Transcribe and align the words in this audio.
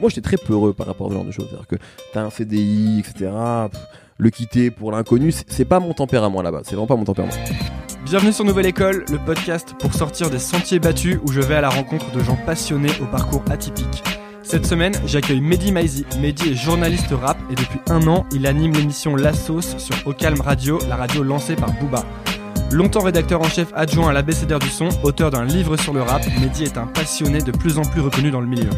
moi 0.00 0.08
j'étais 0.08 0.20
très 0.20 0.36
peureux 0.36 0.72
par 0.72 0.86
rapport 0.86 1.08
à 1.08 1.10
ce 1.10 1.14
genre 1.14 1.24
de 1.24 1.30
choses. 1.32 1.46
C'est-à-dire 1.48 1.66
que 1.66 1.76
t'as 2.12 2.22
un 2.22 2.30
CDI, 2.30 3.00
etc. 3.00 3.30
le 4.16 4.30
quitter 4.30 4.70
pour 4.70 4.92
l'inconnu, 4.92 5.32
c'est- 5.32 5.64
pas 5.64 5.80
mon 5.80 5.92
tempérament 5.92 6.42
là-bas. 6.42 6.60
C'est 6.64 6.72
vraiment 6.74 6.86
pas 6.86 6.96
mon 6.96 7.04
tempérament. 7.04 7.34
Bienvenue 8.04 8.32
sur 8.32 8.44
Nouvelle 8.44 8.66
École, 8.66 9.04
le 9.10 9.18
podcast 9.18 9.74
pour 9.78 9.92
sortir 9.92 10.30
des 10.30 10.38
sentiers 10.38 10.78
battus 10.78 11.18
où 11.24 11.32
je 11.32 11.40
vais 11.40 11.56
à 11.56 11.60
la 11.60 11.68
rencontre 11.68 12.10
de 12.12 12.20
gens 12.20 12.38
passionnés 12.46 12.92
au 13.02 13.06
parcours 13.06 13.42
atypique. 13.50 14.02
Cette 14.42 14.66
semaine, 14.66 14.94
j'accueille 15.04 15.42
Mehdi 15.42 15.72
Maizi. 15.72 16.06
Mehdi 16.20 16.50
est 16.50 16.54
journaliste 16.54 17.10
rap 17.10 17.36
et 17.50 17.54
depuis 17.54 17.80
un 17.90 18.06
an, 18.06 18.24
il 18.32 18.46
anime 18.46 18.72
l'émission 18.72 19.14
La 19.14 19.34
Sauce 19.34 19.76
sur 19.76 19.94
Au 20.06 20.14
Radio, 20.42 20.78
la 20.88 20.96
radio 20.96 21.22
lancée 21.22 21.54
par 21.54 21.70
Booba. 21.74 22.04
Longtemps 22.70 23.00
rédacteur 23.02 23.40
en 23.40 23.48
chef 23.48 23.68
adjoint 23.74 24.08
à 24.08 24.12
l'ABCDR 24.12 24.58
du 24.58 24.68
son, 24.70 24.88
auteur 25.02 25.30
d'un 25.30 25.44
livre 25.44 25.76
sur 25.76 25.92
le 25.92 26.00
rap, 26.02 26.22
Mehdi 26.40 26.64
est 26.64 26.78
un 26.78 26.86
passionné 26.86 27.40
de 27.40 27.50
plus 27.50 27.78
en 27.78 27.82
plus 27.82 28.00
reconnu 28.00 28.30
dans 28.30 28.40
le 28.40 28.46
milieu. 28.46 28.70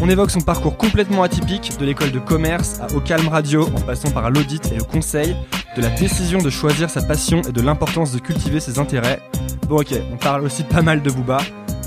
On 0.00 0.08
évoque 0.08 0.30
son 0.30 0.40
parcours 0.40 0.76
complètement 0.76 1.22
atypique, 1.22 1.72
de 1.78 1.84
l'école 1.84 2.10
de 2.10 2.18
commerce 2.18 2.80
à 2.80 2.92
Au 2.94 3.00
Calme 3.00 3.28
Radio, 3.28 3.66
en 3.68 3.80
passant 3.80 4.10
par 4.10 4.30
l'audit 4.30 4.70
et 4.72 4.76
le 4.76 4.84
conseil, 4.84 5.34
de 5.76 5.82
la 5.82 5.88
décision 5.90 6.38
de 6.42 6.50
choisir 6.50 6.90
sa 6.90 7.00
passion 7.02 7.40
et 7.42 7.52
de 7.52 7.60
l'importance 7.62 8.12
de 8.12 8.18
cultiver 8.18 8.60
ses 8.60 8.78
intérêts. 8.78 9.20
Bon 9.68 9.76
ok, 9.76 9.94
on 10.12 10.16
parle 10.16 10.42
aussi 10.44 10.62
pas 10.64 10.82
mal 10.82 11.00
de 11.02 11.10
Booba. 11.10 11.38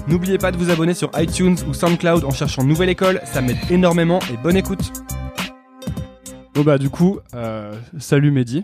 N'oubliez 0.08 0.38
pas 0.38 0.52
de 0.52 0.58
vous 0.58 0.70
abonner 0.72 0.94
sur 0.94 1.12
iTunes 1.18 1.58
ou 1.68 1.74
SoundCloud 1.74 2.24
en 2.24 2.32
cherchant 2.32 2.64
Nouvelle 2.64 2.90
École, 2.90 3.20
ça 3.26 3.42
m'aide 3.42 3.58
énormément 3.70 4.20
et 4.34 4.38
bonne 4.38 4.56
écoute. 4.58 4.92
Bon 6.56 6.64
bah 6.64 6.78
du 6.78 6.90
coup, 6.90 7.20
euh, 7.36 7.74
salut 8.00 8.32
Mehdi. 8.32 8.64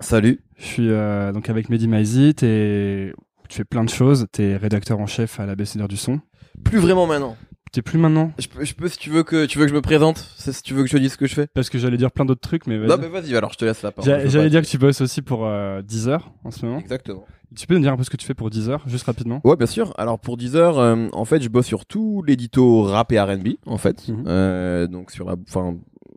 Salut. 0.00 0.40
Je 0.58 0.64
suis 0.64 0.90
euh, 0.90 1.32
donc 1.32 1.48
avec 1.48 1.70
Mehdi 1.70 1.88
Maizi, 1.88 2.34
t'es- 2.34 3.12
tu 3.48 3.56
fais 3.58 3.64
plein 3.64 3.84
de 3.84 3.90
choses, 3.90 4.26
t'es 4.32 4.56
rédacteur 4.56 5.00
en 5.00 5.06
chef 5.06 5.40
à 5.40 5.46
l'ABCDR 5.46 5.88
du 5.88 5.96
son. 5.96 6.20
Plus 6.64 6.78
vraiment 6.78 7.06
maintenant. 7.06 7.36
T'es 7.72 7.80
plus 7.80 7.98
maintenant 7.98 8.32
Je 8.38 8.48
peux, 8.48 8.64
je 8.64 8.74
peux 8.74 8.86
si 8.88 8.98
tu 8.98 9.08
veux 9.08 9.22
que 9.22 9.46
tu 9.46 9.58
veux 9.58 9.64
que 9.64 9.70
je 9.70 9.74
me 9.74 9.80
présente, 9.80 10.18
si 10.36 10.62
tu 10.62 10.74
veux 10.74 10.82
que 10.82 10.88
je 10.88 10.92
te 10.96 10.98
dise 11.00 11.12
ce 11.12 11.16
que 11.16 11.26
je 11.26 11.34
fais. 11.34 11.46
Parce 11.46 11.70
que 11.70 11.78
j'allais 11.78 11.96
dire 11.96 12.12
plein 12.12 12.26
d'autres 12.26 12.42
trucs, 12.42 12.66
mais 12.66 12.76
vas-y. 12.76 12.88
Non 12.88 12.96
mais 13.00 13.08
vas-y, 13.08 13.34
alors 13.34 13.50
je 13.52 13.58
te 13.58 13.64
laisse 13.64 13.80
la 13.82 13.92
parole. 13.92 14.10
J'a- 14.10 14.28
J'allais 14.28 14.50
dire 14.50 14.60
que 14.60 14.66
tu 14.66 14.76
bosses 14.76 15.00
aussi 15.00 15.22
pour 15.22 15.46
euh, 15.46 15.80
Deezer 15.80 16.30
en 16.44 16.50
ce 16.50 16.66
moment. 16.66 16.78
Exactement. 16.78 17.24
Tu 17.56 17.66
peux 17.66 17.74
nous 17.74 17.80
dire 17.80 17.92
un 17.92 17.96
peu 17.96 18.04
ce 18.04 18.10
que 18.10 18.16
tu 18.18 18.26
fais 18.26 18.34
pour 18.34 18.50
Deezer, 18.50 18.82
juste 18.86 19.04
rapidement? 19.04 19.40
Ouais, 19.44 19.56
bien 19.56 19.66
sûr. 19.66 19.94
Alors 19.96 20.18
pour 20.18 20.36
Deezer, 20.36 20.78
euh, 20.78 21.08
en 21.12 21.24
fait, 21.24 21.40
je 21.42 21.48
bosse 21.48 21.66
sur 21.66 21.86
tout 21.86 22.22
l'édito 22.26 22.82
rap 22.82 23.10
et 23.12 23.20
R&B, 23.20 23.48
en 23.66 23.78
fait. 23.78 24.06
Mhm. 24.08 24.24
Euh, 24.26 24.86
donc 24.86 25.10
sur 25.10 25.26
la, 25.26 25.36
enfin, 25.48 25.76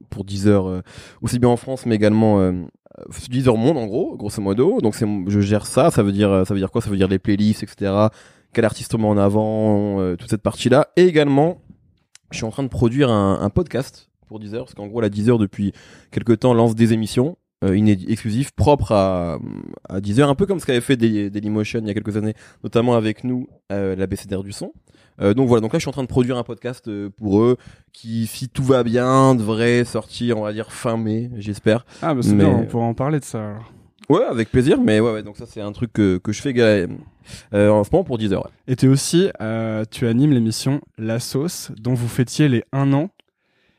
pour 0.09 0.25
Deezer, 0.25 0.67
euh, 0.67 0.81
aussi 1.21 1.39
bien 1.39 1.49
en 1.49 1.57
France, 1.57 1.85
mais 1.85 1.95
également 1.95 2.39
euh, 2.41 2.51
Deezer 3.29 3.55
Monde, 3.57 3.77
en 3.77 3.85
gros, 3.85 4.15
grosso 4.17 4.41
modo. 4.41 4.79
Donc 4.81 4.95
c'est, 4.95 5.05
je 5.27 5.39
gère 5.41 5.65
ça. 5.65 5.89
Ça 5.91 6.03
veut 6.03 6.11
dire, 6.13 6.31
euh, 6.31 6.43
ça 6.45 6.53
veut 6.53 6.59
dire 6.59 6.71
quoi? 6.71 6.81
Ça 6.81 6.89
veut 6.89 6.97
dire 6.97 7.07
les 7.09 7.19
playlists, 7.19 7.63
etc. 7.63 7.91
Quel 8.55 8.63
artiste 8.65 8.95
on 8.95 8.99
met 8.99 9.05
en 9.07 9.17
avant, 9.17 9.99
euh, 9.99 10.15
toute 10.15 10.29
cette 10.29 10.41
partie-là. 10.41 10.87
Et 10.95 11.03
également, 11.03 11.57
je 12.31 12.37
suis 12.37 12.45
en 12.45 12.51
train 12.51 12.63
de 12.63 12.69
produire 12.69 13.11
un, 13.11 13.39
un 13.41 13.49
podcast 13.49 14.09
pour 14.27 14.39
Deezer, 14.39 14.63
parce 14.63 14.73
qu'en 14.73 14.87
gros, 14.87 15.01
la 15.01 15.09
Deezer 15.09 15.37
depuis 15.37 15.73
quelques 16.11 16.39
temps 16.39 16.53
lance 16.53 16.73
des 16.73 16.93
émissions. 16.93 17.37
Euh, 17.63 17.75
inédit- 17.77 18.05
exclusives 18.11 18.53
propres 18.53 18.91
à, 18.91 19.39
à 19.89 20.01
Deezer, 20.01 20.29
un 20.29 20.35
peu 20.35 20.45
comme 20.45 20.59
ce 20.59 20.65
qu'avait 20.65 20.81
fait 20.81 20.97
Daily- 20.97 21.31
Dailymotion 21.31 21.79
il 21.81 21.87
y 21.87 21.89
a 21.89 21.93
quelques 21.93 22.17
années, 22.17 22.33
notamment 22.63 22.95
avec 22.95 23.23
nous, 23.23 23.47
euh, 23.71 23.95
la 23.95 24.07
BCDR 24.07 24.43
du 24.43 24.51
son. 24.51 24.71
Euh, 25.21 25.33
donc 25.33 25.47
voilà, 25.47 25.61
donc 25.61 25.71
là 25.71 25.79
je 25.79 25.83
suis 25.83 25.89
en 25.89 25.93
train 25.93 26.03
de 26.03 26.07
produire 26.07 26.37
un 26.37 26.43
podcast 26.43 26.87
euh, 26.89 27.09
pour 27.09 27.41
eux 27.41 27.55
qui, 27.93 28.27
si 28.27 28.49
tout 28.49 28.63
va 28.63 28.83
bien, 28.83 29.35
devrait 29.35 29.85
sortir, 29.85 30.37
on 30.37 30.41
va 30.43 30.51
dire 30.51 30.71
fin 30.73 30.97
mai, 30.97 31.31
j'espère. 31.37 31.85
Ah 32.01 32.13
bah 32.13 32.21
c'est 32.23 32.33
Mais- 32.35 32.43
bien, 32.43 32.53
on 32.53 32.65
pourra 32.65 32.83
en 32.85 32.93
parler 32.93 33.19
de 33.21 33.25
ça. 33.25 33.39
alors. 33.39 33.71
Ouais, 34.09 34.23
avec 34.23 34.51
plaisir, 34.51 34.79
mais 34.79 34.99
ouais, 34.99 35.11
ouais 35.13 35.23
donc 35.23 35.37
ça 35.37 35.45
c'est 35.47 35.61
un 35.61 35.71
truc 35.71 35.91
que, 35.93 36.17
que 36.17 36.31
je 36.31 36.41
fais 36.41 36.53
euh, 36.59 37.69
en 37.69 37.83
ce 37.83 37.89
moment 37.91 38.03
pour 38.03 38.17
Deezer. 38.17 38.39
Ouais. 38.43 38.51
Et 38.67 38.75
t'es 38.75 38.87
aussi, 38.87 39.29
euh, 39.41 39.83
tu 39.89 40.05
animes 40.07 40.31
l'émission 40.31 40.81
La 40.97 41.19
Sauce, 41.19 41.71
dont 41.79 41.93
vous 41.93 42.07
fêtiez 42.07 42.47
les 42.47 42.63
1 42.71 42.93
an 42.93 43.09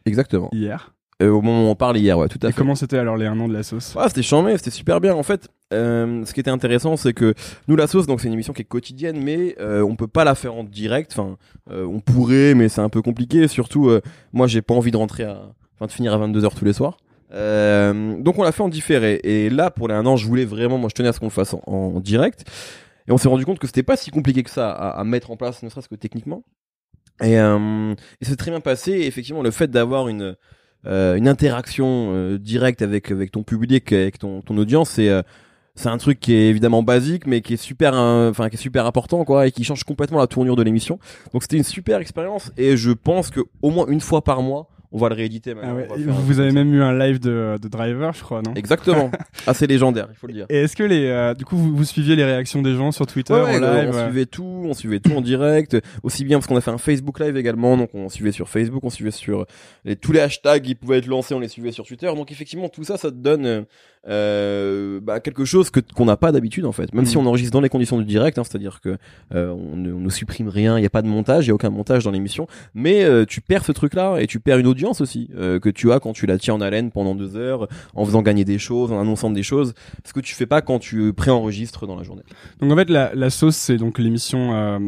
Exactement. 0.04 0.48
hier. 0.52 0.92
Euh, 1.22 1.30
au 1.30 1.40
moment 1.40 1.66
où 1.66 1.70
on 1.70 1.74
parle 1.74 1.96
hier, 1.96 2.18
ouais, 2.18 2.28
tout 2.28 2.38
à 2.42 2.48
Et 2.48 2.52
fait. 2.52 2.58
comment 2.58 2.74
c'était 2.74 2.98
alors 2.98 3.16
les 3.16 3.26
1 3.26 3.38
an 3.40 3.48
de 3.48 3.52
La 3.54 3.62
Sauce? 3.62 3.94
Ah, 3.96 4.08
c'était 4.08 4.22
chambé, 4.22 4.56
c'était 4.58 4.70
super 4.70 5.00
bien. 5.00 5.14
En 5.14 5.22
fait, 5.22 5.48
euh, 5.72 6.24
ce 6.26 6.34
qui 6.34 6.40
était 6.40 6.50
intéressant, 6.50 6.96
c'est 6.96 7.14
que 7.14 7.32
nous, 7.68 7.76
la 7.76 7.86
sauce, 7.86 8.06
donc 8.06 8.20
c'est 8.20 8.26
une 8.26 8.34
émission 8.34 8.52
qui 8.52 8.62
est 8.62 8.66
quotidienne, 8.66 9.22
mais 9.22 9.56
on 9.60 9.96
peut 9.96 10.08
pas 10.08 10.24
la 10.24 10.34
faire 10.34 10.54
en 10.54 10.64
direct. 10.64 11.12
Enfin, 11.16 11.36
on 11.70 12.00
pourrait, 12.00 12.54
mais 12.54 12.68
c'est 12.68 12.82
un 12.82 12.90
peu 12.90 13.00
compliqué. 13.00 13.48
Surtout, 13.48 13.90
moi, 14.32 14.46
j'ai 14.46 14.60
pas 14.60 14.74
envie 14.74 14.90
de 14.90 14.96
rentrer 14.98 15.22
à, 15.24 15.40
enfin, 15.76 15.86
de 15.86 15.92
finir 15.92 16.12
à 16.12 16.18
22 16.18 16.42
h 16.42 16.54
tous 16.54 16.64
les 16.66 16.74
soirs. 16.74 16.98
Euh, 17.32 18.16
donc 18.20 18.38
on 18.38 18.42
l'a 18.42 18.52
fait 18.52 18.62
en 18.62 18.68
différé. 18.68 19.20
Et 19.24 19.50
là, 19.50 19.70
pour 19.70 19.88
les 19.88 19.94
un 19.94 20.06
an, 20.06 20.16
je 20.16 20.26
voulais 20.26 20.44
vraiment, 20.44 20.78
moi, 20.78 20.88
je 20.88 20.94
tenais 20.94 21.08
à 21.08 21.12
ce 21.12 21.20
qu'on 21.20 21.26
le 21.26 21.30
fasse 21.30 21.54
en, 21.66 22.00
direct. 22.00 22.44
Et 23.08 23.12
on 23.12 23.18
s'est 23.18 23.28
rendu 23.28 23.44
compte 23.44 23.58
que 23.58 23.66
c'était 23.66 23.82
pas 23.82 23.96
si 23.96 24.10
compliqué 24.10 24.42
que 24.42 24.50
ça 24.50 24.70
à, 24.70 25.04
mettre 25.04 25.30
en 25.30 25.36
place, 25.36 25.62
ne 25.62 25.68
serait-ce 25.68 25.88
que 25.88 25.94
techniquement. 25.94 26.44
Et, 27.22 27.38
euh, 27.38 27.94
et 28.20 28.24
c'est 28.24 28.36
très 28.36 28.50
bien 28.50 28.60
passé. 28.60 28.92
Et 28.92 29.06
effectivement, 29.06 29.42
le 29.42 29.50
fait 29.50 29.70
d'avoir 29.70 30.08
une 30.08 30.36
euh, 30.86 31.16
une 31.16 31.26
interaction 31.26 32.12
euh, 32.12 32.38
directe 32.38 32.80
avec 32.82 33.10
avec 33.10 33.32
ton 33.32 33.42
public, 33.42 33.92
avec 33.92 34.18
ton 34.18 34.40
ton 34.42 34.56
audience, 34.56 34.90
c'est 34.90 35.08
euh, 35.08 35.22
c'est 35.74 35.88
un 35.88 35.98
truc 35.98 36.20
qui 36.20 36.32
est 36.32 36.48
évidemment 36.48 36.82
basique, 36.82 37.26
mais 37.26 37.40
qui 37.40 37.54
est 37.54 37.58
super, 37.58 37.94
enfin 37.94 38.48
qui 38.48 38.54
est 38.54 38.58
super 38.60 38.86
important, 38.86 39.24
quoi, 39.24 39.46
et 39.46 39.52
qui 39.52 39.64
change 39.64 39.84
complètement 39.84 40.18
la 40.18 40.26
tournure 40.26 40.56
de 40.56 40.62
l'émission. 40.62 40.98
Donc 41.32 41.42
c'était 41.42 41.58
une 41.58 41.64
super 41.64 41.98
expérience, 41.98 42.50
et 42.56 42.76
je 42.76 42.92
pense 42.92 43.30
que 43.30 43.40
au 43.62 43.70
moins 43.70 43.86
une 43.88 44.00
fois 44.00 44.22
par 44.22 44.42
mois, 44.42 44.68
on 44.96 45.00
va 45.00 45.08
le 45.10 45.14
rééditer. 45.14 45.54
Ah 45.62 45.74
ouais, 45.74 45.86
Vous 45.96 46.40
avez 46.40 46.48
ça. 46.50 46.54
même 46.54 46.72
eu 46.72 46.82
un 46.82 46.96
live 46.98 47.20
de, 47.20 47.58
de 47.60 47.68
Driver, 47.68 48.12
je 48.14 48.22
crois, 48.22 48.40
non 48.42 48.54
Exactement. 48.54 49.10
Assez 49.46 49.66
légendaire, 49.66 50.08
il 50.10 50.16
faut 50.16 50.26
le 50.26 50.32
dire. 50.32 50.46
Et 50.48 50.62
est-ce 50.62 50.74
que 50.74 50.82
les, 50.82 51.06
euh, 51.06 51.34
du 51.34 51.44
coup, 51.44 51.56
vous, 51.56 51.76
vous 51.76 51.84
suiviez 51.84 52.16
les 52.16 52.24
réactions 52.24 52.62
des 52.62 52.74
gens 52.74 52.92
sur 52.92 53.06
Twitter 53.06 53.34
Ouais, 53.34 53.40
en 53.40 53.44
ouais, 53.62 53.84
live 53.84 53.90
on 53.94 54.04
suivait 54.06 54.26
tout, 54.26 54.62
on 54.64 54.72
suivait 54.74 55.00
tout 55.00 55.12
en 55.12 55.20
direct, 55.20 55.76
aussi 56.02 56.24
bien 56.24 56.38
parce 56.38 56.46
qu'on 56.46 56.56
a 56.56 56.60
fait 56.62 56.70
un 56.70 56.78
Facebook 56.78 57.20
Live 57.20 57.36
également, 57.36 57.76
donc 57.76 57.90
on 57.94 58.08
suivait 58.08 58.32
sur 58.32 58.48
Facebook, 58.48 58.82
on 58.84 58.90
suivait 58.90 59.10
sur 59.10 59.44
les, 59.84 59.96
tous 59.96 60.12
les 60.12 60.20
hashtags 60.20 60.62
qui 60.62 60.74
pouvaient 60.74 60.98
être 60.98 61.06
lancés, 61.06 61.34
on 61.34 61.40
les 61.40 61.48
suivait 61.48 61.72
sur 61.72 61.84
Twitter, 61.84 62.06
donc 62.14 62.32
effectivement 62.32 62.68
tout 62.68 62.84
ça, 62.84 62.96
ça 62.96 63.10
te 63.10 63.16
donne 63.16 63.66
euh, 64.08 65.00
bah, 65.02 65.20
quelque 65.20 65.44
chose 65.44 65.70
que 65.70 65.80
qu'on 65.80 66.04
n'a 66.04 66.16
pas 66.16 66.32
d'habitude 66.32 66.64
en 66.64 66.72
fait, 66.72 66.92
même 66.94 67.02
Mm. 67.04 67.06
si 67.08 67.16
on 67.16 67.26
enregistre 67.26 67.52
dans 67.52 67.60
les 67.60 67.68
conditions 67.68 67.98
du 67.98 68.04
direct, 68.04 68.38
hein, 68.38 68.44
c'est-à-dire 68.44 68.80
que 68.80 68.96
euh, 69.34 69.50
on, 69.50 69.76
ne, 69.76 69.92
on 69.92 70.00
ne 70.00 70.10
supprime 70.10 70.48
rien, 70.48 70.78
il 70.78 70.80
n'y 70.80 70.86
a 70.86 70.90
pas 70.90 71.02
de 71.02 71.08
montage, 71.08 71.46
il 71.46 71.48
y 71.48 71.50
a 71.50 71.54
aucun 71.54 71.70
montage 71.70 72.04
dans 72.04 72.10
l'émission, 72.10 72.46
mais 72.74 73.04
tu 73.26 73.40
perds 73.40 73.64
ce 73.64 73.72
truc-là 73.72 74.16
et 74.18 74.26
tu 74.26 74.40
perds 74.40 74.58
une 74.58 74.66
audience 74.66 74.85
aussi 74.92 75.28
euh, 75.36 75.58
que 75.60 75.68
tu 75.68 75.92
as 75.92 76.00
quand 76.00 76.12
tu 76.12 76.26
la 76.26 76.38
tiens 76.38 76.54
en 76.54 76.60
haleine 76.60 76.90
pendant 76.90 77.14
deux 77.14 77.36
heures, 77.36 77.68
en 77.94 78.04
faisant 78.04 78.22
gagner 78.22 78.44
des 78.44 78.58
choses, 78.58 78.92
en 78.92 79.00
annonçant 79.00 79.30
des 79.30 79.42
choses, 79.42 79.74
ce 80.04 80.12
que 80.12 80.20
tu 80.20 80.34
fais 80.34 80.46
pas 80.46 80.62
quand 80.62 80.78
tu 80.78 81.12
préenregistres 81.12 81.86
dans 81.86 81.96
la 81.96 82.02
journée. 82.02 82.22
Donc 82.60 82.72
en 82.72 82.76
fait, 82.76 82.88
la, 82.90 83.14
la 83.14 83.30
sauce, 83.30 83.56
c'est 83.56 83.76
donc 83.76 83.98
l'émission 83.98 84.54
euh, 84.54 84.78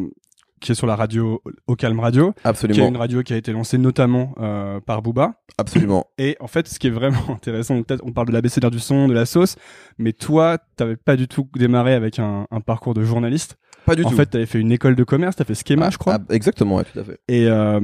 qui 0.61 0.73
est 0.73 0.75
sur 0.75 0.87
la 0.89 0.97
radio 0.97 1.41
Au 1.69 1.77
Calme 1.77 2.01
Radio, 2.01 2.33
qui 2.33 2.41
est 2.45 2.49
Absolument. 2.49 2.89
une 2.89 2.97
radio 2.97 3.23
qui 3.23 3.33
a 3.33 3.37
été 3.37 3.53
lancée 3.53 3.79
notamment 3.79 4.35
euh, 4.41 4.81
par 4.81 5.03
Booba. 5.03 5.35
Absolument. 5.57 6.07
Et 6.19 6.37
en 6.41 6.49
fait, 6.49 6.67
ce 6.67 6.79
qui 6.81 6.89
est 6.89 6.91
vraiment 6.91 7.21
intéressant, 7.31 7.81
peut-être 7.83 8.03
on 8.05 8.13
parle 8.13 8.27
de 8.29 8.33
l'ABCDR 8.33 8.71
du 8.71 8.81
son, 8.81 9.07
de 9.07 9.15
la 9.15 9.25
sauce, 9.27 9.55
mais 9.99 10.13
toi, 10.13 10.59
t'avais 10.77 10.97
pas 10.97 11.15
du 11.17 11.29
tout 11.29 11.49
démarré 11.55 11.95
avec 11.95 12.19
un, 12.19 12.47
un 12.51 12.61
parcours 12.61 12.95
de 12.95 13.03
journaliste. 13.05 13.57
Pas 13.87 13.95
du 13.95 14.03
en 14.05 14.11
tout. 14.11 14.17
fait, 14.17 14.27
t'avais 14.27 14.47
fait 14.47 14.59
une 14.61 14.73
école 14.73 14.97
de 14.97 15.05
commerce, 15.05 15.37
t'as 15.37 15.45
fait 15.45 15.55
Schema, 15.55 15.87
Ah, 15.87 15.91
je 15.91 15.97
crois. 15.99 16.19
ah, 16.21 16.35
exactement, 16.35 16.77
ouais, 16.77 16.85
tout 16.93 16.99
à 16.99 17.05
fait. 17.05 17.21
Et 17.29 17.47
euh, 17.47 17.81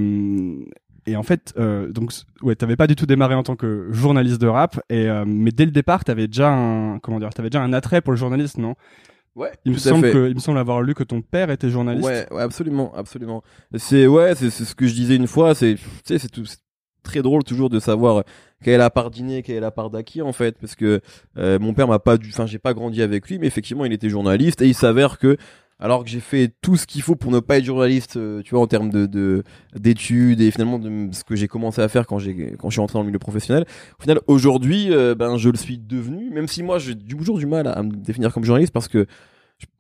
et 1.06 1.16
en 1.16 1.22
fait, 1.22 1.53
euh, 1.59 1.91
donc 1.92 2.12
ouais, 2.42 2.54
t'avais 2.54 2.76
pas 2.76 2.87
du 2.87 2.97
tout 2.97 3.06
démarré 3.06 3.34
en 3.34 3.42
tant 3.42 3.56
que 3.56 3.88
journaliste 3.91 4.41
de 4.41 4.47
rap, 4.47 4.81
et 4.88 5.09
euh, 5.09 5.25
mais 5.26 5.50
dès 5.50 5.65
le 5.65 5.70
départ, 5.70 6.04
t'avais 6.04 6.26
déjà 6.26 6.50
un 6.53 6.98
comment 7.00 7.19
dire, 7.20 7.31
t'avais 7.34 7.50
déjà 7.50 7.62
un 7.62 7.72
attrait 7.72 8.00
pour 8.00 8.12
le 8.12 8.19
journaliste, 8.19 8.59
non? 8.59 8.75
Ouais, 9.37 9.50
Il 9.64 9.72
me 9.72 9.76
tout 9.76 9.88
à 9.88 9.91
semble 9.91 10.06
fait. 10.06 10.12
que 10.12 10.28
il 10.28 10.34
me 10.34 10.41
semble 10.41 10.59
avoir 10.59 10.81
lu 10.81 10.94
que 10.94 11.03
ton 11.03 11.20
père 11.20 11.50
était 11.50 11.69
journaliste. 11.69 12.06
Ouais, 12.06 12.26
ouais, 12.32 12.43
absolument, 12.43 12.94
absolument. 12.94 13.43
C'est 13.76 14.06
ouais, 14.06 14.34
c'est 14.37 14.50
ce 14.50 14.75
que 14.75 14.87
je 14.87 14.94
disais 14.94 15.16
une 15.16 15.26
fois. 15.26 15.54
C'est 15.54 15.75
tu 15.75 15.81
sais, 16.04 16.19
c'est 16.19 16.28
tout. 16.28 16.44
très 17.03 17.20
drôle 17.20 17.43
toujours 17.44 17.69
de 17.69 17.81
savoir 17.81 18.22
quelle 18.62 18.75
est 18.75 18.78
la 18.78 18.91
part 18.91 19.10
d'inné, 19.10 19.43
quelle 19.43 19.56
est 19.56 19.60
la 19.60 19.70
part 19.72 19.91
d'acquis 19.91 20.22
en 20.22 20.32
fait, 20.32 20.56
parce 20.59 20.75
que 20.75 21.00
euh, 21.37 21.59
mon 21.59 21.75
père 21.75 21.87
m'a 21.88 21.98
pas 21.98 22.16
du, 22.16 22.31
enfin 22.31 22.47
j'ai 22.47 22.59
pas 22.59 22.72
grandi 22.75 23.03
avec 23.03 23.28
lui, 23.28 23.38
mais 23.38 23.47
effectivement 23.47 23.84
il 23.84 23.93
était 23.93 24.09
journaliste 24.09 24.62
et 24.62 24.69
il 24.69 24.75
s'avère 24.75 25.19
que 25.19 25.37
alors 25.80 26.04
que 26.04 26.10
j'ai 26.10 26.20
fait 26.20 26.52
tout 26.62 26.76
ce 26.76 26.86
qu'il 26.86 27.02
faut 27.02 27.16
pour 27.16 27.30
ne 27.30 27.40
pas 27.40 27.58
être 27.58 27.64
journaliste, 27.64 28.16
euh, 28.16 28.42
tu 28.42 28.54
vois, 28.54 28.62
en 28.62 28.66
termes 28.66 28.90
de 28.90 29.06
de- 29.06 29.42
d'études 29.76 30.40
et 30.40 30.50
finalement 30.50 30.78
de 30.78 31.08
ce 31.12 31.25
que 31.25 31.37
j'ai 31.37 31.49
commencé 31.49 31.81
à 31.82 31.88
faire 31.88 32.06
quand 32.06 32.19
j'ai 32.19 32.54
quand 32.58 32.70
je 32.70 32.75
suis 32.75 32.81
entré 32.81 32.94
dans 32.94 33.00
le 33.02 33.06
milieu 33.06 33.19
professionnel. 33.19 33.64
Au 33.99 34.02
final, 34.02 34.20
aujourd'hui, 34.26 34.93
euh, 34.93 35.14
ben 35.14 35.37
je 35.37 35.50
le 35.50 35.56
suis 35.56 35.78
devenu, 35.78 36.31
même 36.31 36.49
si 36.49 36.62
moi 36.62 36.78
j'ai 36.78 36.96
toujours 36.96 37.38
du 37.38 37.46
mal 37.46 37.66
à, 37.66 37.82
me 37.82 37.90
définir 37.90 38.32
comme 38.32 38.44
journaliste 38.44 38.72
parce 38.72 38.88
que 38.88 39.06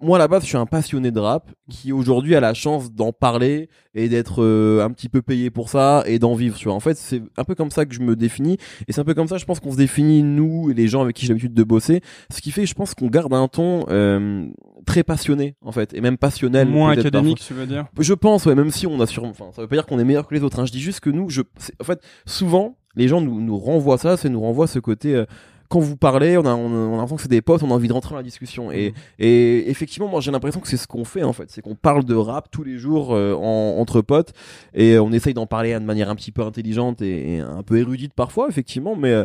moi 0.00 0.16
à 0.16 0.18
la 0.18 0.28
base 0.28 0.42
je 0.42 0.48
suis 0.48 0.56
un 0.56 0.66
passionné 0.66 1.10
de 1.10 1.20
rap 1.20 1.50
qui 1.70 1.92
aujourd'hui 1.92 2.34
a 2.34 2.40
la 2.40 2.54
chance 2.54 2.92
d'en 2.92 3.12
parler 3.12 3.68
et 3.94 4.08
d'être 4.08 4.42
euh, 4.42 4.84
un 4.84 4.90
petit 4.90 5.08
peu 5.08 5.22
payé 5.22 5.50
pour 5.50 5.68
ça 5.68 6.02
et 6.06 6.18
d'en 6.18 6.34
vivre 6.34 6.56
tu 6.56 6.64
vois 6.66 6.74
en 6.74 6.80
fait 6.80 6.96
c'est 6.96 7.22
un 7.36 7.44
peu 7.44 7.54
comme 7.54 7.70
ça 7.70 7.86
que 7.86 7.94
je 7.94 8.00
me 8.00 8.16
définis 8.16 8.58
et 8.88 8.92
c'est 8.92 9.00
un 9.00 9.04
peu 9.04 9.14
comme 9.14 9.28
ça 9.28 9.38
je 9.38 9.44
pense 9.44 9.60
qu'on 9.60 9.72
se 9.72 9.76
définit 9.76 10.22
nous 10.22 10.70
et 10.70 10.74
les 10.74 10.88
gens 10.88 11.02
avec 11.02 11.16
qui 11.16 11.26
j'ai 11.26 11.32
l'habitude 11.32 11.54
de 11.54 11.64
bosser 11.64 12.00
ce 12.30 12.40
qui 12.40 12.50
fait 12.50 12.66
je 12.66 12.74
pense 12.74 12.94
qu'on 12.94 13.08
garde 13.08 13.32
un 13.32 13.48
ton 13.48 13.86
euh, 13.88 14.46
très 14.86 15.02
passionné 15.02 15.56
en 15.62 15.72
fait 15.72 15.94
et 15.94 16.00
même 16.00 16.18
passionnel 16.18 16.68
Moins 16.68 16.90
académique, 16.90 17.40
tu 17.40 17.54
veux 17.54 17.66
dire? 17.66 17.86
Je 17.98 18.14
pense, 18.14 18.46
ouais, 18.46 18.54
même 18.54 18.70
si 18.70 18.86
on 18.86 19.00
a 19.00 19.06
sûrement, 19.06 19.30
enfin, 19.30 19.50
ça 19.54 19.62
veut 19.62 19.68
pas 19.68 19.76
dire 19.76 19.86
qu'on 19.86 19.98
est 19.98 20.04
meilleur 20.04 20.26
que 20.26 20.34
les 20.34 20.42
autres. 20.42 20.58
Hein. 20.58 20.66
Je 20.66 20.72
dis 20.72 20.80
juste 20.80 21.00
que 21.00 21.10
nous, 21.10 21.28
je, 21.30 21.42
en 21.80 21.84
fait, 21.84 22.00
souvent, 22.26 22.76
les 22.96 23.08
gens 23.08 23.20
nous, 23.20 23.40
nous 23.40 23.58
renvoient 23.58 23.98
ça, 23.98 24.16
c'est 24.16 24.28
nous 24.28 24.40
renvoient 24.40 24.66
ce 24.66 24.78
côté. 24.78 25.14
euh, 25.14 25.24
quand 25.74 25.80
vous 25.80 25.96
parlez, 25.96 26.38
on 26.38 26.44
a, 26.46 26.54
on 26.54 26.66
a, 26.68 26.76
on 26.76 26.88
a 26.94 26.96
l'impression 26.96 27.16
que 27.16 27.22
c'est 27.22 27.28
des 27.28 27.42
potes, 27.42 27.62
on 27.62 27.70
a 27.70 27.74
envie 27.74 27.88
de 27.88 27.92
rentrer 27.92 28.10
dans 28.10 28.16
la 28.16 28.22
discussion. 28.22 28.70
Et, 28.72 28.90
Mhm. 28.90 28.94
et 29.18 29.70
effectivement, 29.70 30.08
moi 30.08 30.20
j'ai 30.20 30.30
l'impression 30.30 30.60
que 30.60 30.68
c'est 30.68 30.76
ce 30.76 30.86
qu'on 30.86 31.04
fait 31.04 31.22
en 31.24 31.32
fait, 31.32 31.50
c'est 31.50 31.62
qu'on 31.62 31.74
parle 31.74 32.04
de 32.04 32.14
rap 32.14 32.48
tous 32.50 32.62
les 32.64 32.78
jours 32.78 33.14
euh, 33.14 33.34
en- 33.34 33.76
entre 33.80 34.00
potes 34.00 34.32
et 34.72 34.98
on 34.98 35.10
essaye 35.12 35.34
d'en 35.34 35.46
parler 35.46 35.74
de 35.74 35.78
manière 35.84 36.08
un 36.10 36.14
petit 36.14 36.32
peu 36.32 36.42
intelligente 36.42 37.02
et, 37.02 37.34
et 37.36 37.40
un 37.40 37.62
peu 37.62 37.78
érudite 37.78 38.14
parfois, 38.14 38.46
effectivement, 38.48 38.94
mais 38.96 39.10
euh, 39.10 39.24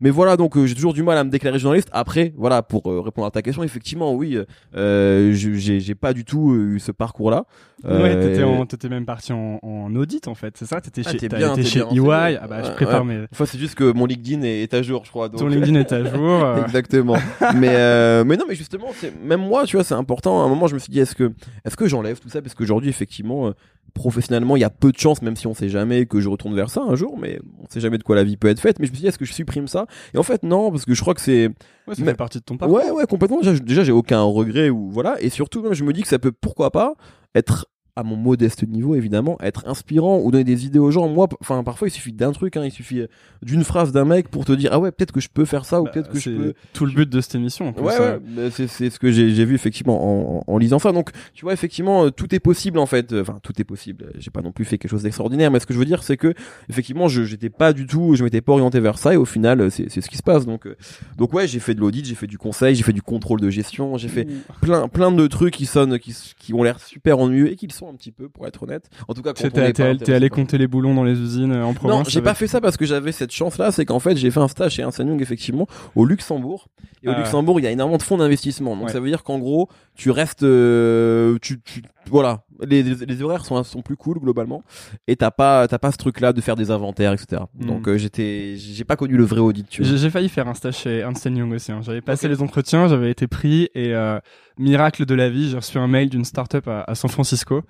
mais 0.00 0.10
voilà, 0.10 0.36
donc 0.36 0.56
euh, 0.56 0.66
j'ai 0.66 0.74
toujours 0.74 0.94
du 0.94 1.02
mal 1.02 1.18
à 1.18 1.24
me 1.24 1.30
déclarer 1.30 1.58
journaliste. 1.58 1.88
Après, 1.92 2.32
voilà, 2.36 2.62
pour 2.62 2.90
euh, 2.90 3.00
répondre 3.00 3.26
à 3.26 3.30
ta 3.30 3.42
question, 3.42 3.62
effectivement, 3.62 4.14
oui, 4.14 4.38
euh, 4.76 5.32
je- 5.34 5.54
j'ai 5.54 5.94
pas 5.94 6.12
du 6.12 6.24
tout 6.24 6.54
eu 6.54 6.78
ce 6.78 6.92
parcours-là. 6.92 7.44
Ouais, 7.84 7.90
Euh, 7.92 8.22
t'étais, 8.28 8.42
en- 8.42 8.66
t'étais 8.66 8.88
même 8.88 9.06
parti 9.06 9.32
en, 9.32 9.60
en 9.62 9.94
audit 9.94 10.26
en 10.26 10.34
fait, 10.34 10.56
c'est 10.56 10.66
ça? 10.66 10.80
T'étais 10.80 11.02
Ah, 11.06 11.12
chez, 11.12 11.28
t'as 11.28 11.36
bien, 11.36 11.52
été 11.52 11.62
chez 11.62 11.78
bien 11.80 11.88
EY. 11.92 11.98
renseigné. 12.00 12.38
Ah 12.42 12.46
bah, 12.48 12.62
je 12.64 12.70
prépare 12.72 13.04
ouais. 13.04 13.14
mes. 13.18 13.24
Enfin, 13.32 13.46
c'est 13.46 13.58
juste 13.58 13.76
que 13.76 13.92
mon 13.92 14.06
LinkedIn 14.06 14.42
est, 14.42 14.62
est 14.62 14.74
à 14.74 14.82
jour, 14.82 15.04
je 15.04 15.10
crois. 15.10 15.28
Donc... 15.28 15.38
Ton 15.40 15.46
LinkedIn 15.48 15.78
est 15.78 15.92
à 15.92 16.04
jour. 16.14 16.44
euh, 16.44 16.64
Exactement. 16.64 17.16
mais 17.54 17.68
euh, 17.70 18.24
mais 18.24 18.36
non, 18.36 18.44
mais 18.48 18.56
justement, 18.56 18.88
c'est 18.94 19.12
même 19.22 19.40
moi, 19.40 19.64
tu 19.64 19.76
vois, 19.76 19.84
c'est 19.84 19.94
important. 19.94 20.42
À 20.42 20.46
un 20.46 20.48
moment, 20.48 20.66
je 20.66 20.74
me 20.74 20.80
suis 20.80 20.90
dit, 20.90 20.98
est-ce 21.00 21.14
que 21.14 21.32
est-ce 21.64 21.76
que 21.76 21.86
j'enlève 21.86 22.18
tout 22.18 22.28
ça? 22.28 22.42
Parce 22.42 22.54
qu'aujourd'hui, 22.54 22.88
effectivement, 22.90 23.46
euh, 23.48 23.52
professionnellement, 23.94 24.56
il 24.56 24.60
y 24.60 24.64
a 24.64 24.70
peu 24.70 24.92
de 24.92 24.98
chances, 24.98 25.22
même 25.22 25.36
si 25.36 25.46
on 25.46 25.54
sait 25.54 25.68
jamais 25.68 26.06
que 26.06 26.20
je 26.20 26.28
retourne 26.28 26.54
vers 26.54 26.70
ça 26.70 26.82
un 26.82 26.94
jour, 26.94 27.18
mais 27.18 27.40
on 27.62 27.66
sait 27.68 27.80
jamais 27.80 27.98
de 27.98 28.02
quoi 28.02 28.16
la 28.16 28.24
vie 28.24 28.36
peut 28.36 28.48
être 28.48 28.60
faite. 28.60 28.78
Mais 28.78 28.86
je 28.86 28.90
me 28.92 28.94
suis 28.96 29.02
dit, 29.02 29.08
est-ce 29.08 29.18
que 29.18 29.24
je 29.24 29.32
supprime 29.32 29.66
ça? 29.68 29.86
Et 30.14 30.18
en 30.18 30.22
fait, 30.22 30.42
non, 30.42 30.70
parce 30.70 30.84
que 30.84 30.94
je 30.94 31.00
crois 31.00 31.14
que 31.14 31.20
c'est 31.20 31.48
ouais, 31.48 31.94
ça 31.94 32.02
mais- 32.02 32.10
fait 32.12 32.16
partie 32.16 32.38
de 32.38 32.44
ton 32.44 32.56
parcours. 32.56 32.76
ouais, 32.78 32.90
ouais, 32.90 33.06
complètement. 33.06 33.40
Déjà, 33.40 33.82
j'ai 33.84 33.92
aucun 33.92 34.22
regret 34.22 34.70
ou 34.70 34.90
voilà, 34.90 35.16
et 35.20 35.30
surtout, 35.30 35.62
même, 35.62 35.74
je 35.74 35.84
me 35.84 35.92
dis 35.92 36.02
que 36.02 36.08
ça 36.08 36.18
peut, 36.18 36.32
pourquoi 36.32 36.70
pas, 36.70 36.94
être 37.34 37.66
à 37.98 38.04
mon 38.04 38.16
modeste 38.16 38.62
niveau 38.66 38.94
évidemment 38.94 39.36
être 39.42 39.66
inspirant 39.66 40.20
ou 40.22 40.30
donner 40.30 40.44
des 40.44 40.66
idées 40.66 40.78
aux 40.78 40.90
gens 40.92 41.08
moi 41.08 41.26
enfin 41.40 41.64
parfois 41.64 41.88
il 41.88 41.90
suffit 41.90 42.12
d'un 42.12 42.30
truc 42.32 42.56
hein, 42.56 42.64
il 42.64 42.70
suffit 42.70 43.00
euh, 43.00 43.06
d'une 43.42 43.64
phrase 43.64 43.90
d'un 43.92 44.04
mec 44.04 44.28
pour 44.28 44.44
te 44.44 44.52
dire 44.52 44.70
ah 44.72 44.78
ouais 44.78 44.92
peut-être 44.92 45.10
que 45.12 45.20
je 45.20 45.28
peux 45.28 45.44
faire 45.44 45.64
ça 45.64 45.80
ou 45.80 45.84
Bah, 45.84 45.90
peut-être 45.92 46.10
que 46.10 46.18
je 46.18 46.30
c'est 46.30 46.36
peux 46.36 46.54
tout 46.72 46.86
le 46.86 46.92
but 46.92 47.08
de 47.10 47.20
cette 47.20 47.34
émission. 47.34 47.68
en 47.68 47.72
plus, 47.72 47.82
Ouais, 47.84 47.98
ouais, 47.98 48.18
mais 48.36 48.50
c'est 48.50 48.68
c'est 48.68 48.90
ce 48.90 48.98
que 48.98 49.10
j'ai 49.10 49.34
j'ai 49.34 49.44
vu 49.44 49.54
effectivement 49.56 49.98
en, 50.38 50.44
en, 50.46 50.52
en 50.54 50.58
lisant 50.58 50.78
ça. 50.78 50.92
Donc, 50.92 51.10
tu 51.34 51.44
vois, 51.44 51.52
effectivement, 51.52 52.04
euh, 52.04 52.10
tout 52.10 52.32
est 52.34 52.40
possible 52.40 52.78
en 52.78 52.86
fait. 52.86 53.12
Enfin, 53.12 53.40
tout 53.42 53.52
est 53.60 53.64
possible. 53.64 54.12
J'ai 54.18 54.30
pas 54.30 54.42
non 54.42 54.52
plus 54.52 54.64
fait 54.64 54.78
quelque 54.78 54.90
chose 54.90 55.02
d'extraordinaire, 55.02 55.50
mais 55.50 55.58
ce 55.60 55.66
que 55.66 55.74
je 55.74 55.78
veux 55.78 55.84
dire, 55.84 56.02
c'est 56.04 56.16
que 56.16 56.34
effectivement, 56.68 57.08
je 57.08 57.24
j'étais 57.24 57.50
pas 57.50 57.72
du 57.72 57.86
tout, 57.86 58.14
je 58.14 58.22
m'étais 58.22 58.40
pas 58.40 58.52
orienté 58.52 58.78
vers 58.80 58.98
ça, 58.98 59.12
et 59.14 59.16
au 59.16 59.24
final, 59.24 59.60
euh, 59.60 59.70
c'est 59.70 59.88
c'est 59.90 60.00
ce 60.00 60.08
qui 60.08 60.16
se 60.16 60.22
passe. 60.22 60.46
Donc, 60.46 60.66
euh, 60.66 60.76
donc 61.16 61.32
ouais, 61.32 61.46
j'ai 61.48 61.58
fait 61.58 61.74
de 61.74 61.80
l'audit, 61.80 62.04
j'ai 62.04 62.14
fait 62.14 62.26
du 62.28 62.38
conseil, 62.38 62.74
j'ai 62.76 62.82
fait 62.84 62.92
du 62.92 63.02
contrôle 63.02 63.40
de 63.40 63.50
gestion, 63.50 63.96
j'ai 63.96 64.08
fait 64.08 64.26
plein 64.60 64.86
plein 64.88 65.10
de 65.10 65.26
trucs 65.26 65.54
qui 65.54 65.66
sonnent, 65.66 65.98
qui 65.98 66.14
qui 66.38 66.54
ont 66.54 66.62
l'air 66.62 66.78
super 66.80 67.18
ennuyeux 67.18 67.50
et 67.50 67.56
qui 67.56 67.66
le 67.66 67.72
sont 67.72 67.87
un 67.90 67.94
petit 67.94 68.12
peu, 68.12 68.28
pour 68.28 68.46
être 68.46 68.62
honnête. 68.62 68.88
En 69.08 69.14
tout 69.14 69.22
cas, 69.22 69.32
quand 69.32 69.42
T'es 69.42 69.72
t'es 69.72 69.82
allé- 69.82 69.98
t'es 69.98 70.28
compter 70.28 70.58
les 70.58 70.66
boulons 70.66 70.94
dans 70.94 71.04
les 71.04 71.18
usines 71.18 71.52
euh, 71.52 71.64
en 71.64 71.74
province 71.74 71.98
non, 71.98 72.04
j'ai 72.08 72.22
pas 72.22 72.34
fait 72.34 72.46
ça 72.46 72.60
parce 72.60 72.76
que 72.76 72.84
j'avais 72.86 73.12
cette 73.12 73.32
chance-là, 73.32 73.72
c'est 73.72 73.84
qu'en 73.84 73.98
fait 74.00 74.16
j'ai 74.16 74.30
fait 74.30 74.40
un 74.40 74.48
stage 74.48 74.72
chez 74.74 74.82
Ernst 74.82 74.98
Young 74.98 75.20
effectivement 75.22 75.66
au 75.94 76.04
Luxembourg. 76.04 76.68
Et 77.02 77.08
au 77.08 77.12
Ah. 77.12 77.18
Luxembourg, 77.18 77.60
il 77.60 77.64
y 77.64 77.66
a 77.66 77.70
énormément 77.70 77.98
de 77.98 78.02
fonds 78.02 78.16
d'investissement. 78.18 78.74
Donc 78.76 78.86
Ouais. 78.86 78.92
ça 78.92 79.00
veut 79.00 79.08
dire 79.08 79.22
qu'en 79.22 79.38
gros, 79.38 79.68
tu 79.94 80.10
restes, 80.10 80.42
euh, 80.42 81.38
tu, 81.40 81.60
tu, 81.60 81.82
voilà, 82.10 82.42
les, 82.66 82.82
les, 82.82 83.06
les 83.06 83.22
horaires 83.22 83.44
sont 83.44 83.62
sont 83.64 83.82
plus 83.82 83.96
cool 83.96 84.18
globalement. 84.18 84.62
Et 85.06 85.16
t'as 85.16 85.30
pas 85.30 85.66
t'as 85.68 85.78
pas 85.78 85.92
ce 85.92 85.96
truc-là 85.98 86.32
de 86.32 86.40
faire 86.40 86.56
des 86.56 86.70
inventaires, 86.70 87.12
etc. 87.12 87.42
Mm. 87.58 87.66
Donc 87.66 87.88
euh, 87.88 87.98
j'étais, 87.98 88.54
j'ai 88.56 88.84
pas 88.84 88.96
connu 88.96 89.16
le 89.16 89.24
vrai 89.24 89.40
audit. 89.40 89.66
J'ai 89.70 90.10
failli 90.10 90.28
faire 90.28 90.48
un 90.48 90.54
stage 90.54 90.76
chez 90.78 90.98
Ernst 90.98 91.24
Young 91.26 91.52
aussi. 91.52 91.72
hein. 91.72 91.80
J'avais 91.82 92.00
passé 92.00 92.28
les 92.28 92.42
entretiens, 92.42 92.88
j'avais 92.88 93.10
été 93.10 93.26
pris 93.26 93.68
et 93.74 93.94
euh, 93.94 94.18
miracle 94.58 95.06
de 95.06 95.14
la 95.14 95.30
vie, 95.30 95.50
j'ai 95.50 95.56
reçu 95.56 95.78
un 95.78 95.86
mail 95.88 96.08
d'une 96.10 96.24
startup 96.24 96.66
à, 96.68 96.82
à 96.82 96.94
San 96.94 97.10
Francisco 97.10 97.62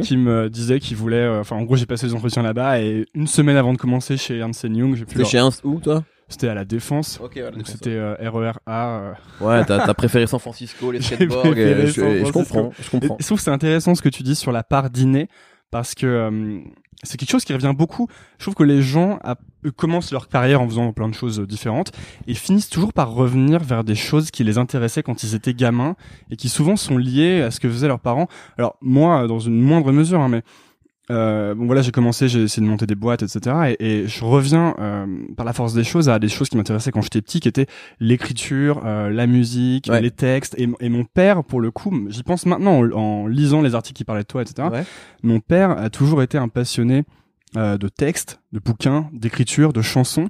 qui 0.00 0.16
me 0.16 0.48
disait 0.48 0.78
qu'il 0.80 0.96
voulait. 0.96 1.16
euh, 1.16 1.40
Enfin, 1.40 1.56
en 1.56 1.62
gros, 1.62 1.76
j'ai 1.76 1.86
passé 1.86 2.06
les 2.06 2.14
entretiens 2.14 2.42
là-bas 2.42 2.80
et 2.80 3.06
une 3.14 3.26
semaine 3.26 3.56
avant 3.56 3.72
de 3.72 3.78
commencer 3.78 4.16
chez 4.16 4.38
Ernst 4.38 4.64
Young, 4.64 4.94
j'ai 4.94 5.04
pu. 5.04 5.18
Leur- 5.18 5.28
chez 5.28 5.38
Ernst 5.38 5.62
où 5.64 5.80
toi? 5.80 6.04
C'était 6.28 6.48
à 6.48 6.54
la 6.54 6.64
défense. 6.64 7.18
Ok. 7.22 7.32
Voilà, 7.36 7.50
Donc 7.56 7.66
c'était 7.66 7.90
euh, 7.96 8.14
RER 8.20 8.52
A. 8.66 8.88
euh. 8.88 9.12
Ouais, 9.40 9.64
t'as 9.64 9.86
t'as 9.86 9.94
préféré 9.94 10.26
San 10.26 10.38
Francisco, 10.40 10.90
les 10.92 11.00
skateboards. 11.00 11.54
euh, 11.56 11.86
je, 11.86 12.24
je 12.26 12.32
comprends, 12.32 12.72
je 12.78 12.86
Et 12.86 12.90
comprends. 13.00 13.16
je 13.18 13.24
trouve 13.26 13.38
que 13.38 13.44
c'est 13.44 13.50
intéressant 13.50 13.94
ce 13.94 14.02
que 14.02 14.08
tu 14.10 14.22
dis 14.22 14.34
sur 14.34 14.52
la 14.52 14.62
part 14.62 14.90
dîner 14.90 15.28
parce 15.70 15.94
que 15.94 16.06
euh, 16.06 16.58
c'est 17.04 17.16
quelque 17.16 17.30
chose 17.30 17.44
qui 17.44 17.52
revient 17.54 17.72
beaucoup. 17.76 18.08
Je 18.38 18.44
trouve 18.44 18.54
que 18.54 18.62
les 18.64 18.82
gens 18.82 19.18
eux, 19.64 19.70
commencent 19.70 20.12
leur 20.12 20.28
carrière 20.28 20.60
en 20.60 20.68
faisant 20.68 20.92
plein 20.92 21.08
de 21.08 21.14
choses 21.14 21.40
euh, 21.40 21.46
différentes 21.46 21.92
et 22.26 22.34
finissent 22.34 22.68
toujours 22.68 22.92
par 22.92 23.12
revenir 23.12 23.60
vers 23.62 23.82
des 23.84 23.94
choses 23.94 24.30
qui 24.30 24.44
les 24.44 24.58
intéressaient 24.58 25.02
quand 25.02 25.22
ils 25.22 25.34
étaient 25.34 25.54
gamins 25.54 25.94
et 26.30 26.36
qui 26.36 26.48
souvent 26.50 26.76
sont 26.76 26.98
liées 26.98 27.40
à 27.40 27.50
ce 27.50 27.58
que 27.60 27.68
faisaient 27.70 27.88
leurs 27.88 28.00
parents. 28.00 28.28
Alors 28.58 28.76
moi, 28.82 29.26
dans 29.28 29.38
une 29.38 29.60
moindre 29.60 29.92
mesure, 29.92 30.20
hein, 30.20 30.28
mais 30.28 30.42
euh, 31.10 31.54
bon 31.54 31.66
voilà, 31.66 31.80
j'ai 31.82 31.90
commencé, 31.90 32.28
j'ai 32.28 32.42
essayé 32.42 32.64
de 32.66 32.70
monter 32.70 32.86
des 32.86 32.94
boîtes, 32.94 33.22
etc. 33.22 33.74
Et, 33.78 34.02
et 34.02 34.08
je 34.08 34.24
reviens 34.24 34.74
euh, 34.78 35.06
par 35.36 35.46
la 35.46 35.52
force 35.52 35.72
des 35.74 35.84
choses 35.84 36.08
à 36.08 36.18
des 36.18 36.28
choses 36.28 36.48
qui 36.50 36.56
m'intéressaient 36.56 36.90
quand 36.92 37.00
j'étais 37.02 37.22
petit, 37.22 37.40
qui 37.40 37.48
étaient 37.48 37.66
l'écriture, 38.00 38.82
euh, 38.84 39.10
la 39.10 39.26
musique, 39.26 39.88
Ouais. 39.90 40.00
les 40.00 40.10
textes. 40.10 40.54
Et, 40.58 40.68
et 40.80 40.88
mon 40.88 41.04
père, 41.04 41.44
pour 41.44 41.60
le 41.60 41.70
coup, 41.70 41.92
j'y 42.08 42.22
pense 42.22 42.46
maintenant 42.46 42.78
en, 42.80 42.90
en 42.92 43.26
lisant 43.26 43.62
les 43.62 43.74
articles 43.74 43.96
qui 43.96 44.04
parlaient 44.04 44.22
de 44.22 44.26
toi, 44.28 44.42
etc. 44.42 44.68
Ouais. 44.70 44.84
Mon 45.22 45.40
père 45.40 45.70
a 45.70 45.90
toujours 45.90 46.22
été 46.22 46.38
un 46.38 46.48
passionné 46.48 47.04
euh, 47.56 47.78
de 47.78 47.88
textes, 47.88 48.40
de 48.52 48.58
bouquins, 48.60 49.08
d'écriture, 49.12 49.72
de 49.72 49.82
chansons. 49.82 50.28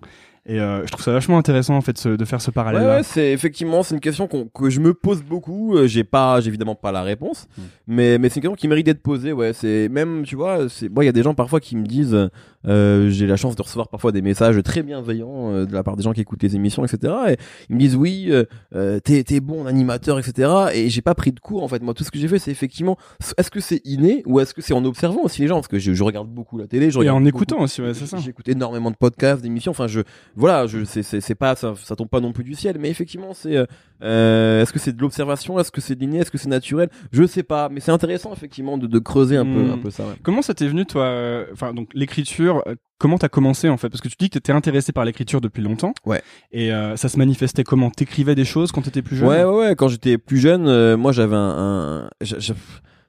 Et 0.50 0.58
euh, 0.60 0.80
je 0.86 0.90
trouve 0.92 1.04
ça 1.04 1.12
vachement 1.12 1.36
intéressant 1.36 1.76
en 1.76 1.82
fait 1.82 1.98
ce- 1.98 2.08
de 2.08 2.24
faire 2.24 2.40
ce 2.40 2.48
Ouais, 2.48 2.54
parallèle-là. 2.54 2.96
ouais, 2.96 3.02
c'est 3.02 3.32
effectivement 3.32 3.82
c'est 3.82 3.94
une 3.94 4.00
question 4.00 4.26
qu'on- 4.26 4.46
que 4.46 4.70
je 4.70 4.80
me 4.80 4.94
pose 4.94 5.22
beaucoup. 5.22 5.76
Euh, 5.76 5.86
J'ai 5.86 6.04
pas, 6.04 6.40
j'ai 6.40 6.48
évidemment 6.48 6.74
pas 6.74 6.90
la 6.90 7.02
réponse, 7.02 7.46
Mm. 7.58 7.62
mais 7.88 8.18
mais 8.18 8.28
c'est 8.30 8.36
une 8.36 8.42
question 8.42 8.54
qui 8.56 8.66
mérite 8.66 8.86
d'être 8.86 9.02
posée. 9.02 9.32
Ouais, 9.32 9.52
c'est 9.52 9.90
même 9.90 10.22
tu 10.24 10.36
vois, 10.36 10.68
c'est 10.70 10.88
moi 10.88 11.04
il 11.04 11.06
y 11.06 11.10
a 11.10 11.12
des 11.12 11.22
gens 11.22 11.34
parfois 11.34 11.60
qui 11.60 11.76
me 11.76 11.84
disent, 11.84 12.30
euh, 12.68 13.08
j'ai 13.10 13.26
la 13.26 13.36
chance 13.36 13.56
de 13.56 13.62
recevoir 13.62 13.88
parfois 13.88 14.12
des 14.12 14.22
messages 14.22 14.62
très 14.62 14.82
bienveillants 14.82 15.52
euh, 15.52 15.66
de 15.66 15.72
la 15.72 15.82
part 15.82 15.96
des 15.96 16.02
gens 16.02 16.12
qui 16.12 16.20
écoutent 16.20 16.42
les 16.42 16.54
émissions, 16.54 16.84
etc. 16.84 17.12
Et 17.30 17.36
ils 17.70 17.74
me 17.74 17.80
disent 17.80 17.96
oui, 17.96 18.26
euh, 18.30 18.44
euh, 18.74 19.00
t'es 19.00 19.22
t'es 19.24 19.40
bon 19.40 19.66
animateur, 19.66 20.18
etc. 20.18 20.50
Et 20.74 20.88
j'ai 20.90 21.02
pas 21.02 21.14
pris 21.14 21.32
de 21.32 21.40
cours 21.40 21.62
en 21.62 21.68
fait. 21.68 21.82
Moi 21.82 21.94
tout 21.94 22.04
ce 22.04 22.10
que 22.10 22.18
j'ai 22.18 22.28
fait 22.28 22.38
c'est 22.38 22.50
effectivement, 22.50 22.96
est-ce 23.36 23.50
que 23.50 23.60
c'est 23.60 23.80
inné 23.84 24.22
ou 24.26 24.38
est-ce 24.40 24.54
que 24.54 24.62
c'est 24.62 24.74
en 24.74 24.84
observant 24.84 25.22
aussi 25.22 25.42
les 25.42 25.48
gens? 25.48 25.56
Parce 25.56 25.68
que 25.68 25.78
je, 25.78 25.92
je 25.94 26.02
regarde 26.04 26.28
beaucoup 26.28 26.58
la 26.58 26.66
télé, 26.66 26.90
je 26.90 26.96
Et 26.96 27.00
regarde 27.00 27.16
en 27.18 27.20
beaucoup- 27.20 27.38
écoutant 27.44 27.60
aussi, 27.62 27.80
ouais, 27.82 27.94
c'est 27.94 28.06
ça. 28.06 28.18
J'écoute 28.18 28.48
énormément 28.48 28.90
de 28.90 28.96
podcasts, 28.96 29.42
d'émissions. 29.42 29.70
Enfin, 29.70 29.86
je 29.86 30.00
voilà, 30.36 30.66
je 30.66 30.84
c'est 30.84 31.02
c'est 31.02 31.20
c'est 31.20 31.34
pas 31.34 31.56
ça, 31.56 31.74
ça 31.82 31.96
tombe 31.96 32.08
pas 32.08 32.20
non 32.20 32.32
plus 32.32 32.44
du 32.44 32.54
ciel, 32.54 32.76
mais 32.78 32.90
effectivement, 32.90 33.32
c'est 33.34 33.56
euh, 34.02 34.62
est-ce 34.62 34.72
que 34.72 34.78
c'est 34.78 34.94
de 34.94 35.00
l'observation, 35.00 35.58
est-ce 35.58 35.70
que 35.72 35.80
c'est 35.80 35.96
d'inné, 35.96 36.18
est-ce 36.18 36.30
que 36.30 36.38
c'est 36.38 36.48
naturel? 36.48 36.88
Je 37.12 37.24
sais 37.26 37.42
pas, 37.42 37.68
mais 37.68 37.80
c'est 37.80 37.90
intéressant 37.90 38.32
effectivement 38.32 38.78
de, 38.78 38.86
de 38.86 38.98
creuser 38.98 39.36
un 39.36 39.44
peu 39.44 39.48
Hmm. 39.64 39.70
un 39.72 39.78
peu 39.78 39.90
ça. 39.90 40.04
Ouais. 40.04 40.14
Comment 40.22 40.42
ça 40.42 40.54
t'est 40.54 40.68
venu, 40.68 40.86
toi 40.86 41.44
Enfin, 41.52 41.72
donc 41.74 41.88
l'écriture. 41.94 42.57
Euh, 42.66 42.74
Comment 42.98 43.16
t'as 43.18 43.28
commencé 43.28 43.68
en 43.68 43.76
fait? 43.76 43.88
Parce 43.90 44.00
que 44.00 44.08
tu 44.08 44.16
dis 44.18 44.28
que 44.28 44.34
t'étais 44.34 44.52
intéressé 44.52 44.92
par 44.92 45.04
l'écriture 45.04 45.40
depuis 45.40 45.62
longtemps. 45.62 45.92
Ouais. 46.04 46.22
Et 46.50 46.72
euh, 46.72 46.96
ça 46.96 47.08
se 47.08 47.16
manifestait 47.16 47.62
comment? 47.64 47.90
T'écrivais 47.90 48.34
des 48.34 48.44
choses 48.44 48.72
quand 48.72 48.82
t'étais 48.82 49.02
plus 49.02 49.16
jeune? 49.16 49.28
Ouais, 49.28 49.44
ouais, 49.44 49.56
ouais. 49.68 49.74
Quand 49.76 49.88
j'étais 49.88 50.18
plus 50.18 50.38
jeune, 50.38 50.66
euh, 50.66 50.96
moi 50.96 51.12
j'avais 51.12 51.36
un, 51.36 52.04
un 52.06 52.10
j'a- 52.20 52.38
j'a- 52.38 52.54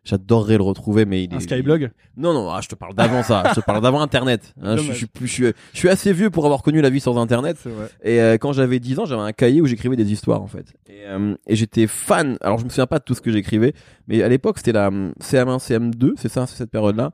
J'adorerais 0.06 0.56
le 0.56 0.64
retrouver, 0.64 1.06
mais 1.06 1.26
il 1.26 1.34
Un 1.34 1.38
est- 1.38 1.42
Skyblog? 1.42 1.92
Non, 2.16 2.34
non, 2.34 2.50
ah, 2.50 2.62
je 2.64 2.70
te 2.70 2.74
parle 2.74 2.96
d'avant 2.96 3.22
ça. 3.22 3.44
Je 3.54 3.60
te 3.60 3.66
parle 3.66 3.82
d'avant 3.84 4.02
Internet. 4.02 4.54
Hein, 4.62 4.78
je, 4.78 4.78
suis- 4.78 4.78
je 4.78 4.82
Dommage. 4.86 4.98
suis 4.98 5.06
plus, 5.08 5.28
je 5.28 5.34
suis, 5.34 5.46
je 5.74 5.78
suis 5.78 5.90
assez 5.90 6.14
vieux 6.14 6.30
pour 6.30 6.46
avoir 6.46 6.64
connu 6.64 6.82
la 6.82 6.90
vie 6.90 7.02
sans 7.02 7.18
Internet. 7.18 7.58
Et 8.02 8.22
euh, 8.22 8.38
quand 8.38 8.54
j'avais 8.54 8.80
10 8.80 8.98
ans, 8.98 9.06
j'avais 9.06 9.22
un 9.22 9.34
cahier 9.34 9.62
où 9.62 9.68
j'écrivais 9.68 9.98
des 9.98 10.12
histoires 10.12 10.42
en 10.42 10.48
fait. 10.48 10.74
Et, 10.88 11.02
euh, 11.06 11.36
et 11.48 11.56
j'étais 11.58 11.86
fan. 11.86 12.38
Alors 12.42 12.58
je 12.60 12.64
me 12.64 12.70
souviens 12.70 12.88
pas 12.88 13.00
de 13.00 13.04
tout 13.04 13.14
ce 13.14 13.22
que 13.22 13.30
j'écrivais, 13.32 13.74
mais 14.08 14.24
à 14.24 14.30
l'époque 14.30 14.58
c'était 14.58 14.72
la 14.72 14.88
hum, 14.88 15.12
CM1, 15.22 15.60
CM2, 15.60 16.14
c'est 16.16 16.30
ça, 16.30 16.48
c'est 16.48 16.56
cette 16.56 16.72
période-là. 16.72 17.12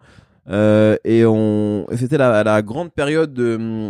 Euh, 0.50 0.98
et 1.04 1.26
on, 1.26 1.88
c'était 1.96 2.18
la, 2.18 2.44
la 2.44 2.62
grande 2.62 2.92
période 2.92 3.34
de. 3.34 3.90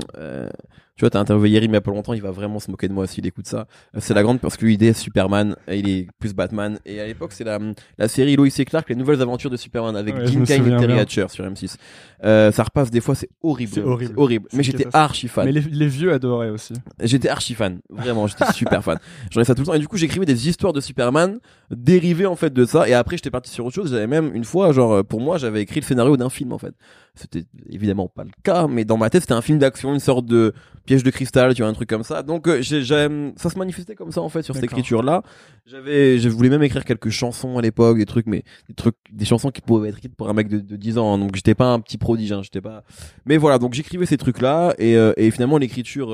Tu 0.96 1.02
vois, 1.02 1.10
t'as 1.10 1.20
interviewé 1.20 1.50
Yerim 1.50 1.72
il 1.72 1.74
y 1.74 1.78
a 1.78 1.82
pas 1.82 1.92
longtemps, 1.92 2.14
il 2.14 2.22
va 2.22 2.32
vraiment 2.32 2.60
se 2.60 2.72
moquer 2.72 2.88
de 2.88 2.94
moi 2.94 3.06
s'il 3.08 3.26
écoute 3.28 3.48
ça. 3.48 3.68
Euh, 3.96 4.00
C'est 4.02 4.14
la 4.14 4.24
grande 4.24 4.40
parce 4.40 4.56
que 4.58 4.66
lui, 4.66 4.76
il 4.76 4.84
est 4.84 4.94
Superman, 4.94 5.56
et 5.68 5.80
il 5.80 5.90
est 5.90 6.08
plus 6.20 6.34
Batman. 6.34 6.80
Et 6.86 7.02
à 7.02 7.06
l'époque, 7.08 7.32
c'est 7.34 7.44
la, 7.44 7.60
la 7.98 8.08
série 8.08 8.36
Lois 8.36 8.48
et 8.58 8.66
Clark, 8.66 8.90
les 8.90 8.96
nouvelles 8.96 9.22
aventures 9.22 9.50
de 9.50 9.58
Superman 9.58 9.96
avec 9.96 10.16
Ouais, 10.16 10.28
Jim 10.28 10.44
Kane 10.46 10.66
et 10.68 10.78
Terry. 10.78 11.00
Hatcher 11.00 11.26
sur 11.30 11.44
M6. 11.46 11.76
Euh, 12.24 12.52
ça 12.52 12.64
repasse 12.64 12.92
des 12.92 13.02
fois, 13.02 13.14
c'est 13.16 13.30
horrible. 13.44 13.72
C'est 13.74 13.82
horrible. 13.84 14.14
horrible. 14.18 14.48
Mais 14.54 14.64
j'étais 14.64 14.88
archi 14.94 15.28
fan. 15.28 15.46
Mais 15.46 15.52
les, 15.52 15.62
les 15.62 15.88
vieux 15.88 16.14
adoraient 16.14 16.50
aussi. 16.50 16.74
J'étais 17.04 17.28
archi 17.30 17.54
fan, 17.56 17.80
vraiment, 17.90 18.28
j'étais 18.28 18.52
super 18.54 18.84
fan. 18.84 18.98
J'en 19.32 19.42
ai 19.42 19.44
ça 19.46 19.54
tout 19.54 19.62
le 19.62 19.66
temps 19.68 19.74
et 19.74 19.80
du 19.80 19.88
coup 19.88 19.98
j'écrivais 19.98 20.26
des 20.26 20.48
histoires 20.48 20.72
de 20.74 20.80
Superman 20.80 21.40
dérivées 21.72 22.26
en 22.26 22.36
fait 22.36 22.54
de 22.54 22.66
ça 22.66 22.88
et 22.88 22.94
après 22.94 23.18
j'étais 23.18 23.32
parti 23.32 23.52
sur 23.52 23.66
autre 23.66 23.76
chose. 23.76 23.92
J'avais 23.92 24.08
même 24.08 24.34
une 24.34 24.46
fois, 24.46 24.72
genre 24.72 25.04
pour 25.04 25.20
moi, 25.20 25.38
j'avais 25.38 25.62
écrit 25.62 25.82
le 25.82 25.86
scénario 25.86 26.16
d'un 26.18 26.30
film 26.30 26.54
en 26.54 26.58
fait. 26.58 26.74
C'était 27.16 27.46
évidemment 27.70 28.08
pas 28.08 28.24
le 28.24 28.32
cas, 28.44 28.68
mais 28.68 28.84
dans 28.86 28.98
ma 28.98 29.10
tête 29.10 29.22
c'était 29.22 29.34
un 29.34 29.42
film 29.42 29.58
d'action, 29.58 29.94
une 29.94 30.00
sorte 30.00 30.26
de 30.26 30.54
piège 30.86 31.02
de 31.04 31.10
cristal, 31.10 31.54
tu 31.56 31.62
vois 31.62 31.70
un 31.70 31.74
truc 31.74 31.90
comme 31.90 32.04
ça. 32.04 32.24
Donc 32.24 32.48
euh, 32.48 32.62
j'ai, 32.62 32.84
j'ai- 32.84 33.32
ça 33.38 33.50
se 33.50 33.58
manifestait 33.58 33.96
comme 33.96 34.12
ça 34.12 34.22
en 34.22 34.30
fait 34.30 34.42
sur 34.44 34.54
cette 34.54 34.64
D'accord. 34.64 34.78
écriture 34.80 35.02
là. 35.04 35.24
J'avais, 35.66 36.20
je 36.20 36.30
voulais 36.30 36.50
même 36.50 36.62
écrire 36.64 36.84
quelques 36.86 37.10
chansons 37.10 37.58
à 37.58 37.62
l'époque, 37.62 37.98
des 37.98 38.06
trucs, 38.06 38.28
mais 38.28 38.44
des 38.68 38.76
trucs, 38.76 38.96
des 39.12 39.26
chansons 39.26 39.50
qui 39.50 39.62
pouvaient 39.62 39.90
être 39.90 39.98
écrites 39.98 40.16
pour 40.16 40.30
un 40.30 40.34
mec 40.34 40.48
de, 40.48 40.60
de 40.60 40.76
10 40.76 40.98
ans. 40.98 41.14
hein. 41.14 41.18
donc 41.18 41.36
j'étais 41.36 41.56
pas 41.56 41.72
un 41.72 41.80
petit 41.80 41.98
prodige, 41.98 42.32
hein, 42.32 42.42
j'étais 42.44 42.62
pas. 42.62 42.84
Mais 43.26 43.38
voilà, 43.38 43.58
donc 43.60 43.74
j'écrivais 43.74 44.06
ces 44.06 44.18
trucs 44.18 44.42
là 44.42 44.74
et, 44.78 44.96
euh, 44.98 45.14
et 45.18 45.32
finalement 45.32 45.58
l'écriture. 45.58 46.12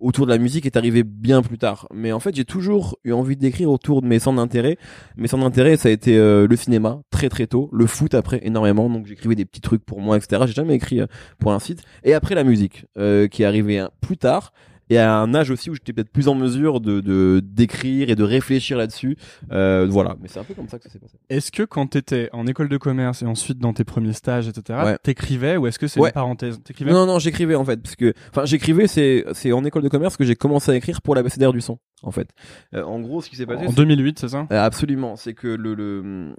Autour 0.00 0.26
de 0.26 0.30
la 0.30 0.38
musique 0.38 0.66
est 0.66 0.76
arrivé 0.76 1.02
bien 1.04 1.42
plus 1.42 1.58
tard. 1.58 1.86
Mais 1.94 2.12
en 2.12 2.20
fait, 2.20 2.34
j'ai 2.34 2.44
toujours 2.44 2.98
eu 3.04 3.12
envie 3.12 3.36
d'écrire 3.36 3.70
autour 3.70 4.02
de 4.02 4.06
mes 4.06 4.18
centres 4.18 4.38
d'intérêt. 4.38 4.78
Mes 5.16 5.28
centres 5.28 5.44
d'intérêt, 5.44 5.76
ça 5.76 5.88
a 5.88 5.92
été 5.92 6.16
euh, 6.16 6.46
le 6.48 6.56
cinéma, 6.56 7.02
très 7.10 7.28
très 7.28 7.46
tôt, 7.46 7.68
le 7.72 7.86
foot 7.86 8.14
après, 8.14 8.40
énormément. 8.42 8.88
Donc 8.88 9.06
j'écrivais 9.06 9.34
des 9.34 9.44
petits 9.44 9.60
trucs 9.60 9.84
pour 9.84 10.00
moi, 10.00 10.16
etc. 10.16 10.42
J'ai 10.46 10.54
jamais 10.54 10.74
écrit 10.74 11.00
euh, 11.00 11.06
pour 11.38 11.52
un 11.52 11.58
site. 11.58 11.82
Et 12.02 12.14
après 12.14 12.34
la 12.34 12.44
musique, 12.44 12.86
euh, 12.98 13.28
qui 13.28 13.42
est 13.42 13.46
arrivée 13.46 13.78
hein, 13.78 13.90
plus 14.00 14.16
tard. 14.16 14.52
Et 14.90 14.98
à 14.98 15.16
un 15.16 15.32
âge 15.34 15.50
aussi 15.50 15.70
où 15.70 15.74
j'étais 15.74 15.92
peut-être 15.94 16.10
plus 16.10 16.28
en 16.28 16.34
mesure 16.34 16.80
de 16.80 17.00
de 17.00 17.40
d'écrire 17.42 18.10
et 18.10 18.14
de 18.14 18.22
réfléchir 18.24 18.76
là-dessus. 18.76 19.16
Euh, 19.52 19.86
voilà, 19.88 20.16
mais 20.20 20.28
c'est 20.28 20.40
un 20.40 20.44
peu 20.44 20.52
comme 20.54 20.68
ça 20.68 20.78
que 20.78 20.84
ça 20.84 20.90
s'est 20.90 20.98
passé. 20.98 21.16
Est-ce 21.30 21.50
que 21.50 21.62
quand 21.62 21.86
t'étais 21.86 22.28
en 22.32 22.46
école 22.46 22.68
de 22.68 22.76
commerce 22.76 23.22
et 23.22 23.26
ensuite 23.26 23.58
dans 23.58 23.72
tes 23.72 23.84
premiers 23.84 24.12
stages, 24.12 24.48
etc., 24.48 24.78
Ouais. 24.84 24.98
t'écrivais 25.02 25.56
ou 25.56 25.66
est-ce 25.66 25.78
que 25.78 25.86
c'est 25.86 26.00
Ouais. 26.00 26.08
une 26.10 26.14
parenthèse 26.14 26.60
Non, 26.82 27.06
non, 27.06 27.18
j'écrivais 27.18 27.54
en 27.54 27.64
fait, 27.64 27.76
parce 27.80 27.96
que, 27.96 28.12
enfin, 28.30 28.44
j'écrivais, 28.44 28.86
c'est, 28.86 29.24
c'est 29.32 29.52
en 29.52 29.64
école 29.64 29.82
de 29.82 29.88
commerce 29.88 30.16
que 30.16 30.24
j'ai 30.24 30.34
commencé 30.36 30.70
à 30.72 30.74
écrire 30.74 31.00
pour 31.02 31.14
l'abécédaire 31.14 31.52
du 31.52 31.60
son, 31.60 31.78
en 32.02 32.10
fait. 32.10 32.28
Euh, 32.74 32.82
en 32.82 33.00
gros, 33.00 33.22
ce 33.22 33.30
qui 33.30 33.36
s'est 33.36 33.46
passé, 33.46 33.66
en 33.66 33.70
c'est- 33.70 33.76
2008, 33.76 34.18
c'est 34.18 34.28
ça? 34.28 34.46
Absolument, 34.50 35.16
c'est 35.16 35.34
que 35.34 35.48
le, 35.48 35.74
le, 35.74 36.34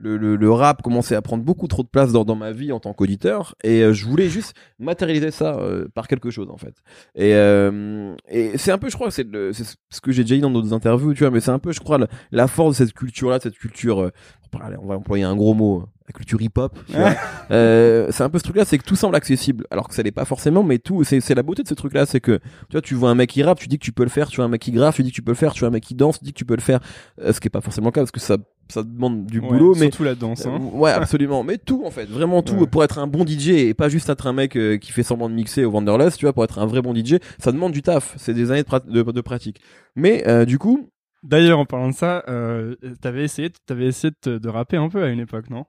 le, 0.00 0.36
le, 0.36 0.50
rap 0.50 0.82
commençait 0.82 1.14
à 1.14 1.22
prendre 1.22 1.44
beaucoup 1.44 1.68
trop 1.68 1.82
de 1.82 1.88
place 1.88 2.12
dans, 2.12 2.24
dans 2.24 2.34
ma 2.34 2.52
vie 2.52 2.72
en 2.72 2.80
tant 2.80 2.92
qu'auditeur, 2.92 3.54
et 3.62 3.82
euh, 3.82 3.92
je 3.92 4.06
voulais 4.06 4.28
juste 4.28 4.54
matérialiser 4.78 5.30
ça 5.30 5.56
euh, 5.56 5.88
par 5.94 6.08
quelque 6.08 6.30
chose, 6.30 6.48
en 6.50 6.56
fait. 6.56 6.74
Et, 7.14 7.34
euh, 7.34 8.14
et 8.28 8.56
c'est 8.56 8.72
un 8.72 8.78
peu, 8.78 8.88
je 8.88 8.96
crois, 8.96 9.10
c'est, 9.10 9.26
ce 9.30 10.00
que 10.00 10.12
j'ai 10.12 10.22
déjà 10.22 10.36
dit 10.36 10.40
dans 10.40 10.50
d'autres 10.50 10.72
interviews, 10.72 11.14
tu 11.14 11.24
vois, 11.24 11.30
mais 11.30 11.40
c'est 11.40 11.50
un 11.50 11.58
peu, 11.58 11.72
je 11.72 11.80
crois, 11.80 11.98
la, 11.98 12.08
la 12.32 12.46
force 12.46 12.78
de 12.78 12.84
cette 12.84 12.94
culture-là, 12.94 13.38
de 13.38 13.42
cette 13.42 13.58
culture, 13.58 14.10
on 14.52 14.86
va 14.86 14.96
employer 14.96 15.24
un 15.24 15.36
gros 15.36 15.54
mot, 15.54 15.84
la 16.10 16.12
culture 16.12 16.42
hip-hop. 16.42 16.76
Euh, 17.50 18.08
c'est 18.10 18.22
un 18.22 18.28
peu 18.30 18.38
ce 18.38 18.44
truc-là, 18.44 18.64
c'est 18.64 18.78
que 18.78 18.84
tout 18.84 18.96
semble 18.96 19.16
accessible, 19.16 19.66
alors 19.70 19.88
que 19.88 19.94
ça 19.94 20.02
l'est 20.02 20.10
pas 20.12 20.24
forcément, 20.24 20.62
mais 20.62 20.78
tout, 20.78 21.02
c'est, 21.04 21.34
la 21.34 21.42
beauté 21.42 21.62
de 21.62 21.68
ce 21.68 21.74
truc-là, 21.74 22.06
c'est 22.06 22.20
que, 22.20 22.38
tu 22.38 22.72
vois, 22.72 22.80
tu 22.82 22.94
vois 22.94 23.10
un 23.10 23.14
mec 23.14 23.30
qui 23.30 23.42
rappe, 23.42 23.58
tu 23.58 23.68
dis 23.68 23.78
que 23.78 23.84
tu 23.84 23.92
peux 23.92 24.02
le 24.02 24.08
faire, 24.10 24.28
tu 24.28 24.36
vois 24.36 24.44
un 24.44 24.48
mec 24.48 24.60
qui 24.60 24.72
graffe, 24.72 24.96
tu 24.96 25.02
dis 25.02 25.10
que 25.10 25.14
tu 25.16 25.22
peux 25.22 25.30
le 25.32 25.36
faire, 25.36 25.52
tu 25.52 25.60
vois 25.60 25.68
un 25.68 25.72
mec 25.72 25.82
qui 25.82 25.94
danse, 25.94 26.18
tu 26.18 26.24
dis 26.24 26.32
que 26.32 26.38
tu 26.38 26.44
peux 26.44 26.56
le 26.56 26.60
faire, 26.62 26.80
Euh, 27.20 27.32
ce 27.32 27.40
qui 27.40 27.48
est 27.48 27.50
pas 27.50 27.60
forcément 27.60 27.86
le 27.88 27.92
cas, 27.92 28.00
parce 28.02 28.10
que 28.10 28.20
ça, 28.20 28.36
ça 28.68 28.82
demande 28.82 29.26
du 29.26 29.40
Ouais, 29.40 29.48
boulot, 29.48 29.74
mais, 29.74 29.82
surtout 29.86 30.04
la 30.04 30.14
danse. 30.14 30.46
Hein. 30.46 30.60
euh, 30.60 30.78
ouais, 30.78 30.90
absolument, 30.90 31.42
mais 31.42 31.58
tout, 31.58 31.82
en 31.84 31.90
fait, 31.90 32.06
vraiment 32.06 32.42
tout, 32.42 32.54
Ouais. 32.54 32.66
pour 32.66 32.84
être 32.84 32.98
un 32.98 33.06
bon 33.06 33.24
DJ, 33.24 33.48
et 33.50 33.74
pas 33.74 33.88
juste 33.88 34.08
être 34.10 34.26
un 34.26 34.32
mec 34.32 34.56
euh, 34.56 34.76
qui 34.78 34.92
fait 34.92 35.02
semblant 35.02 35.28
de 35.28 35.34
mixer 35.34 35.64
au 35.64 35.70
Wanderlust, 35.70 36.18
tu 36.18 36.24
vois, 36.26 36.32
pour 36.32 36.44
être 36.44 36.58
un 36.58 36.66
vrai 36.66 36.82
bon 36.82 36.94
DJ, 36.94 37.16
ça 37.38 37.52
demande 37.52 37.72
du 37.72 37.82
taf, 37.82 38.14
c'est 38.16 38.34
des 38.34 38.50
années 38.50 38.62
de, 38.62 38.66
prat- 38.68 38.80
de, 38.86 39.02
de 39.02 39.20
pratique. 39.20 39.60
Mais, 39.96 40.26
euh, 40.28 40.44
du 40.44 40.58
coup, 40.58 40.88
D'ailleurs, 41.22 41.58
en 41.58 41.66
parlant 41.66 41.90
de 41.90 41.94
ça, 41.94 42.24
t'avais 43.02 43.24
essayé, 43.24 43.50
t'avais 43.66 43.84
essayé 43.88 44.10
de, 44.10 44.16
te- 44.18 44.38
de 44.38 44.48
rapper 44.48 44.78
un 44.78 44.88
peu 44.88 45.02
à 45.02 45.08
une 45.10 45.20
époque, 45.20 45.50
non? 45.50 45.66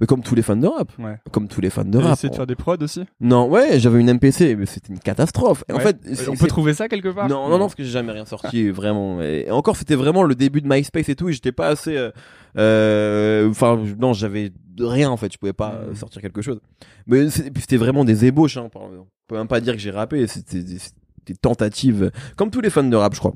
Mais 0.00 0.06
comme 0.06 0.22
tous 0.22 0.34
les 0.34 0.42
fans 0.42 0.56
de 0.56 0.66
rap, 0.66 0.90
Ouais. 0.98 1.16
comme 1.32 1.48
tous 1.48 1.60
les 1.60 1.70
fans 1.70 1.84
de 1.84 1.90
T'avais 1.92 2.04
rap. 2.04 2.12
essayé 2.14 2.30
de 2.30 2.34
faire 2.36 2.46
des 2.46 2.54
prods 2.54 2.76
aussi? 2.82 3.04
Non, 3.20 3.48
ouais, 3.48 3.78
j'avais 3.80 4.00
une 4.00 4.08
MPC, 4.12 4.54
mais 4.56 4.66
c'était 4.66 4.92
une 4.92 4.98
catastrophe. 4.98 5.64
Et 5.68 5.72
en 5.72 5.78
fait, 5.80 5.96
Euh, 6.06 6.14
on 6.30 6.36
peut 6.36 6.46
trouver 6.48 6.74
ça 6.74 6.88
quelque 6.88 7.08
part? 7.08 7.28
Non, 7.28 7.44
non, 7.48 7.52
non, 7.58 7.64
parce 7.66 7.74
que 7.74 7.82
j'ai 7.84 7.90
jamais 7.90 8.12
rien 8.12 8.24
sorti, 8.26 8.68
vraiment. 8.70 9.22
Et 9.22 9.50
encore, 9.50 9.76
c'était 9.76 9.94
vraiment 9.94 10.22
le 10.22 10.34
début 10.34 10.60
de 10.60 10.68
MySpace 10.68 11.08
et 11.08 11.14
tout, 11.16 11.28
et 11.28 11.32
j'étais 11.32 11.52
pas 11.52 11.68
assez. 11.68 11.96
euh, 11.96 12.10
euh, 12.58 13.48
Enfin, 13.50 13.82
non, 13.98 14.12
j'avais 14.12 14.52
rien 14.78 15.10
en 15.10 15.16
fait, 15.16 15.32
je 15.32 15.38
pouvais 15.38 15.52
pas 15.54 15.72
euh, 15.74 15.88
Mhm. 15.90 15.94
sortir 15.96 16.20
quelque 16.22 16.42
chose. 16.42 16.60
Mais 17.06 17.30
c'était 17.30 17.76
vraiment 17.78 18.04
des 18.04 18.24
ébauches, 18.26 18.56
hein. 18.56 18.68
On 18.74 19.06
peut 19.28 19.36
même 19.36 19.48
pas 19.48 19.60
dire 19.60 19.72
que 19.74 19.78
j'ai 19.80 19.90
rappé, 19.90 20.26
c'était 20.26 20.62
des, 20.62 20.78
des 21.26 21.34
tentatives, 21.34 22.10
comme 22.36 22.50
tous 22.50 22.60
les 22.60 22.70
fans 22.70 22.84
de 22.84 22.96
rap, 22.96 23.14
je 23.14 23.18
crois. 23.20 23.34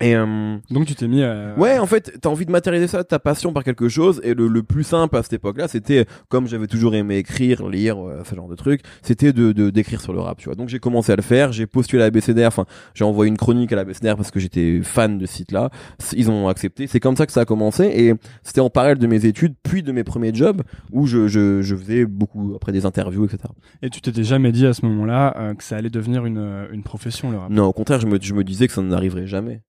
Et 0.00 0.16
euh, 0.16 0.56
Donc 0.70 0.86
tu 0.86 0.94
t'es 0.94 1.08
mis 1.08 1.22
à... 1.22 1.54
Ouais, 1.58 1.78
en 1.78 1.84
fait, 1.86 2.16
t'as 2.22 2.30
envie 2.30 2.46
de 2.46 2.50
matérialiser 2.50 2.88
ça, 2.88 3.04
ta 3.04 3.18
passion 3.18 3.52
par 3.52 3.64
quelque 3.64 3.88
chose, 3.88 4.20
et 4.24 4.32
le, 4.32 4.48
le 4.48 4.62
plus 4.62 4.84
simple 4.84 5.14
à 5.16 5.22
cette 5.22 5.34
époque-là, 5.34 5.68
c'était, 5.68 6.06
comme 6.28 6.46
j'avais 6.46 6.68
toujours 6.68 6.94
aimé 6.94 7.16
écrire, 7.18 7.68
lire, 7.68 7.98
euh, 7.98 8.22
ce 8.24 8.34
genre 8.34 8.48
de 8.48 8.54
trucs, 8.54 8.80
c'était 9.02 9.32
de 9.34 9.52
de- 9.52 9.68
d'écrire 9.68 10.00
sur 10.00 10.12
le 10.14 10.20
rap, 10.20 10.38
tu 10.38 10.46
vois. 10.46 10.54
Donc 10.54 10.68
j'ai 10.70 10.78
commencé 10.78 11.12
à 11.12 11.16
le 11.16 11.22
faire, 11.22 11.52
j'ai 11.52 11.66
postulé 11.66 12.02
à 12.02 12.06
l'ABCDR, 12.06 12.46
enfin, 12.46 12.64
j'ai 12.94 13.04
envoyé 13.04 13.28
une 13.28 13.36
chronique 13.36 13.72
à 13.72 13.76
l'ABCDR 13.76 14.16
parce 14.16 14.30
que 14.30 14.40
j'étais 14.40 14.80
fan 14.82 15.18
de 15.18 15.26
ce 15.26 15.34
site-là, 15.34 15.68
ils 16.14 16.30
ont 16.30 16.48
accepté, 16.48 16.86
c'est 16.86 17.00
comme 17.00 17.16
ça 17.16 17.26
que 17.26 17.32
ça 17.32 17.40
a 17.42 17.44
commencé, 17.44 17.84
et 17.84 18.14
c'était 18.42 18.60
en 18.60 18.70
parallèle 18.70 18.98
de 18.98 19.06
mes 19.06 19.26
études, 19.26 19.54
puis 19.62 19.82
de 19.82 19.92
mes 19.92 20.04
premiers 20.04 20.32
jobs, 20.32 20.62
où 20.92 21.06
je, 21.06 21.28
je, 21.28 21.60
je 21.60 21.76
faisais 21.76 22.06
beaucoup, 22.06 22.52
après 22.56 22.72
des 22.72 22.86
interviews, 22.86 23.26
etc. 23.26 23.40
Et 23.82 23.90
tu 23.90 24.00
t'étais 24.00 24.24
jamais 24.24 24.52
dit 24.52 24.66
à 24.66 24.72
ce 24.72 24.86
moment-là 24.86 25.34
euh, 25.36 25.54
que 25.54 25.64
ça 25.64 25.76
allait 25.76 25.90
devenir 25.90 26.24
une, 26.24 26.68
une 26.72 26.82
profession, 26.84 27.30
le 27.30 27.38
rap? 27.38 27.50
Non, 27.50 27.66
au 27.66 27.72
contraire, 27.74 28.00
je 28.00 28.06
me, 28.06 28.18
je 28.20 28.32
me 28.32 28.44
disais 28.44 28.66
que 28.66 28.72
ça 28.72 28.80
n'arriverait 28.82 29.26
jamais. 29.26 29.60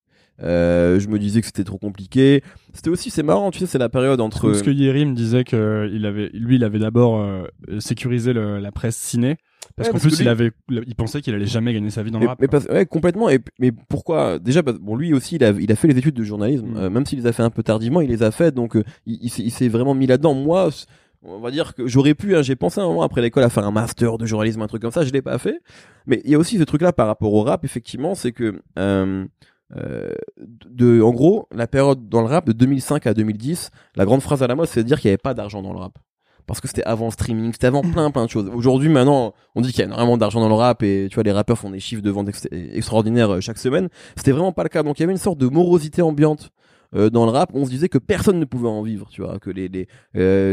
Euh, 0.44 1.00
je 1.00 1.08
me 1.08 1.20
disais 1.20 1.40
que 1.42 1.46
c'était 1.48 1.64
trop 1.64 1.78
compliqué. 1.78 2.44
C'était 2.74 2.90
aussi, 2.90 3.10
c'est 3.10 3.24
marrant, 3.24 3.52
tu 3.52 3.60
sais, 3.60 3.66
c'est 3.68 3.78
la 3.78 3.90
période 3.90 4.20
entre. 4.22 4.48
Parce 4.48 4.62
que 4.64 4.72
Yeri 4.72 5.06
me 5.06 5.14
disait 5.14 5.44
que 5.44 5.90
il 5.94 6.06
avait, 6.06 6.30
lui, 6.34 6.56
il 6.56 6.64
avait 6.64 6.80
d'abord 6.80 7.20
euh, 7.20 7.44
sécurisé 7.80 8.34
le- 8.34 8.60
la 8.60 8.72
presse 8.72 8.96
ciné. 8.98 9.38
Parce 9.76 9.88
Ouais, 9.90 9.94
qu'en 9.94 10.00
plus, 10.00 10.18
que 10.18 10.24
il 10.24 10.28
avait, 10.28 10.52
il 10.70 10.96
pensait 10.96 11.22
qu'il 11.22 11.34
allait 11.36 11.46
jamais 11.46 11.74
gagner 11.74 11.92
sa 11.92 12.02
vie 12.04 12.12
dans 12.12 12.20
le 12.20 12.28
rap. 12.28 12.40
mais 12.42 12.48
quoi. 12.48 12.60
parce- 12.60 12.72
ouais, 12.74 12.86
complètement. 12.86 13.30
Et, 13.30 13.40
mais 13.60 13.72
pourquoi 13.72 14.40
Déjà, 14.40 14.64
parce- 14.64 14.80
bon, 14.80 14.96
lui 14.96 15.14
aussi, 15.14 15.36
il 15.36 15.44
a, 15.44 15.52
il 15.52 15.72
a 15.72 15.76
fait 15.76 15.88
les 15.88 15.98
études 15.98 16.16
de 16.16 16.24
journalisme. 16.24 16.66
Mm. 16.72 16.78
Euh, 16.78 16.90
même 16.90 17.06
s'il 17.06 17.20
les 17.20 17.28
a 17.28 17.32
fait 17.32 17.44
un 17.44 17.50
peu 17.52 17.62
tardivement, 17.64 18.02
il 18.02 18.10
les 18.10 18.24
a 18.24 18.32
fait. 18.32 18.54
Donc, 18.54 18.76
euh, 18.76 18.84
il, 19.06 19.20
il 19.24 19.52
s'est- 19.52 19.68
vraiment 19.70 19.94
mis 19.94 20.08
là-dedans. 20.08 20.34
Moi, 20.34 20.70
on 21.24 21.40
va 21.40 21.52
dire 21.52 21.76
que 21.76 21.86
j'aurais 21.88 22.16
pu. 22.16 22.36
hein, 22.36 22.42
J'ai 22.42 22.56
pensé 22.56 22.82
un 22.82 22.88
moment 22.88 23.04
après 23.04 23.22
l'école 23.22 23.44
à 23.44 23.50
faire 23.50 23.66
un 23.66 23.72
master 23.72 24.18
de 24.18 24.26
journalisme, 24.26 24.62
un 24.64 24.68
truc 24.68 24.82
comme 24.82 24.92
ça. 24.92 25.06
Je 25.06 25.12
l'ai 25.14 25.22
pas 25.22 25.38
fait. 25.38 25.60
Mais 26.08 26.20
il 26.26 26.32
y 26.32 26.36
a 26.36 26.40
aussi 26.40 26.58
ce 26.58 26.64
truc-là 26.64 26.92
par 26.94 27.06
rapport 27.06 27.32
au 27.34 27.44
rap. 27.44 27.64
Effectivement, 27.64 28.16
c'est 28.16 28.32
que. 28.32 28.60
Euh, 28.80 29.26
euh, 29.78 30.14
de, 30.40 31.02
en 31.02 31.12
gros, 31.12 31.48
la 31.54 31.68
période 31.68 32.10
dans 32.10 32.22
le 32.22 32.28
rap 32.28 32.46
de 32.46 32.52
2005 32.52 33.08
à 33.08 33.14
2010, 33.14 33.70
la 33.96 34.06
grande 34.06 34.22
phrase 34.22 34.44
à 34.44 34.48
la 34.48 34.56
mode, 34.56 34.68
c'est 34.68 34.84
de 34.84 34.88
dire 34.88 35.00
qu'il 35.00 35.10
n'y 35.10 35.14
avait 35.14 35.18
pas 35.18 35.34
d'argent 35.34 35.62
dans 35.62 35.74
le 35.74 35.80
rap. 35.80 35.98
Parce 36.48 36.60
que 36.60 36.68
c'était 36.68 36.84
avant 36.84 37.12
streaming, 37.12 37.54
c'était 37.54 37.68
avant 37.68 37.82
plein 37.82 38.10
plein 38.12 38.26
de 38.26 38.30
choses. 38.30 38.50
Aujourd'hui, 38.54 38.90
maintenant, 38.90 39.34
on 39.56 39.62
dit 39.62 39.72
qu'il 39.72 39.80
y 39.80 39.84
a 39.84 39.86
énormément 39.86 40.18
d'argent 40.18 40.42
dans 40.42 40.50
le 40.50 40.56
rap 40.56 40.82
et 40.84 41.08
tu 41.10 41.16
vois, 41.16 41.24
les 41.24 41.32
rappeurs 41.32 41.58
font 41.58 41.70
des 41.70 41.80
chiffres 41.80 42.02
de 42.02 42.10
vente 42.10 42.28
ex- 42.30 42.48
extraordinaires 42.52 43.30
euh, 43.36 43.40
chaque 43.42 43.60
semaine. 43.60 43.90
C'était 44.18 44.32
vraiment 44.32 44.52
pas 44.52 44.64
le 44.64 44.70
cas. 44.70 44.84
Donc 44.84 45.00
il 45.00 45.04
y 45.04 45.06
avait 45.06 45.14
une 45.14 45.20
sorte 45.20 45.38
de 45.38 45.48
morosité 45.48 46.02
ambiante. 46.02 46.50
euh, 46.96 47.10
dans 47.10 47.26
le 47.26 47.32
rap, 47.32 47.52
on 47.54 47.64
se 47.64 47.70
disait 47.70 47.88
que 47.88 48.00
personne 48.00 48.40
ne 48.40 48.44
pouvait 48.46 48.68
en 48.68 48.82
vivre, 48.82 49.08
tu 49.12 49.22
vois, 49.22 49.40
que 49.40 49.52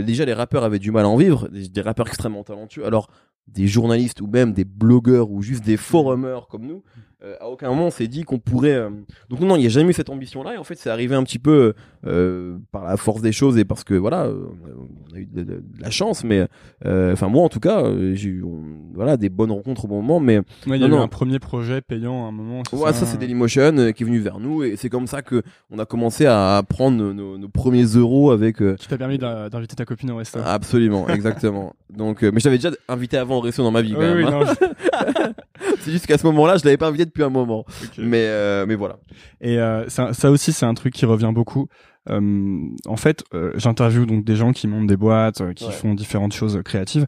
déjà 0.00 0.24
les 0.24 0.32
rappeurs 0.34 0.62
avaient 0.62 0.78
du 0.78 0.92
mal 0.92 1.04
à 1.04 1.08
en 1.08 1.16
vivre, 1.16 1.48
des, 1.48 1.68
des 1.68 1.80
rappeurs 1.80 2.06
extrêmement 2.06 2.44
talentueux. 2.44 2.84
Alors 2.86 3.08
des 3.48 3.66
journalistes 3.66 4.20
ou 4.20 4.26
même 4.26 4.52
des 4.52 4.64
blogueurs 4.66 5.30
ou 5.30 5.40
juste 5.42 5.64
des 5.64 5.78
forumers 5.78 6.46
comme 6.50 6.66
nous, 6.66 6.82
euh, 7.24 7.34
à 7.40 7.48
aucun 7.48 7.68
moment 7.68 7.86
on 7.86 7.90
s'est 7.90 8.06
dit 8.06 8.22
qu'on 8.22 8.38
pourrait. 8.38 8.74
euh, 8.74 8.90
Donc 9.28 9.40
non, 9.40 9.56
il 9.56 9.60
n'y 9.60 9.66
a 9.66 9.70
jamais 9.70 9.90
eu 9.90 9.92
cette 9.92 10.10
ambition-là. 10.10 10.54
Et 10.54 10.56
en 10.58 10.64
fait, 10.64 10.76
c'est 10.76 10.90
arrivé 10.90 11.14
un 11.16 11.24
petit 11.24 11.38
peu 11.40 11.74
euh, 12.06 12.58
par 12.70 12.84
la 12.84 12.96
force 12.96 13.20
des 13.22 13.32
choses 13.32 13.58
et 13.58 13.64
parce 13.64 13.82
que 13.82 13.94
voilà, 13.94 14.28
on 14.30 15.14
a 15.14 15.18
eu 15.18 15.26
de, 15.26 15.42
de- 15.42 15.54
de 15.54 15.62
la 15.82 15.90
chance. 15.90 16.22
Mais 16.24 16.46
enfin 16.84 17.28
moi, 17.28 17.42
en 17.42 17.48
tout 17.48 17.60
cas, 17.60 17.82
j'ai 18.14 18.28
eu 18.28 18.42
on- 18.44 18.92
voilà 18.94 19.16
des 19.16 19.28
bonnes 19.30 19.50
rencontres 19.50 19.86
au 19.86 19.88
bon 19.88 19.96
moment. 20.02 20.20
Mais 20.20 20.38
Ouais, 20.66 20.76
il 20.76 20.80
y 20.80 20.84
a 20.84 20.88
eu 20.88 20.94
un 20.94 21.08
premier 21.08 21.38
projet 21.40 21.80
payant 21.80 22.24
à 22.26 22.28
un 22.28 22.32
moment. 22.32 22.62
ouais, 22.72 22.92
ça, 22.92 23.04
c'est 23.06 23.18
Dailymotion 23.18 23.92
qui 23.92 24.02
est 24.02 24.06
venu 24.06 24.20
vers 24.20 24.38
nous 24.38 24.62
et 24.62 24.76
c'est 24.76 24.88
comme 24.88 25.06
ça 25.06 25.22
que 25.22 25.42
on 25.70 25.78
a 25.78 25.86
commencé 25.86 26.26
à 26.26 26.62
prendre 26.68 26.96
nos, 26.96 27.12
nos- 27.12 27.38
nos 27.38 27.48
premiers 27.48 27.84
euros 27.84 28.30
avec. 28.30 28.58
Qui 28.76 28.88
t'a 28.88 28.96
permis 28.98 29.18
d'inviter 29.18 29.74
ta 29.74 29.84
copine 29.84 30.10
au 30.12 30.16
resto. 30.16 30.38
Absolument, 30.44 31.08
exactement. 31.08 31.74
Donc, 31.90 32.22
mais 32.22 32.38
j'avais 32.38 32.58
déjà 32.58 32.70
invité 32.88 33.16
avant 33.16 33.38
au 33.38 33.40
resto 33.40 33.62
dans 33.62 33.70
ma 33.72 33.82
vie. 33.82 33.94
Quand 33.94 34.00
oui, 34.00 34.22
même, 34.24 34.28
oui, 34.28 34.46
hein. 34.52 35.32
C'est 35.80 35.90
juste 35.92 36.06
qu'à 36.06 36.18
ce 36.18 36.26
moment-là, 36.26 36.56
je 36.56 36.64
l'avais 36.64 36.76
pas 36.76 36.86
invité 36.88 37.06
depuis 37.08 37.24
un 37.24 37.30
moment. 37.30 37.64
Mais 37.98 38.24
euh, 38.26 38.64
mais 38.66 38.74
voilà. 38.76 38.98
Et 39.40 39.58
euh, 39.58 39.88
ça, 39.88 40.12
ça 40.12 40.30
aussi, 40.30 40.52
c'est 40.52 40.66
un 40.66 40.74
truc 40.74 40.94
qui 40.94 41.04
revient 41.06 41.32
beaucoup. 41.34 41.66
Euh, 42.10 42.60
en 42.86 42.96
fait, 42.96 43.22
euh, 43.34 43.52
j'interviewe 43.56 44.06
donc 44.06 44.24
des 44.24 44.34
gens 44.36 44.52
qui 44.52 44.66
montent 44.66 44.86
des 44.86 44.96
boîtes, 44.96 45.42
euh, 45.42 45.52
qui 45.52 45.66
Ouais. 45.66 45.72
font 45.72 45.94
différentes 45.94 46.32
choses 46.32 46.58
créatives, 46.64 47.04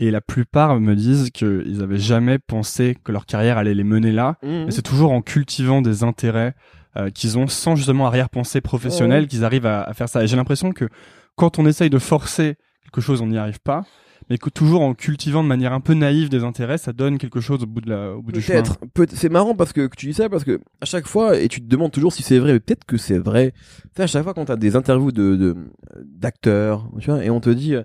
et 0.00 0.10
la 0.10 0.20
plupart 0.20 0.80
me 0.80 0.96
disent 0.96 1.30
qu'ils 1.30 1.80
avaient 1.82 1.98
jamais 1.98 2.38
pensé 2.40 2.96
que 3.04 3.12
leur 3.12 3.26
carrière 3.26 3.58
allait 3.58 3.74
les 3.74 3.84
mener 3.84 4.10
là. 4.10 4.36
Mais 4.42 4.70
c'est 4.72 4.82
toujours 4.82 5.12
en 5.12 5.22
cultivant 5.22 5.82
des 5.82 6.02
intérêts 6.02 6.54
euh, 6.96 7.10
qu'ils 7.10 7.38
ont 7.38 7.46
sans 7.46 7.76
justement 7.76 8.06
arrière-pensée 8.08 8.60
professionnelle 8.60 9.22
Ouais. 9.22 9.28
qu'ils 9.28 9.44
arrivent 9.44 9.66
à, 9.66 9.82
à 9.82 9.94
faire 9.94 10.08
ça. 10.08 10.24
Et 10.24 10.26
j'ai 10.26 10.34
l'impression 10.36 10.72
que 10.72 10.88
quand 11.36 11.60
on 11.60 11.66
essaye 11.66 11.88
de 11.90 11.98
forcer 12.00 12.56
quelque 12.82 13.00
chose, 13.00 13.20
on 13.20 13.28
n'y 13.28 13.38
arrive 13.38 13.60
pas. 13.60 13.84
Mais 14.30 14.38
que 14.38 14.48
toujours 14.48 14.80
en 14.82 14.94
cultivant 14.94 15.42
de 15.42 15.48
manière 15.48 15.72
un 15.72 15.80
peu 15.80 15.92
naïve 15.94 16.28
des 16.28 16.44
intérêts, 16.44 16.78
ça 16.78 16.92
donne 16.92 17.18
quelque 17.18 17.40
chose 17.40 17.62
au 17.64 17.66
bout, 17.66 17.80
de 17.80 17.90
la, 17.90 18.12
au 18.12 18.22
bout 18.22 18.30
du 18.30 18.40
chemin. 18.40 18.62
Peut-être. 18.62 18.78
Peut 18.94 19.06
c'est 19.12 19.28
marrant 19.28 19.56
parce 19.56 19.72
que, 19.72 19.88
que 19.88 19.96
tu 19.96 20.06
dis 20.06 20.14
ça 20.14 20.28
parce 20.28 20.44
que 20.44 20.60
à 20.80 20.84
chaque 20.84 21.06
fois 21.08 21.36
et 21.36 21.48
tu 21.48 21.60
te 21.60 21.66
demandes 21.66 21.90
toujours 21.90 22.12
si 22.12 22.22
c'est 22.22 22.38
vrai. 22.38 22.52
Mais 22.52 22.60
peut-être 22.60 22.84
que 22.84 22.96
c'est 22.96 23.18
vrai. 23.18 23.52
Tu 23.52 23.88
sais, 23.96 24.02
à 24.04 24.06
chaque 24.06 24.22
fois 24.22 24.32
quand 24.32 24.44
t'as 24.44 24.54
des 24.56 24.76
interviews 24.76 25.10
de 25.12 25.34
de- 25.34 25.56
d'acteurs, 26.04 26.88
tu 27.00 27.10
vois, 27.10 27.24
et 27.24 27.30
on 27.30 27.40
te 27.40 27.50
dit 27.50 27.74
euh, 27.74 27.82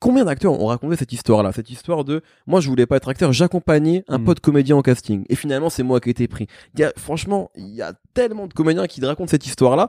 combien 0.00 0.24
d'acteurs 0.24 0.52
ont 0.60 0.66
raconté 0.66 0.96
cette 0.96 1.12
histoire-là, 1.12 1.52
cette 1.52 1.70
histoire 1.70 2.04
de 2.04 2.22
moi 2.46 2.60
je 2.60 2.68
voulais 2.68 2.86
pas 2.86 2.96
être 2.96 3.08
acteur, 3.08 3.32
j'accompagnais 3.32 4.04
un 4.08 4.18
Mm. 4.18 4.24
pote 4.24 4.40
comédien 4.40 4.76
en 4.76 4.82
casting 4.82 5.24
et 5.28 5.34
finalement 5.36 5.70
c'est 5.70 5.82
moi 5.82 6.00
qui 6.00 6.08
ai 6.08 6.12
été 6.12 6.28
pris. 6.28 6.46
Il 6.74 6.80
y 6.80 6.84
a 6.84 6.92
franchement 6.96 7.50
il 7.56 7.74
y 7.74 7.82
a 7.82 7.94
tellement 8.14 8.46
de 8.46 8.54
comédiens 8.54 8.86
qui 8.86 9.04
racontent 9.04 9.30
cette 9.30 9.46
histoire-là. 9.46 9.88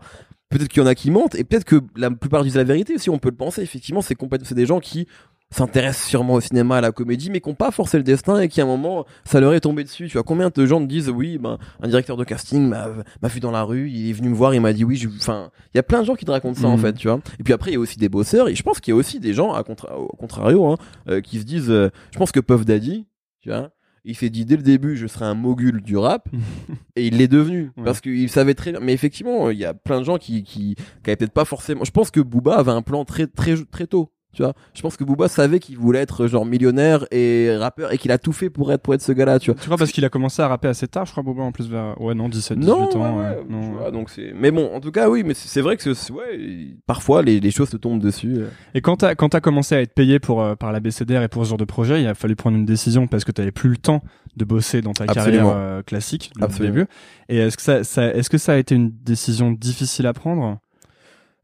Peut-être 0.50 0.70
qu'il 0.70 0.82
y 0.82 0.86
en 0.86 0.88
a 0.88 0.96
qui 0.96 1.12
mentent 1.12 1.36
et 1.36 1.44
peut-être 1.44 1.66
que 1.66 1.82
la 1.98 2.10
plupart 2.10 2.44
disent 2.44 2.56
la 2.56 2.64
vérité 2.64 2.96
aussi. 2.96 3.10
On 3.10 3.20
peut 3.20 3.30
le 3.30 3.36
penser. 3.36 3.62
Effectivement, 3.62 4.02
c'est 4.02 4.16
complètement 4.16 4.48
c'est 4.48 4.56
des 4.56 4.66
gens 4.66 4.80
qui 4.80 5.06
s'intéressent 5.50 6.08
sûrement 6.10 6.34
au 6.34 6.42
cinéma, 6.42 6.78
à 6.78 6.82
la 6.82 6.92
comédie, 6.92 7.30
mais 7.30 7.40
qui 7.40 7.48
n'ont 7.50 7.56
pas 7.56 7.72
forcé 7.72 7.98
le 7.98 8.04
destin 8.04 8.40
et 8.40 8.50
qui 8.50 8.60
à 8.60 8.66
un 8.66 8.68
moment 8.68 9.06
ça 9.24 9.40
leur 9.40 9.54
est 9.54 9.62
tombé 9.62 9.84
dessus. 9.84 10.08
Tu 10.08 10.14
vois 10.14 10.24
combien 10.24 10.50
de 10.54 10.66
gens 10.66 10.82
te 10.82 10.86
disent 10.88 11.10
oui, 11.10 11.38
ben 11.38 11.58
un 11.82 11.88
directeur 11.88 12.18
de 12.18 12.24
casting 12.26 12.68
m'a 12.68 12.88
m'a 13.22 13.28
vu 13.30 13.40
dans 13.40 13.52
la 13.52 13.64
rue, 13.64 13.90
il 13.90 14.10
est 14.10 14.14
venu 14.14 14.30
me 14.30 14.36
voir, 14.36 14.54
il 14.54 14.62
m'a 14.62 14.74
dit 14.74 14.84
oui. 14.84 14.98
je- 14.98 15.08
Enfin, 15.08 15.50
il 15.74 15.78
y 15.78 15.80
a 15.80 15.84
plein 15.84 16.02
de 16.02 16.06
gens 16.06 16.16
qui 16.16 16.26
te 16.26 16.32
racontent 16.32 16.60
ça 16.60 16.68
en 16.68 16.76
Mhm. 16.76 16.82
fait, 16.82 16.94
tu 16.94 17.08
vois. 17.08 17.20
Et 17.40 17.44
puis 17.44 17.54
après 17.54 17.72
il 17.72 17.76
y 17.76 17.78
a 17.78 17.80
aussi 17.80 17.98
des 17.98 18.10
bosseurs 18.10 18.50
et 18.50 18.56
je 18.56 18.64
pense 18.64 18.80
qu'il 18.82 18.92
y 18.92 18.96
a 18.96 18.98
aussi 18.98 19.20
des 19.20 19.34
gens 19.34 19.54
à 19.54 19.64
contra- 19.64 19.98
au 19.98 20.08
contrario 20.18 20.66
hein, 20.66 20.76
euh, 21.08 21.22
qui 21.22 21.40
se 21.40 21.46
disent. 21.46 21.70
euh, 21.72 21.90
je 22.12 22.18
pense 22.20 22.32
que 22.32 22.40
Puff 22.42 22.66
Daddy, 22.66 23.08
tu 23.42 23.50
vois. 23.50 23.72
Il 24.10 24.16
s'est 24.16 24.30
dit 24.30 24.46
dès 24.46 24.56
le 24.56 24.64
début 24.64 24.96
je 24.96 25.06
serai 25.08 25.26
un 25.26 25.34
mogul 25.34 25.82
du 25.82 25.98
rap 25.98 26.30
et 26.96 27.08
il 27.08 27.18
l'est 27.18 27.28
devenu 27.28 27.72
Ouais. 27.78 27.84
parce 27.84 28.00
qu'il 28.02 28.30
savait 28.30 28.54
très 28.54 28.72
bien 28.72 28.80
mais 28.82 28.94
effectivement 28.94 29.50
il 29.50 29.58
y 29.58 29.66
a 29.66 29.74
plein 29.74 30.00
de 30.00 30.06
gens 30.06 30.18
qui 30.18 30.44
qui, 30.44 30.76
qui 30.76 31.10
avaient 31.10 31.18
peut-être 31.18 31.34
pas 31.34 31.44
forcément 31.44 31.84
je 31.84 31.92
pense 31.92 32.10
que 32.10 32.22
Booba 32.22 32.56
avait 32.58 32.72
un 32.72 32.82
plan 32.82 33.04
très 33.04 33.28
très 33.28 33.56
très 33.70 33.86
tôt 33.86 34.10
tu 34.38 34.44
vois. 34.44 34.54
Je 34.76 34.82
pense 34.84 34.96
que 34.98 35.04
Booba 35.04 35.28
savait 35.28 35.60
qu'il 35.60 35.78
voulait 35.80 35.98
être 36.00 36.28
genre 36.28 36.46
millionnaire 36.46 37.06
et 37.12 37.56
rappeur 37.58 37.92
et 37.92 37.98
qu'il 37.98 38.12
a 38.12 38.20
tout 38.20 38.34
fait 38.34 38.52
pour 38.52 38.72
être 38.72 38.84
pour 38.84 38.94
être 38.94 39.02
ce 39.02 39.12
gars-là, 39.12 39.40
tu 39.40 39.50
vois. 39.52 39.60
Tu 39.60 39.66
crois 39.66 39.78
parce 39.78 39.92
qu'il 39.92 40.06
a 40.06 40.10
commencé 40.10 40.44
à 40.44 40.48
rapper 40.48 40.68
assez 40.68 40.88
tard, 40.88 41.06
je 41.08 41.12
crois, 41.12 41.24
Booba, 41.24 41.42
en 41.42 41.52
plus 41.52 41.68
vers, 41.70 42.00
ouais, 42.00 42.14
non, 42.14 42.30
17, 42.30 42.60
18 42.60 42.70
Non, 42.70 42.76
ans, 43.02 43.18
ouais, 43.20 43.24
ouais. 43.26 43.38
Non, 43.50 43.60
ouais. 43.62 43.78
vois, 43.80 43.92
donc 43.92 44.12
c'est. 44.12 44.32
Mais 44.36 44.52
bon, 44.52 44.72
en 44.76 44.80
tout 44.80 44.92
cas, 44.92 45.10
oui, 45.10 45.24
mais 45.26 45.34
c'est 45.34 45.62
vrai 45.62 45.76
que 45.76 45.90
ouais, 46.14 46.68
parfois 46.86 47.24
les, 47.24 47.40
les 47.40 47.52
choses 47.52 47.72
te 47.72 47.78
tombent 47.78 48.00
dessus. 48.02 48.36
euh. 48.38 48.48
Et 48.76 48.82
quand 48.82 48.98
t'as 48.98 49.16
quand 49.16 49.30
t'as 49.30 49.42
commencé 49.42 49.74
à 49.74 49.82
être 49.82 49.94
payé 49.96 50.20
pour 50.20 50.42
euh, 50.44 50.56
par 50.56 50.72
la 50.72 50.80
BCDR 50.80 51.24
et 51.24 51.28
pour 51.28 51.44
ce 51.44 51.50
genre 51.50 51.58
de 51.58 51.66
projet, 51.66 52.02
il 52.02 52.08
a 52.08 52.14
fallu 52.14 52.36
prendre 52.36 52.58
une 52.58 52.66
décision 52.66 53.08
parce 53.08 53.24
que 53.24 53.32
t'avais 53.32 53.52
plus 53.52 53.70
le 53.72 53.78
temps 53.78 54.04
de 54.36 54.46
bosser 54.46 54.82
dans 54.82 54.94
ta 54.94 55.06
Absolument. 55.06 55.24
carrière 55.24 55.48
euh, 55.56 55.82
classique 55.82 56.32
Absolument. 56.40 56.76
début. 56.76 56.88
Et 57.30 57.38
est-ce 57.38 57.58
que 57.58 57.64
ça, 57.64 57.84
ça 57.84 58.06
est-ce 58.14 58.30
que 58.30 58.38
ça 58.38 58.54
a 58.54 58.58
été 58.58 58.76
une 58.76 58.92
décision 59.04 59.52
difficile 59.52 60.06
à 60.06 60.14
prendre? 60.14 60.60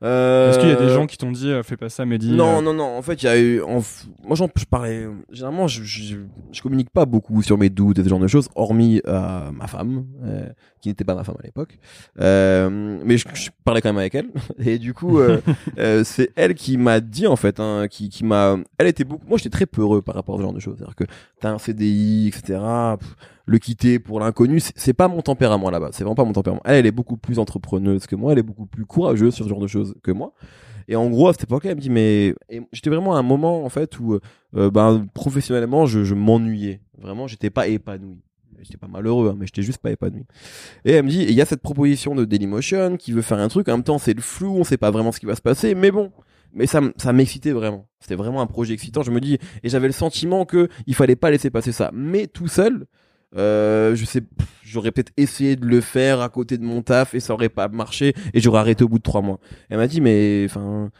Est-ce 0.04 0.60
qu'il 0.60 0.70
y 0.70 0.72
a 0.72 0.76
des 0.76 0.84
Euh, 0.84 0.94
gens 0.94 1.08
qui 1.08 1.18
t'ont 1.18 1.32
dit 1.32 1.50
euh, 1.50 1.64
fais 1.64 1.78
pas 1.78 1.88
ça, 1.90 2.06
Mehdi 2.06 2.32
Non, 2.32 2.58
euh, 2.58 2.62
non, 2.62 2.74
non. 2.74 2.98
En 2.98 3.02
fait, 3.02 3.22
il 3.24 3.26
y 3.26 3.30
a 3.30 3.40
eu. 3.40 3.62
En... 3.62 3.82
Moi, 4.26 4.36
j'en 4.36 4.50
je 4.56 4.66
parlais. 4.66 5.08
Généralement, 5.32 5.68
je, 5.68 5.84
je, 5.84 6.18
je 6.52 6.62
communique 6.62 6.90
pas 6.90 7.06
beaucoup 7.06 7.42
sur 7.42 7.58
mes 7.58 7.70
doutes 7.70 8.00
et 8.00 8.04
ce 8.04 8.10
genre 8.10 8.20
de 8.20 8.28
choses, 8.28 8.50
hormis 8.56 9.02
euh, 9.08 9.52
ma 9.52 9.68
femme, 9.68 10.06
euh, 10.26 10.50
qui 10.82 10.90
n'était 10.90 11.06
pas 11.06 11.16
ma 11.16 11.24
femme 11.24 11.38
à 11.40 11.44
l'époque. 11.44 11.80
Euh, 12.20 13.00
mais 13.04 13.18
je, 13.18 13.26
je 13.34 13.50
parlais 13.64 13.82
quand 13.82 13.90
même 13.90 13.98
avec 14.00 14.16
elle. 14.16 14.30
Et 14.66 14.78
du 14.78 14.94
coup, 14.94 15.20
euh, 15.20 15.40
euh, 15.80 16.04
c'est 16.04 16.32
elle 16.36 16.54
qui 16.56 16.78
m'a 16.78 17.00
dit 17.00 17.28
en 17.28 17.36
fait, 17.38 17.60
hein, 17.60 17.88
qui, 17.90 18.10
qui 18.10 18.26
m'a. 18.26 18.58
Elle 18.78 18.88
était 18.88 19.06
beaucoup. 19.06 19.26
Moi, 19.28 19.38
j'étais 19.38 19.50
très 19.50 19.66
peureux 19.66 20.02
par 20.02 20.16
rapport 20.16 20.36
à 20.36 20.38
ce 20.40 20.44
genre 20.44 20.54
de 20.54 20.60
choses. 20.60 20.76
C'est-à-dire 20.78 20.96
que 20.96 21.06
t'as 21.40 21.52
un 21.52 21.58
CDI, 21.60 22.28
etc. 22.28 22.60
pff, 23.00 23.16
le 23.46 23.58
quitter 23.60 24.00
pour 24.00 24.20
l'inconnu, 24.20 24.60
c'est- 24.60 24.94
pas 24.94 25.08
mon 25.08 25.22
tempérament 25.22 25.70
là-bas. 25.70 25.90
C'est 25.92 26.04
vraiment 26.04 26.16
pas 26.16 26.24
mon 26.24 26.34
tempérament. 26.34 26.62
Elle, 26.66 26.76
elle 26.76 26.86
est 26.86 26.92
beaucoup 26.92 27.18
plus 27.18 27.40
entrepreneuse 27.40 28.06
que 28.06 28.16
moi. 28.16 28.32
Elle 28.32 28.40
est 28.40 28.44
beaucoup 28.44 28.66
plus 28.66 28.86
courageuse 28.86 29.34
sur 29.34 29.46
ce 29.46 29.50
genre 29.50 29.60
de 29.60 29.68
choses 29.68 29.96
que 30.04 30.12
moi. 30.12 30.34
Et 30.88 30.96
en 30.96 31.10
gros, 31.10 31.30
à 31.30 31.34
cette 31.34 31.44
époque-là, 31.44 31.72
elle 31.72 31.78
me 31.78 31.82
dit, 31.82 31.90
mais 31.90 32.36
j'étais 32.72 32.90
vraiment 32.90 33.16
à 33.16 33.20
un 33.20 33.24
moment 33.24 33.64
en 33.64 33.70
fait 33.70 34.00
où, 34.00 34.20
euh, 34.56 34.70
ben, 34.70 35.06
professionnellement, 35.14 35.86
je, 35.86 36.14
m'ennuyais. 36.14 36.82
Vraiment, 36.98 37.28
j'étais 37.28 37.50
pas 37.50 37.68
épanoui. 37.68 38.22
J'étais 38.62 38.78
pas 38.78 38.88
malheureux, 38.88 39.30
hein, 39.30 39.36
mais 39.38 39.46
j'étais 39.46 39.62
juste 39.62 39.80
pas 39.80 39.92
épanoui. 39.92 40.24
Et 40.86 40.92
elle 40.92 41.04
me 41.04 41.10
dit, 41.10 41.24
il 41.24 41.34
y 41.34 41.42
a 41.42 41.46
cette 41.46 41.62
proposition 41.62 42.16
de 42.16 42.24
Dailymotion 42.24 42.96
qui 42.98 43.12
veut 43.12 43.22
faire 43.22 43.40
un 43.40 43.50
truc. 43.50 43.68
En 43.68 43.74
même 43.74 43.84
temps, 43.84 43.98
c'est 43.98 44.14
le 44.14 44.22
flou, 44.22 44.56
on 44.56 44.64
sait 44.64 44.78
pas 44.78 44.92
vraiment 44.92 45.12
ce 45.12 45.20
qui 45.20 45.26
va 45.26 45.36
se 45.36 45.42
passer, 45.42 45.76
mais 45.76 45.92
bon. 45.92 46.12
Mais 46.54 46.68
ça, 46.68 46.82
ça 46.98 47.14
m'excitait 47.14 47.52
vraiment. 47.52 47.88
C'était 48.00 48.16
vraiment 48.16 48.42
un 48.42 48.48
projet 48.48 48.74
excitant. 48.74 49.02
Je 49.02 49.12
me 49.12 49.20
dis, 49.20 49.40
et 49.64 49.70
j'avais 49.70 49.88
le 49.88 49.94
sentiment 49.94 50.46
que 50.46 50.70
il 50.86 50.94
fallait 50.96 51.16
pas 51.16 51.32
laisser 51.32 51.50
passer 51.50 51.72
ça. 51.72 51.90
Mais 51.94 52.28
tout 52.28 52.48
seul, 52.48 52.86
euh, 53.36 53.96
je 53.96 54.06
sais, 54.06 54.22
j'aurais 54.64 54.92
peut-être 54.92 55.12
essayé 55.18 55.56
de 55.56 55.66
le 55.66 55.82
faire 55.82 56.22
à 56.22 56.30
côté 56.30 56.58
de 56.58 56.64
mon 56.64 56.82
taf 56.82 57.14
et 57.14 57.20
ça 57.20 57.34
aurait 57.34 57.50
pas 57.50 57.68
marché 57.68 58.14
et 58.34 58.40
j'aurais 58.40 58.60
arrêté 58.60 58.84
au 58.84 58.90
bout 58.90 59.00
de 59.00 59.04
trois 59.04 59.22
mois. 59.22 59.40
Elle 59.70 59.78
m'a 59.78 59.88
dit, 59.88 60.02
mais 60.02 60.44
enfin, 60.46 60.92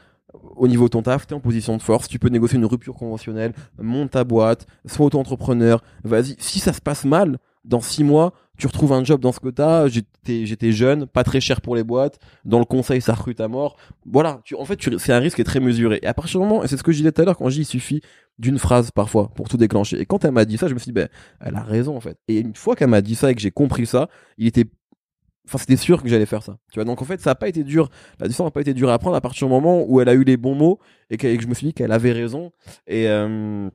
au 0.56 0.68
niveau 0.68 0.86
de 0.86 0.90
ton 0.90 1.02
taf, 1.02 1.28
t'es 1.28 1.34
en 1.34 1.40
position 1.40 1.78
de 1.78 1.82
force, 1.82 2.08
tu 2.08 2.20
peux 2.20 2.30
négocier 2.30 2.58
une 2.58 2.66
rupture 2.66 2.96
conventionnelle, 2.96 3.54
monte 3.80 4.12
ta 4.12 4.24
boîte, 4.24 4.68
sois 4.86 5.06
auto-entrepreneur, 5.06 5.84
vas-y. 6.04 6.36
Si 6.40 6.60
ça 6.60 6.74
se 6.74 6.82
passe 6.82 7.06
mal, 7.06 7.38
dans 7.66 7.82
six 7.82 8.04
mois, 8.04 8.34
tu 8.58 8.68
retrouves 8.68 8.94
un 8.94 9.04
job 9.04 9.20
dans 9.20 9.32
ce 9.32 9.40
que 9.40 9.50
t'as, 9.50 9.88
j'étais, 9.88 10.46
j'étais 10.46 10.72
jeune, 10.72 11.08
pas 11.08 11.24
très 11.24 11.42
cher 11.42 11.60
pour 11.60 11.76
les 11.76 11.84
boîtes, 11.84 12.20
dans 12.46 12.60
le 12.60 12.66
conseil, 12.66 13.02
ça 13.02 13.14
recrute 13.14 13.42
à 13.42 13.48
mort. 13.48 13.78
Voilà, 14.06 14.42
tu, 14.44 14.56
en 14.56 14.66
fait, 14.66 14.76
tu, 14.76 14.92
c'est 15.00 15.12
un 15.12 15.20
risque 15.20 15.38
qui 15.38 15.42
est 15.42 15.46
très 15.46 15.60
mesuré. 15.60 16.00
Et 16.04 16.08
à 16.08 16.14
partir 16.14 16.40
du 16.40 16.46
moment, 16.46 16.64
et 16.64 16.68
c'est 16.68 16.78
ce 16.78 16.84
que 16.84 16.92
je 16.92 16.98
disais 16.98 17.12
tout 17.12 17.22
à 17.22 17.26
l'heure, 17.26 17.38
quand 17.38 17.50
je 17.50 17.56
dis, 17.56 17.62
il 17.62 17.66
suffit 17.66 18.02
d'une 18.38 18.60
phrase 18.60 18.92
parfois 18.92 19.30
pour 19.30 19.50
tout 19.50 19.58
déclencher. 19.58 20.00
Et 20.00 20.06
quand 20.06 20.24
elle 20.24 20.32
m'a 20.32 20.46
dit 20.46 20.58
ça, 20.58 20.68
je 20.68 20.76
me 20.76 20.80
suis 20.80 20.90
dit, 20.90 20.94
ben, 20.94 21.10
elle 21.42 21.56
a 21.56 21.64
raison, 21.64 21.98
en 21.98 22.00
fait. 22.00 22.18
Et 22.28 22.40
une 22.40 22.56
fois 22.56 22.76
qu'elle 22.76 22.90
m'a 22.90 23.02
dit 23.02 23.16
ça 23.16 23.32
et 23.32 23.36
que 23.36 23.42
j'ai 23.42 23.52
compris 23.52 23.88
ça, 23.88 24.08
il 24.38 24.46
était, 24.46 24.66
enfin, 25.48 25.58
c'était 25.58 25.76
sûr 25.76 26.04
que 26.04 26.08
j'allais 26.08 26.28
faire 26.28 26.44
ça. 26.44 26.58
Tu 26.72 26.76
vois, 26.76 26.86
donc 26.86 27.02
en 27.02 27.06
fait, 27.06 27.22
ça 27.22 27.32
a 27.32 27.36
pas 27.36 27.48
été 27.48 27.64
dur, 27.64 27.90
la 28.20 28.28
décision 28.28 28.46
n'a 28.46 28.52
pas 28.52 28.62
été 28.62 28.76
dure 28.76 28.92
à 28.92 29.00
prendre 29.00 29.16
à 29.16 29.22
partir 29.22 29.48
du 29.48 29.54
moment 29.54 29.84
où 29.88 30.00
elle 30.00 30.10
a 30.10 30.14
eu 30.14 30.24
les 30.24 30.38
bons 30.38 30.56
mots 30.56 30.80
et 31.10 31.18
que, 31.18 31.26
et 31.26 31.38
que 31.38 31.44
je 31.44 31.48
me 31.48 31.56
suis 31.56 31.68
dit 31.68 31.74
qu'elle 31.74 31.92
avait 31.92 32.12
raison. 32.12 32.52
Et, 32.86 33.08
euh, 33.08 33.70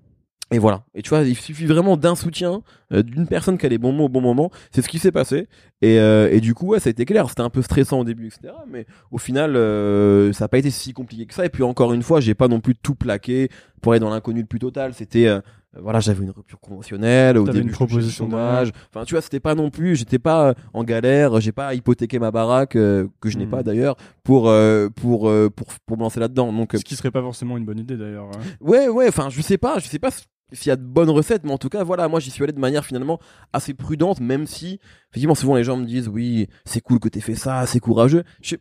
et 0.50 0.58
voilà. 0.58 0.84
Et 0.94 1.02
tu 1.02 1.10
vois, 1.10 1.20
il 1.22 1.36
suffit 1.36 1.66
vraiment 1.66 1.96
d'un 1.96 2.14
soutien, 2.14 2.62
euh, 2.92 3.02
d'une 3.02 3.26
personne 3.26 3.58
qui 3.58 3.66
a 3.66 3.68
les 3.68 3.76
bons 3.78 3.92
mots 3.92 4.04
au 4.04 4.08
bon 4.08 4.20
moment. 4.22 4.50
C'est 4.72 4.80
ce 4.82 4.88
qui 4.88 4.98
s'est 4.98 5.12
passé. 5.12 5.46
Et, 5.82 5.98
euh, 6.00 6.30
et 6.32 6.40
du 6.40 6.54
coup, 6.54 6.68
ouais, 6.68 6.80
ça 6.80 6.88
a 6.88 6.90
été 6.90 7.04
clair. 7.04 7.28
C'était 7.28 7.42
un 7.42 7.50
peu 7.50 7.60
stressant 7.62 8.00
au 8.00 8.04
début, 8.04 8.26
etc. 8.28 8.54
Mais 8.70 8.86
au 9.10 9.18
final, 9.18 9.56
euh, 9.56 10.32
ça 10.32 10.44
n'a 10.44 10.48
pas 10.48 10.58
été 10.58 10.70
si 10.70 10.92
compliqué 10.94 11.26
que 11.26 11.34
ça. 11.34 11.44
Et 11.44 11.50
puis 11.50 11.62
encore 11.62 11.92
une 11.92 12.02
fois, 12.02 12.20
j'ai 12.20 12.34
pas 12.34 12.48
non 12.48 12.60
plus 12.60 12.74
tout 12.74 12.94
plaqué 12.94 13.50
pour 13.82 13.92
aller 13.92 14.00
dans 14.00 14.10
l'inconnu 14.10 14.40
le 14.40 14.46
plus 14.46 14.58
total. 14.58 14.94
C'était, 14.94 15.26
euh, 15.28 15.40
voilà, 15.78 16.00
j'avais 16.00 16.24
une 16.24 16.30
rupture 16.30 16.58
conventionnelle. 16.60 17.36
Au 17.36 17.44
début, 17.44 17.66
une 17.68 17.70
proposition 17.70 18.24
chômage. 18.24 18.72
Enfin, 18.92 19.04
tu 19.04 19.14
vois, 19.14 19.20
c'était 19.20 19.38
pas 19.40 19.54
non 19.54 19.68
plus. 19.70 19.96
J'étais 19.96 20.18
pas 20.18 20.48
euh, 20.48 20.54
en 20.72 20.82
galère. 20.82 21.40
J'ai 21.42 21.52
pas 21.52 21.74
hypothéqué 21.74 22.18
ma 22.18 22.30
baraque 22.30 22.74
euh, 22.74 23.06
que 23.20 23.28
je 23.28 23.36
n'ai 23.36 23.44
Hmm. 23.44 23.50
pas 23.50 23.62
d'ailleurs 23.62 23.96
pour 24.24 24.48
euh, 24.48 24.88
pour 24.88 25.28
euh, 25.28 25.50
pour 25.54 25.68
pour 25.86 25.96
me 25.98 26.02
lancer 26.02 26.18
là-dedans. 26.20 26.52
Donc 26.54 26.74
euh, 26.74 26.78
Ce 26.78 26.84
qui 26.84 26.96
serait 26.96 27.10
pas 27.10 27.20
forcément 27.22 27.56
une 27.58 27.66
bonne 27.66 27.78
idée 27.78 27.98
d'ailleurs. 27.98 28.30
hein. 28.34 28.40
Ouais, 28.60 28.88
ouais, 28.88 29.08
enfin, 29.08 29.28
je 29.30 29.40
sais 29.42 29.58
pas, 29.58 29.78
je 29.78 29.86
sais 29.86 29.98
pas 29.98 30.08
s'il 30.52 30.68
y 30.68 30.72
a 30.72 30.76
de 30.76 30.82
bonnes 30.82 31.10
recettes, 31.10 31.44
mais 31.44 31.52
en 31.52 31.58
tout 31.58 31.68
cas, 31.68 31.84
voilà, 31.84 32.08
moi 32.08 32.20
j'y 32.20 32.30
suis 32.30 32.42
allé 32.44 32.52
de 32.52 32.60
manière 32.60 32.84
finalement 32.84 33.18
assez 33.52 33.74
prudente, 33.74 34.20
même 34.20 34.46
si, 34.46 34.78
effectivement, 35.10 35.34
souvent 35.34 35.56
les 35.56 35.64
gens 35.64 35.76
me 35.76 35.84
disent, 35.86 36.08
oui, 36.08 36.48
c'est 36.64 36.80
cool 36.80 36.98
que 37.00 37.08
t'aies 37.08 37.20
fait 37.20 37.34
ça, 37.34 37.66
c'est 37.66 37.80
courageux. 37.80 38.24
Je 38.42 38.50
sais, 38.50 38.60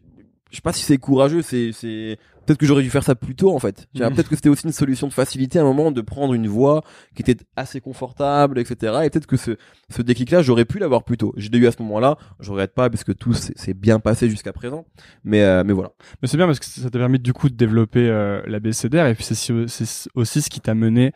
je 0.52 0.56
sais 0.56 0.62
pas 0.62 0.73
si 0.73 0.84
c'est 0.84 0.97
courageux, 0.97 1.41
c'est, 1.41 1.71
c'est, 1.73 2.17
peut-être 2.45 2.58
que 2.58 2.65
j'aurais 2.65 2.84
dû 2.84 2.89
faire 2.89 3.04
ça 3.04 3.15
plus 3.15 3.36
tôt, 3.36 3.54
en 3.54 3.60
fait. 3.60 3.88
Mhm. 3.95 4.13
Peut-être 4.13 4.30
que 4.30 4.36
c'était 4.36 4.47
aussi 4.47 4.65
une 4.65 4.71
solution 4.71 5.08
de 5.08 5.12
facilité 5.13 5.60
à 5.60 5.62
un 5.62 5.65
moment 5.65 5.91
de 5.91 6.00
prendre 6.00 6.34
une 6.34 6.47
voie 6.47 6.84
qui 7.15 7.21
était 7.21 7.36
assez 7.58 7.82
confortable, 7.82 8.58
etc. 8.58 9.00
Et 9.04 9.10
peut-être 9.10 9.28
que 9.28 9.36
ce, 9.36 9.58
ce 9.89 10.02
déclic-là, 10.02 10.41
j'aurais 10.41 10.63
pu 10.63 10.80
l'avoir 10.80 11.04
plus 11.04 11.17
tôt. 11.17 11.34
Je 11.36 11.50
l'ai 11.50 11.58
eu 11.58 11.67
à 11.67 11.73
ce 11.73 11.82
moment-là, 11.84 12.17
je 12.39 12.50
regrette 12.52 12.73
pas 12.73 12.89
parce 12.89 13.04
que 13.04 13.12
tout 13.12 13.34
s'est 13.34 13.73
bien 13.73 14.00
passé 14.00 14.30
jusqu'à 14.30 14.54
présent. 14.54 14.86
Mais, 15.26 15.41
euh, 15.43 15.63
mais 15.65 15.73
voilà. 15.73 15.91
Mais 16.21 16.30
c'est 16.30 16.38
bien 16.38 16.45
parce 16.45 16.60
que 16.60 16.65
ça 16.65 16.89
t'a 16.89 16.97
permis 16.97 17.19
du 17.19 17.34
coup 17.34 17.50
de 17.50 17.56
développer 17.56 18.08
euh, 18.08 18.41
la 18.47 18.62
BCDR 18.62 19.08
et 19.08 19.15
puis 19.15 19.26
c'est 19.26 19.36
si- 19.36 19.52
c'est 19.67 20.10
aussi 20.15 20.41
ce 20.41 20.50
qui 20.50 20.62
t'a 20.62 20.76
mené 20.76 21.12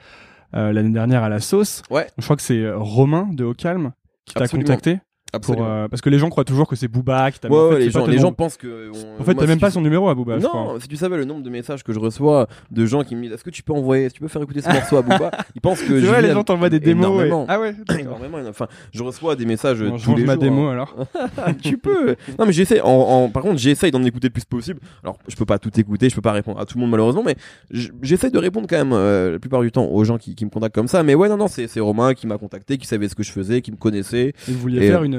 l'année 0.54 0.90
dernière 0.90 1.24
à 1.24 1.30
la 1.30 1.40
sauce. 1.40 1.82
Ouais. 1.90 2.08
Je 2.18 2.24
crois 2.24 2.36
que 2.36 2.42
c'est 2.42 2.62
euh, 2.62 2.78
Romain 2.78 3.30
de 3.32 3.44
Ocalm 3.44 3.92
qui 4.26 4.36
t'a 4.36 4.48
contacté 4.48 5.00
pour 5.40 5.64
euh, 5.66 5.88
parce 5.88 6.02
que 6.02 6.10
les 6.10 6.20
gens 6.20 6.30
croient 6.30 6.44
toujours 6.44 6.68
que 6.68 6.76
c'est 6.76 6.88
Booba 6.88 7.32
qui 7.32 7.40
t'a 7.40 7.48
Ouais, 7.50 7.56
en 7.58 7.68
ouais, 7.70 7.74
fait, 7.76 7.80
les 7.80 7.90
gens, 7.92 8.06
les 8.06 8.18
gens 8.20 8.32
pensent 8.34 8.58
que. 8.58 8.90
on- 8.94 9.22
En 9.22 9.24
fait, 9.24 9.34
t'as 9.36 9.46
même 9.48 9.56
si 9.58 9.62
pas 9.62 9.68
tu- 9.68 9.74
son 9.76 9.82
numéro 9.82 10.10
à 10.10 10.16
Booba, 10.16 10.40
je. 10.40 10.44
Non, 10.44 10.80
si 10.80 10.88
tu 10.88 10.98
savais 10.98 11.18
le 11.18 11.26
nombre 11.26 11.42
de 11.44 11.50
messages 11.50 11.84
que 11.84 11.94
je 11.94 12.00
reçois 12.00 12.48
de 12.70 12.86
gens 12.86 13.04
qui 13.04 13.16
me 13.16 13.22
disent 13.24 13.32
est-ce 13.34 13.44
que 13.44 13.50
tu 13.50 13.64
peux 13.64 13.74
envoyer, 13.74 14.06
est-ce 14.06 14.14
que 14.14 14.18
tu 14.20 14.24
peux 14.24 14.28
faire 14.30 14.42
écouter 14.42 14.62
ce 14.62 14.70
morceau 14.74 14.98
à 14.98 15.02
Booba? 15.02 15.32
Ils 15.56 15.62
pensent 15.62 15.82
que 15.82 15.88
C'est 16.00 16.02
je 16.02 16.06
vrai, 16.08 16.22
les 16.22 16.32
gens 16.32 16.44
t'envoient 16.44 16.70
des 16.70 16.80
démos. 16.80 17.06
et- 17.06 17.08
énormément. 17.10 17.46
Ah 17.48 17.60
ouais. 17.60 17.76
Énormément, 18.00 18.38
enfin, 18.50 18.68
je 18.94 19.04
reçois 19.04 19.36
des 19.36 19.46
messages 19.46 19.80
Bon, 19.80 19.98
je 19.98 20.04
tous 20.04 20.10
change 20.12 20.20
les 20.20 20.26
ma 20.26 20.34
jours. 20.34 20.44
démo 20.44 20.68
hein. 20.68 20.72
alors. 20.74 20.96
tu 21.62 21.78
peux. 21.78 22.16
Non, 22.40 22.46
mais 22.46 22.54
j'essaie. 22.54 22.82
En, 22.82 22.90
en- 22.90 23.30
par 23.30 23.44
contre, 23.44 23.58
j'essaye 23.58 23.92
d'en 23.92 24.04
écouter 24.04 24.28
le 24.28 24.34
plus 24.34 24.46
possible. 24.46 24.80
Alors, 25.04 25.18
je 25.28 25.36
peux 25.36 25.46
pas 25.46 25.60
tout 25.60 25.72
écouter, 25.80 26.10
je 26.10 26.16
peux 26.16 26.22
pas 26.22 26.32
répondre 26.34 26.60
à 26.60 26.66
tout 26.66 26.78
le 26.78 26.82
monde 26.82 26.92
malheureusement, 26.92 27.24
mais 27.26 27.36
j- 27.72 27.92
j'essaie 28.02 28.30
de 28.32 28.38
répondre 28.38 28.68
quand 28.70 28.78
même 28.78 28.94
euh, 28.94 29.32
la 29.34 29.40
plupart 29.40 29.62
du 29.62 29.72
temps 29.72 29.86
aux 29.86 30.04
gens 30.04 30.18
qui, 30.18 30.36
qui 30.36 30.44
me 30.46 30.50
contactent 30.50 30.76
comme 30.76 30.88
ça. 30.88 31.04
Mais 31.04 31.16
ouais, 31.16 31.30
non, 31.30 31.38
non, 31.38 31.48
c'est 31.48 31.80
Romain 31.80 32.14
qui 32.14 32.28
m'a 32.28 32.38
contacté, 32.38 32.78
qui 32.78 32.86
savait 32.88 33.08
ce 33.08 33.16
que 33.16 33.24
je 33.24 33.32
faisais, 33.32 33.62
qui 33.62 33.72
me 33.72 33.78
connaissait. 33.78 34.34
Et 34.48 34.52
vous 34.52 34.60
vouliez 34.60 34.88
faire 34.88 35.02
euh, 35.02 35.06
une, 35.06 35.16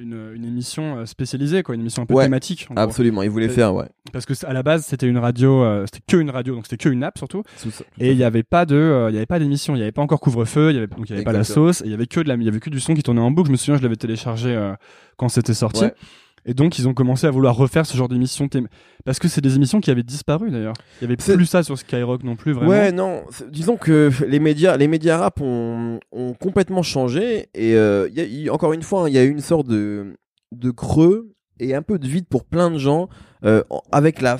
une 0.00 0.32
une 0.34 0.44
émission 0.44 0.98
euh, 0.98 1.06
spécialisée 1.06 1.62
quoi, 1.62 1.74
une 1.74 1.80
émission 1.82 2.02
un 2.02 2.06
peu 2.06 2.14
Ouais. 2.14 2.24
thématique. 2.24 2.68
Absolument, 2.76 3.22
il 3.22 3.30
voulait 3.30 3.46
Euh, 3.48 3.52
faire, 3.52 3.74
ouais. 3.74 3.86
Parce 4.12 4.26
que 4.26 4.32
à 4.46 4.52
la 4.52 4.62
base 4.62 4.84
c'était 4.84 5.06
une 5.06 5.18
radio, 5.18 5.62
euh, 5.62 5.84
c'était 5.86 6.04
que 6.06 6.16
une 6.16 6.30
radio, 6.30 6.54
donc 6.54 6.66
c'était 6.66 6.82
que 6.82 6.88
une 6.88 7.04
app 7.04 7.18
surtout. 7.18 7.42
Tout 7.62 7.70
ça- 7.70 7.84
tout 7.84 7.90
Et 8.00 8.10
il 8.10 8.16
ça. 8.16 8.20
y 8.20 8.24
avait 8.24 8.42
pas 8.42 8.66
de, 8.66 8.74
euh, 8.76 9.10
il 9.10 9.14
y 9.14 9.16
avait 9.16 9.26
pas 9.26 9.38
d'émission, 9.38 9.74
il 9.76 9.78
y 9.78 9.82
avait 9.82 9.92
pas 9.92 10.02
encore 10.02 10.20
couvre-feu, 10.20 10.70
il 10.70 10.74
y 10.74 10.78
avait 10.78 10.86
donc 10.86 11.08
il 11.08 11.10
y 11.10 11.14
avait 11.14 11.24
pas 11.24 11.32
la 11.32 11.44
sauce, 11.44 11.82
il 11.84 11.90
y 11.90 11.94
avait 11.94 12.06
que 12.06 12.20
de 12.20 12.28
la, 12.28 12.34
il 12.34 12.42
y 12.42 12.48
avait 12.48 12.60
que 12.60 12.70
du 12.70 12.80
son 12.80 12.94
qui 12.94 13.02
tournait 13.02 13.20
en 13.20 13.30
boucle. 13.30 13.48
Je 13.48 13.52
me 13.52 13.56
souviens, 13.56 13.76
je 13.76 13.82
l'avais 13.82 13.96
téléchargé 13.96 14.54
euh, 14.54 14.72
quand 15.16 15.28
c'était 15.28 15.54
sorti. 15.54 15.84
Ouais. 15.84 15.94
Et 16.44 16.54
donc 16.54 16.78
ils 16.78 16.88
ont 16.88 16.94
commencé 16.94 17.26
à 17.26 17.30
vouloir 17.30 17.54
refaire 17.54 17.86
ce 17.86 17.96
genre 17.96 18.08
d'émission 18.08 18.46
thém- 18.46 18.66
parce 19.04 19.18
que 19.20 19.28
c'est 19.28 19.40
des 19.40 19.54
émissions 19.56 19.80
qui 19.80 19.90
avaient 19.90 20.02
disparu 20.02 20.50
d'ailleurs. 20.50 20.74
Il 21.00 21.04
y 21.04 21.06
avait 21.06 21.16
plus 21.16 21.46
ça 21.46 21.62
sur 21.62 21.78
Skyrock 21.78 22.24
non 22.24 22.34
plus 22.36 22.52
vraiment. 22.52 22.70
Ouais, 22.70 22.90
non. 22.92 23.22
Disons 23.50 23.76
que 23.76 24.10
les 24.26 24.40
médias, 24.40 24.76
les 24.76 24.88
médias 24.88 25.18
rap 25.18 25.40
ont, 25.40 26.00
ont 26.10 26.32
complètement 26.34 26.82
changé 26.82 27.48
et 27.54 27.74
euh, 27.76 28.08
y 28.12 28.48
a- 28.48 28.52
encore 28.52 28.72
une 28.72 28.82
fois, 28.82 29.04
hein, 29.04 29.08
il 29.08 29.14
y 29.14 29.18
a 29.18 29.24
eu 29.24 29.30
une 29.30 29.40
sorte 29.40 29.68
de, 29.68 30.14
de 30.50 30.70
creux 30.72 31.32
et 31.60 31.74
un 31.76 31.82
peu 31.82 31.98
de 32.00 32.08
vide 32.08 32.26
pour 32.28 32.44
plein 32.44 32.70
de 32.72 32.78
gens 32.78 33.08
euh, 33.44 33.62
avec 33.92 34.20
la 34.20 34.38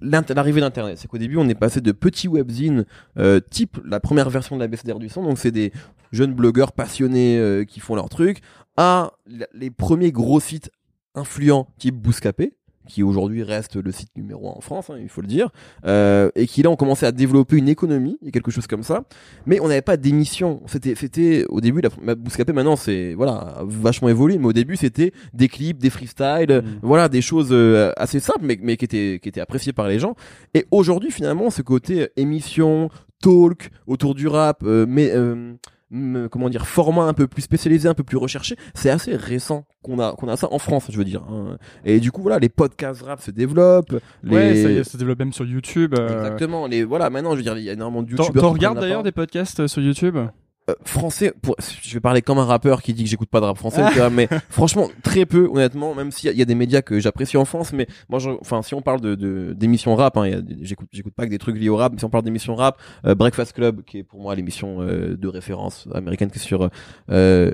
l'arrivée 0.00 0.60
d'internet. 0.60 0.98
C'est 0.98 1.08
qu'au 1.08 1.18
début, 1.18 1.36
on 1.38 1.48
est 1.48 1.54
passé 1.54 1.80
de 1.80 1.92
petits 1.92 2.28
webzines 2.28 2.84
euh, 3.18 3.40
type 3.50 3.78
la 3.84 4.00
première 4.00 4.30
version 4.30 4.56
de 4.56 4.60
la 4.60 4.68
BCDR 4.68 4.98
du 4.98 5.08
son, 5.08 5.22
donc 5.22 5.38
c'est 5.38 5.50
des 5.50 5.72
jeunes 6.12 6.34
blogueurs 6.34 6.72
passionnés 6.72 7.38
euh, 7.38 7.64
qui 7.64 7.80
font 7.80 7.94
leur 7.96 8.08
truc, 8.08 8.40
à 8.76 9.12
les 9.54 9.70
premiers 9.70 10.12
gros 10.12 10.40
sites 10.40 10.70
influents 11.14 11.68
type 11.78 11.96
Bouscapé 11.96 12.54
qui 12.88 13.02
aujourd'hui 13.02 13.42
reste 13.42 13.76
le 13.76 13.92
site 13.92 14.10
numéro 14.16 14.48
1 14.48 14.52
en 14.58 14.60
France, 14.60 14.90
hein, 14.90 14.96
il 15.00 15.08
faut 15.08 15.20
le 15.20 15.26
dire, 15.26 15.48
euh, 15.86 16.30
et 16.34 16.46
qui 16.46 16.62
là 16.62 16.70
ont 16.70 16.76
commencé 16.76 17.06
à 17.06 17.12
développer 17.12 17.56
une 17.56 17.68
économie 17.68 18.18
et 18.24 18.30
quelque 18.30 18.50
chose 18.50 18.66
comme 18.66 18.82
ça, 18.82 19.04
mais 19.46 19.60
on 19.60 19.68
n'avait 19.68 19.82
pas 19.82 19.96
d'émission. 19.96 20.62
C'était, 20.66 20.94
c'était 20.94 21.44
au 21.48 21.60
début, 21.60 21.80
la, 21.80 22.14
Bouscapé 22.14 22.52
maintenant 22.52 22.76
c'est 22.76 23.14
voilà 23.14 23.62
vachement 23.64 24.08
évolué, 24.08 24.38
mais 24.38 24.46
au 24.46 24.52
début 24.52 24.76
c'était 24.76 25.12
des 25.32 25.48
clips, 25.48 25.78
des 25.78 25.90
freestyles, 25.90 26.62
Mm. 26.64 26.78
voilà 26.82 27.08
des 27.08 27.22
choses 27.22 27.48
euh, 27.52 27.92
assez 27.96 28.20
simples, 28.20 28.40
mais, 28.42 28.58
mais 28.62 28.76
qui 28.76 28.84
étaient 28.84 29.18
qui 29.22 29.28
étaient 29.28 29.40
appréciées 29.40 29.72
par 29.72 29.88
les 29.88 29.98
gens. 29.98 30.14
Et 30.52 30.66
aujourd'hui 30.70 31.10
finalement 31.10 31.50
ce 31.50 31.62
côté 31.62 32.02
euh, 32.02 32.06
émission, 32.16 32.90
talk 33.24 33.70
autour 33.86 34.14
du 34.14 34.28
rap, 34.28 34.62
euh, 34.64 34.84
mais 34.86 35.10
euh, 35.12 35.54
comment 36.30 36.48
dire 36.48 36.66
format 36.66 37.04
un 37.04 37.12
peu 37.12 37.26
plus 37.26 37.42
spécialisé, 37.42 37.88
un 37.88 37.94
peu 37.94 38.02
plus 38.04 38.16
recherché, 38.16 38.56
c'est 38.74 38.90
assez 38.90 39.14
récent 39.16 39.64
qu'on 39.82 39.98
a 39.98 40.12
qu'on 40.12 40.28
a 40.28 40.36
ça 40.36 40.48
en 40.52 40.58
France, 40.58 40.86
je 40.90 40.96
veux 40.98 41.04
dire. 41.04 41.22
hein. 41.30 41.56
Et 41.84 42.00
du 42.00 42.10
coup 42.12 42.22
voilà, 42.22 42.38
les 42.38 42.48
podcasts 42.48 43.02
rap 43.02 43.20
se 43.20 43.30
développent. 43.30 43.96
Les... 44.22 44.34
Ouais, 44.34 44.84
ça 44.84 44.90
se 44.92 44.96
développe 44.96 45.18
même 45.18 45.32
sur 45.32 45.44
YouTube. 45.44 45.94
euh. 45.98 46.16
Exactement. 46.24 46.66
Les 46.66 46.84
voilà, 46.84 47.10
maintenant 47.10 47.32
je 47.32 47.36
veux 47.36 47.42
dire, 47.42 47.56
il 47.56 47.64
y 47.64 47.70
a 47.70 47.74
énormément 47.74 48.02
de 48.02 48.14
T'en 48.14 48.22
youtubeurs. 48.24 48.42
t'en 48.42 48.52
regardes 48.52 48.80
d'ailleurs 48.80 49.02
des 49.02 49.12
podcasts 49.12 49.60
euh, 49.60 49.68
sur 49.68 49.82
YouTube? 49.82 50.16
Euh, 50.70 50.74
français 50.86 51.34
pour 51.42 51.56
je 51.60 51.92
vais 51.92 52.00
parler 52.00 52.22
comme 52.22 52.38
un 52.38 52.44
rappeur 52.46 52.80
qui 52.80 52.94
dit 52.94 53.04
que 53.04 53.10
j'écoute 53.10 53.28
pas 53.28 53.38
de 53.40 53.44
rap 53.44 53.58
français 53.58 53.82
tu 53.92 53.98
vois, 53.98 54.08
mais 54.08 54.28
franchement 54.48 54.88
très 55.02 55.26
peu 55.26 55.46
honnêtement 55.52 55.94
même 55.94 56.10
s'il 56.10 56.32
y, 56.32 56.36
y 56.38 56.40
a 56.40 56.46
des 56.46 56.54
médias 56.54 56.80
que 56.80 56.98
j'apprécie 57.00 57.36
en 57.36 57.44
France 57.44 57.74
mais 57.74 57.86
moi 58.08 58.18
je- 58.18 58.30
enfin 58.40 58.62
si 58.62 58.72
on 58.72 58.80
parle 58.80 59.02
de 59.02 59.14
de- 59.14 59.52
d'émissions 59.52 59.94
rap 59.94 60.16
hein, 60.16 60.40
j'écoute 60.62 60.88
j'écoute 60.90 61.12
pas 61.14 61.26
que 61.26 61.30
des 61.30 61.36
trucs 61.36 61.58
liés 61.58 61.68
au 61.68 61.76
rap 61.76 61.92
mais 61.92 61.98
si 61.98 62.06
on 62.06 62.08
parle 62.08 62.24
d'émissions 62.24 62.54
rap 62.54 62.80
euh, 63.04 63.14
Breakfast 63.14 63.52
Club 63.52 63.82
qui 63.84 63.98
est 63.98 64.04
pour 64.04 64.22
moi 64.22 64.34
l'émission 64.34 64.80
euh, 64.80 65.18
de 65.18 65.28
référence 65.28 65.86
américaine 65.92 66.30
qui 66.30 66.38
est 66.38 66.42
sur 66.42 66.70
euh, 67.10 67.50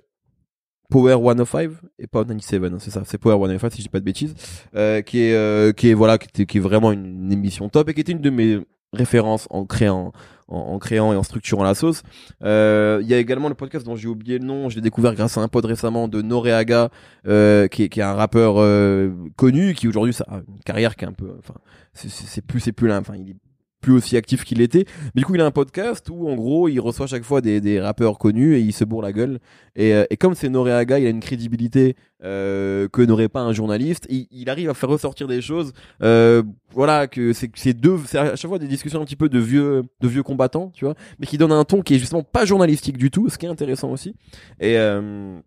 Power 0.89 1.17
105 1.37 1.71
et 1.99 2.07
pas 2.07 2.25
97 2.25 2.63
hein, 2.65 2.77
c'est 2.79 2.91
ça 2.91 3.03
c'est 3.05 3.19
Power 3.19 3.45
105 3.49 3.71
si 3.73 3.79
je 3.79 3.83
dis 3.83 3.89
pas 3.89 3.99
de 4.01 4.05
bêtises 4.05 4.35
euh, 4.77 5.03
qui 5.03 5.21
est 5.23 5.35
euh, 5.35 5.73
qui 5.73 5.89
est 5.91 5.95
voilà 5.95 6.17
qui, 6.19 6.29
était- 6.29 6.47
qui 6.47 6.59
est 6.59 6.61
vraiment 6.61 6.93
une, 6.93 7.25
une 7.25 7.33
émission 7.33 7.69
top 7.69 7.89
et 7.89 7.95
qui 7.95 8.01
était 8.03 8.13
une 8.13 8.21
de 8.21 8.31
mes 8.31 8.59
références 8.93 9.47
en 9.51 9.65
créant 9.67 10.13
en, 10.51 10.59
en 10.59 10.79
créant 10.79 11.13
et 11.13 11.17
en 11.17 11.23
structurant 11.23 11.63
la 11.63 11.75
sauce. 11.75 12.03
Euh, 12.43 12.99
il 13.03 13.09
y 13.09 13.15
a 13.15 13.19
également 13.19 13.49
le 13.49 13.55
podcast 13.55 13.87
dont 13.87 13.97
j'ai 13.97 14.09
oublié 14.09 14.39
le 14.39 14.45
nom, 14.45 14.69
je 14.69 14.77
l'ai 14.77 14.83
découvert 14.83 15.15
grâce 15.15 15.39
à 15.39 15.41
un 15.41 15.49
pod 15.49 15.65
récemment 15.65 16.09
de 16.09 16.23
Noreaga, 16.23 16.91
euh, 17.27 17.69
qui, 17.69 17.89
qui 17.89 18.01
est 18.01 18.05
un 18.05 18.15
rappeur 18.15 18.57
euh, 18.59 19.11
connu, 19.37 19.75
qui 19.75 19.89
aujourd'hui 19.89 20.15
a 20.27 20.37
une 20.37 20.63
carrière 20.65 20.97
qui 20.97 21.05
est 21.05 21.09
un 21.09 21.13
peu, 21.13 21.33
enfin, 21.39 21.55
c'est 21.95 22.45
plus, 22.45 22.61
c'est 22.61 22.73
plus 22.73 22.89
là, 22.89 22.99
enfin, 22.99 23.15
il 23.17 23.31
est 23.31 23.37
plus 23.81 23.93
aussi 23.93 24.17
actif 24.17 24.45
qu'il 24.45 24.61
était. 24.61 24.85
Mais 25.15 25.21
du 25.21 25.25
coup, 25.25 25.35
il 25.35 25.41
a 25.41 25.47
un 25.47 25.51
podcast 25.51 26.09
où, 26.11 26.29
en 26.29 26.35
gros, 26.35 26.69
il 26.69 26.81
reçoit 26.81 27.07
chaque 27.07 27.25
fois 27.25 27.41
des, 27.41 27.61
des 27.61 27.81
rappeurs 27.81 28.19
connus 28.19 28.57
et 28.57 28.61
il 28.61 28.73
se 28.73 28.85
bourre 28.85 29.03
la 29.03 29.13
gueule. 29.13 29.39
Et, 29.77 29.95
euh, 29.95 30.05
et 30.11 30.17
comme 30.17 30.35
c'est 30.35 30.49
Noreaga, 30.49 30.99
il 30.99 31.07
a 31.07 31.11
une 31.11 31.21
crédibilité 31.21 31.97
euh, 32.23 32.89
que 32.89 33.03
n'aurait 33.03 33.29
pas 33.29 33.41
un 33.41 33.53
journaliste. 33.53 34.07
Il, 34.11 34.27
il 34.31 34.51
arrive 34.51 34.69
à 34.69 34.75
faire 34.75 34.89
ressortir 34.89 35.27
des 35.27 35.41
choses. 35.41 35.73
Euh, 36.03 36.43
voilà, 36.73 37.07
que 37.07 37.33
c'est 37.33 37.51
c'est 37.55 37.73
deux, 37.73 37.99
c'est 38.07 38.19
à 38.19 38.37
chaque 38.37 38.49
fois 38.49 38.59
des 38.59 38.69
discussions 38.69 39.01
un 39.01 39.05
petit 39.05 39.17
peu 39.17 39.29
de 39.29 39.39
vieux, 39.39 39.83
de 40.01 40.09
vieux 40.09 40.23
combattants, 40.23 40.71
tu 40.75 40.85
vois, 40.85 40.95
mais 41.19 41.27
qui 41.27 41.39
donnent 41.39 41.53
un 41.53 41.65
ton 41.65 41.83
qui 41.83 41.95
est 41.95 41.99
justement 41.99 42.23
pas 42.23 42.45
journalistique 42.45 42.99
du 42.99 43.11
tout, 43.11 43.29
ce 43.29 43.39
qui 43.39 43.47
est 43.47 43.49
intéressant 43.49 43.91
aussi. 43.91 44.15
Et 44.61 44.77
euh, 44.77 45.41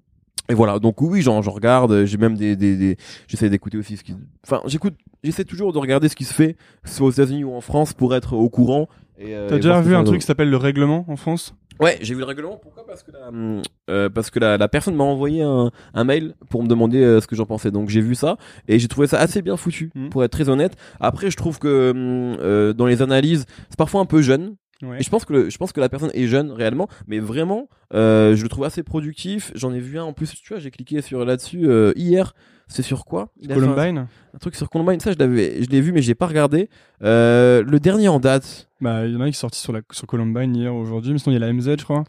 et 0.49 0.53
voilà, 0.53 0.79
donc 0.79 1.01
oui, 1.01 1.21
j'en 1.21 1.39
regarde, 1.41 2.06
j'ai 2.06 2.17
même 2.17 2.36
des, 2.36 2.56
des, 2.56 2.75
des 2.75 2.97
j'essaie 3.27 3.49
d'écouter 3.49 3.77
aussi 3.77 3.97
ce 3.97 4.03
qui, 4.03 4.13
enfin, 4.45 4.62
j'écoute, 4.65 4.95
j'essaie 5.23 5.45
toujours 5.45 5.71
de 5.73 5.77
regarder 5.77 6.10
ce 6.10 6.15
qui 6.15 6.25
se 6.25 6.34
fait, 6.34 6.58
soit 6.84 7.08
aux 7.08 7.12
États-Unis 7.12 7.43
ou 7.43 7.53
en 7.53 7.62
France, 7.62 7.93
pour 7.93 8.13
être 8.15 8.34
au 8.34 8.49
courant. 8.49 8.88
euh, 9.21 9.47
T'as 9.49 9.56
déjà 9.56 9.79
vu 9.82 9.95
un 9.95 10.03
truc 10.03 10.19
qui 10.21 10.25
s'appelle 10.27 10.49
le 10.49 10.58
règlement 10.58 11.06
en 11.08 11.15
France? 11.15 11.56
Ouais, 11.79 11.97
j'ai 12.01 12.13
vu 12.13 12.19
le 12.19 12.25
règlement. 12.27 12.58
Pourquoi? 12.62 12.86
Parce 12.86 13.01
que 13.01 13.12
la, 13.12 13.32
euh, 13.89 14.08
parce 14.10 14.29
que 14.29 14.38
la, 14.39 14.58
la 14.60 14.67
personne 14.67 14.95
m'a 14.95 15.03
envoyé 15.06 15.41
un, 15.41 15.71
un 15.95 16.03
mail 16.03 16.36
pour 16.49 16.62
me 16.62 16.67
demander 16.67 16.99
euh, 17.01 17.19
ce 17.19 17.25
que 17.25 17.36
j'en 17.36 17.47
pensais. 17.47 17.71
Donc 17.71 17.89
j'ai 17.89 17.99
vu 17.99 18.13
ça 18.13 18.38
et 18.67 18.77
j'ai 18.77 18.88
trouvé 18.88 19.08
ça 19.08 19.17
assez 19.19 19.41
bien 19.41 19.58
foutu, 19.58 19.89
Mhm. 19.95 20.10
pour 20.10 20.23
être 20.23 20.32
très 20.32 20.49
honnête. 20.49 20.75
Après, 20.99 21.32
je 21.32 21.36
trouve 21.36 21.58
que 21.58 21.89
hum, 21.91 22.38
euh, 22.41 22.73
dans 22.73 22.86
les 22.86 23.01
analyses, 23.01 23.45
c'est 23.69 23.77
parfois 23.77 24.01
un 24.01 24.06
peu 24.06 24.21
jeune. 24.21 24.56
Ouais. 24.84 25.00
Et 25.00 25.04
je 25.04 25.10
pense 25.10 25.26
que 25.26 25.34
le- 25.34 25.50
je 25.50 25.58
pense 25.58 25.72
que 25.72 25.80
la 25.80 25.89
personne 25.89 26.12
est 26.13 26.28
jeune 26.28 26.52
réellement, 26.52 26.88
mais 27.08 27.19
vraiment, 27.19 27.69
euh, 27.93 28.36
je 28.36 28.43
le 28.43 28.50
trouve 28.50 28.65
assez 28.65 28.84
productif. 28.84 29.52
J'en 29.56 29.74
ai 29.74 29.80
vu 29.80 29.98
un 30.00 30.04
en 30.04 30.13
plus. 30.13 30.32
Tu 30.34 30.54
vois, 30.54 30.60
j'ai 30.60 30.72
cliqué 30.72 31.02
sur 31.02 31.24
là-dessus 31.26 31.67
euh, 31.69 31.93
hier. 31.96 32.34
C'est 32.67 32.82
sur 32.82 33.06
quoi? 33.06 33.30
Il 33.39 33.52
un- 33.52 33.56
Columbine 33.56 34.08
un, 34.34 34.38
truc 34.39 34.56
sur 34.56 34.69
Columbine. 34.69 35.00
Ça, 35.00 35.12
je 35.12 35.17
l'avais, 35.19 35.62
je 35.63 35.69
l'ai 35.69 35.82
vu, 35.82 35.91
mais 35.91 36.02
j'ai 36.02 36.15
pas 36.15 36.28
regardé. 36.28 36.69
Euh, 37.04 37.63
le 37.63 37.80
dernier 37.80 38.08
en 38.08 38.19
date. 38.19 38.69
Bah, 38.82 39.06
il 39.06 39.13
y 39.13 39.15
en 39.15 39.22
a 39.22 39.24
un 39.26 39.28
qui 39.28 39.36
est 39.36 39.39
sorti 39.39 39.60
sur, 39.60 39.74
la, 39.74 39.82
sur 39.91 40.08
Columbine 40.08 40.56
hier, 40.56 40.74
aujourd'hui, 40.74 41.12
mais 41.13 41.19
sinon 41.19 41.36
il 41.36 41.39
y 41.39 41.43
a 41.43 41.46
la 41.46 41.54
MZ, 41.54 41.78
je 41.80 41.84
crois. 41.84 42.04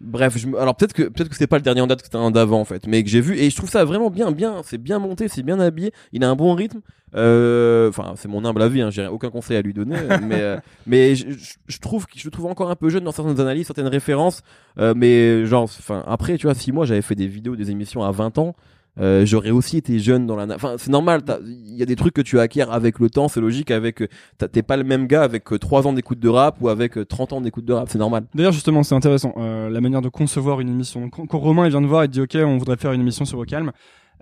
Bref, 0.00 0.36
je 0.36 0.46
alors 0.56 0.76
peut-être 0.76 0.92
que 0.92 1.04
peut-être 1.04 1.28
que 1.30 1.34
c'était 1.34 1.46
pas 1.46 1.56
le 1.56 1.62
dernier 1.62 1.80
en 1.80 1.86
date, 1.86 2.00
que 2.00 2.04
c'était 2.06 2.18
un 2.18 2.30
d'avant 2.30 2.60
en 2.60 2.64
fait, 2.66 2.86
mais 2.86 3.02
que 3.02 3.08
j'ai 3.08 3.22
vu 3.22 3.38
et 3.38 3.48
je 3.48 3.56
trouve 3.56 3.70
ça 3.70 3.82
vraiment 3.84 4.10
bien, 4.10 4.30
bien, 4.30 4.60
c'est 4.62 4.76
bien 4.76 4.98
monté, 4.98 5.26
c'est 5.28 5.42
bien 5.42 5.58
habillé, 5.58 5.92
il 6.12 6.22
a 6.22 6.28
un 6.28 6.36
bon 6.36 6.54
rythme. 6.54 6.80
Euh, 7.14 7.88
Enfin, 7.88 8.12
c'est 8.16 8.28
mon 8.28 8.44
humble 8.44 8.60
avis, 8.60 8.82
hein, 8.82 8.90
j'ai 8.90 9.06
aucun 9.06 9.30
conseil 9.30 9.56
à 9.56 9.62
lui 9.62 9.72
donner, 9.72 9.96
mais 10.22 10.40
euh, 10.40 10.58
mais 10.86 11.14
je, 11.14 11.30
je- 11.66 11.78
trouve 11.78 12.06
que 12.06 12.18
je 12.18 12.24
le 12.26 12.30
trouve 12.30 12.46
encore 12.46 12.70
un 12.70 12.76
peu 12.76 12.90
jeune 12.90 13.04
dans 13.04 13.12
certaines 13.12 13.40
analyses, 13.40 13.66
certaines 13.66 13.86
références, 13.86 14.42
euh, 14.78 14.92
mais 14.94 15.46
genre, 15.46 15.62
enfin 15.64 16.04
après, 16.06 16.36
tu 16.36 16.46
vois, 16.46 16.54
si 16.54 16.72
moi 16.72 16.84
j'avais 16.84 17.00
fait 17.02 17.14
des 17.14 17.26
vidéos, 17.28 17.56
des 17.56 17.70
émissions 17.70 18.02
à 18.02 18.10
20 18.10 18.36
ans. 18.38 18.54
Euh, 18.98 19.26
j'aurais 19.26 19.50
aussi 19.50 19.76
été 19.76 19.98
jeune 19.98 20.26
dans 20.26 20.36
la 20.36 20.54
enfin 20.54 20.76
c'est 20.78 20.90
normal 20.90 21.22
il 21.44 21.76
y 21.76 21.82
a 21.82 21.86
des 21.86 21.96
trucs 21.96 22.14
que 22.14 22.22
tu 22.22 22.40
acquiers 22.40 22.62
avec 22.62 22.98
le 22.98 23.10
temps 23.10 23.28
c'est 23.28 23.40
logique 23.40 23.70
avec 23.70 24.02
euh, 24.02 24.08
t'es 24.50 24.62
pas 24.62 24.76
le 24.76 24.84
même 24.84 25.06
gars 25.06 25.22
avec 25.22 25.44
3 25.44 25.86
ans 25.86 25.92
d'écoute 25.92 26.18
de 26.18 26.28
rap 26.28 26.56
ou 26.60 26.68
avec 26.68 26.96
euh, 26.96 27.04
30 27.04 27.34
ans 27.34 27.40
d'écoute 27.40 27.64
de 27.64 27.72
rap 27.72 27.88
c'est 27.90 27.98
normal 27.98 28.24
D'ailleurs, 28.34 28.52
justement, 28.52 28.82
c'est 28.82 28.94
intéressant, 28.94 29.34
euh, 29.36 29.70
la 29.70 29.80
manière 29.80 30.02
de 30.02 30.08
concevoir 30.08 30.60
une 30.60 30.68
émission. 30.68 31.08
Quand, 31.10 31.26
quand 31.26 31.38
Romain 31.38 31.66
il 31.66 31.70
vient 31.70 31.80
de 31.80 31.86
voir, 31.86 32.04
il 32.04 32.08
dit 32.08 32.20
Ok, 32.20 32.36
on 32.36 32.58
voudrait 32.58 32.76
faire 32.76 32.92
une 32.92 33.00
émission 33.00 33.24
sur 33.24 33.38
Vocalm. 33.38 33.72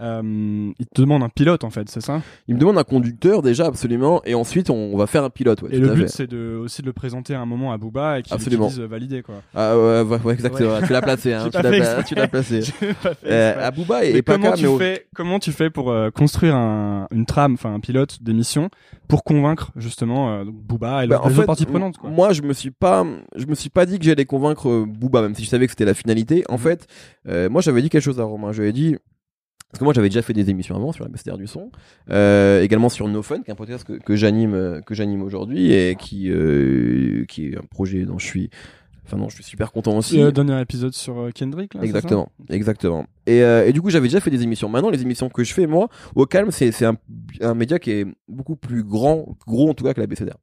Euh, 0.01 0.73
il 0.79 0.87
te 0.87 1.01
demande 1.01 1.23
un 1.23 1.29
pilote, 1.29 1.63
en 1.65 1.71
fait, 1.71 1.89
c'est 1.89 2.01
ça? 2.01 2.21
Il 2.49 2.55
me 2.57 2.61
demande 2.61 2.79
un 2.79 2.85
conducteur 2.85 3.43
déjà 3.43 3.67
absolument 3.67 4.21
et 4.25 4.35
ensuite 4.35 4.71
on, 4.71 4.75
on 4.93 4.97
va 4.97 5.07
faire 5.07 5.23
un 5.25 5.31
pilote. 5.31 5.63
Ouais, 5.63 5.71
Et 5.73 5.79
le 5.79 5.91
à 5.91 5.95
but, 5.95 6.03
fait. 6.03 6.09
c'est 6.09 6.27
de, 6.27 6.57
aussi 6.57 6.83
de 6.83 6.87
le 6.87 6.93
présenter 6.93 7.35
à 7.35 7.41
un 7.41 7.47
moment 7.47 7.73
à 7.73 7.79
Booba 7.79 8.19
et 8.19 8.23
qu'il 8.23 8.37
qu'il 8.37 8.59
dise 8.59 8.81
validé, 8.81 9.23
quoi. 9.23 9.37
Ah 9.55 9.77
ouais, 9.77 10.03
ouais, 10.03 10.19
ouais, 10.25 10.33
exactement. 10.35 10.81
Tu 10.87 10.93
l'as 10.93 11.03
placé, 11.03 11.33
hein. 11.33 11.45
Tu 11.45 11.51
pas 11.51 11.63
l'as 11.63 11.71
fait 11.71 12.29
placé. 12.29 12.61
Pas 13.03 13.15
fait 13.15 13.27
Euh, 13.31 13.49
exprès. 13.51 13.65
Abouba 13.65 14.05
et, 14.05 14.17
et 14.17 14.23
comment, 14.23 14.51
Paca, 14.51 14.57
tu 14.57 14.67
mais 14.69 14.79
fais, 14.79 15.07
comment 15.15 15.39
tu 15.39 15.53
fais 15.53 15.71
pour 15.71 15.91
euh, 15.91 16.11
construire 16.11 16.57
un, 16.57 17.07
une 17.13 17.27
trame, 17.27 17.55
enfin 17.55 17.73
un 17.75 17.81
pilote 17.81 18.23
d'émission, 18.23 18.69
pour 19.09 19.23
convaincre 19.25 19.71
justement 19.77 20.45
Booba 20.45 21.05
et 21.05 21.09
Bah, 21.09 21.17
les 21.17 21.21
en 21.23 21.27
autres 21.27 21.41
fait, 21.41 21.47
parties 21.47 21.67
prenantes 21.67 21.99
quoi. 21.99 22.11
Moi, 22.11 22.33
je 22.33 22.43
me 22.43 22.53
suis 22.53 22.71
pas, 22.71 23.05
je 23.37 23.47
me 23.47 23.55
suis 23.55 23.71
pas 23.71 23.87
dit 23.87 23.99
que 23.99 24.05
j'allais 24.05 24.25
convaincre 24.25 24.85
Booba, 24.87 25.23
même 25.23 25.35
si 25.35 25.45
je 25.45 25.49
savais 25.49 25.67
que 25.67 25.73
c'était 25.73 25.85
la 25.85 25.95
finalité. 25.95 26.45
En 26.49 26.59
fait, 26.59 26.87
euh, 27.29 27.49
moi, 27.49 27.61
j'avais 27.61 27.83
dit 27.83 27.91
quelque 27.91 28.03
chose 28.03 28.21
à 28.21 28.25
Romain. 28.25 28.53
J'avais 28.53 28.73
dit, 28.73 28.97
parce 29.70 29.81
que 29.81 29.85
moi, 29.85 29.92
j'avais 29.92 30.09
déjà 30.09 30.22
fait 30.22 30.33
des 30.33 30.50
émissions 30.50 30.77
avant 30.77 30.92
sur 30.92 31.05
la 31.05 31.11
BCDR 31.11 31.37
du 31.37 31.46
son, 31.48 31.70
euh, 32.11 32.62
également 32.62 32.88
sur 32.88 33.09
No 33.09 33.22
Fun, 33.22 33.42
qui 33.42 33.50
est 33.50 33.53
un 33.53 33.57
podcast 33.57 33.85
que, 33.85 33.94
que 33.94 34.14
j'anime, 34.14 34.55
euh, 34.55 34.81
que 34.81 34.94
j'anime 34.94 35.22
aujourd'hui 35.22 35.72
et 35.72 35.96
qui, 35.96 36.31
euh, 36.31 37.24
qui 37.27 37.48
est 37.48 37.59
un 37.59 37.64
projet 37.68 38.05
dont 38.05 38.18
je 38.18 38.24
suis, 38.27 38.50
enfin 39.05 39.16
non, 39.16 39.29
je 39.29 39.35
suis 39.35 39.42
super 39.44 39.72
content 39.72 39.96
aussi. 39.96 40.20
Euh, 40.22 40.31
dernier 40.31 40.61
épisode 40.61 40.94
sur 40.94 41.29
Kendrick 41.35 41.74
là. 41.74 41.83
Exactement, 41.83 42.31
exactement. 42.50 43.07
Et, 43.27 43.42
euh, 43.42 43.66
et 43.66 43.72
du 43.72 43.83
coup, 43.83 43.90
j'avais 43.90 44.07
déjà 44.07 44.20
fait 44.20 44.31
des 44.31 44.42
émissions. 44.44 44.68
Maintenant, 44.68 44.90
les 44.90 45.03
émissions 45.03 45.29
que 45.29 45.42
je 45.42 45.53
fais, 45.53 45.66
moi, 45.66 45.88
au 46.14 46.24
calme, 46.27 46.53
c'est 46.53 46.70
c'est 46.70 46.87
un, 46.87 46.96
un 47.40 47.55
média 47.55 47.81
qui 47.81 47.90
est 47.90 48.07
beaucoup 48.29 48.55
plus 48.55 48.85
grand, 48.85 49.27
gros 49.46 49.70
en 49.70 49.74
tout 49.74 49.83
cas 49.85 49.92
que 49.92 50.00
la 50.00 50.07
BCDR. 50.07 50.37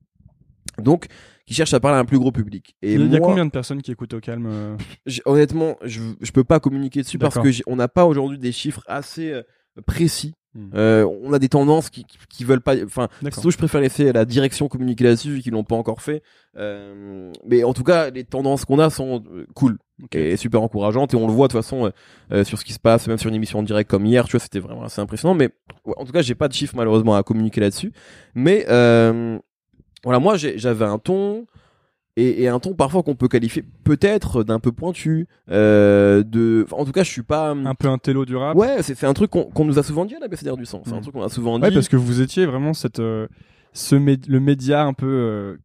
Donc, 0.77 1.05
qui 1.51 1.55
cherche 1.55 1.73
à 1.73 1.81
parler 1.81 1.97
à 1.97 1.99
un 1.99 2.05
plus 2.05 2.17
gros 2.17 2.31
public. 2.31 2.77
Et 2.81 2.93
Il 2.93 3.11
y 3.11 3.15
a 3.17 3.19
combien 3.19 3.45
de 3.45 3.51
personnes 3.51 3.81
qui 3.81 3.91
écoutent 3.91 4.13
au 4.13 4.21
calme 4.21 4.47
euh 4.49 4.77
honnêtement, 5.25 5.75
je, 5.83 5.99
je 6.21 6.31
peux 6.31 6.45
pas 6.45 6.61
communiquer 6.61 7.01
dessus 7.01 7.17
parce 7.17 7.37
que 7.37 7.49
on 7.67 7.75
n'a 7.75 7.89
pas 7.89 8.05
aujourd'hui 8.05 8.37
des 8.37 8.53
chiffres 8.53 8.83
assez 8.87 9.31
euh, 9.31 9.43
précis. 9.85 10.33
Hmm. 10.53 10.69
Euh, 10.75 11.09
on 11.23 11.33
a 11.33 11.39
des 11.39 11.49
tendances 11.49 11.89
qui, 11.89 12.05
qui, 12.05 12.17
qui 12.29 12.43
veulent 12.45 12.61
pas, 12.61 12.75
enfin, 12.83 13.07
surtout 13.31 13.51
je 13.51 13.57
préfère 13.57 13.79
laisser 13.79 14.11
la 14.11 14.25
direction 14.25 14.67
communiquer 14.67 15.05
là-dessus 15.05 15.31
vu 15.31 15.41
qu'ils 15.41 15.51
l'ont 15.51 15.63
pas 15.65 15.75
encore 15.75 16.01
fait. 16.01 16.23
Euh, 16.57 17.31
mais 17.45 17.65
en 17.65 17.73
tout 17.73 17.83
cas, 17.83 18.09
les 18.09 18.23
tendances 18.23 18.63
qu'on 18.63 18.79
a 18.79 18.89
sont 18.89 19.23
cool 19.53 19.77
et 20.13 20.37
super 20.37 20.61
encourageantes 20.61 21.13
et 21.13 21.17
on 21.17 21.27
le 21.27 21.33
voit 21.33 21.47
de 21.47 21.53
toute 21.53 21.61
façon 21.61 21.91
euh, 22.31 22.43
sur 22.45 22.59
ce 22.59 22.65
qui 22.65 22.73
se 22.73 22.79
passe, 22.79 23.07
même 23.07 23.17
sur 23.17 23.29
une 23.29 23.35
émission 23.35 23.59
en 23.59 23.63
direct 23.63 23.89
comme 23.89 24.05
hier, 24.05 24.25
tu 24.25 24.31
vois, 24.31 24.39
c'était 24.39 24.59
vraiment 24.59 24.83
assez 24.83 25.01
impressionnant. 25.01 25.35
Mais 25.35 25.49
ouais, 25.85 25.95
en 25.97 26.05
tout 26.05 26.13
cas, 26.13 26.21
j'ai 26.21 26.35
pas 26.35 26.47
de 26.47 26.53
chiffres 26.53 26.75
malheureusement 26.77 27.15
à 27.15 27.23
communiquer 27.23 27.59
là-dessus. 27.61 27.91
Mais 28.35 28.65
voilà, 30.03 30.19
moi 30.19 30.35
j'avais 30.37 30.85
un 30.85 30.97
ton 30.99 31.45
et, 32.17 32.43
et 32.43 32.47
un 32.49 32.59
ton 32.59 32.73
parfois 32.73 33.03
qu'on 33.03 33.15
peut 33.15 33.27
qualifier 33.29 33.63
peut-être 33.85 34.43
d'un 34.43 34.59
peu 34.59 34.71
pointu. 34.73 35.27
Euh, 35.49 36.23
de, 36.23 36.65
enfin, 36.67 36.81
en 36.81 36.85
tout 36.85 36.91
cas, 36.91 37.03
je 37.03 37.09
suis 37.09 37.23
pas. 37.23 37.51
Un 37.51 37.75
peu 37.75 37.87
un 37.87 37.97
télo 37.97 38.25
du 38.25 38.35
rap. 38.35 38.55
Ouais, 38.57 38.81
c'est 38.83 39.03
un 39.05 39.13
truc 39.13 39.31
qu'on 39.31 39.65
nous 39.65 39.79
a 39.79 39.83
souvent 39.83 40.03
dit 40.05 40.15
à 40.15 40.19
la 40.19 40.27
BCDR 40.27 40.57
du 40.57 40.65
son. 40.65 40.81
C'est 40.85 40.91
un 40.93 40.97
Mm. 40.97 41.01
truc 41.01 41.13
qu'on 41.13 41.23
a 41.23 41.29
souvent 41.29 41.57
dit. 41.57 41.65
Ouais, 41.65 41.71
parce 41.73 41.87
que 41.87 41.95
vous 41.95 42.19
étiez 42.21 42.45
vraiment 42.45 42.73
cette, 42.73 42.99
euh, 42.99 43.27
ce 43.73 43.95
mé- 43.95 44.19
le 44.27 44.39
média 44.41 44.83
un 44.83 44.93
peu 44.93 45.07
euh, 45.07 45.57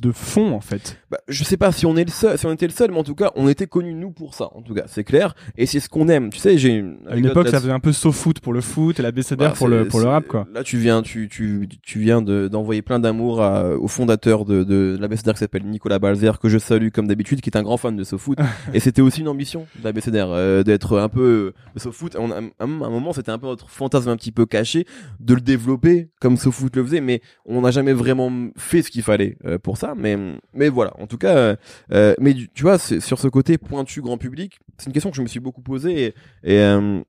de 0.00 0.10
fond 0.12 0.52
en 0.52 0.60
fait. 0.60 0.98
Bah, 1.10 1.18
je 1.28 1.44
sais 1.44 1.56
pas 1.56 1.72
si 1.72 1.86
on 1.86 1.96
est 1.96 2.04
le 2.04 2.10
seul, 2.10 2.38
si 2.38 2.46
on 2.46 2.52
était 2.52 2.66
le 2.66 2.72
seul, 2.72 2.90
mais 2.90 2.98
en 2.98 3.04
tout 3.04 3.14
cas, 3.14 3.30
on 3.36 3.48
était 3.48 3.66
connus 3.66 3.94
nous 3.94 4.10
pour 4.10 4.34
ça. 4.34 4.48
En 4.54 4.62
tout 4.62 4.74
cas, 4.74 4.84
c'est 4.86 5.04
clair. 5.04 5.34
Et 5.56 5.66
c'est 5.66 5.80
ce 5.80 5.88
qu'on 5.88 6.08
aime. 6.08 6.30
Tu 6.30 6.38
sais, 6.38 6.58
j'ai 6.58 6.70
une. 6.70 6.98
À 7.08 7.16
une 7.16 7.26
époque, 7.26 7.48
ça 7.48 7.60
faisait 7.60 7.72
un 7.72 7.80
peu 7.80 7.92
sauf 7.92 8.16
foot 8.16 8.40
pour 8.40 8.52
le 8.52 8.60
foot 8.60 8.98
et 8.98 9.02
la 9.02 9.12
BCDR 9.12 9.36
Bah, 9.48 9.50
pour 9.56 9.68
le 9.68 9.86
pour 9.88 10.00
le 10.00 10.06
rap 10.06 10.26
quoi. 10.26 10.46
Là, 10.52 10.62
tu 10.64 10.78
viens, 10.78 11.02
tu, 11.02 11.28
tu, 11.28 11.68
tu 11.82 11.98
viens 11.98 12.22
de- 12.22 12.48
d'envoyer 12.48 12.82
plein 12.82 12.98
d'amour 13.00 13.40
au 13.80 13.88
fondateur 13.88 14.44
de, 14.44 14.64
de 14.64 14.96
la 15.00 15.08
BCDR 15.08 15.32
qui 15.34 15.38
s'appelle 15.40 15.64
Nicolas 15.66 15.98
Balzer, 15.98 16.38
que 16.38 16.48
je 16.48 16.58
salue 16.58 16.88
comme 16.88 17.06
d'habitude, 17.06 17.40
qui 17.40 17.50
est 17.50 17.56
un 17.56 17.62
grand 17.62 17.76
fan 17.76 17.96
de 17.96 18.04
SoFoot. 18.04 18.38
et 18.74 18.80
c'était 18.80 19.02
aussi 19.02 19.20
une 19.20 19.28
ambition 19.28 19.66
de 19.78 19.84
la 19.84 19.92
BCDR, 19.92 20.26
euh, 20.30 20.62
d'être 20.62 20.98
un 20.98 21.08
peu 21.08 21.52
euh, 21.76 21.78
SoFoot. 21.78 22.16
On 22.18 22.30
a- 22.30 22.38
à 22.40 22.64
un 22.64 22.66
moment, 22.66 23.12
c'était 23.12 23.30
un 23.30 23.38
peu 23.38 23.46
notre 23.46 23.68
fantasme 23.68 24.08
un 24.08 24.16
petit 24.16 24.32
peu 24.32 24.46
caché 24.46 24.86
de 25.20 25.34
le 25.34 25.40
développer 25.40 26.08
comme 26.20 26.36
SoFoot 26.36 26.74
le 26.76 26.84
faisait, 26.84 27.00
mais 27.00 27.20
on 27.44 27.60
n'a 27.62 27.70
jamais 27.70 27.92
vraiment 27.92 28.30
fait 28.56 28.82
ce 28.82 28.90
qu'il 28.90 29.02
fallait 29.02 29.36
euh, 29.44 29.58
pour 29.58 29.76
ça. 29.76 29.81
Mais, 29.96 30.16
mais 30.54 30.68
voilà. 30.68 30.92
En 31.00 31.06
tout 31.06 31.18
cas, 31.18 31.36
euh, 31.36 31.56
euh, 31.92 32.14
mais 32.20 32.34
tu 32.34 32.62
vois, 32.62 32.78
sur 32.78 33.18
ce 33.18 33.28
côté 33.28 33.58
pointu 33.58 34.00
grand 34.00 34.18
public, 34.18 34.58
c'est 34.78 34.86
une 34.86 34.92
question 34.92 35.10
que 35.10 35.16
je 35.16 35.22
me 35.22 35.26
suis 35.26 35.40
beaucoup 35.40 35.62
posée 35.62 36.14
et, 36.44 36.58
euh, 36.58 37.00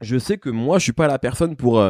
je 0.00 0.18
sais 0.18 0.38
que 0.38 0.48
moi 0.48 0.78
je 0.78 0.84
suis 0.84 0.92
pas 0.94 1.06
la 1.06 1.18
personne 1.18 1.56
pour 1.56 1.84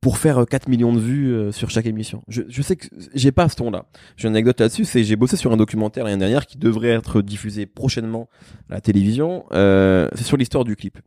pour 0.00 0.18
faire 0.18 0.46
4 0.46 0.68
millions 0.68 0.94
de 0.94 0.98
vues 0.98 1.52
sur 1.52 1.68
chaque 1.68 1.84
émission. 1.84 2.22
Je, 2.28 2.42
je 2.48 2.62
sais 2.62 2.76
que 2.76 2.86
j'ai 3.14 3.32
pas 3.32 3.48
ce 3.50 3.56
ton-là. 3.56 3.84
J'ai 4.16 4.28
une 4.28 4.34
anecdote 4.34 4.58
là-dessus, 4.60 4.86
c'est 4.86 5.04
j'ai 5.04 5.16
bossé 5.16 5.36
sur 5.36 5.52
un 5.52 5.58
documentaire 5.58 6.04
l'année 6.04 6.16
dernière 6.16 6.46
qui 6.46 6.56
devrait 6.56 6.90
être 6.90 7.20
diffusé 7.20 7.66
prochainement 7.66 8.30
à 8.70 8.74
la 8.74 8.80
télévision. 8.80 9.44
c'est 9.50 10.24
sur 10.24 10.38
l'histoire 10.38 10.64
du 10.64 10.74
clip. 10.74 10.98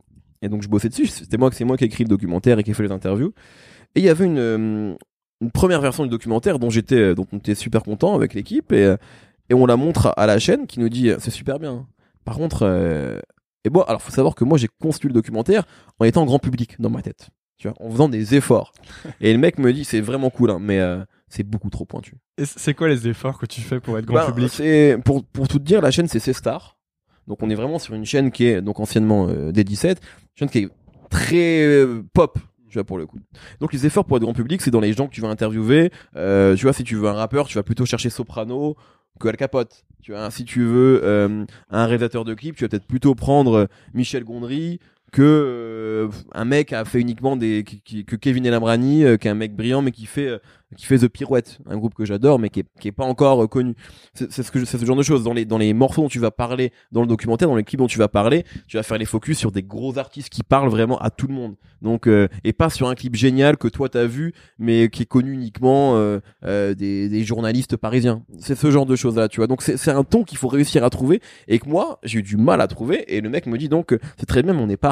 Et 0.42 0.48
donc 0.48 0.62
je 0.62 0.68
bossais 0.68 0.88
dessus. 0.88 1.06
C'était 1.06 1.38
moi, 1.38 1.50
c'est 1.52 1.64
moi 1.64 1.76
qui 1.76 1.84
ai 1.84 1.86
écrit 1.88 2.04
le 2.04 2.08
documentaire 2.08 2.58
et 2.58 2.62
qui 2.62 2.70
ai 2.70 2.74
fait 2.74 2.84
les 2.84 2.92
interviews. 2.92 3.32
Et 3.94 4.00
il 4.00 4.04
y 4.04 4.08
avait 4.08 4.26
une, 4.26 4.96
une 5.40 5.50
première 5.50 5.80
version 5.80 6.04
du 6.04 6.10
documentaire 6.10 6.58
dont 6.58 6.70
j'étais, 6.70 7.14
dont 7.14 7.26
on 7.32 7.38
était 7.38 7.54
super 7.54 7.82
content 7.82 8.14
avec 8.14 8.34
l'équipe 8.34 8.72
et 8.72 8.94
et 9.50 9.54
on 9.54 9.66
la 9.66 9.76
montre 9.76 10.14
à 10.16 10.26
la 10.26 10.38
chaîne 10.38 10.66
qui 10.66 10.80
nous 10.80 10.88
dit 10.88 11.10
c'est 11.18 11.30
super 11.30 11.58
bien. 11.58 11.86
Par 12.24 12.36
contre, 12.36 12.62
euh, 12.62 13.18
et 13.64 13.70
bon, 13.70 13.82
alors 13.82 14.00
faut 14.00 14.12
savoir 14.12 14.34
que 14.34 14.44
moi 14.44 14.56
j'ai 14.56 14.68
construit 14.80 15.08
le 15.08 15.14
documentaire 15.14 15.64
en 15.98 16.04
étant 16.04 16.24
grand 16.24 16.38
public 16.38 16.80
dans 16.80 16.88
ma 16.88 17.02
tête, 17.02 17.28
tu 17.58 17.68
vois, 17.68 17.76
en 17.84 17.90
faisant 17.90 18.08
des 18.08 18.36
efforts. 18.36 18.72
et 19.20 19.32
le 19.32 19.38
mec 19.38 19.58
me 19.58 19.72
dit 19.72 19.84
c'est 19.84 20.00
vraiment 20.00 20.30
cool, 20.30 20.50
hein, 20.50 20.58
mais 20.60 20.78
euh, 20.78 21.04
c'est 21.28 21.42
beaucoup 21.42 21.68
trop 21.68 21.84
pointu. 21.84 22.14
Et 22.38 22.44
c'est 22.46 22.74
quoi 22.74 22.88
les 22.88 23.08
efforts 23.08 23.38
que 23.38 23.46
tu 23.46 23.60
fais 23.60 23.80
pour 23.80 23.98
être 23.98 24.06
grand 24.06 24.14
bah, 24.18 24.26
public? 24.26 24.50
C'est 24.50 24.96
pour 25.04 25.24
pour 25.24 25.48
tout 25.48 25.58
te 25.58 25.64
dire, 25.64 25.82
la 25.82 25.90
chaîne 25.90 26.06
c'est 26.06 26.20
C-Star. 26.20 26.78
Donc 27.26 27.42
on 27.42 27.50
est 27.50 27.54
vraiment 27.54 27.78
sur 27.78 27.94
une 27.94 28.06
chaîne 28.06 28.30
qui 28.30 28.46
est 28.46 28.62
donc 28.62 28.80
anciennement 28.80 29.28
euh, 29.28 29.50
D17, 29.50 29.88
une 29.88 29.96
chaîne 30.36 30.48
qui 30.48 30.58
est 30.60 30.68
très 31.10 31.62
euh, 31.64 32.02
pop, 32.12 32.38
tu 32.70 32.78
vois 32.78 32.84
pour 32.84 32.98
le 32.98 33.06
coup. 33.06 33.18
Donc 33.60 33.72
les 33.72 33.86
efforts 33.86 34.04
pour 34.04 34.16
être 34.16 34.22
grand 34.22 34.32
public, 34.32 34.62
c'est 34.62 34.70
dans 34.70 34.80
les 34.80 34.92
gens 34.92 35.06
que 35.06 35.12
tu 35.12 35.20
vas 35.20 35.28
interviewer. 35.28 35.90
Euh, 36.16 36.56
tu 36.56 36.62
vois, 36.62 36.72
si 36.72 36.84
tu 36.84 36.96
veux 36.96 37.08
un 37.08 37.12
rappeur, 37.12 37.46
tu 37.46 37.54
vas 37.54 37.62
plutôt 37.62 37.84
chercher 37.84 38.10
Soprano 38.10 38.76
que 39.20 39.28
Al 39.28 39.36
Capote. 39.36 39.84
Tu 40.02 40.12
vois, 40.12 40.30
si 40.30 40.44
tu 40.44 40.64
veux 40.64 41.00
euh, 41.04 41.44
un 41.70 41.86
réalisateur 41.86 42.24
de 42.24 42.34
clip, 42.34 42.56
tu 42.56 42.64
vas 42.64 42.68
peut-être 42.68 42.86
plutôt 42.86 43.14
prendre 43.14 43.54
euh, 43.54 43.66
Michel 43.94 44.24
Gondry 44.24 44.80
que 45.12 45.22
euh, 45.22 46.08
un 46.32 46.44
mec 46.44 46.72
a 46.72 46.84
fait 46.84 47.00
uniquement 47.00 47.36
des 47.36 47.64
que 47.64 48.16
Kevin 48.16 48.46
Elamrani 48.46 49.18
qui 49.18 49.26
est 49.26 49.30
un 49.30 49.34
mec 49.34 49.56
brillant 49.56 49.82
mais 49.82 49.90
qui 49.90 50.06
fait 50.06 50.40
qui 50.76 50.86
fait 50.86 50.98
The 50.98 51.08
Pirouette, 51.08 51.58
un 51.66 51.76
groupe 51.76 51.94
que 51.94 52.04
j'adore 52.04 52.38
mais 52.38 52.48
qui 52.48 52.60
est, 52.60 52.66
qui 52.78 52.88
est 52.88 52.92
pas 52.92 53.04
encore 53.04 53.48
connu. 53.48 53.74
C'est 54.14 54.42
ce 54.42 54.50
que 54.50 54.64
ce 54.64 54.84
genre 54.84 54.96
de 54.96 55.02
choses 55.02 55.24
dans 55.24 55.32
les 55.32 55.44
dans 55.44 55.58
les 55.58 55.72
morceaux 55.72 56.02
dont 56.02 56.08
tu 56.08 56.18
vas 56.18 56.30
parler 56.30 56.72
dans 56.92 57.00
le 57.00 57.06
documentaire, 57.06 57.48
dans 57.48 57.56
les 57.56 57.64
clips 57.64 57.78
dont 57.78 57.86
tu 57.86 57.98
vas 57.98 58.08
parler, 58.08 58.44
tu 58.68 58.76
vas 58.76 58.82
faire 58.82 58.98
les 58.98 59.04
focus 59.04 59.38
sur 59.38 59.50
des 59.50 59.62
gros 59.62 59.98
artistes 59.98 60.28
qui 60.28 60.42
parlent 60.42 60.68
vraiment 60.68 60.98
à 60.98 61.10
tout 61.10 61.26
le 61.26 61.34
monde. 61.34 61.56
Donc 61.82 62.08
et 62.44 62.52
pas 62.52 62.70
sur 62.70 62.88
un 62.88 62.94
clip 62.94 63.14
génial 63.16 63.56
que 63.56 63.68
toi 63.68 63.88
t'as 63.88 64.06
vu 64.06 64.34
mais 64.58 64.88
qui 64.90 65.02
est 65.02 65.06
connu 65.06 65.32
uniquement 65.32 65.98
des, 66.42 66.74
des 66.74 67.24
journalistes 67.24 67.76
parisiens. 67.76 68.22
C'est 68.38 68.54
ce 68.54 68.70
genre 68.70 68.86
de 68.86 68.96
choses 68.96 69.16
là, 69.16 69.28
tu 69.28 69.38
vois. 69.38 69.46
Donc 69.46 69.62
c'est 69.62 69.90
un 69.90 70.04
ton 70.04 70.24
qu'il 70.24 70.38
faut 70.38 70.48
réussir 70.48 70.84
à 70.84 70.90
trouver 70.90 71.20
et 71.48 71.58
que 71.58 71.68
moi 71.68 71.98
j'ai 72.02 72.18
eu 72.18 72.22
du 72.22 72.36
mal 72.36 72.60
à 72.60 72.66
trouver 72.66 73.14
et 73.14 73.20
le 73.20 73.28
mec 73.30 73.46
me 73.46 73.56
dit 73.58 73.68
donc 73.68 73.96
c'est 74.18 74.26
très 74.26 74.42
bien 74.42 74.52
mais 74.52 74.62
on 74.62 74.66
n'est 74.66 74.76
pas 74.76 74.90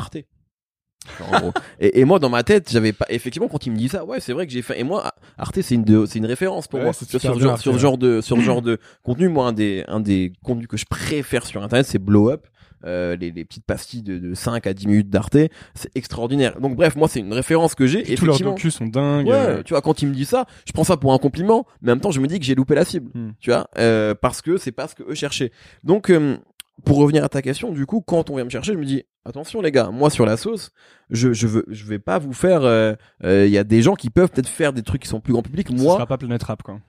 Et, 1.81 2.01
et, 2.01 2.05
moi 2.05 2.19
dans 2.19 2.29
ma 2.29 2.43
tête 2.43 2.71
j'avais 2.71 2.93
pas 2.93 3.07
effectivement 3.09 3.49
quand 3.49 3.65
il 3.67 3.73
me 3.73 3.77
dit 3.77 3.89
ça 3.89 4.05
ouais 4.05 4.21
c'est 4.21 4.33
vrai 4.33 4.47
que 4.47 4.53
j'ai 4.53 4.63
fait 4.63 4.79
et 4.79 4.85
moi 4.85 5.15
Arte 5.39 5.61
c'est 5.63 5.75
une 5.75 6.07
c'est 6.07 6.19
une 6.19 6.27
référence 6.27 6.69
pour 6.69 6.81
moi 6.81 6.93
sur, 6.93 7.07
sur, 7.07 7.39
genre, 7.39 7.59
sur 7.59 7.79
genre 7.79 7.99
de 7.99 8.21
sur 8.21 8.41
genre 8.41 8.63
de 8.63 8.79
contenu 9.03 9.29
moi 9.29 9.47
un 9.47 9.53
des 9.53 9.85
un 9.89 10.01
des 10.01 10.33
contenus 10.45 10.67
que 10.67 10.77
je 10.77 10.85
préfère 10.85 11.47
sur 11.47 11.63
internet 11.63 11.87
c'est 11.87 11.99
Blow 11.99 12.31
Up 12.31 12.47
euh, 12.85 13.17
les, 13.17 13.33
les, 13.33 13.45
petites 13.45 13.65
pastilles 13.65 14.03
de, 14.03 14.19
de 14.19 14.35
5 14.35 14.67
à 14.67 14.73
10 14.73 14.87
minutes 14.87 15.11
d'Arte, 15.11 15.37
c'est 15.75 15.91
extraordinaire. 15.97 16.61
Donc 16.61 16.77
bref, 16.77 16.95
moi 16.95 17.09
c'est 17.09 17.19
une 17.19 17.33
référence 17.33 17.75
que 17.75 17.87
j'ai. 17.87 18.05
Tous 18.15 18.25
leurs 18.25 18.39
docus 18.39 18.77
sont 18.77 18.87
dingues. 18.87 19.27
Ouais, 19.27 19.65
tu 19.65 19.75
vois, 19.75 19.83
quand 19.83 20.01
il 20.01 20.09
me 20.09 20.15
dit 20.15 20.25
ça, 20.25 20.47
je 20.65 20.73
prends 20.73 20.85
ça 20.85 20.97
pour 20.97 21.13
un 21.13 21.19
compliment, 21.19 21.67
mais 21.83 21.91
en 21.91 21.97
même 21.97 22.01
temps 22.01 22.13
je 22.13 22.21
me 22.21 22.29
dis 22.29 22.39
que 22.39 22.45
j'ai 22.45 22.55
loupé 22.55 22.77
la 22.77 22.85
cible, 22.85 23.11
hmm. 23.15 23.33
tu 23.41 23.51
vois, 23.51 23.69
euh, 23.79 24.15
parce 24.15 24.43
que 24.43 24.59
c'est 24.59 24.73
pas 24.73 24.87
ce 24.87 24.95
que 24.95 25.03
eux 25.03 25.15
cherchaient. 25.15 25.51
Donc 25.83 26.11
euh, 26.11 26.37
pour 26.85 26.99
revenir 26.99 27.25
à 27.25 27.29
ta 27.29 27.43
question, 27.43 27.73
du 27.73 27.87
coup, 27.87 28.01
quand 28.01 28.31
on 28.31 28.37
vient 28.37 28.45
me 28.45 28.51
chercher, 28.51 28.73
je 28.73 28.79
me 28.79 28.85
dis 28.85 29.05
attention 29.25 29.61
les 29.61 29.73
gars, 29.73 29.91
moi 29.91 30.11
sur 30.11 30.25
la 30.25 30.37
sauce, 30.37 30.71
je 31.11 31.33
je 31.33 31.47
veux 31.47 31.65
je 31.69 31.85
vais 31.85 31.99
pas 31.99 32.19
vous 32.19 32.33
faire. 32.33 32.63
Euh, 32.63 32.95
euh, 33.25 33.47
il 33.47 33.53
y 33.53 33.59
a 33.59 33.65
des 33.65 33.83
gens 33.83 33.95
qui 33.95 34.11
peuvent 34.11 34.31
peut-être 34.31 34.49
faire 34.49 34.73
des 34.73 34.83
trucs 34.83 35.03
qui 35.03 35.09
sont 35.09 35.21
plus 35.21 35.33
grand 35.33 35.43
public. 35.43 35.71
Moi, 35.71 35.79
ce 35.81 35.85
sera 35.85 36.07
pas 36.07 36.19
Planet 36.19 36.43
Rap 36.43 36.63
quoi. 36.63 36.81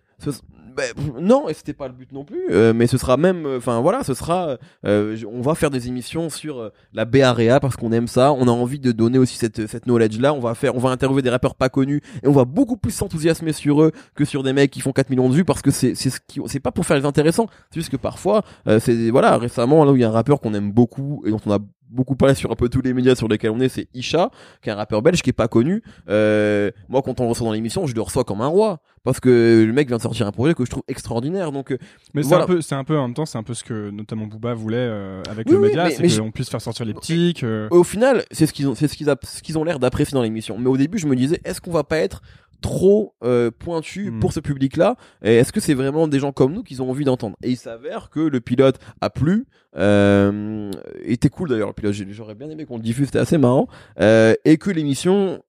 Ben, 0.79 1.21
non, 1.21 1.49
et 1.49 1.53
c'était 1.53 1.73
pas 1.73 1.87
le 1.87 1.93
but 1.93 2.11
non 2.11 2.23
plus. 2.23 2.41
Euh, 2.51 2.73
mais 2.73 2.87
ce 2.87 2.97
sera 2.97 3.17
même, 3.17 3.45
enfin 3.57 3.81
voilà, 3.81 4.03
ce 4.03 4.13
sera. 4.13 4.57
on 4.83 5.41
va 5.41 5.55
faire 5.55 5.69
des 5.69 5.87
émissions 5.87 6.29
sur 6.29 6.71
la 6.93 7.05
Bay 7.05 7.21
Area 7.21 7.59
parce 7.59 7.75
qu'on 7.75 7.91
aime 7.91 8.07
ça. 8.07 8.31
On 8.33 8.47
a 8.47 8.51
envie 8.51 8.79
de 8.79 8.91
donner 8.91 9.17
aussi 9.17 9.37
cette 9.37 9.67
cette 9.67 9.85
knowledge 9.85 10.19
là. 10.19 10.33
On 10.33 10.39
va 10.39 10.55
faire, 10.55 10.75
on 10.75 10.79
va 10.79 10.89
interviewer 10.89 11.21
des 11.21 11.29
rappeurs 11.29 11.55
pas 11.55 11.69
connus 11.69 12.01
et 12.23 12.27
on 12.27 12.31
va 12.31 12.45
beaucoup 12.45 12.77
plus 12.77 12.91
s'enthousiasmer 12.91 13.53
sur 13.53 13.81
eux 13.81 13.91
que 14.15 14.25
sur 14.25 14.43
des 14.43 14.53
mecs 14.53 14.71
qui 14.71 14.81
font 14.81 14.91
4 14.91 15.09
millions 15.09 15.29
de 15.29 15.35
vues 15.35 15.45
parce 15.45 15.61
que 15.61 15.71
c'est 15.71 15.95
c'est 15.95 16.09
ce 16.09 16.19
qui, 16.25 16.39
c'est 16.47 16.59
pas 16.59 16.71
pour 16.71 16.85
faire 16.85 16.97
les 16.97 17.05
intéressants. 17.05 17.47
C'est 17.71 17.79
juste 17.79 17.91
que 17.91 17.97
parfois, 17.97 18.43
c'est 18.79 19.09
voilà, 19.09 19.37
récemment 19.37 19.83
là 19.85 19.91
où 19.91 19.95
il 19.95 20.01
y 20.01 20.05
a 20.05 20.09
un 20.09 20.11
rappeur 20.11 20.39
qu'on 20.39 20.53
aime 20.53 20.71
beaucoup 20.71 21.23
et 21.25 21.31
dont 21.31 21.41
on 21.45 21.51
a 21.51 21.59
beaucoup 21.89 22.15
parlé 22.15 22.35
sur 22.35 22.51
un 22.51 22.55
peu 22.55 22.69
tous 22.69 22.81
les 22.81 22.93
médias 22.93 23.15
sur 23.15 23.27
lesquels 23.27 23.51
on 23.51 23.59
est, 23.59 23.69
c'est 23.69 23.87
Isha, 23.93 24.29
qui 24.61 24.69
est 24.69 24.71
un 24.71 24.75
rappeur 24.75 25.01
belge 25.01 25.21
qui 25.21 25.29
est 25.29 25.33
pas 25.33 25.47
connu. 25.47 25.81
Euh, 26.09 26.71
moi, 26.87 27.01
quand 27.01 27.19
on 27.19 27.23
le 27.23 27.29
reçoit 27.29 27.45
dans 27.45 27.53
l'émission, 27.53 27.87
je 27.87 27.95
le 27.95 28.01
reçois 28.01 28.23
comme 28.23 28.41
un 28.41 28.47
roi 28.47 28.79
parce 29.03 29.19
que 29.19 29.63
le 29.65 29.73
mec 29.73 29.87
vient 29.87 29.97
de 29.97 30.01
sortir 30.01 30.27
un 30.27 30.31
projet 30.31 30.53
que 30.53 30.65
je 30.65 30.69
trouve 30.69 30.83
extraordinaire. 30.87 31.51
Donc, 31.51 31.71
euh, 31.71 31.77
mais 32.13 32.23
c'est 32.23 32.35
un 32.35 32.45
peu, 32.45 32.61
c'est 32.61 32.75
un 32.75 32.83
peu 32.83 32.97
en 32.97 33.07
même 33.07 33.13
temps, 33.13 33.25
c'est 33.25 33.37
un 33.37 33.43
peu 33.43 33.53
ce 33.53 33.63
que 33.63 33.89
notamment 33.89 34.27
Booba 34.27 34.53
voulait 34.53 34.77
euh, 34.77 35.23
avec 35.29 35.49
le 35.49 35.59
média, 35.59 35.89
c'est 35.89 36.19
qu'on 36.19 36.31
puisse 36.31 36.49
faire 36.49 36.61
sortir 36.61 36.85
les 36.85 36.93
petits. 36.93 37.35
Au 37.71 37.83
final, 37.83 38.23
c'est 38.31 38.45
ce 38.45 38.53
qu'ils 38.53 38.67
ont, 38.67 38.75
c'est 38.75 38.87
ce 38.87 38.95
qu'ils, 38.95 39.13
ce 39.23 39.41
qu'ils 39.41 39.57
ont 39.57 39.63
l'air 39.63 39.79
d'apprécier 39.79 40.15
dans 40.15 40.23
l'émission. 40.23 40.57
Mais 40.57 40.67
au 40.67 40.77
début, 40.77 40.97
je 40.97 41.07
me 41.07 41.15
disais, 41.15 41.39
est-ce 41.43 41.61
qu'on 41.61 41.71
va 41.71 41.83
pas 41.83 41.97
être 41.97 42.21
trop 42.61 43.15
euh, 43.23 43.51
pointu 43.51 44.11
hmm. 44.11 44.19
pour 44.19 44.33
ce 44.33 44.39
public-là 44.39 44.95
Et 45.23 45.35
est-ce 45.35 45.51
que 45.51 45.59
c'est 45.59 45.73
vraiment 45.73 46.07
des 46.07 46.19
gens 46.19 46.31
comme 46.31 46.53
nous 46.53 46.63
qu'ils 46.63 46.81
ont 46.81 46.89
envie 46.89 47.05
d'entendre? 47.05 47.35
Et 47.43 47.51
il 47.51 47.57
s'avère 47.57 48.09
que 48.09 48.19
le 48.19 48.39
pilote 48.41 48.79
a 49.01 49.09
plu, 49.09 49.45
euh, 49.77 50.71
était 51.03 51.29
cool 51.29 51.49
d'ailleurs. 51.49 51.69
Le 51.69 51.73
pilote, 51.73 51.95
j'aurais 52.09 52.35
bien 52.35 52.49
aimé 52.49 52.65
qu'on 52.65 52.77
le 52.77 52.83
diffuse, 52.83 53.07
c'était 53.07 53.19
assez 53.19 53.37
marrant, 53.37 53.67
euh, 53.99 54.33
et 54.45 54.57
que 54.57 54.69
l'émission 54.69 55.41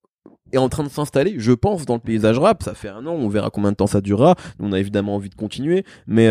est 0.53 0.59
en 0.59 0.69
train 0.69 0.83
de 0.83 0.89
s'installer, 0.89 1.35
je 1.39 1.53
pense, 1.53 1.85
dans 1.85 1.95
le 1.95 2.01
paysage 2.01 2.39
rap. 2.39 2.63
Ça 2.63 2.75
fait 2.75 2.89
un 2.89 3.07
an, 3.07 3.13
on 3.13 3.29
verra 3.29 3.51
combien 3.51 3.71
de 3.71 3.77
temps 3.77 3.87
ça 3.87 4.01
durera. 4.01 4.35
On 4.59 4.73
a 4.73 4.79
évidemment 4.79 5.15
envie 5.15 5.31
de 5.31 5.35
continuer, 5.35 5.85
mais 6.07 6.29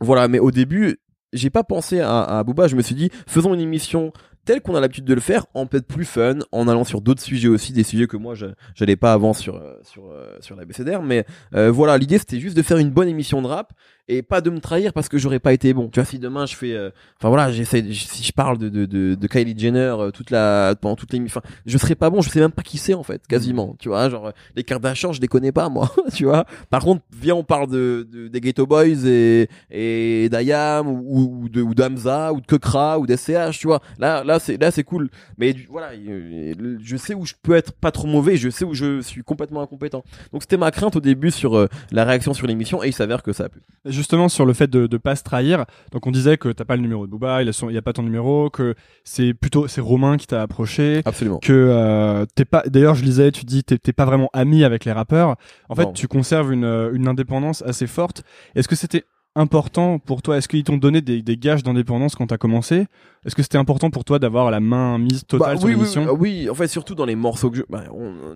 voilà. 0.00 0.28
Mais 0.28 0.38
au 0.38 0.50
début, 0.50 0.98
j'ai 1.32 1.50
pas 1.50 1.64
pensé 1.64 2.00
à, 2.00 2.22
à 2.22 2.44
Booba. 2.44 2.68
Je 2.68 2.76
me 2.76 2.82
suis 2.82 2.94
dit, 2.94 3.10
faisons 3.26 3.54
une 3.54 3.60
émission 3.60 4.12
tel 4.44 4.60
qu'on 4.60 4.74
a 4.74 4.80
l'habitude 4.80 5.04
de 5.04 5.14
le 5.14 5.20
faire, 5.20 5.46
en 5.54 5.66
peut-être 5.66 5.86
plus 5.86 6.04
fun, 6.04 6.38
en 6.52 6.68
allant 6.68 6.84
sur 6.84 7.00
d'autres 7.00 7.22
sujets 7.22 7.48
aussi, 7.48 7.72
des 7.72 7.82
sujets 7.82 8.06
que 8.06 8.16
moi 8.16 8.34
j'allais 8.74 8.96
pas 8.96 9.12
avant 9.12 9.32
sur 9.32 9.56
euh, 9.56 9.74
sur 9.82 10.10
euh, 10.10 10.36
sur 10.40 10.56
la 10.56 10.64
BCDR, 10.64 11.02
mais 11.02 11.24
euh, 11.54 11.70
voilà, 11.70 11.98
l'idée 11.98 12.18
c'était 12.18 12.40
juste 12.40 12.56
de 12.56 12.62
faire 12.62 12.78
une 12.78 12.90
bonne 12.90 13.08
émission 13.08 13.42
de 13.42 13.46
rap 13.46 13.72
et 14.08 14.22
pas 14.22 14.40
de 14.40 14.50
me 14.50 14.60
trahir 14.60 14.92
parce 14.92 15.08
que 15.08 15.18
j'aurais 15.18 15.38
pas 15.38 15.52
été 15.52 15.72
bon. 15.72 15.88
Tu 15.88 16.00
vois, 16.00 16.04
si 16.04 16.18
demain 16.18 16.46
je 16.46 16.54
fais, 16.56 16.76
enfin 17.18 17.28
voilà, 17.28 17.50
j'essaie, 17.52 17.84
si 17.92 18.22
je 18.22 18.32
parle 18.32 18.58
de, 18.58 18.68
de, 18.68 18.86
de, 18.86 19.14
de 19.14 19.26
Kylie 19.26 19.58
Jenner 19.58 19.94
toute 20.12 20.30
la 20.30 20.74
pendant 20.80 20.96
toute 20.96 21.12
l'émission, 21.12 21.40
enfin, 21.40 21.54
je 21.66 21.78
serais 21.78 21.94
pas 21.94 22.10
bon, 22.10 22.20
je 22.20 22.30
sais 22.30 22.40
même 22.40 22.52
pas 22.52 22.62
qui 22.62 22.78
c'est 22.78 22.94
en 22.94 23.02
fait, 23.02 23.26
quasiment. 23.26 23.76
Tu 23.78 23.88
vois, 23.88 24.08
genre 24.08 24.32
les 24.56 24.64
Kardashians, 24.64 25.12
je 25.12 25.20
les 25.20 25.28
connais 25.28 25.52
pas 25.52 25.68
moi. 25.68 25.90
tu 26.14 26.24
vois. 26.24 26.44
Par 26.70 26.82
contre, 26.82 27.02
viens 27.12 27.34
on 27.34 27.44
parle 27.44 27.70
de, 27.70 28.06
de 28.10 28.28
des 28.28 28.40
Ghetto 28.40 28.66
Boys 28.66 29.06
et 29.06 29.48
et 29.70 30.28
d'Ayam 30.28 30.88
ou, 30.88 31.44
ou 31.44 31.48
de 31.48 31.62
ou 31.62 31.74
d'Amza 31.74 32.32
ou 32.32 32.40
de 32.40 32.46
Kekra 32.46 32.98
ou 32.98 33.06
d'SCH, 33.06 33.58
tu 33.58 33.66
vois. 33.66 33.80
Là 33.98 34.22
là 34.24 34.38
c'est 34.38 34.60
là 34.60 34.70
c'est 34.70 34.84
cool 34.84 35.08
mais 35.38 35.54
voilà 35.68 35.90
je 35.94 36.96
sais 36.96 37.14
où 37.14 37.24
je 37.24 37.34
peux 37.42 37.54
être 37.54 37.72
pas 37.72 37.90
trop 37.90 38.06
mauvais 38.06 38.36
je 38.36 38.50
sais 38.50 38.64
où 38.64 38.74
je 38.74 39.00
suis 39.00 39.22
complètement 39.22 39.62
incompétent 39.62 40.04
donc 40.32 40.42
c'était 40.42 40.56
ma 40.56 40.70
crainte 40.70 40.96
au 40.96 41.00
début 41.00 41.30
sur 41.30 41.56
euh, 41.56 41.68
la 41.92 42.04
réaction 42.04 42.34
sur 42.34 42.46
l'émission 42.46 42.82
et 42.82 42.88
il 42.88 42.92
s'avère 42.92 43.22
que 43.22 43.32
ça 43.32 43.44
a 43.44 43.48
pu 43.48 43.60
justement 43.94 44.28
sur 44.28 44.44
le 44.44 44.52
fait 44.52 44.68
de, 44.68 44.86
de 44.86 44.96
pas 44.96 45.16
se 45.16 45.22
trahir. 45.22 45.64
Donc 45.92 46.06
on 46.06 46.10
disait 46.10 46.36
que 46.36 46.50
t'as 46.50 46.64
pas 46.64 46.76
le 46.76 46.82
numéro 46.82 47.06
de 47.06 47.10
Booba 47.10 47.42
il 47.42 47.48
a, 47.48 47.70
y 47.70 47.78
a 47.78 47.82
pas 47.82 47.92
ton 47.92 48.02
numéro 48.02 48.50
que 48.50 48.74
c'est 49.04 49.32
plutôt 49.34 49.68
c'est 49.68 49.80
Romain 49.80 50.16
qui 50.16 50.26
t'a 50.26 50.42
approché. 50.42 51.02
Absolument. 51.04 51.38
Que 51.38 51.52
euh, 51.52 52.26
t'es 52.34 52.44
pas 52.44 52.62
d'ailleurs 52.66 52.94
je 52.94 53.04
lisais 53.04 53.30
tu 53.30 53.44
dis 53.44 53.64
t'es 53.64 53.92
pas 53.92 54.04
vraiment 54.04 54.30
ami 54.32 54.64
avec 54.64 54.84
les 54.84 54.92
rappeurs. 54.92 55.36
En 55.68 55.74
fait 55.74 55.92
tu 55.94 56.08
conserves 56.08 56.52
une, 56.52 56.90
une 56.92 57.08
indépendance 57.08 57.62
assez 57.62 57.86
forte. 57.86 58.22
Est-ce 58.54 58.68
que 58.68 58.76
c'était 58.76 59.04
important 59.34 59.98
pour 59.98 60.22
toi? 60.22 60.36
Est-ce 60.36 60.48
qu'ils 60.48 60.64
t'ont 60.64 60.76
donné 60.76 61.00
des, 61.00 61.22
des 61.22 61.36
gages 61.36 61.62
d'indépendance 61.62 62.14
quand 62.14 62.26
t'as 62.28 62.38
commencé? 62.38 62.86
Est-ce 63.24 63.34
que 63.34 63.42
c'était 63.42 63.58
important 63.58 63.90
pour 63.90 64.04
toi 64.04 64.18
d'avoir 64.18 64.50
la 64.50 64.60
main 64.60 64.98
mise 64.98 65.24
totale 65.26 65.54
bah, 65.54 65.60
sur 65.60 65.68
l'émission? 65.68 66.06
oui, 66.12 66.42
oui, 66.42 66.50
en 66.50 66.54
fait, 66.54 66.68
surtout 66.68 66.94
dans 66.94 67.06
les 67.06 67.16
morceaux 67.16 67.50
que 67.50 67.56
je... 67.56 67.62
Bah, 67.68 67.84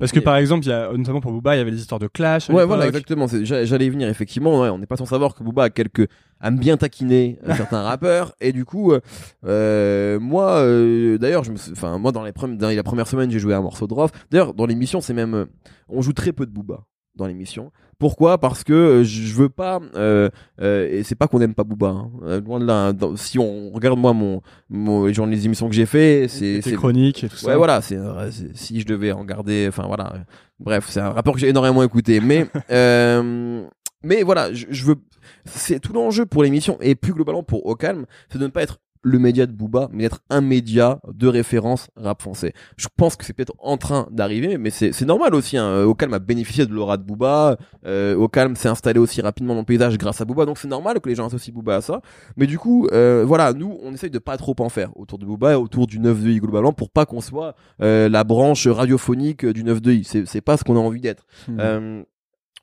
Parce 0.00 0.12
que 0.12 0.20
par 0.20 0.36
exemple, 0.36 0.64
il 0.66 0.70
y 0.70 0.72
a 0.72 0.90
notamment 0.92 1.20
pour 1.20 1.32
Booba, 1.32 1.54
il 1.54 1.58
y 1.58 1.60
avait 1.60 1.70
des 1.70 1.80
histoires 1.80 2.00
de 2.00 2.08
clash. 2.08 2.48
Ouais, 2.50 2.64
voilà, 2.64 2.86
exactement. 2.86 3.26
J'allais 3.42 3.86
y 3.86 3.90
venir 3.90 4.08
effectivement. 4.08 4.60
Ouais, 4.60 4.68
on 4.68 4.78
n'est 4.78 4.86
pas 4.86 4.96
sans 4.96 5.06
savoir 5.06 5.34
que 5.34 5.42
Booba 5.42 5.64
a 5.64 5.70
quelques 5.70 6.08
aime 6.42 6.58
bien 6.58 6.76
taquiner 6.76 7.38
certains 7.56 7.82
rappeurs 7.82 8.32
et 8.40 8.52
du 8.52 8.64
coup, 8.64 8.92
euh, 8.92 9.00
euh 9.44 10.18
moi, 10.20 10.58
euh, 10.58 11.18
d'ailleurs, 11.18 11.44
je 11.44 11.52
me, 11.52 11.56
enfin, 11.72 11.98
moi 11.98 12.12
dans 12.12 12.24
les 12.24 12.32
premières, 12.32 12.56
dans 12.56 12.68
la 12.68 12.82
première 12.82 13.08
semaine, 13.08 13.30
j'ai 13.30 13.38
joué 13.38 13.54
un 13.54 13.62
morceau 13.62 13.86
de 13.86 13.94
Rof. 13.94 14.10
D'ailleurs, 14.30 14.54
dans 14.54 14.66
l'émission, 14.66 15.00
c'est 15.00 15.14
même, 15.14 15.34
euh, 15.34 15.44
on 15.88 16.02
joue 16.02 16.12
très 16.12 16.32
peu 16.32 16.46
de 16.46 16.50
Booba 16.50 16.84
dans 17.18 17.26
l'émission. 17.26 17.70
Pourquoi? 17.98 18.38
Parce 18.38 18.64
que 18.64 18.72
euh, 18.72 19.04
je 19.04 19.34
veux 19.34 19.48
pas 19.48 19.80
euh, 19.96 20.30
euh, 20.62 20.88
et 20.90 21.02
c'est 21.02 21.16
pas 21.16 21.26
qu'on 21.26 21.40
aime 21.40 21.54
pas 21.54 21.64
Booba. 21.64 21.88
Hein. 21.88 22.40
Loin 22.40 22.60
de 22.60 22.64
là. 22.64 22.88
Hein. 22.88 23.14
si 23.16 23.38
on 23.38 23.70
regarde 23.70 23.98
moi 23.98 24.12
mon, 24.14 24.40
mon 24.70 25.06
les, 25.06 25.12
les 25.12 25.44
émissions 25.44 25.68
que 25.68 25.74
j'ai 25.74 25.86
fait, 25.86 26.26
c'est 26.28 26.62
c'est 26.62 26.74
chronique 26.74 27.24
et 27.24 27.28
tout 27.28 27.36
ça. 27.36 27.48
Ouais 27.48 27.56
voilà, 27.56 27.82
c'est 27.82 27.98
si 28.54 28.80
je 28.80 28.86
devais 28.86 29.12
en 29.12 29.24
garder, 29.24 29.66
enfin 29.68 29.86
voilà. 29.86 30.14
Bref, 30.60 30.86
c'est 30.88 31.00
un 31.00 31.10
rapport 31.10 31.34
que 31.34 31.40
j'ai 31.40 31.48
énormément 31.48 31.82
écouté, 31.82 32.20
mais 32.20 32.46
mais 34.04 34.22
voilà, 34.22 34.52
je, 34.54 34.66
je 34.70 34.84
veux 34.84 34.96
c'est 35.44 35.80
tout 35.80 35.92
l'enjeu 35.92 36.24
pour 36.24 36.42
l'émission 36.42 36.78
et 36.80 36.94
plus 36.94 37.12
globalement 37.12 37.42
pour 37.42 37.66
Au 37.66 37.74
Calme, 37.74 38.06
c'est 38.30 38.38
de 38.38 38.44
ne 38.44 38.50
pas 38.50 38.62
être 38.62 38.78
le 39.02 39.18
média 39.18 39.46
de 39.46 39.52
Booba, 39.52 39.88
mais 39.92 40.04
d'être 40.04 40.20
un 40.30 40.40
média 40.40 41.00
de 41.12 41.26
référence 41.28 41.88
rap 41.96 42.22
français. 42.22 42.52
Je 42.76 42.88
pense 42.96 43.16
que 43.16 43.24
c'est 43.24 43.32
peut-être 43.32 43.54
en 43.58 43.76
train 43.76 44.08
d'arriver, 44.10 44.58
mais 44.58 44.70
c'est 44.70 45.02
normal 45.02 45.34
aussi. 45.34 45.56
Hein. 45.56 45.84
Au 45.84 45.94
calme 45.94 46.14
a 46.14 46.18
bénéficié 46.18 46.66
de 46.66 46.72
l'aura 46.72 46.96
de 46.96 47.02
Booba. 47.02 47.56
Euh, 47.86 48.14
Au 48.16 48.28
calme 48.28 48.56
s'est 48.56 48.68
installé 48.68 48.98
aussi 48.98 49.20
rapidement 49.20 49.54
dans 49.54 49.60
le 49.60 49.66
paysage 49.66 49.98
grâce 49.98 50.20
à 50.20 50.24
Booba, 50.24 50.44
donc 50.46 50.58
c'est 50.58 50.68
normal 50.68 51.00
que 51.00 51.08
les 51.08 51.14
gens 51.14 51.26
associent 51.26 51.54
Booba 51.54 51.76
à 51.76 51.80
ça. 51.80 52.00
Mais 52.36 52.46
du 52.46 52.58
coup, 52.58 52.88
euh, 52.92 53.24
voilà, 53.26 53.52
nous, 53.52 53.78
on 53.82 53.92
essaye 53.92 54.10
de 54.10 54.18
pas 54.18 54.36
trop 54.36 54.56
en 54.58 54.68
faire 54.68 54.96
autour 54.96 55.18
de 55.18 55.26
Booba 55.26 55.52
et 55.52 55.56
autour 55.56 55.86
du 55.86 55.98
9 55.98 56.22
de 56.22 56.30
I 56.30 56.38
globalement 56.40 56.72
pour 56.72 56.90
pas 56.90 57.06
qu'on 57.06 57.20
soit 57.20 57.54
euh, 57.82 58.08
la 58.08 58.24
branche 58.24 58.66
radiophonique 58.66 59.46
du 59.46 59.64
9 59.64 59.80
de 59.80 59.92
I. 59.92 60.04
C'est 60.04 60.40
pas 60.40 60.56
ce 60.56 60.64
qu'on 60.64 60.76
a 60.76 60.80
envie 60.80 61.00
d'être. 61.00 61.26
Hmm. 61.46 62.02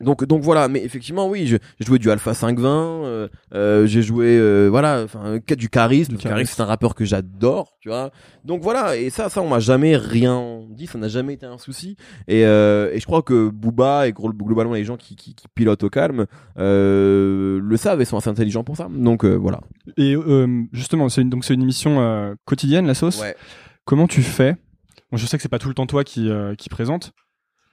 Euh, 0.02 0.06
donc 0.06 0.26
donc 0.26 0.42
voilà 0.42 0.68
mais 0.68 0.84
effectivement 0.84 1.28
oui 1.30 1.48
je- 1.48 1.58
j'ai 1.80 1.86
joué 1.86 2.00
du 2.00 2.12
Alpha 2.12 2.34
520 2.34 2.70
euh, 3.06 3.28
euh, 3.54 3.86
j'ai 3.88 4.02
joué 4.02 4.38
euh, 4.38 4.68
voilà 4.70 5.02
enfin 5.04 5.38
du 5.58 5.70
Caris 5.70 6.06
Du 6.10 6.18
Caris. 6.18 6.46
c'est 6.46 6.62
un 6.62 6.66
rappeur 6.66 6.96
que 6.96 7.06
j'adore 7.06 7.78
tu 7.80 7.90
vois. 7.90 8.12
Donc 8.44 8.62
voilà 8.62 8.98
et 8.98 9.10
ça 9.10 9.30
ça 9.30 9.42
on 9.42 9.48
m'a 9.50 9.60
jamais 9.60 9.96
rien 9.96 10.62
dit 10.70 10.88
ça 10.88 10.98
n'a 10.98 11.08
jamais 11.08 11.34
été 11.34 11.46
un 11.46 11.58
souci. 11.58 11.96
Et 12.28 12.46
euh, 12.46 12.92
et 12.94 13.00
je 13.00 13.06
crois 13.06 13.22
que 13.22 13.48
Booba 13.50 14.08
et 14.08 14.12
globalement 14.14 14.74
les 14.74 14.84
gens 14.84 14.98
qui 14.98 15.16
qui, 15.16 15.34
qui 15.34 15.48
pilotent 15.56 15.84
au 15.84 15.90
calme 15.90 16.26
euh, 16.58 17.60
le 17.62 17.78
savent 17.78 18.02
et 18.02 18.06
sont 18.06 18.18
assez 18.18 18.30
intelligents 18.30 18.64
pour 18.64 18.78
ça. 18.78 18.88
Donc 18.92 19.24
euh, 19.24 19.36
voilà. 19.36 19.62
Et 19.98 20.16
euh, 20.16 20.64
justement, 20.74 21.10
c'est 21.10 21.22
une, 21.22 21.30
donc 21.30 21.46
c'est 21.46 21.54
une 21.54 21.62
émission 21.62 22.00
euh, 22.02 22.36
quotidienne, 22.46 22.86
la 22.88 22.94
sauce. 22.96 23.22
ouais. 23.22 23.36
Comment 23.86 24.08
tu 24.08 24.22
fais? 24.24 24.56
Bon, 25.12 25.18
je 25.18 25.26
sais 25.26 25.38
que 25.38 25.44
c'est 25.44 25.50
pas 25.50 25.60
tout 25.60 25.68
le 25.68 25.76
temps 25.76 25.86
toi 25.86 26.04
qui 26.04 26.30
euh, 26.30 26.56
qui 26.56 26.70
présente, 26.70 27.12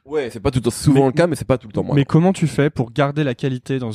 ouais 0.05 0.31
c'est 0.31 0.41
pas 0.41 0.51
tout 0.51 0.59
le 0.59 0.65
temps 0.65 0.71
souvent 0.71 1.01
Mais- 1.01 1.07
le 1.07 1.13
cas 1.13 1.27
mais 1.27 1.37
c'est 1.37 1.47
pas 1.47 1.59
tout 1.59 1.69
le 1.69 1.73
temps 1.73 1.85
moi 1.85 1.95
mais 1.95 2.05
comment 2.05 2.33
tu 2.33 2.47
fais 2.47 2.71
pour 2.71 2.93
garder 2.93 3.25
la 3.25 3.35
qualité 3.35 3.79
dans 3.79 3.91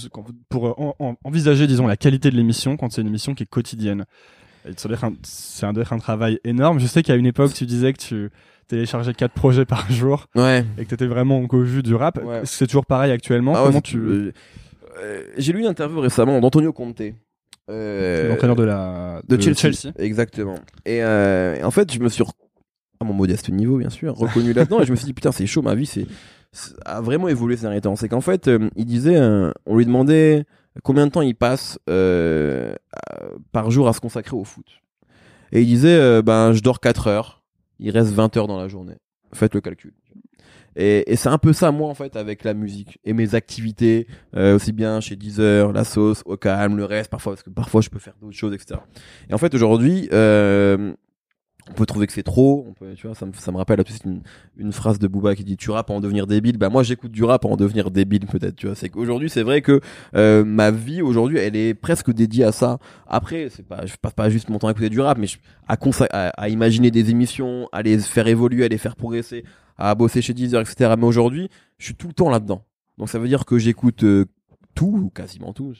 pour 0.49 0.67
euh, 0.67 0.73
en- 0.77 0.95
en- 0.99 1.15
envisager, 1.23 1.67
disons, 1.67 1.87
la 1.87 1.97
qualité 1.97 2.29
de 2.31 2.35
l'émission 2.35 2.77
quand 2.77 2.91
c'est 2.91 3.01
une 3.01 3.07
émission 3.07 3.33
qui 3.35 3.43
est 3.43 3.47
quotidienne? 3.49 4.05
Et 4.67 4.71
C'est 5.23 5.65
un, 5.65 5.73
un 5.75 5.97
travail 5.99 6.39
énorme. 6.43 6.79
Je 6.79 6.87
sais 6.87 7.01
qu'à 7.01 7.15
une 7.15 7.25
époque, 7.25 7.53
tu 7.53 7.65
disais 7.65 7.93
que 7.93 7.99
tu 7.99 8.29
téléchargeais 8.67 9.13
quatre 9.13 9.33
projets 9.33 9.65
par 9.65 9.89
jour 9.91 10.25
ouais 10.35 10.65
et 10.77 10.83
que 10.83 10.89
t'étais 10.89 11.07
vraiment 11.07 11.39
au 11.39 11.61
vu 11.61 11.83
du 11.83 11.95
rap. 11.95 12.19
Ouais. 12.23 12.41
C'est 12.43 12.67
toujours 12.67 12.85
pareil 12.85 13.11
actuellement. 13.11 13.53
Ah 13.55 13.63
Comment 13.65 13.81
tu 13.81 13.97
euh, 13.97 14.33
euh, 14.99 15.23
j'ai 15.37 15.53
lu 15.53 15.59
une 15.61 15.67
interview 15.67 15.99
récemment 15.99 16.39
d'Antonio 16.41 16.73
Conte 16.73 17.01
euh, 17.69 18.29
l'entraîneur 18.29 18.55
de 18.55 18.63
la 18.63 19.21
de, 19.27 19.39
Chelsea. 19.39 19.91
Exactement. 19.97 20.55
Et 20.85 21.03
euh, 21.03 21.61
en 21.63 21.71
fait, 21.71 21.91
je 21.93 21.99
me 21.99 22.07
suis, 22.09 22.23
à 22.99 23.05
mon 23.05 23.13
modeste 23.13 23.49
niveau, 23.49 23.77
bien 23.77 23.89
sûr, 23.89 24.15
reconnu 24.15 24.53
là-dedans 24.53 24.81
et 24.81 24.85
je 24.85 24.91
me 24.91 24.95
suis 24.95 25.05
dit, 25.05 25.13
putain, 25.13 25.31
c'est 25.31 25.45
chaud, 25.45 25.61
ma 25.61 25.75
vie, 25.75 25.85
c'est 25.85 26.05
a 26.85 27.01
vraiment 27.01 27.27
évolué 27.27 27.55
ces 27.55 27.63
derniers 27.63 27.81
temps. 27.81 27.95
C'est 27.95 28.09
qu'en 28.09 28.21
fait, 28.21 28.47
euh, 28.47 28.69
il 28.75 28.85
disait, 28.85 29.17
euh, 29.17 29.51
on 29.65 29.77
lui 29.77 29.85
demandait 29.85 30.45
combien 30.83 31.05
de 31.05 31.11
temps 31.11 31.21
il 31.21 31.35
passe 31.35 31.79
euh, 31.89 32.73
par 33.51 33.71
jour 33.71 33.87
à 33.87 33.93
se 33.93 33.99
consacrer 33.99 34.35
au 34.35 34.43
foot. 34.43 34.65
Et 35.51 35.61
il 35.61 35.67
disait, 35.67 35.95
euh, 35.95 36.21
ben, 36.21 36.53
je 36.53 36.61
dors 36.61 36.79
4 36.79 37.07
heures, 37.07 37.43
il 37.79 37.91
reste 37.91 38.11
20 38.11 38.35
heures 38.37 38.47
dans 38.47 38.57
la 38.59 38.67
journée. 38.67 38.95
Faites 39.33 39.53
le 39.53 39.61
calcul. 39.61 39.93
Et, 40.75 41.11
et 41.11 41.15
c'est 41.15 41.29
un 41.29 41.39
peu 41.39 41.53
ça, 41.53 41.71
moi, 41.71 41.89
en 41.89 41.95
fait, 41.95 42.15
avec 42.15 42.43
la 42.43 42.53
musique 42.53 42.99
et 43.03 43.13
mes 43.13 43.33
activités, 43.33 44.07
euh, 44.35 44.55
aussi 44.55 44.73
bien 44.73 44.99
chez 44.99 45.15
Deezer, 45.15 45.73
la 45.73 45.83
sauce, 45.83 46.21
au 46.25 46.37
calme, 46.37 46.77
le 46.77 46.85
reste, 46.85 47.09
parfois, 47.09 47.33
parce 47.33 47.43
que 47.43 47.49
parfois 47.49 47.81
je 47.81 47.89
peux 47.89 47.97
faire 47.97 48.13
d'autres 48.21 48.35
choses, 48.37 48.53
etc. 48.53 48.79
Et 49.29 49.33
en 49.33 49.39
fait, 49.39 49.55
aujourd'hui, 49.55 50.07
euh, 50.13 50.93
on 51.69 51.73
peut 51.73 51.85
trouver 51.85 52.07
que 52.07 52.13
c'est 52.13 52.23
trop. 52.23 52.65
On 52.69 52.73
peut, 52.73 52.93
tu 52.95 53.07
vois, 53.07 53.15
ça 53.15 53.25
me, 53.25 53.33
ça 53.33 53.51
me 53.51 53.57
rappelle 53.57 53.77
tout 53.77 53.83
de 53.83 53.89
suite 53.89 54.05
une, 54.05 54.21
une 54.57 54.71
phrase 54.71 54.99
de 54.99 55.07
Booba 55.07 55.35
qui 55.35 55.43
dit 55.43 55.57
tu 55.57 55.67
pour 55.67 55.95
en 55.95 55.99
devenir 55.99 56.27
débile. 56.27 56.57
Bah 56.57 56.69
moi 56.69 56.83
j'écoute 56.83 57.11
du 57.11 57.23
rap 57.23 57.45
en 57.45 57.55
devenir 57.57 57.91
débile 57.91 58.25
peut-être. 58.25 58.55
Tu 58.55 58.67
vois, 58.67 58.75
c'est 58.75 58.89
qu'aujourd'hui 58.89 59.29
c'est 59.29 59.43
vrai 59.43 59.61
que 59.61 59.81
euh, 60.15 60.43
ma 60.45 60.71
vie 60.71 61.01
aujourd'hui 61.01 61.37
elle 61.37 61.55
est 61.55 61.73
presque 61.73 62.11
dédiée 62.11 62.43
à 62.45 62.51
ça. 62.51 62.79
Après 63.07 63.49
c'est 63.49 63.65
pas, 63.67 63.85
je 63.85 63.95
passe 64.01 64.13
pas 64.13 64.29
juste 64.29 64.49
mon 64.49 64.59
temps 64.59 64.67
à 64.67 64.71
écouter 64.71 64.89
du 64.89 65.01
rap, 65.01 65.17
mais 65.17 65.27
je- 65.27 65.37
à, 65.67 65.75
à, 66.11 66.27
à 66.29 66.49
imaginer 66.49 66.91
des 66.91 67.09
émissions, 67.09 67.67
à 67.71 67.81
les 67.81 67.99
faire 67.99 68.27
évoluer, 68.27 68.63
à 68.65 68.67
les 68.67 68.77
faire 68.77 68.95
progresser, 68.95 69.43
à 69.77 69.93
bosser 69.95 70.21
chez 70.21 70.33
Deezer, 70.33 70.61
etc. 70.61 70.93
Mais 70.97 71.05
aujourd'hui 71.05 71.49
je 71.77 71.85
suis 71.85 71.95
tout 71.95 72.07
le 72.07 72.13
temps 72.13 72.29
là-dedans. 72.29 72.63
Donc 72.97 73.09
ça 73.09 73.19
veut 73.19 73.27
dire 73.27 73.45
que 73.45 73.57
j'écoute 73.57 74.03
euh, 74.03 74.25
tout 74.75 75.01
ou 75.05 75.09
quasiment 75.09 75.53
tout. 75.53 75.73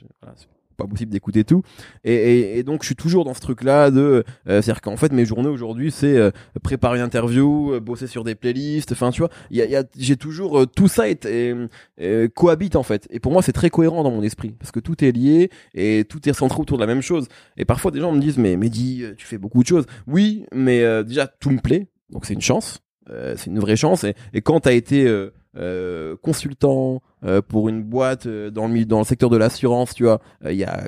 Pas 0.77 0.85
possible 0.87 1.11
d'écouter 1.11 1.43
tout. 1.43 1.63
Et, 2.03 2.13
et, 2.13 2.59
et 2.59 2.63
donc 2.63 2.83
je 2.83 2.87
suis 2.87 2.95
toujours 2.95 3.25
dans 3.25 3.33
ce 3.33 3.41
truc-là 3.41 3.91
de, 3.91 3.99
euh, 3.99 4.23
c'est-à-dire 4.61 4.81
qu'en 4.81 4.95
fait 4.97 5.11
mes 5.11 5.25
journées 5.25 5.49
aujourd'hui 5.49 5.91
c'est 5.91 6.15
euh, 6.17 6.31
préparer 6.63 6.99
une 6.99 7.03
interview, 7.03 7.73
euh, 7.73 7.79
bosser 7.79 8.07
sur 8.07 8.23
des 8.23 8.35
playlists. 8.35 8.91
Enfin 8.91 9.11
tu 9.11 9.21
vois, 9.21 9.29
y 9.51 9.61
a, 9.61 9.65
y 9.65 9.75
a- 9.75 9.83
j'ai 9.97 10.15
toujours 10.15 10.59
euh, 10.59 10.65
tout 10.65 10.87
ça 10.87 11.09
est, 11.09 11.25
euh, 11.25 12.27
cohabite 12.35 12.75
en 12.75 12.83
fait. 12.83 13.07
Et 13.09 13.19
pour 13.19 13.31
moi 13.31 13.41
c'est 13.41 13.53
très 13.53 13.69
cohérent 13.69 14.03
dans 14.03 14.11
mon 14.11 14.23
esprit 14.23 14.55
parce 14.57 14.71
que 14.71 14.79
tout 14.79 15.03
est 15.03 15.11
lié 15.11 15.49
et 15.73 16.05
tout 16.07 16.27
est 16.29 16.33
centré 16.33 16.61
autour 16.61 16.77
de 16.77 16.83
la 16.83 16.87
même 16.87 17.01
chose. 17.01 17.27
Et 17.57 17.65
parfois 17.65 17.91
des 17.91 17.99
gens 17.99 18.11
me 18.11 18.19
disent 18.19 18.37
mais 18.37 18.55
Mehdi 18.55 19.03
euh, 19.03 19.13
tu 19.17 19.25
fais 19.25 19.37
beaucoup 19.37 19.61
de 19.63 19.67
choses. 19.67 19.85
Oui, 20.05 20.45
mais 20.53 20.83
déjà 21.03 21.27
tout 21.27 21.49
me 21.49 21.59
plaît, 21.59 21.87
donc 22.11 22.25
c'est 22.25 22.33
une 22.33 22.41
chance. 22.41 22.79
Euh, 23.09 23.35
c'est 23.37 23.49
une 23.49 23.59
vraie 23.59 23.75
chance. 23.75 24.05
Et, 24.33 24.41
quand 24.41 24.61
t'as 24.61 24.73
été 24.73 25.07
euh, 25.07 25.33
euh, 25.57 26.15
consultant 26.21 27.01
pour 27.47 27.67
une 27.67 27.83
boîte 27.83 28.27
dans 28.27 28.67
le 28.67 29.03
secteur 29.03 29.29
de 29.31 29.37
l'assurance 29.37 29.95
tu 29.95 30.03
vois 30.03 30.21
il 30.45 30.55
y 30.55 30.63
a 30.63 30.87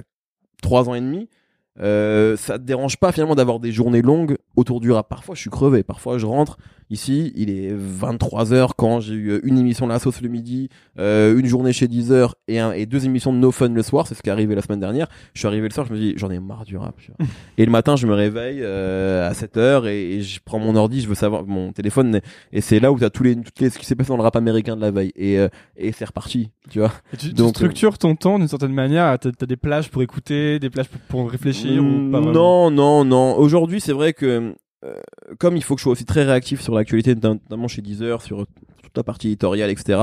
trois 0.62 0.88
ans 0.88 0.94
et 0.94 1.02
demi 1.02 1.28
ça 1.76 2.60
te 2.60 2.64
dérange 2.64 2.98
pas 2.98 3.12
finalement 3.12 3.36
d'avoir 3.36 3.60
des 3.60 3.72
journées 3.72 4.04
longues 4.04 4.38
autour 4.56 4.80
du 4.80 4.92
rap. 4.92 5.10
Parfois 5.10 5.34
je 5.34 5.42
suis 5.42 5.50
crevé. 5.50 5.82
Parfois 5.82 6.18
je 6.18 6.26
rentre 6.26 6.58
ici 6.90 7.32
il 7.36 7.50
est 7.50 7.72
23 7.74 8.54
heures 8.54 8.76
quand 8.76 9.00
j'ai 9.00 9.14
eu 9.14 9.40
une 9.44 9.58
émission 9.58 9.86
de 9.88 9.92
la 9.92 10.00
sauce 10.00 10.22
le 10.22 10.30
midi 10.30 10.70
euh, 10.98 11.38
une 11.38 11.46
journée 11.46 11.72
chez 11.74 11.88
Deezer 11.88 12.36
et, 12.48 12.60
un, 12.60 12.72
et 12.72 12.86
deux 12.86 13.06
émissions 13.06 13.32
de 13.32 13.38
No 13.38 13.52
Fun 13.52 13.70
le 13.70 13.84
soir. 13.84 14.08
C'est 14.08 14.16
ce 14.16 14.22
qui 14.22 14.30
est 14.30 14.32
arrivé 14.32 14.56
la 14.56 14.62
semaine 14.62 14.80
dernière. 14.80 15.08
Je 15.34 15.40
suis 15.40 15.48
arrivé 15.48 15.68
le 15.68 15.74
soir 15.74 15.86
je 15.88 15.94
me 15.94 15.98
dis 15.98 16.14
j'en 16.18 16.30
ai 16.32 16.40
marre 16.40 16.66
du 16.66 16.78
rap 16.78 16.96
et 17.58 17.66
le 17.66 17.72
matin 17.72 17.96
je 17.96 18.08
me 18.08 18.14
réveille 18.14 18.60
euh, 18.62 19.30
à 19.30 19.34
7 19.34 19.58
heures 19.58 19.88
et, 19.88 20.14
et 20.16 20.22
je 20.22 20.40
prends 20.44 20.60
mon 20.60 20.76
ordi 20.76 21.02
je 21.02 21.08
veux 21.08 21.16
savoir 21.16 21.46
mon 21.46 21.72
téléphone 21.72 22.20
et 22.52 22.62
c'est 22.62 22.80
là 22.80 22.92
où 22.92 23.00
t'as 23.00 23.10
tous 23.10 23.24
les, 23.24 23.36
toutes 23.36 23.60
les 23.60 23.70
ce 23.70 23.78
qui 23.80 23.86
s'est 23.86 23.96
passé 23.96 24.10
dans 24.10 24.18
le 24.18 24.24
rap 24.24 24.36
américain 24.36 24.76
de 24.76 24.82
la 24.82 24.92
veille. 24.92 25.12
Et 25.16 25.38
euh, 25.40 25.48
et 25.78 25.92
c'est 25.92 26.06
reparti 26.06 26.50
tu 26.70 26.80
vois. 26.80 26.92
Et 27.14 27.18
tu, 27.18 27.28
tu 27.30 27.34
Donc, 27.34 27.50
structures 27.56 27.98
ton 27.98 28.16
temps 28.16 28.38
d'une 28.40 28.48
certaine 28.48 28.74
manière. 28.74 29.18
T'as 29.20 29.30
as 29.42 29.46
des 29.46 29.58
plages 29.58 29.90
pour 29.90 30.02
écouter, 30.04 30.60
des 30.60 30.70
plages 30.70 30.88
pour, 30.90 31.00
pour 31.02 31.32
réfléchir 31.32 31.82
ou 31.84 31.88
Mm, 31.88 32.12
pas 32.12 32.20
vraiment? 32.20 32.70
non 32.70 32.72
non 32.72 33.06
non. 33.06 33.38
Aujourd'hui 33.38 33.80
c'est 33.82 33.94
vrai 33.94 34.14
que 34.14 34.54
euh, 34.86 34.94
comme 35.40 35.58
il 35.58 35.64
faut 35.64 35.76
que 35.76 35.80
je 35.80 35.84
sois 35.84 35.92
aussi 35.92 36.06
très 36.06 36.24
réactif 36.24 36.62
sur 36.62 36.74
l'actualité 36.74 37.14
notamment 37.16 37.68
chez 37.68 37.82
Deezer 37.82 38.22
sur 38.22 38.46
toute 38.82 38.96
la 38.96 39.04
partie 39.04 39.28
éditoriale 39.28 39.70
etc 39.70 40.00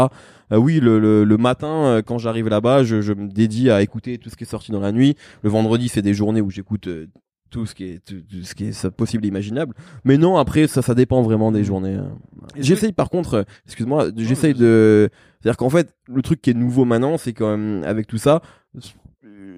euh, 0.53 0.57
oui 0.59 0.81
le, 0.81 0.99
le, 0.99 1.25
le 1.25 1.37
matin 1.39 1.87
euh, 1.87 2.03
quand 2.03 2.19
j'arrive 2.19 2.49
là-bas 2.49 2.85
je, 2.85 3.01
je 3.01 3.13
me 3.15 3.29
dédie 3.29 3.71
à 3.71 3.81
écouter 3.83 4.19
tout 4.19 4.29
ce 4.29 4.37
qui 4.37 4.45
est 4.45 4.47
sorti 4.47 4.73
dans 4.73 4.81
la 4.81 4.93
nuit 4.93 5.17
le 5.43 5.49
vendredi 5.51 5.89
c'est 5.89 6.03
des 6.03 6.13
journées 6.15 6.43
où 6.43 6.51
j'écoute 6.51 6.89
euh, 6.89 7.07
tout 7.49 7.65
ce 7.65 7.75
qui 7.75 7.85
est 7.85 8.05
tout, 8.05 8.17
tout 8.29 8.43
ce 8.43 8.55
qui 8.55 8.65
est 8.67 8.91
possible 8.91 9.25
et 9.25 9.29
imaginable 9.29 9.75
mais 10.05 10.19
non 10.19 10.37
après 10.37 10.67
ça 10.67 10.83
ça 10.83 10.95
dépend 10.95 11.23
vraiment 11.23 11.53
des 11.53 11.61
Mm. 11.61 11.65
journées 11.65 11.95
hein. 11.95 12.19
J'essaye 12.59 12.93
par 12.93 13.09
contre 13.09 13.47
excuse-moi 13.65 14.09
j'essaye 14.17 14.53
de 14.55 15.09
c'est 15.41 15.49
à 15.49 15.53
dire 15.53 15.57
qu'en 15.57 15.71
fait 15.71 15.95
le 16.09 16.23
truc 16.23 16.43
qui 16.43 16.51
est 16.51 16.55
nouveau 16.55 16.85
maintenant 16.85 17.17
c'est 17.19 17.33
quand 17.33 17.57
même 17.57 17.83
avec 17.85 18.07
tout 18.07 18.19
ça 18.19 18.43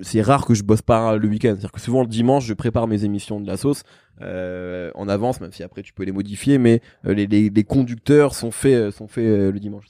c'est 0.02 0.22
rare 0.22 0.44
que 0.46 0.54
je 0.54 0.62
bosse 0.62 0.82
pas 0.82 1.16
le 1.16 1.28
week-end. 1.28 1.50
C'est 1.50 1.58
à 1.58 1.60
dire 1.60 1.72
que 1.72 1.80
souvent 1.80 2.02
le 2.02 2.08
dimanche 2.08 2.44
je 2.46 2.54
prépare 2.54 2.86
mes 2.86 3.04
émissions 3.04 3.40
de 3.40 3.46
la 3.46 3.56
sauce 3.56 3.82
euh, 4.20 4.90
en 4.94 5.08
avance 5.08 5.40
même 5.40 5.52
si 5.52 5.62
après 5.62 5.82
tu 5.82 5.92
peux 5.92 6.04
les 6.04 6.12
modifier 6.12 6.58
mais 6.58 6.80
euh, 7.06 7.14
les, 7.14 7.26
les, 7.26 7.50
les 7.50 7.64
conducteurs 7.64 8.34
sont 8.34 8.50
faits 8.50 8.74
euh, 8.74 8.90
sont 8.90 9.06
faits 9.08 9.24
euh, 9.24 9.52
le 9.52 9.60
dimanche. 9.60 9.86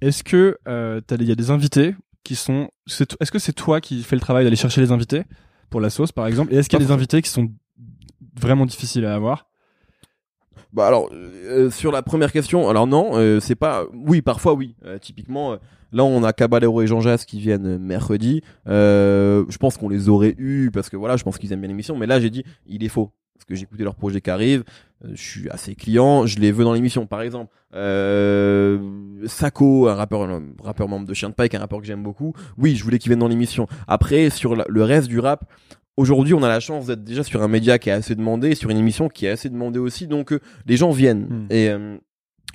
Est-ce 0.00 0.22
que 0.24 0.58
euh, 0.68 1.00
t'as- 1.00 1.16
il 1.16 1.24
y 1.28 1.32
a 1.32 1.34
des 1.34 1.50
invités 1.50 1.94
qui 2.24 2.34
sont 2.34 2.68
Est-ce 2.86 3.30
que 3.30 3.38
c'est 3.38 3.52
toi 3.52 3.80
qui 3.80 4.02
fais 4.02 4.16
le 4.16 4.20
travail 4.20 4.44
d'aller 4.44 4.56
chercher 4.56 4.80
les 4.80 4.92
invités 4.92 5.22
pour 5.70 5.80
la 5.80 5.90
sauce 5.90 6.12
par 6.12 6.26
exemple? 6.26 6.52
Et 6.52 6.56
est-ce 6.58 6.68
qu'il 6.68 6.78
y 6.78 6.82
a 6.82 6.86
des 6.86 6.92
invités 6.92 7.22
qui 7.22 7.30
sont 7.30 7.48
vraiment 8.40 8.66
difficiles 8.66 9.04
à 9.06 9.14
avoir? 9.14 9.46
Bah 10.72 10.86
alors 10.86 11.10
euh, 11.12 11.70
sur 11.70 11.92
la 11.92 12.02
première 12.02 12.32
question, 12.32 12.68
alors 12.68 12.86
non, 12.86 13.12
euh, 13.14 13.40
c'est 13.40 13.54
pas. 13.54 13.84
Oui, 13.94 14.22
parfois 14.22 14.54
oui. 14.54 14.74
Euh, 14.84 14.98
typiquement, 14.98 15.56
là 15.92 16.04
on 16.04 16.22
a 16.22 16.32
Caballero 16.32 16.82
et 16.82 16.86
Jean 16.86 17.00
Jas 17.00 17.24
qui 17.26 17.40
viennent 17.40 17.78
mercredi. 17.78 18.42
Je 18.66 19.56
pense 19.58 19.76
qu'on 19.76 19.88
les 19.88 20.08
aurait 20.08 20.34
eu 20.38 20.70
parce 20.72 20.88
que 20.88 20.96
voilà, 20.96 21.16
je 21.16 21.24
pense 21.24 21.38
qu'ils 21.38 21.52
aiment 21.52 21.60
bien 21.60 21.68
l'émission. 21.68 21.96
Mais 21.96 22.06
là 22.06 22.20
j'ai 22.20 22.30
dit, 22.30 22.44
il 22.66 22.84
est 22.84 22.88
faux 22.88 23.12
parce 23.34 23.44
que 23.44 23.54
j'ai 23.54 23.62
écouté 23.62 23.84
leur 23.84 23.94
projet 23.94 24.20
qui 24.20 24.30
arrive. 24.30 24.64
Je 25.04 25.22
suis 25.22 25.50
assez 25.50 25.74
client, 25.74 26.26
je 26.26 26.38
les 26.38 26.52
veux 26.52 26.64
dans 26.64 26.72
l'émission. 26.72 27.06
Par 27.06 27.20
exemple, 27.20 27.52
euh, 27.74 28.78
Sako, 29.26 29.88
un 29.88 29.94
rappeur, 29.94 30.40
rappeur 30.62 30.88
membre 30.88 31.06
de 31.06 31.14
Chien 31.14 31.28
de 31.28 31.34
Pike, 31.34 31.54
un 31.54 31.58
rappeur 31.58 31.80
que 31.80 31.86
j'aime 31.86 32.02
beaucoup. 32.02 32.32
Oui, 32.56 32.76
je 32.76 32.82
voulais 32.82 32.98
qu'il 32.98 33.10
vienne 33.10 33.18
dans 33.18 33.28
l'émission. 33.28 33.66
Après, 33.86 34.30
sur 34.30 34.56
le 34.56 34.82
reste 34.82 35.08
du 35.08 35.20
rap. 35.20 35.44
Aujourd'hui, 35.96 36.34
on 36.34 36.42
a 36.42 36.48
la 36.48 36.60
chance 36.60 36.86
d'être 36.86 37.04
déjà 37.04 37.22
sur 37.22 37.42
un 37.42 37.48
média 37.48 37.78
qui 37.78 37.88
est 37.88 37.92
assez 37.92 38.14
demandé, 38.14 38.54
sur 38.54 38.70
une 38.70 38.78
émission 38.78 39.08
qui 39.08 39.26
est 39.26 39.30
assez 39.30 39.48
demandée 39.48 39.78
aussi, 39.78 40.06
donc 40.06 40.32
euh, 40.32 40.40
les 40.66 40.76
gens 40.76 40.90
viennent. 40.90 41.26
Hmm. 41.28 41.46
Et, 41.50 41.70
euh, 41.70 41.96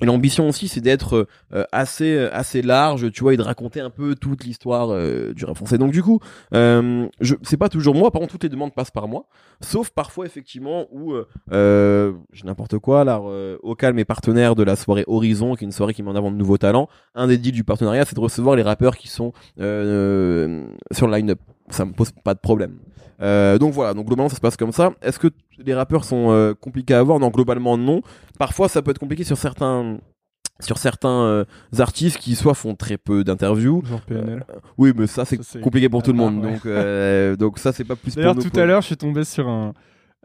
et 0.00 0.04
l'ambition 0.04 0.48
aussi, 0.48 0.68
c'est 0.68 0.80
d'être 0.80 1.28
euh, 1.52 1.64
assez 1.70 2.18
assez 2.32 2.62
large, 2.62 3.12
tu 3.12 3.22
vois, 3.22 3.34
et 3.34 3.36
de 3.36 3.42
raconter 3.42 3.80
un 3.80 3.90
peu 3.90 4.14
toute 4.16 4.42
l'histoire 4.42 4.90
euh, 4.90 5.32
du 5.32 5.44
rap 5.44 5.56
français. 5.56 5.78
Donc 5.78 5.92
du 5.92 6.02
coup, 6.02 6.18
euh, 6.54 7.06
je 7.20 7.34
c'est 7.42 7.56
pas 7.56 7.68
toujours 7.68 7.94
moi. 7.94 8.10
Par 8.10 8.20
contre, 8.20 8.32
toutes 8.32 8.42
les 8.42 8.48
demandes 8.48 8.74
passent 8.74 8.90
par 8.90 9.06
moi, 9.06 9.26
sauf 9.60 9.90
parfois 9.90 10.26
effectivement 10.26 10.86
où 10.90 11.12
euh, 11.12 11.28
euh, 11.52 12.12
j'ai 12.32 12.44
n'importe 12.46 12.78
quoi. 12.78 13.04
Là, 13.04 13.20
euh, 13.22 13.58
au 13.62 13.76
calme 13.76 13.98
est 13.98 14.04
partenaire 14.04 14.56
de 14.56 14.64
la 14.64 14.74
soirée 14.76 15.04
Horizon, 15.06 15.54
qui 15.54 15.64
est 15.64 15.66
une 15.66 15.72
soirée 15.72 15.94
qui 15.94 16.02
met 16.02 16.10
en 16.10 16.16
avant 16.16 16.32
de 16.32 16.36
nouveaux 16.36 16.58
talents. 16.58 16.88
Un 17.14 17.28
des 17.28 17.38
deals 17.38 17.52
du 17.52 17.64
partenariat, 17.64 18.04
c'est 18.04 18.16
de 18.16 18.20
recevoir 18.20 18.56
les 18.56 18.62
rappeurs 18.62 18.96
qui 18.96 19.08
sont 19.08 19.32
euh, 19.60 20.66
sur 20.90 21.06
le 21.06 21.16
line-up. 21.16 21.38
Ça 21.68 21.84
me 21.84 21.92
pose 21.92 22.10
pas 22.24 22.34
de 22.34 22.40
problème. 22.40 22.78
Euh, 23.20 23.58
donc 23.58 23.72
voilà, 23.72 23.94
donc 23.94 24.06
globalement 24.06 24.28
ça 24.28 24.36
se 24.36 24.40
passe 24.40 24.56
comme 24.56 24.72
ça. 24.72 24.92
Est-ce 25.02 25.18
que 25.18 25.28
les 25.58 25.74
rappeurs 25.74 26.04
sont 26.04 26.30
euh, 26.30 26.54
compliqués 26.54 26.94
à 26.94 27.02
voir 27.02 27.18
Non, 27.18 27.28
globalement 27.28 27.76
non. 27.76 28.02
Parfois 28.38 28.68
ça 28.68 28.82
peut 28.82 28.90
être 28.90 28.98
compliqué 28.98 29.24
sur 29.24 29.36
certains 29.36 29.98
sur 30.60 30.78
certains 30.78 31.22
euh, 31.22 31.44
artistes 31.78 32.18
qui 32.18 32.34
soit 32.34 32.54
font 32.54 32.74
très 32.74 32.96
peu 32.96 33.24
d'interviews. 33.24 33.82
Genre 33.84 34.00
PNL. 34.02 34.44
Oui, 34.78 34.92
mais 34.96 35.06
ça 35.06 35.24
c'est 35.24 35.38
compliqué 35.60 35.88
pour 35.88 36.02
tout 36.02 36.12
le 36.12 36.18
monde. 36.18 36.44
ouais. 36.44 36.52
Donc 36.52 36.66
euh, 36.66 37.36
donc 37.36 37.58
ça 37.58 37.72
c'est 37.72 37.84
pas 37.84 37.96
plus 37.96 38.14
D'ailleurs, 38.14 38.36
tout 38.36 38.58
à 38.58 38.64
l'heure, 38.64 38.80
je 38.80 38.86
suis 38.86 38.96
tombé 38.96 39.24
sur 39.24 39.48
un. 39.48 39.72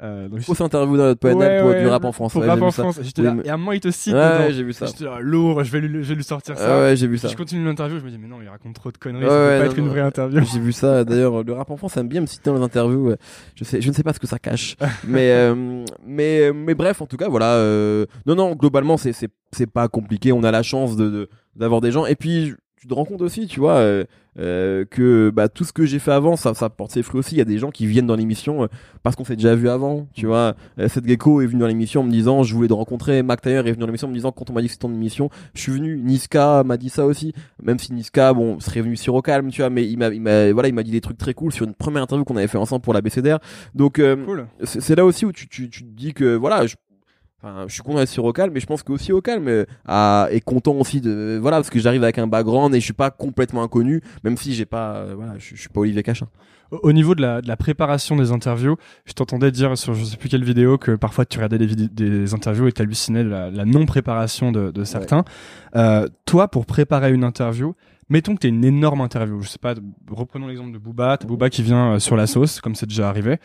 Euh, 0.03 0.27
donc, 0.29 0.41
Fausse 0.41 0.61
interview 0.61 0.95
dans 0.95 1.05
notre 1.05 1.19
PNL 1.19 1.37
Ouais, 1.37 1.59
pour 1.61 1.69
ouais, 1.71 1.81
du 1.81 1.87
rap 1.87 2.05
en 2.05 2.11
France. 2.11 2.33
Pour 2.33 2.43
rap 2.43 2.61
en 2.61 2.69
ça. 2.69 2.83
J'étais 3.01 3.21
Oui, 3.21 3.27
là, 3.27 3.33
mais- 3.33 3.43
et 3.45 3.49
à 3.49 3.55
un 3.55 3.57
moment, 3.57 3.71
il 3.71 3.79
te 3.79 3.89
cite 3.89 4.13
Ouais, 4.13 4.51
j'ai 4.51 4.61
vu 4.63 4.71
ça. 4.71 4.85
J'étais 4.85 5.05
là, 5.05 5.17
lourd, 5.19 5.63
je 5.63 5.71
vais 5.71 5.79
lui, 5.81 6.03
je 6.03 6.09
vais 6.09 6.15
lui 6.15 6.23
sortir 6.23 6.55
ça. 6.55 6.77
Ah 6.77 6.81
ouais, 6.83 6.95
j'ai 6.95 7.07
vu 7.07 7.17
ça. 7.17 7.27
je 7.29 7.35
continue 7.35 7.65
l'interview, 7.65 7.97
je 7.99 8.05
me 8.05 8.11
dis, 8.11 8.17
mais 8.19 8.27
non, 8.27 8.37
il 8.41 8.47
raconte 8.47 8.75
trop 8.75 8.91
de 8.91 8.97
conneries, 8.97 9.23
Ouais, 9.23 9.29
ça 9.29 9.35
peut 9.35 9.49
pas 9.49 9.65
non, 9.65 9.71
être 9.71 9.77
une 9.79 9.87
vraie 9.87 10.01
interview. 10.01 10.41
J'ai 10.53 10.59
vu 10.59 10.71
ça. 10.71 11.03
D'ailleurs, 11.03 11.43
le 11.43 11.53
rap 11.53 11.71
en 11.71 11.77
France 11.77 11.97
aime 11.97 12.07
bien 12.07 12.21
me 12.21 12.27
citer 12.27 12.51
dans 12.51 12.57
les 12.57 12.61
interviews. 12.63 13.15
Je 13.55 13.63
sais, 13.63 13.81
je 13.81 13.89
ne 13.89 13.93
sais 13.93 14.03
pas 14.03 14.13
ce 14.13 14.19
que 14.19 14.27
ça 14.27 14.37
cache, 14.37 14.75
mais 15.07 15.31
euh, 15.31 15.83
mais 16.05 16.51
mais 16.53 16.75
bref, 16.75 17.01
en 17.01 17.07
tout 17.07 17.17
cas, 17.17 17.27
voilà. 17.27 17.53
euh, 17.55 18.05
non, 18.27 18.35
non, 18.35 18.53
globalement, 18.53 18.97
c'est 18.97 19.31
pas 19.73 19.87
compliqué. 19.87 20.31
On 20.31 20.43
a 20.43 20.51
la 20.51 20.61
chance 20.61 20.95
de 20.95 21.09
de- 21.09 21.29
d'avoir 21.55 21.81
des 21.81 21.91
gens. 21.91 22.05
Et 22.05 22.15
puis, 22.15 22.53
tu 22.87 22.91
te 22.91 22.95
rends 22.95 23.05
compte 23.05 23.21
aussi, 23.21 23.47
tu 23.47 23.59
vois, 23.59 23.75
euh, 23.79 24.05
euh, 24.39 24.85
que 24.89 25.29
bah 25.29 25.49
tout 25.49 25.65
ce 25.65 25.73
que 25.73 25.85
j'ai 25.85 25.99
fait 25.99 26.11
avant, 26.11 26.37
ça 26.37 26.53
ça 26.53 26.69
porte 26.69 26.91
ses 26.91 27.03
fruits 27.03 27.19
aussi. 27.19 27.35
Il 27.35 27.37
y 27.37 27.41
a 27.41 27.45
des 27.45 27.57
gens 27.57 27.69
qui 27.69 27.85
viennent 27.85 28.07
dans 28.07 28.15
l'émission 28.15 28.63
euh, 28.63 28.67
parce 29.03 29.17
qu'on 29.17 29.25
s'est 29.25 29.35
déjà 29.35 29.55
vu 29.55 29.67
avant, 29.67 30.07
tu 30.13 30.25
vois. 30.25 30.55
Euh, 30.79 30.87
Seth 30.87 31.05
Gecko 31.05 31.41
est 31.41 31.47
venu 31.47 31.59
dans 31.59 31.67
l'émission 31.67 32.01
en 32.01 32.03
me 32.05 32.11
disant, 32.11 32.43
je 32.43 32.53
voulais 32.53 32.69
te 32.69 32.73
rencontrer. 32.73 33.23
Mac 33.23 33.41
Taylor 33.41 33.67
est 33.67 33.71
venu 33.71 33.81
dans 33.81 33.87
l'émission 33.87 34.07
en 34.07 34.11
me 34.11 34.15
disant, 34.15 34.31
quand 34.31 34.49
on 34.49 34.53
m'a 34.53 34.61
dit 34.61 34.67
que 34.67 34.73
c'était 34.73 34.87
ton 34.87 34.93
émission, 34.93 35.29
je 35.53 35.61
suis 35.61 35.71
venu. 35.73 35.97
Niska 35.97 36.63
m'a 36.63 36.77
dit 36.77 36.89
ça 36.89 37.05
aussi 37.05 37.33
même 37.61 37.79
si 37.79 37.93
Niska 37.93 38.33
bon 38.33 38.59
serait 38.59 38.81
venu 38.81 38.95
sur 38.95 39.15
au 39.15 39.21
calme 39.21 39.51
tu 39.51 39.61
vois 39.61 39.69
mais 39.69 39.87
il 39.87 39.97
m'a 39.97 40.07
il 40.09 40.21
m'a 40.21 40.51
voilà 40.51 40.69
il 40.69 40.73
m'a 40.73 40.83
dit 40.83 40.91
des 40.91 41.01
trucs 41.01 41.17
très 41.17 41.33
cool 41.33 41.51
sur 41.51 41.65
une 41.65 41.73
première 41.73 42.03
interview 42.03 42.23
qu'on 42.23 42.37
avait 42.37 42.47
fait 42.47 42.57
ensemble 42.57 42.81
pour 42.81 42.93
la 42.93 43.01
BCDR 43.01 43.39
donc 43.75 43.99
euh, 43.99 44.15
Cool. 44.25 44.47
c'est 44.63 44.95
là 44.95 45.05
aussi 45.05 45.25
où 45.25 45.31
tu, 45.31 45.47
tu, 45.47 45.69
tu 45.69 45.83
te 45.83 45.89
dis 45.89 46.13
que 46.13 46.35
voilà 46.35 46.65
je, 46.65 46.75
enfin, 47.41 47.65
je 47.67 47.73
suis 47.73 47.81
content 47.83 47.99
d'être 47.99 48.09
sur 48.09 48.25
au 48.25 48.33
calme 48.33 48.51
mais 48.53 48.59
je 48.59 48.65
pense 48.65 48.83
que 48.83 48.91
aussi 48.91 49.11
au 49.11 49.21
calme 49.21 49.47
euh, 49.47 49.65
a- 49.87 50.27
est 50.31 50.41
content 50.41 50.73
aussi 50.75 51.01
de 51.01 51.37
voilà 51.41 51.57
parce 51.57 51.69
que 51.69 51.79
j'arrive 51.79 52.03
avec 52.03 52.17
un 52.17 52.27
background 52.27 52.73
et 52.75 52.79
je 52.79 52.85
suis 52.85 52.93
pas 52.93 53.11
complètement 53.11 53.63
inconnu 53.63 54.01
même 54.23 54.37
si 54.37 54.53
j'ai 54.53 54.65
pas 54.65 54.95
euh, 54.95 55.13
voilà 55.15 55.33
je, 55.37 55.55
je 55.55 55.59
suis 55.59 55.69
pas 55.69 55.79
Olivier 55.81 56.03
Cachin 56.03 56.27
Au 56.71 56.79
au 56.83 56.91
niveau 56.91 57.15
de 57.15 57.21
la, 57.21 57.41
de 57.41 57.47
la 57.47 57.55
préparation 57.55 58.15
des 58.17 58.31
interviews, 58.33 58.75
je 59.05 59.13
t'entendais 59.13 59.51
dire 59.51 59.77
sur 59.77 59.93
je 59.93 60.03
sais 60.03 60.17
plus 60.17 60.27
quelle 60.29 60.43
vidéo 60.43 60.77
que 60.77 60.95
parfois 60.97 61.25
tu 61.25 61.37
regardais 61.37 61.57
des, 61.65 62.33
interviews 62.33 62.67
et 62.67 62.73
t'hallucinais 62.73 63.23
de 63.23 63.29
la, 63.29 63.49
la 63.51 63.63
non-préparation 63.65 64.51
de, 64.51 64.71
de 64.71 64.83
certains. 64.83 65.23
Euh, 65.77 66.07
toi, 66.25 66.49
pour 66.49 66.65
préparer 66.65 67.13
une 67.13 67.23
interview, 67.23 67.73
mettons 68.09 68.35
que 68.35 68.39
t'es 68.39 68.49
une 68.49 68.63
énorme 68.65 69.01
interview. 69.01 69.41
Je 69.41 69.49
sais 69.49 69.57
pas, 69.59 69.73
reprenons 70.09 70.47
l'exemple 70.47 70.71
de 70.71 70.77
Booba. 70.77 71.17
T'as 71.17 71.27
Booba 71.27 71.49
qui 71.49 71.61
vient 71.63 71.93
euh, 71.93 71.99
sur 71.99 72.15
la 72.15 72.27
sauce, 72.27 72.61
comme 72.61 72.75
c'est 72.75 72.85
déjà 72.87 73.09
arrivé. 73.09 73.37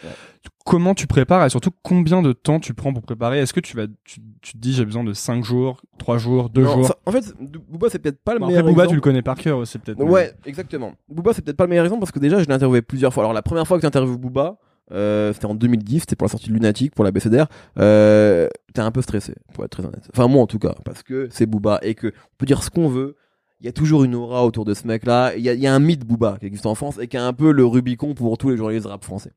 Comment 0.64 0.94
tu 0.94 1.06
prépares 1.06 1.44
et 1.44 1.50
surtout 1.50 1.70
combien 1.82 2.22
de 2.22 2.32
temps 2.32 2.60
tu 2.60 2.72
prends 2.74 2.92
pour 2.92 3.02
préparer? 3.02 3.40
Est-ce 3.40 3.52
que 3.52 3.60
tu 3.60 3.76
vas, 3.76 3.86
tu, 4.04 4.20
tu 4.40 4.52
te 4.52 4.58
dis 4.58 4.72
j'ai 4.72 4.84
besoin 4.84 5.02
de 5.04 5.12
5 5.12 5.42
jours, 5.44 5.80
3 5.98 6.18
jours, 6.18 6.50
2 6.50 6.62
Non, 6.62 6.72
jours? 6.74 6.86
ça- 6.86 6.96
en 7.06 7.10
fait 7.12 7.34
Booba 7.68 7.88
c'est 7.90 7.98
peut-être 7.98 8.22
pas 8.22 8.34
le 8.34 8.40
Bon, 8.40 8.46
meilleur 8.46 8.60
Après 8.60 8.72
Booba, 8.72 8.86
tu 8.86 8.94
le 8.94 9.00
connais 9.00 9.22
par 9.22 9.36
cœur 9.36 9.58
aussi 9.58 9.78
peut-être. 9.78 9.98
mais- 9.98 10.04
Ouais, 10.10 10.32
exactement. 10.46 10.92
Booba, 11.08 11.32
c'est 11.32 11.42
peut-être 11.42 11.56
pas 11.56 11.64
le 11.64 11.70
meilleur 11.70 11.84
exemple 11.84 12.00
parce 12.00 12.12
que 12.12 12.20
déjà, 12.20 12.38
je 12.40 12.44
l'ai 12.46 12.52
interviewé 12.54 12.82
plusieurs 12.82 13.12
fois. 13.12 13.24
Alors, 13.24 13.32
la 13.32 13.42
première 13.42 13.66
fois 13.66 13.76
que 13.76 13.80
j'ai 13.82 13.86
interviewé 13.88 14.16
Booba, 14.18 14.58
euh, 14.92 15.32
c'était 15.32 15.46
en 15.46 15.54
2010, 15.54 16.00
c'était 16.00 16.16
pour 16.16 16.26
la 16.26 16.30
sortie 16.30 16.48
de 16.48 16.54
Lunatic, 16.54 16.94
pour 16.94 17.04
la 17.04 17.10
BCDR. 17.10 17.46
Euh, 17.78 18.48
t'es 18.74 18.80
un 18.82 18.90
peu 18.92 19.02
stressé, 19.02 19.34
pour 19.54 19.64
être 19.64 19.70
très 19.70 19.84
honnête. 19.84 20.08
Enfin, 20.14 20.28
moi 20.28 20.42
en 20.42 20.46
tout 20.46 20.58
cas, 20.58 20.74
parce 20.84 21.02
que 21.02 21.28
c'est 21.30 21.46
Booba 21.46 21.78
et 21.82 21.94
que 21.94 22.08
on 22.08 22.36
peut 22.38 22.46
dire 22.46 22.62
ce 22.62 22.70
qu'on 22.70 22.88
veut. 22.88 23.16
Il 23.62 23.66
y 23.66 23.68
a 23.68 23.72
toujours 23.72 24.02
une 24.02 24.16
aura 24.16 24.44
autour 24.44 24.64
de 24.64 24.74
ce 24.74 24.86
mec-là. 24.88 25.34
Il 25.36 25.42
y 25.44 25.48
a, 25.48 25.54
il 25.54 25.60
y 25.60 25.68
a 25.68 25.72
un 25.74 25.78
mythe 25.78 26.04
Booba 26.04 26.36
qui 26.40 26.46
existe 26.46 26.66
en 26.66 26.74
France 26.74 26.98
et 27.00 27.06
qui 27.06 27.16
est 27.16 27.20
un 27.20 27.32
peu 27.32 27.52
le 27.52 27.64
Rubicon 27.64 28.12
pour 28.12 28.36
tous 28.36 28.50
les 28.50 28.56
journalistes 28.56 28.86
rap 28.86 29.04
français. 29.04 29.30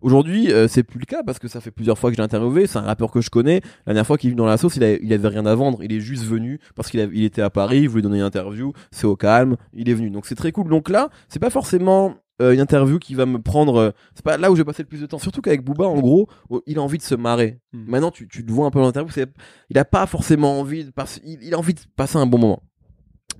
Aujourd'hui, 0.00 0.52
euh, 0.52 0.68
c'est 0.68 0.84
plus 0.84 1.00
le 1.00 1.04
cas 1.06 1.22
parce 1.24 1.38
que 1.38 1.48
ça 1.48 1.60
fait 1.60 1.70
plusieurs 1.72 1.98
fois 1.98 2.10
que 2.10 2.16
je 2.16 2.20
l'ai 2.20 2.24
interviewé. 2.24 2.66
C'est 2.66 2.78
un 2.78 2.82
rappeur 2.82 3.10
que 3.10 3.20
je 3.20 3.28
connais. 3.30 3.60
La 3.84 3.92
dernière 3.92 4.06
fois 4.06 4.16
qu'il 4.16 4.28
est 4.28 4.30
venu 4.30 4.38
dans 4.38 4.46
la 4.46 4.56
sauce, 4.56 4.76
il, 4.76 4.84
a- 4.84 4.94
il 4.94 5.12
avait 5.12 5.28
rien 5.28 5.44
à 5.44 5.54
vendre. 5.54 5.82
Il 5.82 5.92
est 5.92 6.00
juste 6.00 6.24
venu 6.24 6.60
parce 6.76 6.88
qu'il 6.88 7.10
il 7.12 7.24
était 7.24 7.42
à 7.42 7.50
Paris, 7.50 7.80
il 7.80 7.88
voulait 7.88 8.02
donner 8.02 8.18
une 8.18 8.24
interview. 8.24 8.72
C'est 8.90 9.06
au 9.06 9.16
calme, 9.16 9.56
il 9.74 9.88
est 9.90 9.94
venu. 9.94 10.08
Donc 10.10 10.26
c'est 10.26 10.34
très 10.36 10.52
cool. 10.52 10.68
Donc 10.70 10.88
là, 10.88 11.10
c'est 11.28 11.40
pas 11.40 11.50
forcément 11.50 12.14
euh, 12.40 12.52
une 12.54 12.60
interview 12.60 12.98
qui 13.00 13.14
va 13.16 13.26
me 13.26 13.38
prendre. 13.42 13.76
euh, 13.76 13.90
c'est 14.14 14.24
pas 14.24 14.36
là 14.38 14.50
où 14.52 14.54
je 14.56 14.60
vais 14.62 14.64
passer 14.64 14.84
le 14.84 14.88
plus 14.88 15.00
de 15.00 15.06
temps. 15.06 15.18
Surtout 15.18 15.40
qu'avec 15.42 15.64
Booba, 15.64 15.86
en 15.86 15.98
gros, 16.00 16.28
oh, 16.48 16.62
il 16.66 16.78
a 16.78 16.82
envie 16.82 16.98
de 16.98 17.02
se 17.02 17.16
marrer. 17.16 17.58
Hmm. 17.72 17.84
Maintenant, 17.88 18.12
tu, 18.12 18.28
tu 18.28 18.46
te 18.46 18.52
vois 18.52 18.66
un 18.66 18.70
peu 18.70 18.78
dans 18.78 18.86
l'interview. 18.86 19.10
c'est- 19.12 19.28
Il 19.68 19.78
a 19.78 19.84
pas 19.84 20.06
forcément 20.06 20.60
envie 20.60 20.84
de 20.84 20.90
passer. 20.90 21.20
Il, 21.24 21.38
il 21.42 21.52
a 21.54 21.58
envie 21.58 21.74
de 21.74 21.80
passer 21.96 22.16
un 22.18 22.26
bon 22.26 22.38
moment. 22.38 22.62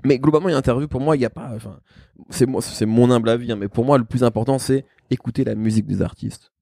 Mais 0.05 0.19
globalement, 0.19 0.49
une 0.49 0.55
interview 0.55 0.89
pour 0.89 1.01
moi, 1.01 1.17
il 1.17 1.21
y 1.21 1.25
a 1.25 1.31
pas. 1.31 1.51
Enfin, 1.55 1.81
c'est 2.31 2.47
moi, 2.47 2.63
c'est 2.63 2.87
mon 2.87 3.11
humble 3.11 3.29
avis. 3.29 3.51
hein, 3.53 3.57
mais 3.57 3.69
pour 3.69 3.85
moi, 3.85 3.99
le 3.99 4.05
plus 4.05 4.23
important, 4.25 4.59
c'est 4.59 4.85
écouter 5.11 5.45
la 5.45 5.55
musique 5.55 5.87
des 5.87 6.03
artistes. 6.03 6.53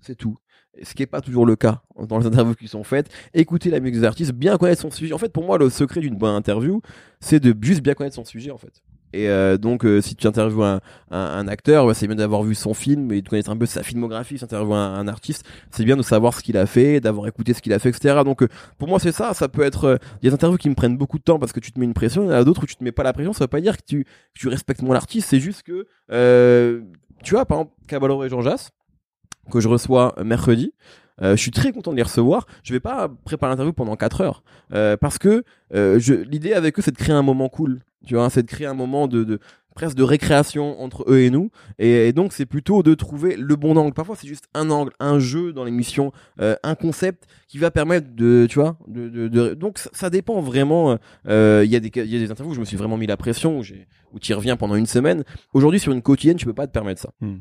C'est 0.00 0.16
tout. 0.16 0.36
Ce 0.82 0.94
qui 0.94 1.02
est 1.02 1.06
pas 1.06 1.20
toujours 1.20 1.46
le 1.46 1.56
cas 1.56 1.82
dans 2.08 2.18
les 2.18 2.26
interviews 2.26 2.54
qui 2.54 2.68
sont 2.68 2.84
faites. 2.84 3.10
Écouter 3.34 3.70
la 3.70 3.80
musique 3.80 4.00
des 4.00 4.04
artistes, 4.06 4.32
bien 4.32 4.56
connaître 4.58 4.82
son 4.82 4.90
sujet. 4.90 5.12
En 5.14 5.18
fait, 5.18 5.32
pour 5.32 5.44
moi, 5.44 5.58
le 5.58 5.70
secret 5.70 6.00
d'une 6.00 6.16
bonne 6.16 6.34
interview, 6.34 6.80
c'est 7.20 7.40
de 7.40 7.54
juste 7.64 7.82
bien 7.82 7.94
connaître 7.94 8.16
son 8.16 8.24
sujet, 8.24 8.50
en 8.50 8.58
fait. 8.58 8.82
Et 9.12 9.28
euh, 9.28 9.58
donc, 9.58 9.84
euh, 9.84 10.00
si 10.00 10.16
tu 10.16 10.26
interviews 10.26 10.62
un, 10.62 10.80
un, 11.10 11.18
un 11.18 11.48
acteur, 11.48 11.86
bah, 11.86 11.94
c'est 11.94 12.06
bien 12.06 12.16
d'avoir 12.16 12.42
vu 12.42 12.54
son 12.54 12.74
film 12.74 13.12
et 13.12 13.20
de 13.22 13.28
connaître 13.28 13.50
un 13.50 13.56
peu 13.56 13.66
sa 13.66 13.82
filmographie. 13.82 14.34
Si 14.34 14.38
tu 14.38 14.44
interviews 14.44 14.74
un, 14.74 14.94
un 14.94 15.08
artiste, 15.08 15.44
c'est 15.70 15.84
bien 15.84 15.96
de 15.96 16.02
savoir 16.02 16.34
ce 16.34 16.42
qu'il 16.42 16.56
a 16.56 16.66
fait, 16.66 17.00
d'avoir 17.00 17.26
écouté 17.26 17.52
ce 17.52 17.60
qu'il 17.60 17.72
a 17.72 17.78
fait, 17.78 17.90
etc. 17.90 18.20
Donc, 18.24 18.42
euh, 18.42 18.48
pour 18.78 18.88
moi, 18.88 18.98
c'est 18.98 19.12
ça. 19.12 19.34
Ça 19.34 19.48
peut 19.48 19.62
être. 19.62 19.98
Il 20.20 20.24
y 20.24 20.28
a 20.28 20.30
des 20.30 20.34
interviews 20.34 20.58
qui 20.58 20.70
me 20.70 20.74
prennent 20.74 20.96
beaucoup 20.96 21.18
de 21.18 21.24
temps 21.24 21.38
parce 21.38 21.52
que 21.52 21.60
tu 21.60 21.72
te 21.72 21.78
mets 21.78 21.86
une 21.86 21.94
pression. 21.94 22.22
Il 22.24 22.26
y 22.26 22.30
en 22.30 22.34
a 22.34 22.44
d'autres 22.44 22.62
où 22.62 22.66
tu 22.66 22.76
te 22.76 22.84
mets 22.84 22.92
pas 22.92 23.02
la 23.02 23.12
pression. 23.12 23.32
Ça 23.32 23.44
veut 23.44 23.48
pas 23.48 23.60
dire 23.60 23.76
que 23.76 23.82
tu, 23.86 24.04
que 24.04 24.10
tu 24.38 24.48
respectes 24.48 24.82
moins 24.82 24.94
l'artiste. 24.94 25.28
C'est 25.28 25.40
juste 25.40 25.62
que, 25.62 25.86
euh, 26.10 26.80
tu 27.22 27.34
vois, 27.34 27.44
par 27.44 27.58
exemple, 27.58 27.74
Caballero 27.86 28.24
et 28.24 28.28
Jean 28.28 28.40
Jass, 28.40 28.70
que 29.50 29.60
je 29.60 29.68
reçois 29.68 30.14
mercredi. 30.24 30.72
Euh, 31.22 31.36
je 31.36 31.40
suis 31.42 31.50
très 31.50 31.72
content 31.72 31.92
de 31.92 31.96
les 31.96 32.02
recevoir. 32.02 32.46
Je 32.64 32.72
vais 32.72 32.80
pas 32.80 33.08
préparer 33.24 33.50
l'interview 33.52 33.72
pendant 33.72 33.96
4 33.96 34.20
heures 34.20 34.42
euh, 34.74 34.96
parce 34.96 35.18
que 35.18 35.44
euh, 35.74 35.98
je, 35.98 36.14
l'idée 36.14 36.52
avec 36.52 36.78
eux, 36.78 36.82
c'est 36.82 36.90
de 36.92 36.96
créer 36.98 37.14
un 37.14 37.22
moment 37.22 37.48
cool. 37.48 37.80
Tu 38.06 38.14
vois, 38.14 38.28
c'est 38.30 38.42
de 38.42 38.48
créer 38.48 38.66
un 38.66 38.74
moment 38.74 39.06
de, 39.06 39.22
de 39.22 39.38
presque 39.76 39.96
de 39.96 40.02
récréation 40.02 40.82
entre 40.82 41.04
eux 41.08 41.20
et 41.20 41.30
nous. 41.30 41.50
Et, 41.78 42.08
et 42.08 42.12
donc, 42.12 42.32
c'est 42.32 42.44
plutôt 42.46 42.82
de 42.82 42.92
trouver 42.94 43.36
le 43.36 43.54
bon 43.56 43.76
angle. 43.76 43.94
Parfois, 43.94 44.16
c'est 44.16 44.26
juste 44.26 44.44
un 44.54 44.68
angle, 44.70 44.90
un 45.00 45.18
jeu 45.20 45.52
dans 45.52 45.64
l'émission, 45.64 46.12
euh, 46.40 46.56
un 46.64 46.74
concept 46.74 47.26
qui 47.48 47.58
va 47.58 47.70
permettre 47.70 48.08
de, 48.14 48.46
tu 48.50 48.58
vois, 48.58 48.76
de, 48.88 49.08
de, 49.08 49.28
de- 49.28 49.54
donc 49.54 49.78
ça, 49.78 49.88
ça 49.92 50.10
dépend 50.10 50.40
vraiment. 50.40 50.98
euh, 51.28 51.62
Il 51.64 51.70
y 51.70 51.76
a 51.76 51.80
des, 51.80 51.90
il 51.94 52.06
y 52.12 52.16
a 52.16 52.18
des 52.18 52.30
interviews 52.30 52.52
où 52.52 52.54
je 52.56 52.60
me 52.60 52.64
suis 52.66 52.76
vraiment 52.76 52.96
mis 52.98 53.06
la 53.06 53.16
pression, 53.16 53.58
où 53.58 53.62
j'ai, 53.62 53.86
où 54.12 54.18
tu 54.18 54.32
y 54.32 54.34
reviens 54.34 54.56
pendant 54.56 54.74
une 54.74 54.86
semaine. 54.86 55.22
Aujourd'hui, 55.54 55.78
sur 55.80 55.92
une 55.92 56.02
quotidienne, 56.02 56.36
tu 56.36 56.44
peux 56.46 56.52
pas 56.54 56.66
te 56.66 56.72
permettre 56.72 57.00
ça. 57.00 57.10
Hmm. 57.20 57.36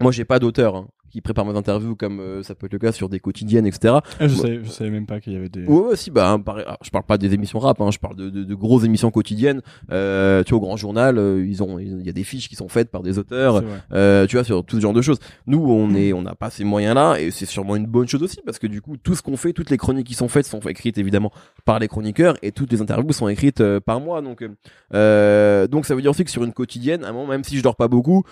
Moi, 0.00 0.10
j'ai 0.12 0.24
pas 0.24 0.38
d'auteur 0.40 0.74
hein, 0.76 0.88
qui 1.10 1.20
prépare 1.20 1.44
mes 1.44 1.56
interviews 1.56 1.96
comme 1.96 2.20
euh, 2.20 2.42
ça 2.42 2.54
peut 2.54 2.66
être 2.66 2.72
le 2.72 2.78
cas 2.78 2.92
sur 2.92 3.08
des 3.08 3.20
quotidiennes, 3.20 3.66
etc. 3.66 3.94
Ah, 4.20 4.28
je, 4.28 4.34
savais, 4.34 4.60
je 4.62 4.70
savais 4.70 4.90
même 4.90 5.06
pas 5.06 5.20
qu'il 5.20 5.32
y 5.32 5.36
avait 5.36 5.48
des. 5.48 5.64
Ouais, 5.64 5.88
ouais, 5.88 5.96
si, 5.96 6.10
bah, 6.10 6.30
hein, 6.30 6.42
alors, 6.46 6.78
je 6.82 6.90
parle 6.90 7.04
pas 7.04 7.18
des 7.18 7.34
émissions 7.34 7.58
rap, 7.58 7.80
hein, 7.80 7.90
je 7.90 7.98
parle 7.98 8.16
de, 8.16 8.30
de, 8.30 8.44
de 8.44 8.54
grosses 8.54 8.84
émissions 8.84 9.10
quotidiennes. 9.10 9.62
Euh, 9.90 10.42
tu 10.44 10.50
vois, 10.50 10.58
au 10.58 10.66
Grand 10.66 10.76
Journal, 10.76 11.18
euh, 11.18 11.44
ils 11.46 11.62
ont, 11.62 11.78
il 11.78 12.04
y 12.04 12.08
a 12.08 12.12
des 12.12 12.24
fiches 12.24 12.48
qui 12.48 12.56
sont 12.56 12.68
faites 12.68 12.90
par 12.90 13.02
des 13.02 13.18
auteurs. 13.18 13.62
Euh, 13.92 14.26
tu 14.26 14.36
vois, 14.36 14.44
sur 14.44 14.64
tout 14.64 14.76
ce 14.76 14.82
genre 14.82 14.92
de 14.92 15.02
choses. 15.02 15.18
Nous, 15.46 15.58
on 15.58 15.94
est, 15.94 16.12
on 16.12 16.22
n'a 16.22 16.34
pas 16.34 16.50
ces 16.50 16.64
moyens-là, 16.64 17.16
et 17.20 17.30
c'est 17.30 17.46
sûrement 17.46 17.76
une 17.76 17.86
bonne 17.86 18.08
chose 18.08 18.22
aussi, 18.22 18.40
parce 18.44 18.58
que 18.58 18.66
du 18.66 18.80
coup, 18.80 18.96
tout 18.96 19.14
ce 19.14 19.22
qu'on 19.22 19.36
fait, 19.36 19.52
toutes 19.52 19.70
les 19.70 19.76
chroniques 19.76 20.06
qui 20.06 20.14
sont 20.14 20.28
faites 20.28 20.46
sont 20.46 20.60
écrites 20.60 20.98
évidemment 20.98 21.32
par 21.64 21.78
les 21.78 21.88
chroniqueurs, 21.88 22.36
et 22.42 22.52
toutes 22.52 22.72
les 22.72 22.80
interviews 22.80 23.12
sont 23.12 23.28
écrites 23.28 23.60
euh, 23.60 23.80
par 23.80 24.00
moi. 24.00 24.22
Donc, 24.22 24.40
donc 24.42 25.86
ça 25.86 25.94
veut 25.94 26.02
dire 26.02 26.10
aussi 26.10 26.24
que 26.24 26.30
sur 26.30 26.44
une 26.44 26.52
quotidienne, 26.52 27.04
à 27.04 27.08
un 27.08 27.12
moment, 27.12 27.28
même 27.28 27.44
si 27.44 27.56
je 27.56 27.62
dors 27.62 27.76
pas 27.76 27.88
beaucoup, 27.88 28.24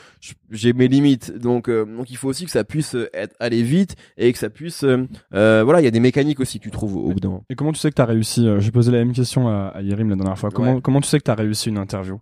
j'ai 0.51 0.73
mes 0.73 0.89
limites. 0.89 1.37
Donc, 1.37 1.69
euh, 1.69 1.85
donc 1.85 2.11
il 2.11 2.17
faut 2.17 2.29
aussi 2.29 2.45
que 2.45 2.51
ça 2.51 2.64
puisse 2.65 2.95
euh, 2.95 3.09
être 3.15 3.35
aller 3.41 3.63
vite 3.63 3.95
et 4.17 4.33
que 4.33 4.39
ça 4.39 4.51
puisse, 4.51 4.85
euh, 4.85 5.07
euh, 5.35 5.63
voilà, 5.65 5.81
il 5.81 5.85
y 5.85 5.89
a 5.89 5.91
des 5.91 6.01
mécaniques 6.01 6.41
aussi 6.41 6.59
que 6.59 6.65
tu 6.65 6.71
trouves 6.71 6.97
au 6.97 7.09
bout 7.13 7.21
d'un 7.21 7.29
moment. 7.29 7.45
Et 7.51 7.55
comment 7.55 7.73
tu 7.73 7.79
sais 7.79 7.91
que 7.91 7.95
t'as 7.95 8.05
réussi 8.05 8.47
J'ai 8.59 8.71
posé 8.71 8.91
la 8.93 8.99
même 8.99 9.13
question 9.13 9.49
à, 9.49 9.69
à 9.75 9.83
Yerim 9.83 10.09
la 10.11 10.17
dernière 10.17 10.39
fois. 10.39 10.51
Comment, 10.51 10.75
Ouais. 10.75 10.81
comment 10.83 11.01
tu 11.01 11.09
sais 11.09 11.19
que 11.19 11.25
t'as 11.25 11.35
réussi 11.35 11.69
une 11.69 11.79
interview? 11.79 12.21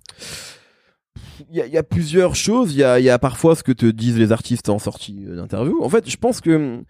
Il 1.51 1.57
y 1.57 1.61
a, 1.61 1.67
il 1.67 1.73
y 1.73 1.79
a 1.79 1.83
plusieurs 1.83 2.35
choses. 2.35 2.73
Il 2.75 2.79
y 2.79 2.85
a, 2.85 2.99
il 3.01 3.05
y 3.05 3.11
a 3.11 3.19
parfois 3.19 3.55
ce 3.57 3.63
que 3.63 3.73
te 3.73 3.87
disent 3.87 4.19
les 4.19 4.33
artistes 4.33 4.69
en 4.69 4.79
sortie 4.79 5.25
d'interview. 5.25 5.83
En 5.83 5.89
fait, 5.89 6.09
je 6.09 6.17
pense 6.17 6.41
que 6.41 6.83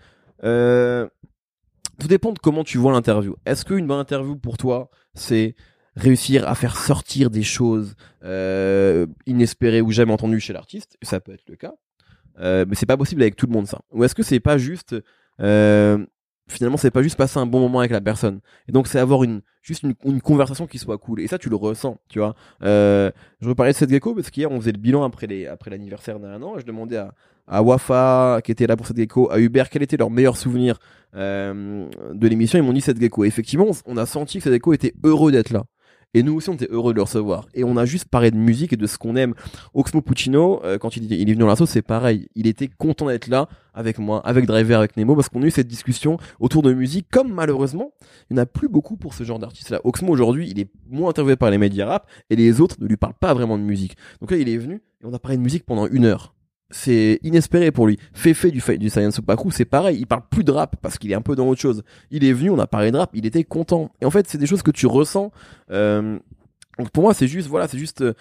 euh, 0.45 1.09
tout 1.99 2.09
dépend 2.09 2.33
de 2.33 2.39
comment 2.39 2.65
tu 2.65 2.79
vois 2.79 2.93
l'interview. 2.93 3.37
Est-ce 3.47 3.65
qu'une 3.65 3.87
bonne 3.87 4.01
interview 4.01 4.37
pour 4.37 4.57
toi, 4.59 4.91
c'est 5.15 5.55
réussir 5.97 6.49
à 6.49 6.55
faire 6.55 6.77
sortir 6.77 7.31
des 7.31 7.43
choses 7.43 7.95
euh, 8.25 9.07
inespérées 9.27 9.81
ou 9.83 9.91
jamais 9.91 10.13
entendues 10.13 10.41
chez 10.41 10.53
l'artiste? 10.53 10.97
Ça 11.03 11.21
peut 11.21 11.33
être 11.33 11.49
le 11.49 11.57
cas. 11.57 11.73
Euh, 12.43 12.65
mais 12.69 12.75
c'est 12.75 12.87
pas 12.87 12.97
possible 12.97 13.23
avec 13.23 13.37
tout 13.37 13.47
le 13.47 13.53
monde 13.53 13.67
ça. 13.67 13.81
Ou 13.93 14.05
est-ce 14.05 14.15
que 14.15 14.23
c'est 14.23 14.41
pas 14.41 14.59
juste 14.59 14.97
euh, 15.41 16.05
finalement 16.49 16.77
c'est 16.77 16.91
pas 16.91 17.03
juste 17.03 17.17
passer 17.17 17.39
un 17.39 17.47
bon 17.47 17.61
moment 17.61 17.81
avec 17.81 17.93
la 17.93 18.01
personne? 18.01 18.41
Et 18.69 18.73
donc 18.73 18.89
c'est 18.89 18.99
avoir 18.99 19.23
une 19.23 19.43
juste 19.63 19.85
une, 20.05 20.21
conversation 20.21 20.67
qui 20.67 20.79
soit 20.79 20.99
cool. 20.99 21.21
Et 21.21 21.29
ça 21.29 21.39
tu 21.39 21.49
le 21.49 21.57
ressens 21.57 21.99
tu 22.09 22.19
vois. 22.19 22.35
Euh, 22.63 23.11
je 23.41 23.49
reparlais 23.49 23.73
de 23.73 23.77
cette 23.77 23.91
gecko 23.91 24.15
parce 24.15 24.31
qu'hier 24.31 24.51
on 24.51 24.61
faisait 24.61 24.73
le 24.73 24.79
bilan 24.79 25.05
après 25.05 25.27
les 25.27 25.47
après 25.47 25.71
l'anniversaire 25.71 26.19
d'un 26.19 26.43
an 26.43 26.57
et 26.57 26.61
je 26.61 26.67
demandais 26.67 26.97
à 26.97 27.15
à 27.49 27.63
Wafa 27.63 28.41
qui 28.45 28.53
était 28.53 28.67
là 28.67 28.77
pour 28.77 28.87
cette 28.87 28.97
gecko 28.97 29.31
à 29.31 29.39
Hubert 29.39 29.69
quel 29.71 29.83
était 29.83 29.97
leur 29.97 30.11
meilleur 30.11 30.37
souvenir 30.37 30.79
euh, 31.15 31.89
de 32.13 32.29
l'émission. 32.29 32.59
Ils 32.59 32.65
m'ont 32.65 32.73
dit 32.73 32.81
cette 32.81 33.01
gecko. 33.01 33.25
Et 33.25 33.29
effectivement 33.29 33.69
on 33.87 33.97
a 33.97 34.07
senti 34.07 34.39
que 34.39 34.45
cette 34.45 34.53
gecko 34.53 34.73
était 34.73 34.95
heureux 35.05 35.31
d'être 35.31 35.51
là 35.51 35.65
Et 36.15 36.23
nous 36.23 36.35
aussi, 36.35 36.51
on 36.51 36.55
était 36.55 36.69
heureux 36.71 36.93
de 36.93 36.97
le 36.97 37.03
recevoir. 37.03 37.49
Et 37.55 37.65
on 37.65 37.77
a 37.77 37.87
juste 37.87 38.05
parlé 38.07 38.31
de 38.31 38.37
musique 38.37 38.73
et 38.73 38.77
de 38.77 38.87
ce 38.87 38.99
qu'on 38.99 39.17
aime. 39.17 39.35
Oxmo 39.73 40.03
Puccino, 40.03 40.63
euh, 40.65 40.77
quand 40.77 40.97
il, 40.97 41.11
il 41.11 41.23
est 41.23 41.33
venu 41.33 41.37
dans 41.37 41.47
l'assaut, 41.47 41.65
c'est 41.65 41.81
pareil. 41.83 42.29
Il 42.35 42.47
était 42.47 42.69
content 42.69 43.07
d'être 43.07 43.29
là 43.29 43.49
avec 43.73 43.99
moi, 43.99 44.21
avec 44.27 44.45
Driver, 44.45 44.79
avec 44.79 44.97
Nemo, 44.99 45.15
parce 45.15 45.31
qu'on 45.31 45.43
a 45.43 45.47
eu 45.47 45.51
cette 45.51 45.69
discussion 45.69 46.19
autour 46.39 46.63
de 46.63 46.75
musique, 46.75 47.07
comme 47.11 47.33
malheureusement, 47.33 47.93
il 48.29 48.35
n'y 48.35 48.41
en 48.41 48.43
a 48.43 48.47
plus 48.47 48.69
beaucoup 48.69 48.97
pour 48.97 49.15
ce 49.15 49.25
genre 49.25 49.39
d'artiste-là. 49.39 49.81
Oxmo, 49.85 50.13
aujourd'hui, 50.13 50.51
il 50.51 50.61
est 50.61 50.69
moins 50.91 51.11
interviewé 51.11 51.37
par 51.37 51.51
les 51.51 51.59
médias 51.59 51.87
rap, 51.87 52.11
et 52.29 52.37
les 52.37 52.61
autres 52.61 52.77
ne 52.81 52.87
lui 52.87 52.99
parlent 52.99 53.15
pas 53.15 53.33
vraiment 53.33 53.57
de 53.57 53.63
musique. 53.63 53.97
Donc 54.21 54.31
là, 54.31 54.37
il 54.37 54.49
est 54.49 54.59
venu, 54.59 54.83
et 55.03 55.07
on 55.07 55.15
a 55.15 55.19
parlé 55.19 55.39
de 55.39 55.43
musique 55.43 55.65
pendant 55.65 55.87
une 55.87 56.05
heure 56.05 56.35
c'est 56.73 57.21
inespéré 57.23 57.71
pour 57.71 57.87
lui. 57.87 57.99
Fefe 58.13 58.47
du, 58.47 58.63
du 58.79 58.91
Science 58.91 59.19
Opaku, 59.19 59.51
c'est 59.51 59.65
pareil, 59.65 59.99
il 60.01 60.07
parle 60.07 60.23
plus 60.31 60.43
de 60.43 60.51
rap 60.51 60.77
parce 60.83 60.99
qu'il 60.99 61.13
est 61.13 61.15
un 61.15 61.21
peu 61.21 61.37
dans 61.37 61.47
autre 61.47 61.61
chose. 61.61 61.83
Il 62.11 62.25
est 62.25 62.33
venu, 62.33 62.51
on 62.51 62.59
a 62.59 62.67
parlé 62.67 62.91
de 62.91 62.97
rap, 62.97 63.11
il 63.15 63.27
était 63.27 63.45
content. 63.45 63.93
Et 64.01 64.07
en 64.07 64.11
fait, 64.11 64.27
c'est 64.29 64.39
des 64.39 64.47
choses 64.47 64.63
que 64.63 64.71
tu 64.71 64.87
ressens. 64.87 65.31
Euh, 65.71 66.19
donc 66.79 66.91
pour 66.91 67.05
moi, 67.05 67.15
c'est 67.15 67.29
juste, 67.29 67.49
voilà, 67.49 67.69
c'est 67.69 67.79
juste 67.79 68.01
euh, 68.01 68.15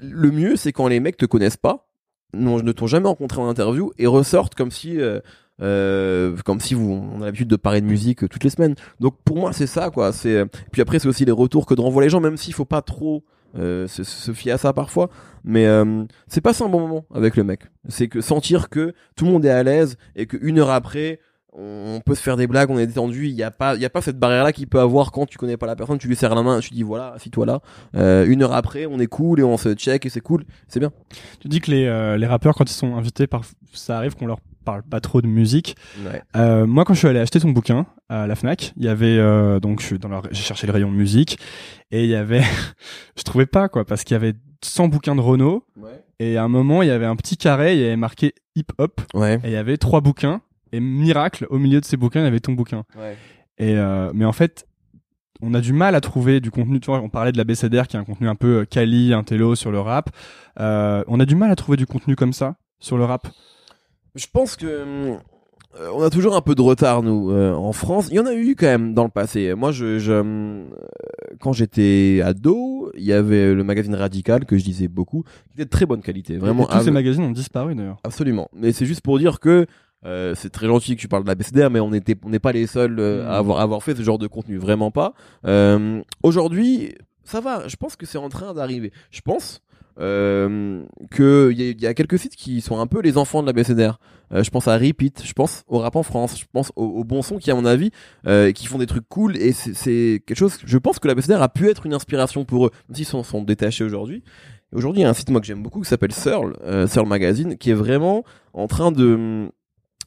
le 0.00 0.30
mieux, 0.30 0.56
c'est 0.56 0.72
quand 0.72 0.86
les 0.88 1.00
mecs 1.00 1.16
te 1.16 1.26
connaissent 1.26 1.56
pas, 1.56 1.88
non, 2.34 2.62
ne 2.62 2.72
t'ont 2.72 2.86
jamais 2.86 3.08
rencontré 3.08 3.40
en 3.40 3.48
interview 3.48 3.90
et 3.98 4.06
ressortent 4.06 4.54
comme 4.54 4.70
si, 4.70 5.00
euh, 5.00 5.20
euh, 5.62 6.36
comme 6.44 6.60
si 6.60 6.74
vous, 6.74 6.92
on 6.92 7.22
a 7.22 7.24
l'habitude 7.24 7.48
de 7.48 7.56
parler 7.56 7.80
de 7.80 7.86
musique 7.86 8.28
toutes 8.28 8.44
les 8.44 8.50
semaines. 8.50 8.74
Donc 9.00 9.16
pour 9.24 9.38
moi, 9.38 9.52
c'est 9.52 9.66
ça, 9.66 9.90
quoi. 9.90 10.12
C'est 10.12 10.44
puis 10.72 10.82
après, 10.82 10.98
c'est 10.98 11.08
aussi 11.08 11.24
les 11.24 11.32
retours 11.32 11.64
que 11.64 11.74
de 11.74 11.80
renvoient 11.80 12.02
les 12.02 12.10
gens, 12.10 12.20
même 12.20 12.36
s'il 12.36 12.52
faut 12.52 12.66
pas 12.66 12.82
trop 12.82 13.16
euh, 13.16 13.37
se, 13.54 13.86
se, 14.04 14.32
fier 14.32 14.52
à 14.52 14.58
ça 14.58 14.72
parfois. 14.72 15.10
Mais 15.44 15.66
euh, 15.66 16.04
c'est 16.26 16.40
pas 16.40 16.52
un 16.62 16.68
bon 16.68 16.80
moment 16.80 17.04
avec 17.14 17.36
le 17.36 17.44
mec. 17.44 17.62
C'est 17.88 18.08
que 18.08 18.20
sentir 18.20 18.68
que 18.68 18.92
tout 19.16 19.24
le 19.24 19.30
monde 19.32 19.44
est 19.44 19.50
à 19.50 19.62
l'aise 19.62 19.96
et 20.16 20.26
qu'une 20.26 20.58
heure 20.58 20.70
après, 20.70 21.20
on 21.52 22.00
peut 22.04 22.14
se 22.14 22.22
faire 22.22 22.36
des 22.36 22.46
blagues, 22.46 22.70
on 22.70 22.78
est 22.78 22.86
détendu. 22.86 23.26
Il 23.28 23.34
n'y 23.34 23.42
a 23.42 23.50
pas, 23.50 23.74
il 23.74 23.80
y 23.80 23.84
a 23.84 23.90
pas 23.90 24.00
cette 24.02 24.18
barrière 24.18 24.44
là 24.44 24.52
qu'il 24.52 24.66
peut 24.68 24.80
avoir 24.80 25.10
quand 25.12 25.26
tu 25.26 25.38
connais 25.38 25.56
pas 25.56 25.66
la 25.66 25.76
personne. 25.76 25.98
Tu 25.98 26.06
lui 26.08 26.14
serres 26.16 26.34
la 26.34 26.42
main, 26.42 26.60
tu 26.60 26.70
dis 26.74 26.82
voilà, 26.82 27.12
assis-toi 27.14 27.46
là. 27.46 27.60
Euh, 27.96 28.26
une 28.28 28.42
heure 28.42 28.52
après, 28.52 28.86
on 28.86 29.00
est 29.00 29.06
cool 29.06 29.40
et 29.40 29.42
on 29.42 29.56
se 29.56 29.74
check 29.74 30.04
et 30.06 30.08
c'est 30.10 30.20
cool, 30.20 30.44
c'est 30.68 30.78
bien. 30.80 30.92
Tu 31.40 31.48
dis 31.48 31.60
que 31.60 31.70
les, 31.70 31.86
euh, 31.86 32.16
les 32.16 32.26
rappeurs 32.26 32.54
quand 32.54 32.70
ils 32.70 32.74
sont 32.74 32.96
invités, 32.96 33.26
par, 33.26 33.42
ça 33.72 33.96
arrive 33.96 34.14
qu'on 34.14 34.26
leur 34.26 34.38
parle 34.64 34.82
pas 34.82 35.00
trop 35.00 35.22
de 35.22 35.26
musique. 35.26 35.76
Ouais. 36.04 36.22
Euh, 36.36 36.66
moi, 36.66 36.84
quand 36.84 36.92
je 36.92 36.98
suis 36.98 37.08
allé 37.08 37.18
acheter 37.20 37.40
ton 37.40 37.50
bouquin 37.50 37.86
à 38.10 38.26
la 38.26 38.34
Fnac, 38.36 38.74
il 38.76 38.84
y 38.84 38.88
avait 38.88 39.16
donc 39.60 39.80
je 39.80 39.86
suis 39.86 39.98
dans 39.98 40.08
leur, 40.08 40.24
j'ai 40.30 40.42
cherché 40.42 40.66
le 40.66 40.72
rayon 40.74 40.90
musique 40.90 41.38
et 41.90 42.04
il 42.04 42.10
y 42.10 42.14
avait, 42.14 42.42
je 43.16 43.22
trouvais 43.22 43.46
pas 43.46 43.68
quoi 43.68 43.84
parce 43.86 44.04
qu'il 44.04 44.14
y 44.14 44.16
avait 44.16 44.34
100 44.62 44.88
bouquins 44.88 45.14
de 45.14 45.20
Renault 45.20 45.64
Ouais. 45.80 46.02
et 46.18 46.36
à 46.36 46.42
un 46.44 46.48
moment 46.48 46.82
il 46.82 46.88
y 46.88 46.90
avait 46.90 47.06
un 47.06 47.16
petit 47.16 47.36
carré, 47.36 47.74
il 47.74 47.80
y 47.80 47.84
avait 47.84 47.96
marqué 47.96 48.34
hip 48.56 48.66
hop 48.78 49.00
Ouais. 49.14 49.36
et 49.44 49.48
il 49.48 49.52
y 49.52 49.56
avait 49.56 49.76
trois 49.78 50.00
bouquins 50.00 50.42
et 50.72 50.80
miracle 50.80 51.46
au 51.50 51.58
milieu 51.58 51.80
de 51.80 51.84
ces 51.84 51.96
bouquins 51.96 52.20
il 52.20 52.24
y 52.24 52.26
avait 52.26 52.40
ton 52.40 52.52
bouquin. 52.52 52.84
Ouais. 52.96 53.16
Et 53.58 53.76
euh, 53.76 54.10
mais 54.14 54.24
en 54.24 54.32
fait, 54.32 54.66
on 55.40 55.54
a 55.54 55.60
du 55.60 55.72
mal 55.72 55.94
à 55.94 56.00
trouver 56.00 56.40
du 56.40 56.50
contenu. 56.50 56.80
Tu 56.80 56.86
vois, 56.86 57.00
on 57.00 57.08
parlait 57.08 57.32
de 57.32 57.38
la 57.38 57.44
BCDR 57.44 57.86
qui 57.86 57.96
est 57.96 58.00
un 58.00 58.04
contenu 58.04 58.28
un 58.28 58.34
peu 58.34 58.60
euh, 58.60 58.64
quali, 58.64 59.12
intello 59.12 59.54
sur 59.54 59.70
le 59.70 59.80
rap. 59.80 60.10
Euh, 60.60 61.04
on 61.06 61.20
a 61.20 61.24
du 61.24 61.34
mal 61.34 61.50
à 61.50 61.56
trouver 61.56 61.76
du 61.76 61.86
contenu 61.86 62.16
comme 62.16 62.32
ça 62.32 62.56
sur 62.80 62.96
le 62.98 63.04
rap. 63.04 63.28
Je 64.14 64.26
pense 64.32 64.56
que 64.56 64.66
euh, 64.66 65.90
on 65.94 66.02
a 66.02 66.10
toujours 66.10 66.34
un 66.34 66.40
peu 66.40 66.54
de 66.54 66.62
retard 66.62 67.02
nous 67.02 67.30
euh, 67.30 67.52
en 67.52 67.72
France. 67.72 68.08
Il 68.10 68.16
y 68.16 68.18
en 68.18 68.26
a 68.26 68.34
eu 68.34 68.56
quand 68.56 68.66
même 68.66 68.94
dans 68.94 69.04
le 69.04 69.10
passé. 69.10 69.54
Moi, 69.54 69.70
je, 69.70 69.98
je 69.98 70.64
quand 71.40 71.52
j'étais 71.52 72.20
ado, 72.24 72.90
il 72.96 73.04
y 73.04 73.12
avait 73.12 73.54
le 73.54 73.62
magazine 73.64 73.94
Radical 73.94 74.44
que 74.44 74.56
je 74.56 74.64
lisais 74.64 74.88
beaucoup, 74.88 75.24
qui 75.48 75.54
était 75.54 75.64
de 75.66 75.70
très 75.70 75.86
bonne 75.86 76.00
qualité, 76.00 76.36
vraiment. 76.38 76.68
Et 76.68 76.72
tous 76.72 76.84
ces 76.84 76.90
magazines 76.90 77.22
ont 77.22 77.30
disparu 77.30 77.74
d'ailleurs. 77.74 77.98
Absolument. 78.02 78.48
Mais 78.54 78.72
c'est 78.72 78.86
juste 78.86 79.02
pour 79.02 79.18
dire 79.18 79.40
que 79.40 79.66
euh, 80.04 80.34
c'est 80.36 80.50
très 80.50 80.66
gentil 80.66 80.94
que 80.96 81.00
tu 81.00 81.08
parles 81.08 81.24
de 81.24 81.28
la 81.28 81.34
BCDR, 81.34 81.70
mais 81.70 81.80
on 81.80 81.92
était, 81.92 82.16
on 82.24 82.28
n'est 82.30 82.38
pas 82.38 82.52
les 82.52 82.66
seuls 82.66 82.98
euh, 82.98 83.24
Mm. 83.24 83.28
à 83.28 83.36
avoir, 83.38 83.58
à 83.58 83.62
avoir 83.62 83.82
fait 83.82 83.94
ce 83.96 84.02
genre 84.02 84.18
de 84.18 84.26
contenu, 84.26 84.56
vraiment 84.58 84.90
pas. 84.90 85.12
Euh, 85.46 86.00
Aujourd'hui, 86.22 86.94
ça 87.24 87.40
va. 87.40 87.66
Je 87.68 87.76
pense 87.76 87.96
que 87.96 88.06
c'est 88.06 88.18
en 88.18 88.28
train 88.28 88.54
d'arriver. 88.54 88.92
Je 89.10 89.20
pense 89.20 89.60
euh, 90.00 90.84
que 91.10 91.50
il 91.52 91.60
y, 91.60 91.82
y 91.82 91.86
a 91.86 91.94
quelques 91.94 92.18
sites 92.18 92.36
qui 92.36 92.60
sont 92.60 92.78
un 92.78 92.86
peu 92.86 93.00
les 93.02 93.18
enfants 93.18 93.42
de 93.42 93.46
la 93.48 93.52
BCDR. 93.52 93.98
Je 94.30 94.50
pense 94.50 94.68
à 94.68 94.76
Repeat, 94.76 95.22
je 95.24 95.32
pense 95.32 95.62
au 95.68 95.78
rap 95.78 95.96
en 95.96 96.02
France, 96.02 96.38
je 96.38 96.44
pense 96.52 96.70
au, 96.76 96.84
au 96.84 97.02
bon 97.04 97.22
son 97.22 97.38
qui, 97.38 97.50
à 97.50 97.54
mon 97.54 97.64
avis, 97.64 97.90
euh, 98.26 98.52
qui 98.52 98.66
font 98.66 98.76
des 98.78 98.84
trucs 98.86 99.08
cool 99.08 99.36
et 99.38 99.52
c'est- 99.52 100.22
quelque 100.26 100.36
chose. 100.36 100.58
Je 100.66 100.76
pense 100.78 100.98
que 100.98 101.08
la 101.08 101.14
BCDR 101.14 101.40
a 101.42 101.48
pu 101.48 101.66
être 101.68 101.86
une 101.86 101.94
inspiration 101.94 102.44
pour 102.44 102.66
eux, 102.66 102.70
même 102.88 102.94
s'ils 102.96 103.06
sont, 103.06 103.22
sont 103.22 103.42
détachés 103.42 103.84
aujourd'hui. 103.84 104.22
Aujourd'hui, 104.72 105.00
il 105.00 105.04
y 105.04 105.06
a 105.06 105.10
un 105.10 105.14
site 105.14 105.30
moi 105.30 105.40
que 105.40 105.46
j'aime 105.46 105.62
beaucoup 105.62 105.80
qui 105.80 105.88
s'appelle 105.88 106.12
Searle, 106.12 106.54
Searle 106.88 107.08
Magazine, 107.08 107.56
qui 107.56 107.70
est 107.70 107.74
vraiment 107.74 108.22
en 108.52 108.66
train 108.68 108.92
de 108.92 109.48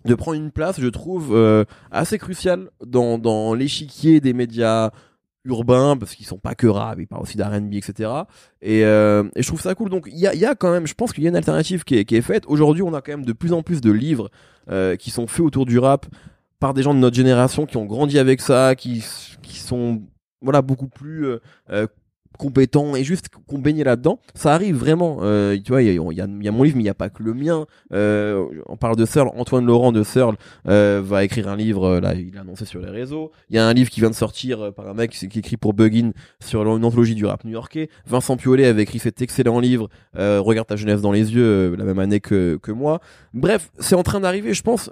de 0.06 0.16
prendre 0.16 0.38
une 0.38 0.52
place, 0.52 0.80
je 0.80 0.88
trouve, 0.88 1.36
euh, 1.36 1.66
assez 1.92 2.18
cruciale 2.18 2.70
dans 2.86 3.18
dans 3.18 3.54
l'échiquier 3.54 4.20
des 4.20 4.34
médias 4.34 4.92
urbains 5.46 5.98
parce 5.98 6.16
qu'ils 6.16 6.26
sont 6.26 6.38
pas 6.38 6.56
que 6.56 6.68
rap, 6.68 7.00
ils 7.00 7.08
parlent 7.08 7.24
aussi 7.24 7.38
d'R&B, 7.38 7.74
etc. 7.74 8.10
Et, 8.62 8.86
euh, 8.86 9.24
et 9.36 9.42
je 9.42 9.48
trouve 9.48 9.62
ça 9.62 9.74
cool. 9.76 9.90
Donc 9.90 10.08
il 10.12 10.20
y 10.20 10.28
a, 10.28 10.36
y 10.36 10.46
a 10.46 10.56
quand 10.56 10.72
même, 10.72 10.88
je 10.88 10.94
pense 10.94 11.14
qu'il 11.14 11.24
y 11.24 11.28
a 11.28 11.30
une 11.30 11.36
alternative 11.36 11.84
qui 11.84 11.98
est, 11.98 12.06
qui 12.06 12.16
est 12.16 12.22
faite. 12.22 12.44
Aujourd'hui, 12.48 12.84
on 12.84 12.94
a 12.94 13.02
quand 13.02 13.12
même 13.12 13.26
de 13.26 13.34
plus 13.34 13.54
en 13.54 13.64
plus 13.64 13.82
de 13.82 13.92
livres 13.92 14.30
euh, 14.70 14.96
qui 14.96 15.10
sont 15.10 15.28
faits 15.28 15.46
autour 15.46 15.66
du 15.66 15.80
rap 15.80 16.06
par 16.60 16.74
des 16.74 16.84
gens 16.84 16.94
de 16.94 17.00
notre 17.00 17.16
génération 17.16 17.66
qui 17.66 17.78
ont 17.78 17.86
grandi 17.86 18.20
avec 18.20 18.42
ça, 18.42 18.76
qui 18.76 19.04
qui 19.42 19.58
sont 19.58 20.04
voilà 20.42 20.62
beaucoup 20.62 20.88
plus 20.88 21.26
euh, 21.26 21.40
euh, 21.72 21.88
compétents 22.42 22.96
et 22.96 23.04
juste 23.04 23.28
qu'on 23.48 23.60
baignait 23.60 23.84
là-dedans. 23.84 24.20
Ça 24.34 24.54
arrive 24.56 24.76
vraiment. 24.76 25.20
Euh, 25.22 25.56
tu 25.64 25.72
vois, 25.72 25.84
il 25.84 25.90
y 25.90 25.92
y, 25.92 26.16
y 26.16 26.48
a 26.48 26.52
mon 26.52 26.64
livre, 26.64 26.76
mais 26.76 26.82
il 26.82 26.90
n'y 26.90 26.90
a 26.90 26.96
pas 26.96 27.10
que 27.10 27.22
le 27.22 27.36
mien. 27.36 27.68
Euh, 27.94 28.46
on 28.66 28.78
parle 28.78 28.96
de 28.96 29.06
Searle. 29.06 29.30
Antoine 29.36 29.66
Laurent 29.66 29.92
de 29.92 30.02
Searle 30.02 30.36
euh, 30.68 31.02
va 31.04 31.24
écrire 31.24 31.48
un 31.50 31.56
livre. 31.56 31.84
euh, 31.86 32.02
Là, 32.02 32.16
il 32.16 32.36
a 32.38 32.42
annoncé 32.42 32.66
sur 32.66 32.82
les 32.82 32.90
réseaux. 32.90 33.32
Il 33.52 33.56
y 33.56 33.60
a 33.60 33.68
un 33.68 33.74
livre 33.74 33.92
qui 33.92 34.00
vient 34.00 34.10
de 34.10 34.16
sortir 34.16 34.60
euh, 34.60 34.72
par 34.72 34.88
un 34.90 34.96
mec 34.96 35.12
qui, 35.12 35.40
écrit 35.40 35.58
pour 35.58 35.74
Buggin 35.76 36.12
sur 36.44 36.62
une 36.76 36.84
anthologie 36.84 37.14
du 37.16 37.26
rap 37.28 37.44
new-yorkais. 37.46 37.90
Vincent 38.08 38.36
Piolet 38.38 38.66
avait 38.66 38.82
écrit 38.84 38.98
cet 39.00 39.22
excellent 39.22 39.60
livre. 39.60 39.88
Euh, 40.18 40.42
Regarde 40.42 40.68
ta 40.68 40.76
jeunesse 40.76 41.02
dans 41.02 41.12
les 41.12 41.34
yeux, 41.36 41.76
la 41.78 41.84
même 41.84 42.00
année 42.00 42.20
que 42.20 42.58
que 42.62 42.72
moi. 42.72 43.00
Bref, 43.36 43.72
c'est 43.80 43.96
en 43.96 44.04
train 44.04 44.20
d'arriver. 44.20 44.54
Je 44.56 44.64
pense. 44.64 44.90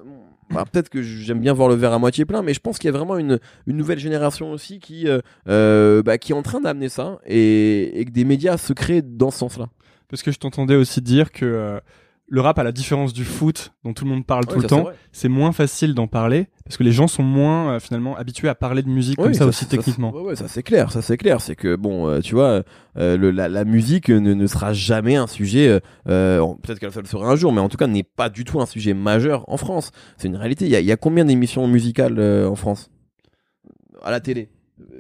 Peut-être 0.49 0.89
que 0.89 1.01
j'aime 1.01 1.39
bien 1.39 1.53
voir 1.53 1.69
le 1.69 1.75
verre 1.75 1.93
à 1.93 1.99
moitié 1.99 2.25
plein, 2.25 2.41
mais 2.41 2.53
je 2.53 2.59
pense 2.59 2.79
qu'il 2.79 2.87
y 2.87 2.93
a 2.93 2.97
vraiment 2.97 3.17
une, 3.17 3.39
nouvelle 3.67 3.99
génération 3.99 4.51
aussi 4.51 4.79
qui, 4.79 5.07
euh, 5.07 5.19
euh, 5.47 6.01
bah, 6.01 6.17
qui 6.17 6.31
est 6.31 6.35
en 6.35 6.41
train 6.41 6.59
d'amener 6.59 6.89
ça 6.89 7.19
et, 7.25 7.99
et 7.99 8.05
que 8.05 8.11
des 8.11 8.25
médias 8.25 8.57
se 8.57 8.73
créent 8.73 9.01
dans 9.01 9.31
ce 9.31 9.39
sens-là. 9.39 9.69
Parce 10.09 10.23
que 10.23 10.31
je 10.31 10.39
t'entendais 10.39 10.75
aussi 10.75 11.01
dire 11.01 11.31
que 11.31 11.45
euh, 11.45 11.79
le 12.32 12.41
rap, 12.41 12.59
à 12.59 12.63
la 12.63 12.71
différence 12.71 13.11
du 13.11 13.25
foot, 13.25 13.73
dont 13.84 13.93
tout 13.93 14.05
le 14.05 14.11
monde 14.11 14.25
parle 14.25 14.45
tout 14.45 14.55
le 14.55 14.61
ça, 14.61 14.67
temps, 14.67 14.86
c'est 15.11 15.30
moins 15.30 15.51
facile 15.51 15.93
d'en 15.95 16.07
parler 16.07 16.47
parce 16.63 16.77
que 16.77 16.84
les 16.84 16.91
gens 16.91 17.07
sont 17.07 17.23
moins 17.23 17.71
euh, 17.71 17.80
finalement 17.80 18.15
habitués 18.15 18.49
à 18.49 18.55
parler 18.55 18.84
de 18.84 18.89
musique 18.89 19.17
comme 19.17 19.34
ça, 19.34 19.47
aussi 19.47 19.65
techniquement. 19.65 20.11
Ouais, 20.13 20.36
ça 20.36 20.47
c'est 20.47 20.61
clair, 20.61 20.91
ça 20.91 21.01
c'est 21.01 21.17
clair. 21.17 21.41
C'est 21.41 21.55
que 21.55 21.75
bon, 21.75 22.07
euh, 22.07 22.19
tu 22.19 22.36
vois, 22.36 22.63
euh, 22.97 23.17
le, 23.17 23.32
la, 23.32 23.49
la 23.49 23.65
musique 23.65 24.09
ne, 24.09 24.34
ne 24.34 24.47
sera 24.47 24.73
jamais 24.73 25.15
un 25.15 25.27
sujet. 25.27 25.80
Peut-être 26.05 26.80
qu'elle 26.80 26.91
le 26.95 27.05
sera 27.07 27.27
un 27.27 27.36
jour, 27.36 27.51
mais 27.51 27.61
en 27.61 27.69
tout 27.69 27.77
cas 27.77 27.88
n'est 27.88 28.03
pas 28.03 28.30
du 28.30 28.43
tout 28.43 28.61
un 28.61 28.65
sujet 28.67 28.93
majeur 28.93 29.43
en 29.49 29.57
France. 29.57 29.91
C'est 30.17 30.27
une 30.27 30.36
réalité. 30.36 30.65
Il 30.65 30.71
y 30.71 30.75
a, 30.75 30.80
il 30.80 30.86
y 30.86 30.91
a 30.91 30.97
combien 30.97 31.25
d'émissions 31.25 31.67
musicales 31.67 32.19
en 32.45 32.55
France? 32.55 32.91
À 34.03 34.11
la 34.11 34.19
télé 34.19 34.49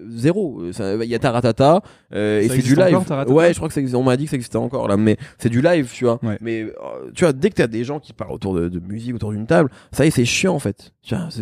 Zéro. 0.09 0.63
Il 0.65 1.09
y 1.09 1.15
a 1.15 1.19
Taratata 1.19 1.81
euh, 2.13 2.41
et 2.41 2.49
c'est 2.49 2.61
du 2.61 2.75
live. 2.75 2.95
encore, 2.95 3.29
ouais, 3.29 3.53
je 3.53 3.57
crois 3.57 3.69
que 3.69 3.73
ça. 3.73 3.97
On 3.97 4.03
m'a 4.03 4.17
dit 4.17 4.25
que 4.25 4.31
ça 4.31 4.35
existait 4.35 4.57
encore 4.57 4.87
là, 4.87 4.97
mais 4.97 5.17
c'est 5.37 5.49
du 5.49 5.61
live, 5.61 5.89
tu 5.91 6.05
vois. 6.05 6.19
Ouais. 6.23 6.37
Mais 6.41 6.61
euh, 6.63 6.71
tu 7.13 7.23
vois, 7.23 7.33
dès 7.33 7.49
que 7.49 7.55
t'as 7.55 7.67
des 7.67 7.83
gens 7.83 7.99
qui 7.99 8.13
parlent 8.13 8.31
autour 8.31 8.53
de, 8.55 8.69
de 8.69 8.79
musique, 8.79 9.15
autour 9.15 9.31
d'une 9.31 9.47
table, 9.47 9.69
ça 9.91 10.05
y 10.05 10.07
est, 10.07 10.11
c'est 10.11 10.25
chiant 10.25 10.55
en 10.55 10.59
fait. 10.59 10.93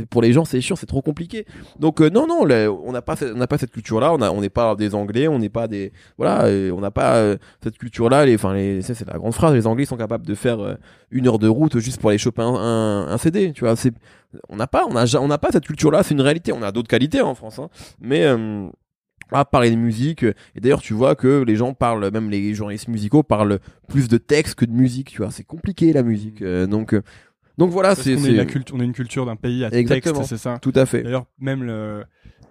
Pour 0.10 0.22
les 0.22 0.34
gens, 0.34 0.46
c'est 0.46 0.62
chiant, 0.62 0.76
c'est 0.76 0.86
trop 0.86 1.02
compliqué. 1.02 1.46
Donc 1.80 2.02
euh, 2.02 2.10
non, 2.10 2.28
non, 2.28 2.42
on 2.42 2.92
n'a 2.92 3.02
pas, 3.02 3.16
on 3.24 3.38
n'a 3.38 3.48
pas 3.48 3.58
cette 3.58 3.72
culture-là. 3.72 4.14
On 4.14 4.22
a, 4.22 4.32
on 4.32 4.42
n'est 4.42 4.50
pas 4.50 4.76
des 4.76 4.96
Anglais, 4.96 5.28
on 5.28 5.40
n'est 5.40 5.50
pas 5.50 5.68
des, 5.68 5.92
voilà, 6.18 6.46
euh, 6.46 6.72
on 6.72 6.80
n'a 6.80 6.92
pas 6.92 7.16
euh, 7.16 7.38
cette 7.64 7.78
culture-là. 7.78 8.26
Les, 8.26 8.36
enfin, 8.36 8.54
les, 8.54 8.82
c'est 8.82 9.08
la 9.08 9.18
grande 9.18 9.34
phrase. 9.34 9.54
Les 9.54 9.68
Anglais 9.68 9.86
sont 9.86 9.98
capables 9.98 10.26
de 10.26 10.36
faire 10.36 10.78
une 11.12 11.28
heure 11.28 11.40
de 11.40 11.48
route 11.48 11.80
juste 11.80 12.00
pour 12.00 12.10
aller 12.10 12.20
choper 12.20 12.42
un, 12.42 13.08
un, 13.10 13.18
CD. 13.18 13.54
Tu 13.54 13.62
vois, 13.64 13.76
c'est, 13.76 13.94
on 14.50 14.56
n'a 14.56 14.68
pas, 14.68 14.86
on 14.90 14.96
a, 14.96 15.18
on 15.18 15.28
n'a 15.28 15.38
pas 15.38 15.50
cette 15.52 15.66
culture-là. 15.66 16.04
C'est 16.04 16.14
une 16.14 16.22
réalité. 16.22 16.52
On 16.52 16.64
a 16.64 16.72
d'autres 16.72 16.90
qualités 16.90 17.22
en 17.22 17.36
France, 17.36 17.60
hein. 17.60 17.70
mais 18.00 18.26
à 19.32 19.46
parler 19.46 19.72
de 19.72 19.76
musique 19.76 20.24
et 20.24 20.60
d'ailleurs 20.62 20.82
tu 20.82 20.94
vois 20.94 21.16
que 21.16 21.44
les 21.46 21.56
gens 21.56 21.74
parlent 21.74 22.10
même 22.12 22.30
les 22.30 22.54
journalistes 22.54 22.88
musicaux 22.88 23.24
parlent 23.24 23.60
plus 23.88 24.08
de 24.08 24.18
texte 24.18 24.56
que 24.56 24.66
de 24.66 24.72
musique 24.72 25.10
tu 25.10 25.18
vois 25.22 25.32
c'est 25.32 25.44
compliqué 25.44 25.92
la 25.94 26.04
musique 26.04 26.42
euh, 26.42 26.68
donc 26.68 26.96
donc 27.58 27.72
voilà 27.72 27.96
c'est 27.96 28.14
est, 28.14 28.46
culte- 28.46 28.72
on 28.74 28.80
est 28.80 28.86
une 28.86 28.94
culture 28.94 29.26
d'un 29.26 29.36
pays 29.36 29.64
à 29.66 29.70
Exactement. 29.74 30.16
texte, 30.20 30.30
c'est 30.30 30.38
ça. 30.38 30.58
tout 30.62 30.74
à 30.76 30.86
fait 30.86 31.04
D'ailleurs, 31.04 31.26
même 31.40 31.64
le, 31.64 32.04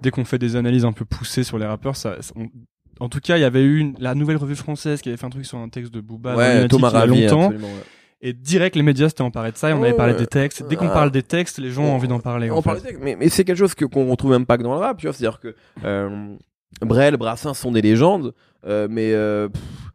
dès 0.03 0.11
qu'on 0.11 0.25
fait 0.25 0.39
des 0.39 0.57
analyses 0.57 0.85
un 0.85 0.93
peu 0.93 1.05
poussées 1.05 1.45
sur 1.45 1.59
les 1.59 1.67
rappeurs, 1.67 1.97
ça, 1.97 2.17
ça- 2.21 2.33
on- 2.37 2.49
en 2.99 3.09
tout 3.11 3.21
cas, 3.21 3.37
il 3.37 3.41
y 3.43 3.45
avait 3.45 3.63
eu 3.63 3.79
une- 3.79 3.95
la 3.99 4.15
nouvelle 4.15 4.37
revue 4.39 4.55
française 4.57 5.03
qui 5.03 5.09
avait 5.11 5.19
fait 5.19 5.27
un 5.27 5.31
truc 5.31 5.45
sur 5.45 5.59
un 5.59 5.69
texte 5.69 5.93
de 5.93 6.01
Booba 6.01 6.35
ouais 6.35 6.67
Thomas 6.69 6.91
il 6.91 6.95
y 7.21 7.27
a 7.27 7.27
longtemps. 7.29 7.51
ouais. 7.51 7.59
Et 8.23 8.33
direct, 8.33 8.75
les 8.75 8.83
médias 8.83 9.09
s'étaient 9.11 9.21
emparés 9.23 9.53
de 9.53 9.59
ça 9.59 9.69
et 9.69 9.73
on 9.75 9.83
avait 9.83 9.93
parlé 9.93 10.15
des 10.15 10.27
textes. 10.27 10.67
Dès 10.67 10.77
qu'on 10.77 10.89
Ah. 10.89 10.95
parle 10.95 11.11
des 11.11 11.23
textes, 11.23 11.59
les 11.59 11.71
gens 11.71 11.85
ont 11.85 11.93
envie 11.95 12.09
d'en 12.09 12.19
parler. 12.19 12.51
On 12.51 12.63
parle 12.63 12.79
de 12.79 12.83
texte, 12.87 13.01
mais, 13.03 13.15
mais 13.15 13.29
c'est 13.29 13.45
quelque 13.45 13.59
chose 13.59 13.75
que 13.75 13.85
qu'on 13.85 14.09
retrouve 14.11 14.31
même 14.31 14.47
pas 14.47 14.57
que 14.57 14.63
dans 14.63 14.73
le 14.73 14.81
rap 14.81 14.97
tu 14.97 15.07
vois 15.07 15.13
c'est 15.13 15.27
à 15.27 15.31
dire 15.31 15.39
que 15.41 15.55
euh, 15.85 16.35
Brel 16.81 17.17
Brassens 17.19 17.55
sont 17.55 17.71
des 17.73 17.83
légendes 17.83 18.33
euh, 18.67 18.89
mais 18.91 19.13
euh, 19.13 19.49
pff, 19.49 19.63
euh, 19.63 19.86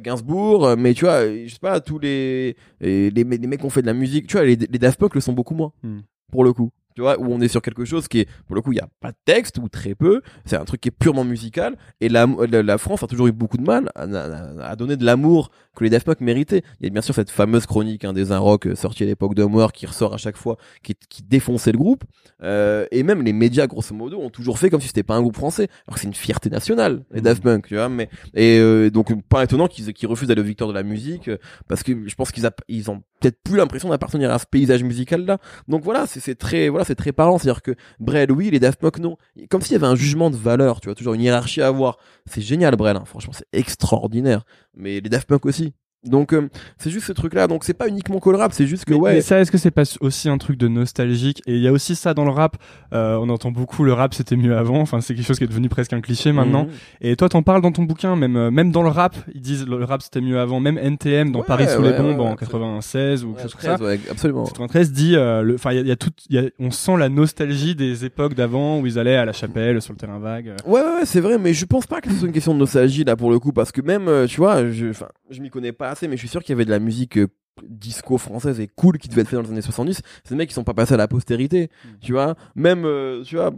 Gainsbourg 0.00 0.66
euh, 0.66 0.76
mais 0.76 0.94
tu 0.94 1.04
vois 1.04 1.22
euh, 1.24 1.44
je 1.46 1.52
sais 1.52 1.58
pas 1.60 1.80
tous 1.80 1.98
les 1.98 2.56
les, 2.80 3.10
les, 3.10 3.24
les 3.24 3.46
mecs 3.46 3.60
qui 3.60 3.66
ont 3.66 3.70
fait 3.70 3.82
de 3.82 3.86
la 3.86 3.94
musique 3.94 4.26
tu 4.26 4.36
vois 4.36 4.44
les, 4.44 4.56
les 4.56 4.78
Daft 4.78 4.98
Punk 4.98 5.14
le 5.14 5.20
sont 5.20 5.32
beaucoup 5.32 5.54
moins 5.54 5.72
Hmm. 5.82 6.00
pour 6.32 6.44
le 6.44 6.52
coup 6.52 6.70
tu 6.98 7.02
vois, 7.02 7.16
où 7.20 7.32
on 7.32 7.40
est 7.40 7.46
sur 7.46 7.62
quelque 7.62 7.84
chose 7.84 8.08
qui 8.08 8.18
est, 8.18 8.28
pour 8.48 8.56
le 8.56 8.60
coup, 8.60 8.72
il 8.72 8.78
y 8.78 8.80
a 8.80 8.88
pas 8.98 9.12
de 9.12 9.16
texte 9.24 9.58
ou 9.58 9.68
très 9.68 9.94
peu. 9.94 10.20
C'est 10.44 10.56
un 10.56 10.64
truc 10.64 10.80
qui 10.80 10.88
est 10.88 10.90
purement 10.90 11.22
musical. 11.22 11.76
Et 12.00 12.08
la, 12.08 12.26
la, 12.26 12.76
France 12.76 13.04
a 13.04 13.06
toujours 13.06 13.28
eu 13.28 13.32
beaucoup 13.32 13.56
de 13.56 13.62
mal 13.62 13.88
à, 13.94 14.02
à, 14.02 14.74
donner 14.74 14.96
de 14.96 15.04
l'amour 15.04 15.52
que 15.76 15.84
les 15.84 15.90
Daft 15.90 16.06
Punk 16.06 16.20
méritaient. 16.20 16.64
Il 16.80 16.86
y 16.86 16.88
a 16.88 16.90
bien 16.90 17.00
sûr 17.00 17.14
cette 17.14 17.30
fameuse 17.30 17.66
chronique 17.66 18.04
hein, 18.04 18.12
des 18.12 18.32
un 18.32 18.38
rock 18.38 18.66
euh, 18.66 18.74
sortie 18.74 19.04
à 19.04 19.06
l'époque 19.06 19.36
de 19.36 19.44
Moore 19.44 19.70
qui 19.70 19.86
ressort 19.86 20.12
à 20.12 20.16
chaque 20.16 20.36
fois, 20.36 20.56
qui, 20.82 20.96
qui 21.08 21.22
défonçait 21.22 21.70
le 21.70 21.78
groupe. 21.78 22.02
Euh, 22.42 22.86
et 22.90 23.02
même 23.04 23.22
les 23.22 23.32
médias, 23.32 23.68
grosso 23.68 23.94
modo, 23.94 24.18
ont 24.18 24.30
toujours 24.30 24.58
fait 24.58 24.70
comme 24.70 24.80
si 24.80 24.88
c'était 24.88 25.02
pas 25.02 25.14
un 25.14 25.20
groupe 25.20 25.36
français. 25.36 25.68
Alors 25.86 25.94
que 25.94 26.00
c'est 26.00 26.08
une 26.08 26.14
fierté 26.14 26.50
nationale, 26.50 27.04
les 27.12 27.20
Daft 27.20 27.42
Punk, 27.42 27.66
tu 27.66 27.74
vois. 27.74 27.88
Mais 27.88 28.08
et 28.34 28.58
euh, 28.58 28.90
donc 28.90 29.12
pas 29.28 29.44
étonnant 29.44 29.68
qu'ils 29.68 29.92
qu'ils 29.92 30.08
refusent 30.08 30.28
d'aller 30.28 30.40
au 30.40 30.44
victoire 30.44 30.68
de 30.68 30.74
la 30.74 30.82
musique, 30.82 31.28
euh, 31.28 31.38
parce 31.68 31.82
que 31.82 32.08
je 32.08 32.14
pense 32.14 32.30
qu'ils 32.32 32.48
ils 32.68 32.90
ont 32.90 33.02
peut-être 33.20 33.38
plus 33.42 33.56
l'impression 33.56 33.88
d'appartenir 33.88 34.30
à 34.30 34.38
ce 34.38 34.46
paysage 34.46 34.82
musical 34.84 35.24
là. 35.24 35.38
Donc 35.66 35.82
voilà, 35.82 36.06
c'est 36.06 36.34
très 36.36 36.68
voilà, 36.68 36.84
c'est 36.88 36.94
très 36.94 37.12
parlant, 37.12 37.38
c'est-à-dire 37.38 37.62
que 37.62 37.74
Brel 38.00 38.32
oui, 38.32 38.50
les 38.50 38.58
Daft 38.58 38.80
Punk 38.80 38.98
non, 38.98 39.16
comme 39.48 39.62
s'il 39.62 39.72
y 39.72 39.76
avait 39.76 39.86
un 39.86 39.94
jugement 39.94 40.30
de 40.30 40.36
valeur, 40.36 40.80
tu 40.80 40.88
vois, 40.88 40.94
toujours 40.94 41.14
une 41.14 41.20
hiérarchie 41.20 41.62
à 41.62 41.68
avoir. 41.68 41.98
C'est 42.26 42.40
génial 42.40 42.74
Brel, 42.76 42.96
hein. 42.96 43.04
franchement, 43.04 43.32
c'est 43.32 43.46
extraordinaire. 43.52 44.44
Mais 44.74 45.00
les 45.00 45.08
Daft 45.08 45.28
Punk 45.28 45.46
aussi. 45.46 45.74
Donc 46.08 46.32
euh, 46.32 46.48
c'est 46.78 46.90
juste 46.90 47.06
ce 47.06 47.12
truc 47.12 47.34
là 47.34 47.46
donc 47.46 47.64
c'est 47.64 47.74
pas 47.74 47.88
uniquement 47.88 48.18
que 48.18 48.30
le 48.30 48.36
rap 48.36 48.52
c'est 48.52 48.66
juste 48.66 48.84
que 48.84 48.94
ouais. 48.94 49.14
mais 49.14 49.20
ça 49.20 49.40
est-ce 49.40 49.50
que 49.50 49.58
c'est 49.58 49.70
pas 49.70 49.82
aussi 50.00 50.28
un 50.28 50.38
truc 50.38 50.58
de 50.58 50.68
nostalgique? 50.68 51.42
Et 51.46 51.54
il 51.54 51.62
y 51.62 51.68
a 51.68 51.72
aussi 51.72 51.94
ça 51.94 52.14
dans 52.14 52.24
le 52.24 52.30
rap. 52.30 52.56
Euh, 52.92 53.16
on 53.20 53.28
entend 53.28 53.50
beaucoup 53.50 53.84
le 53.84 53.92
rap 53.92 54.14
c'était 54.14 54.36
mieux 54.36 54.56
avant. 54.56 54.80
Enfin 54.80 55.00
c'est 55.00 55.14
quelque 55.14 55.26
chose 55.26 55.38
qui 55.38 55.44
est 55.44 55.48
devenu 55.48 55.68
presque 55.68 55.92
un 55.92 56.00
cliché 56.00 56.32
maintenant. 56.32 56.64
Mhm. 56.64 56.70
et 57.02 57.16
toi 57.16 57.28
t'en 57.28 57.42
parles 57.42 57.62
dans 57.62 57.72
ton 57.72 57.82
bouquin 57.82 58.16
même 58.16 58.36
euh, 58.36 58.50
même 58.50 58.72
dans 58.72 58.82
le 58.82 58.88
rap 58.88 59.16
ils 59.34 59.40
disent 59.40 59.66
le 59.66 59.84
rap 59.84 60.02
c'était 60.02 60.20
mieux 60.20 60.38
avant. 60.38 60.60
Même 60.60 60.78
NTM 60.78 61.32
dans 61.32 61.42
Paris 61.42 61.66
sous 61.68 61.82
les 61.82 61.92
bombes 61.92 62.20
en 62.20 62.36
96 62.36 63.24
ou 63.24 63.32
quelque 63.32 63.42
chose 63.42 63.54
comme 63.54 63.78
ça. 63.78 64.10
absolument. 64.10 64.44
93 64.44 64.92
dit 64.92 65.12
le 65.12 65.54
enfin 65.54 65.72
il 65.72 65.86
y, 65.86 65.90
a 65.90 65.96
tout 65.96 66.10
y 66.30 66.38
a, 66.38 66.42
on 66.58 66.70
sent 66.70 66.96
la 66.96 67.08
nostalgie 67.08 67.74
des 67.74 68.04
époques 68.04 68.34
d'avant 68.34 68.80
où 68.80 68.86
ils 68.86 68.98
allaient 68.98 69.16
à 69.16 69.24
la 69.24 69.32
chapelle 69.32 69.80
sur 69.82 69.92
le 69.92 69.98
terrain 69.98 70.18
vague. 70.18 70.54
Ouais 70.66 70.80
ouais, 70.80 71.04
c'est 71.04 71.20
vrai 71.20 71.38
mais 71.38 71.52
je 71.52 71.66
pense 71.66 71.86
pas 71.86 72.00
que 72.00 72.10
ce 72.10 72.16
soit 72.16 72.26
une 72.26 72.32
question 72.32 72.54
de 72.54 72.58
nostalgie 72.58 73.04
là 73.04 73.16
pour 73.16 73.30
le 73.30 73.38
coup 73.38 73.52
parce 73.52 73.72
que 73.72 73.80
même 73.80 74.26
tu 74.26 74.40
vois 74.40 74.70
je 74.70 74.88
enfin 74.88 75.08
je 75.30 75.40
m'y 75.40 75.50
connais 75.50 75.72
pas 75.72 75.94
assez, 75.98 76.08
mais 76.08 76.16
je 76.16 76.20
suis 76.20 76.28
sûr 76.28 76.42
qu'il 76.42 76.52
y 76.52 76.56
avait 76.56 76.64
de 76.64 76.70
la 76.70 76.78
musique 76.78 77.18
euh, 77.18 77.28
disco 77.66 78.18
française 78.18 78.60
et 78.60 78.68
cool 78.68 78.98
qui 78.98 79.08
devait 79.08 79.22
être 79.22 79.28
fait 79.28 79.34
dans 79.34 79.42
les 79.42 79.50
années 79.50 79.62
70 79.62 80.00
c'est 80.22 80.30
des 80.30 80.36
mecs 80.36 80.48
qui 80.48 80.54
sont 80.54 80.62
pas 80.62 80.74
passés 80.74 80.94
à 80.94 80.96
la 80.96 81.08
postérité 81.08 81.70
mm. 81.84 81.88
tu 82.00 82.12
vois. 82.12 82.36
Même 82.54 82.84
euh, 82.84 83.24
tu 83.24 83.34
vois 83.34 83.50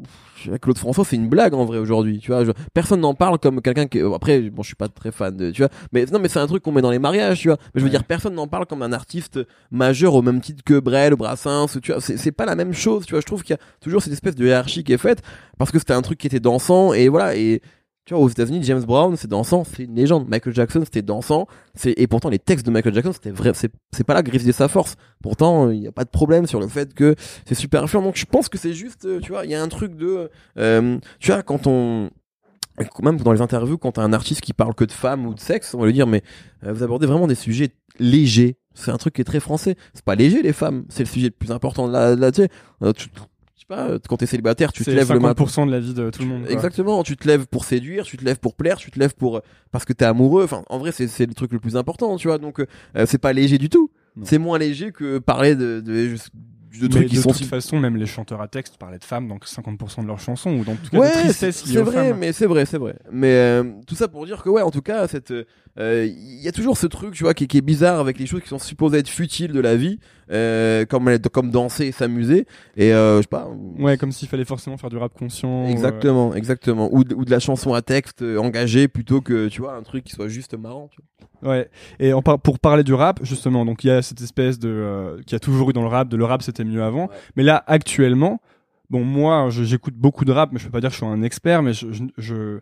Claude 0.62 0.78
François 0.78 1.05
c'est 1.05 1.16
une 1.16 1.28
blague 1.28 1.53
en 1.53 1.66
vrai 1.66 1.76
aujourd'hui 1.76 2.18
tu 2.18 2.32
vois. 2.32 2.43
Personne 2.72 3.01
n'en 3.01 3.12
parle 3.12 3.38
comme 3.38 3.61
quelqu'un 3.61 3.86
qui 3.86 4.01
après 4.01 4.41
bon 4.49 4.62
je 4.62 4.68
suis 4.68 4.74
pas 4.74 4.88
très 4.88 5.12
fan 5.12 5.36
de 5.36 5.51
tu 5.51 5.61
vois. 5.61 5.70
Mais 5.93 6.07
non 6.07 6.18
mais 6.18 6.28
c'est 6.28 6.38
un 6.38 6.47
truc 6.47 6.62
qu'on 6.62 6.72
met 6.72 6.80
dans 6.80 6.91
les 6.91 6.99
mariages 6.99 7.41
tu 7.41 7.49
vois. 7.49 7.59
Mais 7.74 7.80
je 7.80 7.84
veux 7.84 7.91
dire 7.91 8.05
personne 8.05 8.34
n'en 8.34 8.49
parle 8.49 8.64
comme 8.64 8.82
un 8.82 8.93
artiste 8.93 9.38
majeur 9.70 10.14
au 10.14 10.22
même 10.22 10.41
titre 10.41 10.62
que 10.64 10.80
Brel 10.80 11.14
Brassens 11.14 11.78
tu 11.82 11.93
vois. 11.93 12.01
C'est 12.01 12.32
pas 12.32 12.47
la 12.47 12.55
même 12.55 12.72
chose 12.72 13.05
tu 13.05 13.12
vois. 13.12 13.20
Je 13.20 13.26
trouve 13.26 13.43
qu'il 13.43 13.55
y 13.55 13.59
a 13.59 13.62
toujours 13.80 14.03
cette 14.03 14.14
espèce 14.14 14.34
de 14.34 14.47
hiérarchie 14.47 14.82
qui 14.82 14.95
est 14.95 14.99
faite 14.99 15.20
parce 15.59 15.70
que 15.70 15.78
c'était 15.78 15.93
un 15.93 16.03
truc 16.03 16.18
qui 16.18 16.26
était 16.26 16.41
dansant 16.41 16.95
et 16.95 17.09
voilà 17.09 17.36
et 17.36 17.61
tu 18.11 18.15
vois, 18.15 18.25
aux 18.25 18.29
États-Unis, 18.29 18.59
James 18.65 18.83
Brown, 18.83 19.17
c'est 19.17 19.29
dansant, 19.29 19.63
c'est 19.63 19.85
une 19.85 19.95
légende. 19.95 20.29
Michael 20.29 20.53
Jackson, 20.53 20.81
c'était 20.83 21.01
dansant. 21.01 21.47
Et 21.85 22.09
pourtant 22.09 22.29
les 22.29 22.41
textes 22.41 22.67
de 22.67 22.73
Michael 22.73 22.93
Jackson, 22.93 23.13
c'était 23.13 23.31
vrai. 23.31 23.53
C'est 23.55 24.03
pas 24.03 24.15
là 24.15 24.23
de 24.23 24.51
sa 24.51 24.67
force. 24.67 24.97
Pourtant, 25.23 25.71
il 25.71 25.79
n'y 25.79 25.87
a 25.87 25.93
pas 25.93 26.03
de 26.03 26.11
problème 26.11 26.49
sur 26.49 26.59
le 26.59 26.67
fait 26.67 26.93
que 26.93 27.15
c'est 27.47 27.55
super 27.55 27.85
influent. 27.85 28.03
Donc 28.03 28.17
je 28.17 28.25
pense 28.25 28.49
que 28.49 28.59
c'est 28.59 28.73
juste, 28.73 29.05
euh, 29.05 29.21
tu 29.21 29.31
vois, 29.31 29.45
il 29.45 29.53
y 29.53 29.55
a 29.55 29.63
un 29.63 29.69
truc 29.69 29.95
de, 29.95 30.29
euh, 30.59 30.99
tu 31.21 31.31
vois, 31.31 31.45
quand 31.45 31.69
on 31.69 32.11
même 33.01 33.19
dans 33.19 33.31
les 33.31 33.43
interviews, 33.43 33.79
quand 33.79 33.93
t'as 33.93 34.03
un 34.03 34.13
artiste 34.13 34.41
qui 34.41 34.55
parle 34.55 34.75
que 34.75 34.85
de 34.85 34.91
femmes 34.91 35.25
ou 35.25 35.33
de 35.33 35.39
sexe, 35.39 35.73
on 35.75 35.79
va 35.79 35.87
lui 35.87 35.93
dire, 35.93 36.09
mais 36.09 36.25
euh, 36.65 36.73
vous 36.73 36.83
abordez 36.83 37.07
vraiment 37.07 37.29
des 37.29 37.37
sujets 37.37 37.69
légers. 38.01 38.57
C'est 38.75 38.91
un 38.91 38.97
truc 38.97 39.15
qui 39.15 39.21
est 39.21 39.25
très 39.25 39.39
français. 39.39 39.77
C'est 39.95 40.05
pas 40.05 40.17
léger 40.17 40.43
les 40.43 40.53
femmes, 40.53 40.85
c'est 40.89 41.05
le 41.05 41.09
sujet 41.09 41.27
le 41.29 41.33
plus 41.33 41.53
important 41.53 41.87
de 41.87 41.93
la, 41.93 42.17
de 42.17 42.21
la 42.21 42.93
tu 42.93 43.09
pas, 43.71 43.99
quand 44.09 44.16
t'es 44.16 44.27
célibataire, 44.27 44.73
tu 44.73 44.85
te 44.85 44.91
lèves 44.91 45.12
le 45.12 45.21
matin. 45.21 45.66
de 45.66 45.71
la 45.71 45.81
vie 45.81 45.95
de 45.95 46.11
tout 46.11 46.23
le 46.23 46.29
monde. 46.29 46.47
Exactement, 46.49 47.03
tu 47.03 47.16
te 47.16 47.27
lèves 47.27 47.47
pour 47.47 47.64
séduire, 47.64 48.05
tu 48.05 48.16
te 48.16 48.25
lèves 48.25 48.41
pour 48.41 48.55
plaire, 48.55 48.77
tu 48.77 48.91
te 48.91 48.99
lèves 48.99 49.14
pour 49.14 49.41
parce 49.71 49.85
que 49.85 49.93
t'es 49.93 50.05
amoureux. 50.05 50.45
Enfin, 50.45 50.64
en 50.68 50.79
vrai, 50.79 50.93
c'est 50.93 51.27
le 51.27 51.35
truc 51.35 51.53
le 51.53 51.61
plus 51.61 51.77
important, 51.77 52.16
tu 52.16 52.29
vois. 52.29 52.39
Donc, 52.39 52.61
euh, 52.61 53.07
c'est 53.07 53.18
pas 53.18 53.33
léger 53.33 53.59
du 53.59 53.68
tout. 53.68 53.91
C'est 54.25 54.39
moins 54.39 54.59
léger 54.59 54.91
que 54.91 55.18
parler 55.18 55.55
de, 55.55 55.81
de, 55.81 56.16
de 56.81 56.87
trucs 56.89 57.07
qui 57.07 57.16
de 57.16 57.21
sont. 57.21 57.31
De 57.31 57.37
toute 57.37 57.47
façon, 57.47 57.79
même 57.79 57.97
les 57.97 58.07
chanteurs 58.07 58.43
à 58.43 58.49
texte 58.49 58.77
parlaient 58.77 58.99
de 58.99 59.05
femmes 59.05 59.29
dans 59.29 59.37
50% 59.37 60.03
de 60.03 60.07
leurs 60.07 60.18
chansons 60.18 60.51
ou 60.51 60.64
dans 60.64 60.75
tout 60.75 60.91
cas 60.91 60.99
ouais, 60.99 61.33
C'est 61.33 61.81
vrai, 61.81 62.12
mais 62.12 62.33
c'est 62.33 62.47
vrai, 62.47 62.66
c'est 62.66 62.79
vrai. 62.79 62.97
Mais 63.12 63.33
euh, 63.33 63.64
tout 63.87 63.95
ça 63.95 64.09
pour 64.09 64.27
dire 64.27 64.43
que 64.43 64.51
ouais, 64.51 64.62
en 64.62 64.71
tout 64.71 64.83
cas, 64.83 65.07
cette 65.07 65.33
euh, 65.79 66.07
il 66.07 66.43
y 66.43 66.49
a 66.49 66.53
toujours 66.53 66.77
ce 66.77 66.87
truc, 66.87 67.14
tu 67.14 67.23
vois, 67.25 67.33
qui, 67.33 67.47
qui, 67.47 67.59
est 67.59 67.62
bizarre 67.62 68.01
avec 68.01 68.18
les 68.18 68.27
choses 68.27 68.43
qui 68.43 68.49
sont 68.49 68.59
supposées 68.59 68.99
être 68.99 69.09
futiles 69.09 69.53
de 69.53 69.61
la 69.61 69.77
vie, 69.77 70.01
euh, 70.31 70.85
comme 70.85 71.18
comme 71.33 71.51
danser 71.51 71.87
et 71.87 71.93
s'amuser. 71.93 72.47
Et 72.77 72.93
euh, 72.93 73.18
je 73.18 73.23
sais 73.23 73.29
pas. 73.29 73.49
Ouais, 73.79 73.97
comme 73.97 74.11
s'il 74.11 74.29
fallait 74.29 74.45
forcément 74.45 74.77
faire 74.77 74.91
du 74.91 74.97
rap 74.97 75.12
conscient. 75.16 75.66
Exactement, 75.66 76.35
exactement. 76.35 76.89
Ou 76.93 77.05
de, 77.05 77.14
ou 77.14 77.25
de 77.25 77.31
la 77.31 77.39
chanson 77.39 77.73
à 77.73 77.83
texte 77.83 78.23
engagée 78.23 78.89
plutôt 78.89 79.21
que 79.21 79.49
tu 79.49 79.61
vois 79.62 79.75
un 79.75 79.83
truc 79.83 80.05
qui 80.05 80.12
soit 80.12 80.29
juste 80.29 80.55
marrant. 80.55 80.91
Tu 80.93 81.01
vois. 81.43 81.53
Ouais. 81.53 81.71
Et 82.01 82.12
en 82.12 82.23
pour 82.23 82.59
parler 82.59 82.83
du 82.83 82.95
rap, 82.95 83.21
justement, 83.23 83.64
donc 83.64 83.85
il 83.85 83.89
y 83.89 83.91
a 83.91 84.03
cette 84.03 84.21
espèce 84.21 84.59
de 84.59 85.21
qui 85.27 85.35
a 85.35 85.39
toujours 85.39 85.71
eu 85.71 85.73
dans 85.73 85.83
le 85.83 85.89
rap, 85.89 86.09
de 86.09 86.16
le 86.16 86.25
rap 86.25 86.43
c'était 86.43 86.64
mieux 86.64 86.83
avant. 86.83 87.09
Mais 87.37 87.45
là, 87.45 87.62
actuellement, 87.66 88.41
bon 88.91 89.05
moi, 89.05 89.49
j'écoute 89.51 89.95
beaucoup 89.95 90.25
de 90.25 90.33
rap, 90.33 90.51
mais 90.53 90.59
je 90.59 90.64
peux 90.64 90.73
pas 90.73 90.81
dire 90.81 90.91
que 90.91 90.97
je 90.97 91.05
suis 91.05 91.07
un 91.07 91.23
expert, 91.23 91.62
mais 91.62 91.73
je, 91.73 91.87
je 92.18 92.61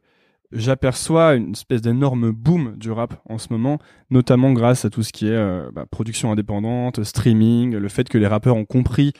j'aperçois 0.53 1.35
une 1.35 1.53
espèce 1.53 1.83
d'énorme 1.83 2.31
boom 2.31 2.77
du 2.77 2.91
rap 2.91 3.21
en 3.29 3.39
ce 3.39 3.49
moment, 3.51 3.79
notamment 4.11 4.53
grâce 4.53 4.85
à 4.85 4.91
tout 4.91 5.03
ce 5.03 5.13
qui 5.13 5.27
est 5.27 5.33
euh, 5.33 5.71
bah, 5.73 5.87
production 5.91 6.33
indépendante, 6.33 7.05
streaming, 7.05 7.77
le 7.77 7.89
fait 7.89 8.09
que 8.09 8.19
les 8.19 8.27
rappeurs 8.27 8.57
ont 8.57 8.65
compris 8.65 9.13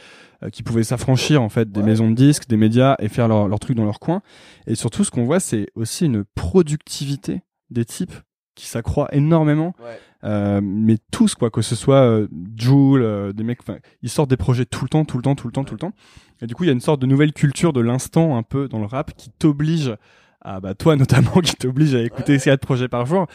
euh, 0.43 0.51
qu'ils 0.51 0.65
pouvaient 0.65 0.85
s'affranchir 0.85 1.43
en 1.43 1.49
fait 1.49 1.71
des 1.71 1.83
maisons 1.83 2.11
de 2.11 2.15
disques, 2.15 2.49
des 2.49 2.57
médias 2.57 2.97
et 2.99 3.09
faire 3.09 3.29
leur, 3.29 3.49
leur 3.49 3.59
truc 3.59 3.77
dans 3.77 3.85
leur 3.85 4.01
coin. 4.01 4.23
Et 4.67 4.75
surtout, 4.75 5.05
ce 5.05 5.11
qu'on 5.11 5.25
voit, 5.25 5.41
c'est 5.41 5.67
aussi 5.75 6.07
une 6.07 6.25
productivité 6.35 7.43
des 7.71 7.85
types 7.85 8.15
qui 8.55 8.67
s'accroît 8.67 9.09
énormément. 9.13 9.75
Euh, 10.25 10.61
mais 10.61 10.97
tous 11.13 11.37
quoi, 11.37 11.49
que 11.49 11.63
ce 11.63 11.77
soit 11.77 12.01
euh, 12.01 12.27
Joule, 12.57 13.33
des 13.33 13.45
mecs, 13.45 13.61
ils 14.03 14.11
sortent 14.11 14.31
des 14.31 14.37
projets 14.37 14.65
tout 14.65 14.85
le 14.85 14.89
temps, 14.89 15.05
tout 15.05 15.17
le 15.17 15.23
temps, 15.23 15.37
tout 15.37 15.47
le 15.47 15.53
temps, 15.53 15.63
tout 15.63 15.75
le 15.75 15.79
temps. 15.79 15.93
Et 16.43 16.47
du 16.47 16.55
coup, 16.55 16.65
il 16.65 16.67
y 16.67 16.71
a 16.71 16.73
une 16.73 16.81
sorte 16.81 17.01
de 17.01 17.07
nouvelle 17.07 17.33
culture 17.33 17.73
de 17.73 17.81
l'instant 17.81 18.37
un 18.37 18.43
peu 18.43 18.69
dans 18.69 18.81
le 18.81 18.87
rap 18.87 19.13
qui 19.17 19.31
t'oblige 19.31 19.95
ah 20.51 20.61
bah 20.61 20.75
toi 20.75 20.97
notamment 20.97 21.41
qui 21.43 21.55
t'oblige 21.57 21.95
à 21.95 22.03
écouter 22.03 22.33
ouais. 22.33 22.39
4 22.39 22.61
projets 22.61 22.89
par 22.89 23.05
jour. 23.05 23.27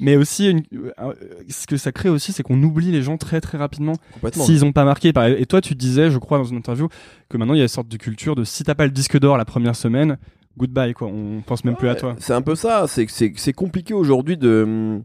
Mais 0.00 0.16
aussi 0.16 0.50
une, 0.50 0.62
euh, 1.00 1.14
ce 1.48 1.66
que 1.66 1.78
ça 1.78 1.92
crée 1.92 2.10
aussi 2.10 2.32
c'est 2.32 2.42
qu'on 2.42 2.62
oublie 2.62 2.92
les 2.92 3.02
gens 3.02 3.16
très 3.16 3.40
très 3.40 3.56
rapidement 3.56 3.94
s'ils 4.32 4.66
ont 4.66 4.72
pas 4.72 4.84
marqué. 4.84 5.12
Et 5.38 5.46
toi 5.46 5.62
tu 5.62 5.74
disais 5.74 6.10
je 6.10 6.18
crois 6.18 6.36
dans 6.36 6.44
une 6.44 6.58
interview 6.58 6.88
que 7.30 7.38
maintenant 7.38 7.54
il 7.54 7.58
y 7.58 7.60
a 7.60 7.64
une 7.64 7.68
sorte 7.68 7.88
de 7.88 7.96
culture 7.96 8.34
de 8.34 8.44
si 8.44 8.64
t'as 8.64 8.74
pas 8.74 8.84
le 8.84 8.92
disque 8.92 9.18
d'or 9.18 9.38
la 9.38 9.46
première 9.46 9.76
semaine 9.76 10.18
goodbye 10.58 10.92
quoi. 10.92 11.08
On 11.08 11.40
pense 11.40 11.64
même 11.64 11.76
plus 11.76 11.88
à 11.88 11.94
toi. 11.94 12.16
c'est 12.18 12.34
un 12.34 12.42
peu 12.42 12.54
ça. 12.54 12.84
C'est 12.86 13.06
c'est 13.08 13.52
compliqué 13.54 13.94
aujourd'hui 13.94 14.36
de 14.36 15.00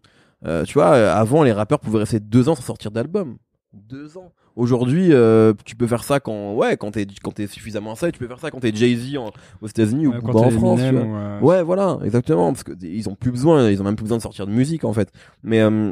euh, 0.46 0.66
tu 0.66 0.74
vois 0.74 0.90
avant 0.90 1.44
les 1.44 1.54
rappeurs 1.54 1.80
pouvaient 1.80 2.00
rester 2.00 2.20
deux 2.20 2.50
ans 2.50 2.56
sans 2.56 2.64
sortir 2.64 2.92
d'album. 2.92 3.38
Deux 3.72 4.18
ans 4.18 4.34
Aujourd'hui, 4.56 5.10
euh, 5.12 5.54
tu 5.66 5.76
peux 5.76 5.88
faire 5.88 6.04
ça 6.04 6.20
quand, 6.20 6.54
ouais, 6.54 6.78
quand 6.78 6.92
t'es, 6.92 7.08
quand 7.24 7.32
t'es 7.32 7.48
suffisamment 7.48 7.96
ça, 7.96 8.12
tu 8.12 8.20
peux 8.20 8.28
faire 8.28 8.40
ça 8.40 8.52
quand 8.52 8.60
t'es 8.60 8.74
Jay-Z 8.74 9.18
aux 9.62 9.68
États-Unis 9.68 10.08
ou 10.08 10.14
en 10.14 10.50
France. 10.52 10.80
Tu 10.82 10.96
vois. 10.96 11.40
Ouais, 11.42 11.64
voilà, 11.64 12.00
exactement, 12.04 12.52
parce 12.52 12.64
que 12.64 12.74
ils 12.82 13.10
ont 13.10 13.16
plus 13.16 13.32
besoin, 13.32 13.70
ils 13.70 13.82
ont 13.82 13.86
même 13.86 13.96
plus 13.96 14.04
besoin 14.04 14.18
de 14.18 14.22
sortir 14.22 14.46
de 14.46 14.52
musique 14.52 14.84
en 14.84 14.94
fait. 14.94 15.10
Mais 15.42 15.62
euh, 15.62 15.92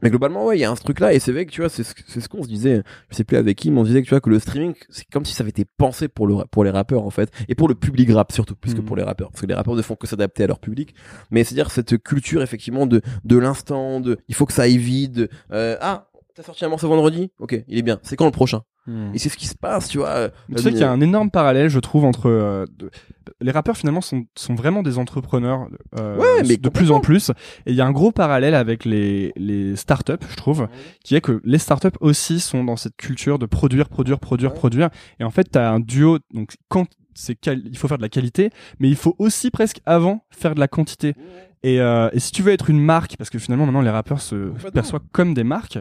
mais 0.00 0.08
globalement, 0.08 0.46
ouais, 0.46 0.56
il 0.56 0.60
y 0.60 0.64
a 0.64 0.70
un 0.70 0.74
truc 0.74 1.00
là, 1.00 1.12
et 1.12 1.18
c'est 1.18 1.32
vrai 1.32 1.44
que 1.44 1.50
tu 1.50 1.60
vois, 1.60 1.68
c'est 1.68 1.82
ce, 1.82 2.28
qu'on 2.28 2.42
se 2.42 2.48
disait, 2.48 2.82
je 3.10 3.16
sais 3.16 3.24
plus 3.24 3.36
avec 3.36 3.58
qui, 3.58 3.70
mais 3.70 3.78
on 3.80 3.84
se 3.84 3.88
disait 3.88 4.00
que 4.00 4.06
tu 4.06 4.10
vois 4.10 4.22
que 4.22 4.30
le 4.30 4.38
streaming, 4.38 4.74
c'est 4.88 5.04
comme 5.12 5.26
si 5.26 5.34
ça 5.34 5.42
avait 5.42 5.50
été 5.50 5.66
pensé 5.76 6.08
pour 6.08 6.26
le 6.26 6.36
pour 6.50 6.64
les 6.64 6.70
rappeurs 6.70 7.04
en 7.04 7.10
fait, 7.10 7.30
et 7.48 7.54
pour 7.54 7.68
le 7.68 7.74
public 7.74 8.10
rap 8.10 8.32
surtout, 8.32 8.56
plus 8.56 8.72
que 8.72 8.80
pour 8.80 8.96
les 8.96 9.02
rappeurs, 9.02 9.30
parce 9.30 9.42
que 9.42 9.46
les 9.46 9.54
rappeurs 9.54 9.74
ne 9.74 9.82
font 9.82 9.96
que 9.96 10.06
s'adapter 10.06 10.44
à 10.44 10.46
leur 10.46 10.60
public. 10.60 10.94
Mais 11.30 11.44
c'est 11.44 11.54
à 11.54 11.56
dire 11.56 11.70
cette 11.70 12.02
culture 12.02 12.42
effectivement 12.42 12.86
de 12.86 13.02
de 13.24 13.36
l'instant, 13.36 14.00
de 14.00 14.16
il 14.28 14.34
faut 14.34 14.46
que 14.46 14.54
ça 14.54 14.62
aille 14.62 14.78
vite, 14.78 15.28
euh, 15.52 15.76
ah 15.82 16.08
T'as 16.34 16.42
sorti 16.42 16.64
un 16.64 16.68
morceau 16.68 16.88
vendredi? 16.88 17.30
Ok, 17.40 17.62
il 17.68 17.78
est 17.78 17.82
bien. 17.82 17.98
C'est 18.02 18.16
quand 18.16 18.24
le 18.24 18.30
prochain? 18.30 18.62
Hmm. 18.86 19.14
Et 19.14 19.18
c'est 19.18 19.28
ce 19.28 19.36
qui 19.36 19.46
se 19.46 19.54
passe, 19.54 19.88
tu 19.88 19.98
vois. 19.98 20.30
Tu 20.48 20.62
sais 20.62 20.70
qu'il 20.70 20.80
y 20.80 20.84
a 20.84 20.90
un 20.90 21.00
énorme 21.00 21.30
parallèle, 21.30 21.68
je 21.68 21.78
trouve, 21.78 22.04
entre 22.04 22.28
euh, 22.28 22.64
les 23.40 23.52
rappeurs 23.52 23.76
finalement 23.76 24.00
sont, 24.00 24.24
sont 24.36 24.54
vraiment 24.54 24.82
des 24.82 24.98
entrepreneurs 24.98 25.68
euh, 25.98 26.16
ouais, 26.16 26.42
mais 26.48 26.56
de 26.56 26.68
plus 26.68 26.90
en 26.90 27.00
plus. 27.00 27.30
Et 27.66 27.72
il 27.72 27.74
y 27.74 27.80
a 27.80 27.86
un 27.86 27.92
gros 27.92 28.12
parallèle 28.12 28.54
avec 28.54 28.84
les 28.84 29.32
les 29.36 29.76
startups, 29.76 30.26
je 30.28 30.36
trouve, 30.36 30.68
qui 31.04 31.14
est 31.14 31.20
que 31.20 31.40
les 31.44 31.58
startups 31.58 31.96
aussi 32.00 32.40
sont 32.40 32.64
dans 32.64 32.76
cette 32.76 32.96
culture 32.96 33.38
de 33.38 33.46
produire, 33.46 33.88
produire, 33.88 34.18
produire, 34.18 34.52
produire. 34.52 34.90
Et 35.20 35.24
en 35.24 35.30
fait, 35.30 35.44
t'as 35.44 35.70
un 35.70 35.80
duo. 35.80 36.18
Donc 36.32 36.54
quand 36.68 36.86
c'est 37.14 37.38
il 37.46 37.76
faut 37.76 37.88
faire 37.88 37.98
de 37.98 38.02
la 38.02 38.08
qualité, 38.08 38.50
mais 38.80 38.88
il 38.88 38.96
faut 38.96 39.14
aussi 39.18 39.50
presque 39.50 39.80
avant 39.86 40.24
faire 40.30 40.54
de 40.54 40.60
la 40.60 40.68
quantité. 40.68 41.14
Et, 41.62 41.80
euh, 41.80 42.10
et, 42.12 42.18
si 42.18 42.32
tu 42.32 42.42
veux 42.42 42.52
être 42.52 42.70
une 42.70 42.80
marque, 42.80 43.16
parce 43.16 43.30
que 43.30 43.38
finalement 43.38 43.66
maintenant 43.66 43.82
les 43.82 43.90
rappeurs 43.90 44.20
se 44.20 44.52
perçoivent 44.70 45.02
comme 45.12 45.32
des 45.32 45.44
marques, 45.44 45.78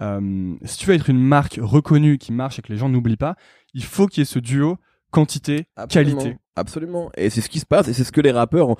euh, 0.00 0.54
si 0.64 0.78
tu 0.78 0.86
veux 0.86 0.94
être 0.94 1.10
une 1.10 1.20
marque 1.20 1.58
reconnue 1.62 2.18
qui 2.18 2.32
marche 2.32 2.58
et 2.58 2.62
que 2.62 2.72
les 2.72 2.78
gens 2.78 2.88
n'oublient 2.88 3.16
pas, 3.16 3.36
il 3.74 3.84
faut 3.84 4.06
qu'il 4.06 4.20
y 4.20 4.22
ait 4.22 4.26
ce 4.26 4.38
duo 4.38 4.78
quantité, 5.10 5.66
qualité. 5.88 6.36
Absolument. 6.56 7.10
Et 7.16 7.30
c'est 7.30 7.40
ce 7.40 7.48
qui 7.48 7.60
se 7.60 7.66
passe 7.66 7.88
et 7.88 7.92
c'est 7.94 8.04
ce 8.04 8.12
que 8.12 8.20
les 8.20 8.30
rappeurs 8.30 8.68
ont. 8.70 8.76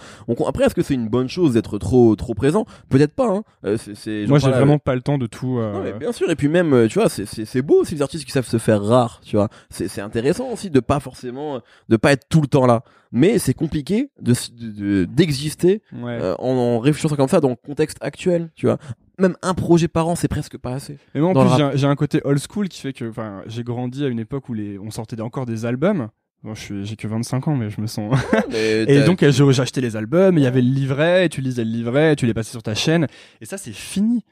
Après, 0.46 0.64
est-ce 0.64 0.74
que 0.74 0.82
c'est 0.82 0.92
une 0.94 1.08
bonne 1.08 1.28
chose 1.28 1.54
d'être 1.54 1.78
trop 1.78 2.14
trop 2.16 2.34
présent? 2.34 2.66
Peut-être 2.90 3.14
pas. 3.14 3.28
Hein. 3.28 3.42
Euh, 3.64 3.76
c'est- 3.78 3.94
c'est- 3.94 4.26
Moi, 4.26 4.38
j'ai 4.38 4.50
vraiment 4.50 4.78
pas 4.78 4.94
le 4.94 5.00
temps 5.00 5.16
de 5.16 5.26
tout. 5.26 5.58
euh, 5.58 5.72
non, 5.72 5.80
mais 5.82 5.92
bien 5.94 6.12
sûr, 6.12 6.30
et 6.30 6.36
puis 6.36 6.48
même, 6.48 6.72
euh, 6.74 6.86
tu 6.88 6.98
vois, 6.98 7.08
c'est- 7.08 7.24
c'est 7.24 7.44
c'est 7.46 7.62
beau 7.62 7.80
aussi 7.80 7.94
les 7.94 8.02
artistes 8.02 8.24
qui 8.26 8.30
savent 8.32 8.46
se 8.46 8.58
faire 8.58 8.82
rares, 8.82 9.20
tu 9.24 9.36
vois. 9.36 9.48
C'est 9.70 9.88
c'est 9.88 10.00
intéressant 10.02 10.48
aussi 10.50 10.68
de 10.68 10.80
pas 10.80 11.00
forcément, 11.00 11.56
euh, 11.56 11.58
de 11.88 11.96
pas 11.96 12.12
être 12.12 12.28
tout 12.28 12.42
le 12.42 12.46
temps 12.46 12.66
là. 12.66 12.82
Mais 13.10 13.38
c'est 13.38 13.54
compliqué 13.54 14.10
de 14.20 14.32
de- 14.32 14.70
de- 14.70 15.04
d'exister 15.06 15.82
ouais. 15.94 16.18
euh, 16.20 16.34
en, 16.38 16.48
en 16.50 16.78
réfléchissant 16.78 17.16
comme 17.16 17.28
ça 17.28 17.40
dans 17.40 17.50
le 17.50 17.56
contexte 17.56 17.98
actuel, 18.02 18.50
tu 18.54 18.66
vois. 18.66 18.78
Même 19.18 19.36
un 19.42 19.54
projet 19.54 19.88
par 19.88 20.08
an, 20.08 20.14
c'est 20.16 20.28
presque 20.28 20.56
pas 20.58 20.72
assez. 20.72 20.98
Et 21.14 21.20
moi, 21.20 21.30
en 21.30 21.32
dans 21.32 21.46
plus, 21.46 21.56
j'ai 21.56 21.62
un, 21.62 21.70
j'ai 21.74 21.86
un 21.86 21.94
côté 21.96 22.20
old 22.24 22.38
school 22.38 22.68
qui 22.68 22.80
fait 22.80 22.92
que, 22.92 23.08
enfin, 23.08 23.42
j'ai 23.46 23.62
grandi 23.64 24.04
à 24.04 24.08
une 24.08 24.18
époque 24.18 24.48
où 24.48 24.54
les, 24.54 24.78
on 24.78 24.90
sortait 24.90 25.20
encore 25.20 25.46
des 25.46 25.64
albums. 25.66 26.08
Bon, 26.44 26.54
je 26.54 26.60
suis, 26.60 26.84
j'ai 26.86 26.96
que 26.96 27.06
25 27.06 27.46
ans, 27.48 27.54
mais 27.54 27.70
je 27.70 27.80
me 27.80 27.86
sens. 27.86 28.16
Mais 28.50 28.82
et 28.82 29.04
donc, 29.04 29.24
je- 29.24 29.52
j'achetais 29.52 29.80
les 29.80 29.94
albums, 29.96 30.36
il 30.38 30.42
y 30.42 30.46
avait 30.46 30.60
le 30.60 30.70
livret, 30.70 31.26
et 31.26 31.28
tu 31.28 31.40
lisais 31.40 31.64
le 31.64 31.70
livret, 31.70 32.12
et 32.12 32.16
tu 32.16 32.26
les 32.26 32.34
passais 32.34 32.50
sur 32.50 32.62
ta 32.64 32.74
chaîne. 32.74 33.06
Et 33.40 33.44
ça, 33.46 33.56
c'est 33.58 33.72
fini. 33.72 34.24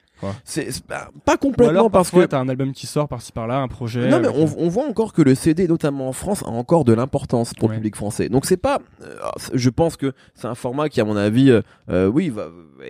c'est 0.44 0.70
c'est 0.72 0.84
pas, 0.84 1.08
pas 1.24 1.36
complètement 1.36 1.70
alors, 1.70 1.90
parce 1.90 2.11
que 2.11 2.26
t'as 2.26 2.38
un 2.40 2.48
album 2.48 2.72
qui 2.72 2.86
sort 2.88 3.06
par-ci 3.08 3.30
par-là, 3.32 3.58
un 3.61 3.68
projet. 3.68 4.08
Non 4.11 4.20
mais 4.20 4.28
on, 4.28 4.44
on 4.58 4.68
voit 4.68 4.86
encore 4.86 5.12
que 5.14 5.22
le 5.22 5.34
CD, 5.34 5.66
notamment 5.68 6.08
en 6.08 6.12
France, 6.12 6.42
a 6.42 6.48
encore 6.48 6.84
de 6.84 6.92
l'importance 6.92 7.54
pour 7.54 7.68
Ouais. 7.70 7.76
le 7.76 7.80
public 7.80 7.96
français. 7.96 8.28
Donc 8.28 8.44
c'est 8.44 8.58
pas, 8.58 8.80
euh, 9.02 9.14
je 9.54 9.70
pense 9.70 9.96
que 9.96 10.12
c'est 10.34 10.46
un 10.48 10.54
format 10.54 10.90
qui, 10.90 11.00
à 11.00 11.04
mon 11.06 11.16
avis, 11.16 11.50
euh, 11.50 11.62
euh, 11.88 12.06
oui, 12.08 12.28
va 12.28 12.48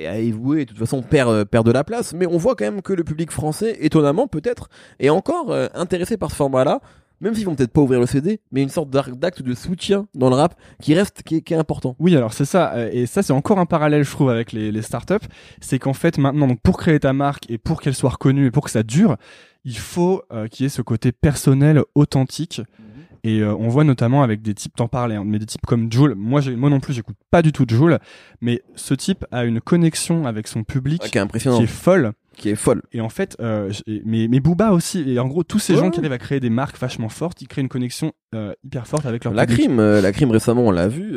à 0.09 0.17
évoluer, 0.17 0.65
de 0.65 0.71
toute 0.71 0.79
façon 0.79 1.03
perd 1.03 1.31
euh, 1.31 1.45
perd 1.45 1.65
de 1.67 1.71
la 1.73 1.85
place. 1.85 2.15
Mais 2.15 2.27
on 2.27 2.37
voit 2.37 2.57
quand 2.57 2.65
même 2.65 2.83
que 2.83 2.95
le 2.95 3.05
public 3.05 3.31
français, 3.31 3.77
étonnamment 3.81 4.27
peut-être, 4.27 4.69
est 4.99 5.11
encore 5.11 5.53
euh, 5.53 5.69
intéressé 5.75 6.17
par 6.17 6.31
ce 6.33 6.37
format-là. 6.37 6.81
Même 7.21 7.35
s'ils 7.35 7.45
vont 7.45 7.55
peut-être 7.55 7.73
pas 7.73 7.81
ouvrir 7.83 8.01
le 8.01 8.07
CD, 8.07 8.41
mais 8.51 8.63
une 8.63 8.69
sorte 8.71 8.89
d'acte 8.91 9.43
de 9.43 9.55
soutien 9.55 10.07
dans 10.15 10.31
le 10.31 10.37
rap 10.37 10.55
qui 10.81 10.95
reste, 10.95 11.23
qui 11.23 11.37
est, 11.37 11.41
qui 11.43 11.53
est 11.53 11.57
important. 11.59 11.95
Oui, 11.99 12.17
alors 12.17 12.33
c'est 12.33 12.45
ça, 12.47 12.73
euh, 12.75 12.89
et 12.93 13.07
ça 13.07 13.23
c'est 13.23 13.33
encore 13.35 13.59
un 13.59 13.67
parallèle, 13.67 14.05
je 14.05 14.11
trouve, 14.11 14.31
avec 14.31 14.53
les, 14.53 14.73
les 14.73 14.83
startups, 14.83 15.27
c'est 15.61 15.79
qu'en 15.79 15.93
fait 15.93 16.17
maintenant, 16.19 16.47
donc 16.49 16.61
pour 16.63 16.79
créer 16.79 16.99
ta 17.01 17.13
marque 17.13 17.51
et 17.51 17.59
pour 17.59 17.81
qu'elle 17.83 17.95
soit 17.95 18.11
reconnue 18.11 18.47
et 18.47 18.51
pour 18.51 18.65
que 18.65 18.71
ça 18.71 18.83
dure, 18.83 19.17
il 19.65 19.77
faut 19.77 20.23
euh, 20.33 20.49
qu'il 20.49 20.65
y 20.65 20.67
ait 20.67 20.71
ce 20.71 20.83
côté 20.83 21.13
personnel, 21.13 21.83
authentique. 21.95 22.63
Et 23.23 23.41
euh, 23.41 23.55
on 23.55 23.69
voit 23.69 23.85
notamment 23.85 24.23
avec 24.23 24.41
des 24.41 24.55
types, 24.55 24.75
t'en 24.75 24.89
parlais, 24.89 25.17
hein, 25.17 25.25
mais 25.27 25.39
des 25.39 25.45
types 25.45 25.67
comme 25.67 25.93
Joule. 25.93 26.15
Moi, 26.15 26.41
j'ai- 26.41 26.57
moi 26.57 26.71
non 26.71 26.81
plus, 26.81 26.95
j'écoute 26.95 27.17
pas 27.31 27.43
du 27.43 27.53
tout 27.53 27.67
Joule, 27.69 27.99
mais 28.41 28.63
ce 28.77 28.95
type 28.95 29.27
a 29.31 29.45
une 29.45 29.61
connexion 29.61 30.25
avec 30.27 30.49
son 30.49 30.65
public 30.65 31.03
Ouais, 31.03 31.11
qui 31.11 31.19
est 31.19 31.21
qui 31.59 31.65
est 31.65 31.67
folle. 31.67 32.13
Qui 32.37 32.49
est 32.49 32.55
folle. 32.55 32.83
Et 32.93 33.01
en 33.01 33.09
fait, 33.09 33.37
euh, 33.41 33.73
mais, 34.05 34.29
mais 34.29 34.41
Booba 34.41 34.73
aussi, 34.73 35.01
et 35.11 35.19
en 35.19 35.27
gros, 35.29 35.43
tous 35.45 35.59
ces 35.59 35.75
Ouais. 35.75 35.81
gens 35.81 35.91
qui 35.91 35.99
arrivent 36.01 36.13
à 36.13 36.19
créer 36.19 36.41
des 36.41 36.51
marques 36.51 36.79
vachement 36.79 37.09
fortes, 37.09 37.43
ils 37.43 37.49
créent 37.49 37.61
une 37.63 37.69
connexion 37.69 38.13
euh, 38.35 38.53
hyper 38.65 38.87
forte 38.87 39.05
avec 39.07 39.25
leur 39.25 39.35
La 39.35 39.47
public. 39.47 39.67
crime, 39.67 39.81
euh, 39.81 40.01
la 40.01 40.13
crime 40.13 40.31
récemment, 40.31 40.63
on 40.63 40.71
l'a 40.71 40.89
vu. 40.89 41.15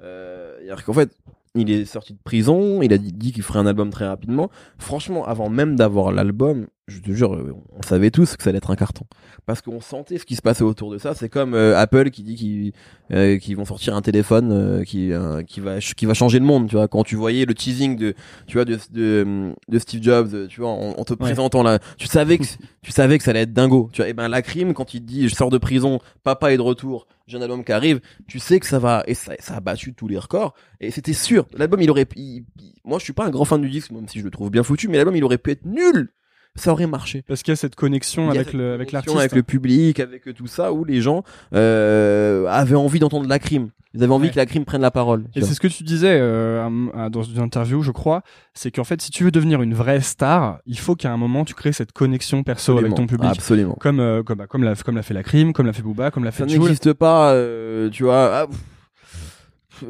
C'est-à-dire 0.00 0.84
qu'en 0.84 0.92
fait, 0.92 1.10
il 1.54 1.70
est 1.70 1.84
sorti 1.84 2.14
de 2.14 2.18
prison, 2.24 2.82
il 2.82 2.92
a 2.92 2.98
dit, 2.98 3.12
dit 3.12 3.32
qu'il 3.32 3.42
ferait 3.42 3.58
un 3.60 3.66
album 3.66 3.90
très 3.90 4.06
rapidement. 4.06 4.50
Franchement, 4.78 5.24
avant 5.26 5.48
même 5.48 5.76
d'avoir 5.76 6.10
l'album, 6.12 6.66
je 6.86 6.98
te 7.00 7.12
jure, 7.12 7.34
euh, 7.34 7.54
on 7.78 7.82
savait 7.82 8.10
tous 8.10 8.36
que 8.36 8.42
ça 8.42 8.50
allait 8.50 8.58
être 8.58 8.70
un 8.70 8.76
carton, 8.76 9.06
parce 9.46 9.62
qu'on 9.62 9.80
sentait 9.80 10.18
ce 10.18 10.26
qui 10.26 10.36
se 10.36 10.42
passait 10.42 10.64
autour 10.64 10.90
de 10.92 10.98
ça. 10.98 11.14
C'est 11.14 11.30
comme 11.30 11.54
euh, 11.54 11.78
Apple 11.78 12.10
qui 12.10 12.22
dit 12.22 12.34
qu'ils 12.34 12.72
euh, 13.12 13.38
vont 13.56 13.64
sortir 13.64 13.94
un 13.96 14.02
téléphone 14.02 14.52
euh, 14.52 14.84
qui 14.84 15.10
euh, 15.12 15.42
qui 15.42 15.60
va 15.60 15.78
qui 15.78 16.04
va 16.04 16.12
changer 16.12 16.38
le 16.38 16.44
monde. 16.44 16.68
Tu 16.68 16.76
vois, 16.76 16.86
quand 16.86 17.02
tu 17.02 17.16
voyais 17.16 17.46
le 17.46 17.54
teasing 17.54 17.96
de 17.96 18.14
tu 18.46 18.58
vois 18.58 18.66
de 18.66 18.78
de, 18.90 19.54
de 19.68 19.78
Steve 19.78 20.02
Jobs, 20.02 20.34
euh, 20.34 20.46
tu 20.46 20.60
vois, 20.60 20.70
en, 20.70 20.90
en 20.98 21.04
te 21.04 21.14
présentant 21.14 21.62
là, 21.62 21.78
tu 21.96 22.06
savais 22.06 22.36
que 22.36 22.44
tu 22.82 22.92
savais 22.92 23.16
que 23.16 23.24
ça 23.24 23.30
allait 23.30 23.40
être 23.42 23.54
dingo. 23.54 23.88
Tu 23.92 24.02
vois, 24.02 24.08
et 24.08 24.12
ben 24.12 24.28
la 24.28 24.42
crime 24.42 24.74
quand 24.74 24.92
il 24.92 25.00
te 25.00 25.06
dit 25.06 25.28
je 25.28 25.34
sors 25.34 25.48
de 25.50 25.58
prison, 25.58 26.00
papa 26.22 26.52
est 26.52 26.56
de 26.58 26.62
retour, 26.62 27.06
j'ai 27.26 27.38
un 27.38 27.42
album 27.42 27.64
qui 27.64 27.72
arrive, 27.72 28.00
tu 28.28 28.38
sais 28.38 28.60
que 28.60 28.66
ça 28.66 28.78
va 28.78 29.02
et 29.06 29.14
ça, 29.14 29.32
ça 29.38 29.54
a 29.56 29.60
battu 29.60 29.94
tous 29.94 30.06
les 30.08 30.18
records 30.18 30.52
et 30.80 30.90
c'était 30.90 31.14
sûr. 31.14 31.46
L'album 31.56 31.80
il 31.80 31.90
aurait 31.90 32.06
il- 32.16 32.44
il- 32.60 32.74
moi 32.84 32.98
je 32.98 33.04
suis 33.04 33.14
pas 33.14 33.24
un 33.24 33.30
grand 33.30 33.46
fan 33.46 33.62
du 33.62 33.70
disque 33.70 33.90
même 33.90 34.06
si 34.06 34.18
je 34.18 34.24
le 34.24 34.30
trouve 34.30 34.50
bien 34.50 34.62
foutu 34.62 34.88
mais 34.88 34.98
l'album 34.98 35.16
il 35.16 35.24
aurait 35.24 35.38
pu 35.38 35.50
être 35.52 35.64
nul. 35.64 36.10
Ça 36.56 36.70
aurait 36.72 36.86
marché. 36.86 37.22
Parce 37.26 37.42
qu'il 37.42 37.52
y 37.52 37.54
a 37.54 37.56
cette 37.56 37.74
connexion 37.74 38.30
avec 38.30 38.44
cette 38.46 38.54
le, 38.54 38.74
avec 38.74 38.92
l'artiste. 38.92 39.16
avec 39.16 39.32
le 39.32 39.42
public, 39.42 39.98
avec 40.00 40.32
tout 40.34 40.46
ça 40.46 40.72
où 40.72 40.84
les 40.84 41.00
gens 41.00 41.24
euh, 41.54 42.46
avaient 42.48 42.76
envie 42.76 42.98
d'entendre 43.00 43.28
la 43.28 43.38
crime. 43.38 43.70
Ils 43.96 44.02
avaient 44.02 44.12
envie 44.12 44.26
Ouais. 44.26 44.32
que 44.32 44.36
la 44.38 44.46
crime 44.46 44.64
prenne 44.64 44.80
la 44.82 44.90
parole. 44.90 45.24
Et 45.36 45.40
c'est 45.42 45.54
ce 45.54 45.60
que 45.60 45.68
tu 45.68 45.84
disais 45.84 46.18
euh, 46.20 46.68
dans 47.10 47.22
une 47.22 47.38
interview, 47.40 47.82
je 47.82 47.92
crois, 47.92 48.22
c'est 48.52 48.72
qu'en 48.72 48.82
fait, 48.82 49.00
si 49.00 49.10
tu 49.12 49.22
veux 49.22 49.30
devenir 49.30 49.62
une 49.62 49.74
vraie 49.74 50.00
star, 50.00 50.58
il 50.66 50.78
faut 50.78 50.96
qu'à 50.96 51.12
un 51.12 51.16
moment 51.16 51.44
tu 51.44 51.54
crées 51.54 51.72
cette 51.72 51.92
connexion 51.92 52.42
perso 52.42 52.76
avec 52.78 52.94
ton 52.94 53.06
public, 53.06 53.30
Absolument. 53.30 53.76
comme 53.80 54.00
euh, 54.00 54.22
comme 54.24 54.38
bah, 54.38 54.46
comme 54.48 54.64
l'a 54.64 54.74
comme 54.74 54.96
l'a 54.96 55.02
fait 55.02 55.14
la 55.14 55.22
crime, 55.22 55.52
comme 55.52 55.66
l'a 55.66 55.72
fait 55.72 55.82
Booba, 55.82 56.10
comme 56.10 56.24
l'a 56.24 56.32
Ça 56.32 56.44
fait 56.44 56.48
Jul. 56.50 56.60
n'existe 56.60 56.92
pas, 56.92 57.32
euh, 57.34 57.88
tu 57.90 58.02
vois. 58.02 58.30
ah, 58.32 58.46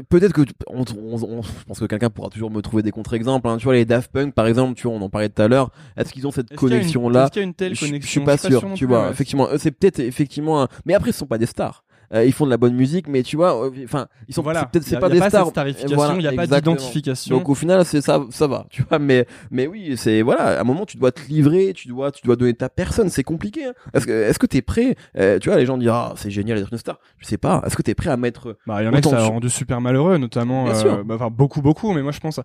Peut-être 0.08 0.32
que 0.32 0.42
tu- 0.42 0.52
on, 0.68 0.80
on- 0.98 1.22
on- 1.22 1.42
je 1.42 1.64
pense 1.66 1.78
que 1.80 1.84
quelqu'un 1.84 2.10
pourra 2.10 2.28
toujours 2.30 2.50
me 2.50 2.60
trouver 2.62 2.82
des 2.82 2.90
contre-exemples. 2.90 3.48
Hein. 3.48 3.56
Tu 3.58 3.64
vois 3.64 3.74
les 3.74 3.84
Daft 3.84 4.10
Punk 4.10 4.34
par 4.34 4.46
exemple, 4.46 4.74
tu 4.74 4.86
vois, 4.86 4.96
on 4.96 5.02
en 5.02 5.08
parlait 5.10 5.28
tout 5.28 5.42
à 5.42 5.48
l'heure. 5.48 5.70
Est-ce 5.96 6.12
qu'ils 6.12 6.26
ont 6.26 6.30
cette 6.30 6.50
Est-ce 6.52 6.58
connexion 6.60 7.08
là 7.08 7.24
Est-ce 7.24 7.32
qu'il 7.32 7.42
y 7.42 7.44
a 7.44 7.46
une 7.46 7.54
telle 7.54 7.74
je, 7.74 7.80
je 7.80 7.86
connexion? 7.86 8.10
suis 8.10 8.20
pas 8.26 8.36
sûr, 8.38 8.64
tu 8.74 8.86
vois. 8.86 9.04
ouais. 9.06 9.10
Effectivement, 9.10 9.48
c'est 9.58 9.70
peut-être 9.70 10.00
effectivement. 10.00 10.62
Un... 10.62 10.68
Mais 10.86 10.94
après, 10.94 11.12
ce 11.12 11.18
sont 11.18 11.26
pas 11.26 11.38
des 11.38 11.46
stars. 11.46 11.83
Euh, 12.14 12.24
ils 12.24 12.32
font 12.32 12.44
de 12.46 12.50
la 12.50 12.56
bonne 12.56 12.74
musique, 12.74 13.08
mais 13.08 13.22
tu 13.22 13.36
vois, 13.36 13.66
euh, 13.66 13.70
enfin, 13.84 14.06
ils 14.28 14.34
sont 14.34 14.42
Voilà. 14.42 14.64
peut-être 14.66 14.84
c'est 14.84 14.96
a- 14.96 15.00
pas 15.00 15.08
des 15.08 15.18
pas 15.18 15.28
stars. 15.30 15.48
starification, 15.48 15.96
Voilà, 15.96 16.14
il 16.14 16.18
n'y 16.20 16.26
a 16.28 16.32
pas 16.32 16.46
d'identification. 16.46 17.36
Donc 17.36 17.48
au 17.48 17.54
final, 17.54 17.84
c'est 17.84 18.00
ça, 18.00 18.22
ça 18.30 18.46
va, 18.46 18.66
tu 18.70 18.82
vois. 18.88 18.98
Mais 18.98 19.26
mais 19.50 19.66
oui, 19.66 19.94
c'est 19.96 20.22
voilà. 20.22 20.58
À 20.58 20.60
un 20.60 20.64
moment, 20.64 20.86
tu 20.86 20.96
dois 20.96 21.10
te 21.12 21.20
livrer, 21.28 21.72
tu 21.74 21.88
dois 21.88 22.10
tu 22.12 22.24
dois 22.24 22.36
donner 22.36 22.54
ta 22.54 22.68
personne. 22.68 23.08
C'est 23.08 23.22
compliqué. 23.24 23.64
Hein. 23.66 23.72
Est-ce 23.94 24.06
que 24.06 24.12
est-ce 24.12 24.38
que 24.38 24.46
t'es 24.46 24.62
prêt 24.62 24.94
Euh, 25.18 25.38
Tu 25.38 25.48
vois, 25.48 25.58
les 25.58 25.66
gens 25.66 25.76
disent 25.76 25.88
ah 25.92 26.12
c'est 26.16 26.30
génial 26.30 26.58
d'être 26.58 26.72
une 26.72 26.78
star. 26.78 26.98
Je 27.18 27.26
sais 27.26 27.38
pas. 27.38 27.62
Est-ce 27.66 27.76
que 27.76 27.82
t'es 27.82 27.94
prêt 27.94 28.10
à 28.10 28.16
mettre 28.16 28.56
Bah, 28.66 28.82
il 28.82 28.84
y 28.86 28.88
en 28.88 28.92
a 28.92 28.98
Autant 28.98 29.10
ça 29.10 29.18
a 29.18 29.24
rendu 29.24 29.50
super 29.50 29.80
malheureux, 29.80 30.18
notamment, 30.18 30.68
euh, 30.68 31.02
bah, 31.04 31.14
enfin 31.16 31.30
beaucoup 31.30 31.62
beaucoup, 31.62 31.92
mais 31.92 32.02
moi 32.02 32.12
je 32.12 32.20
pense, 32.20 32.38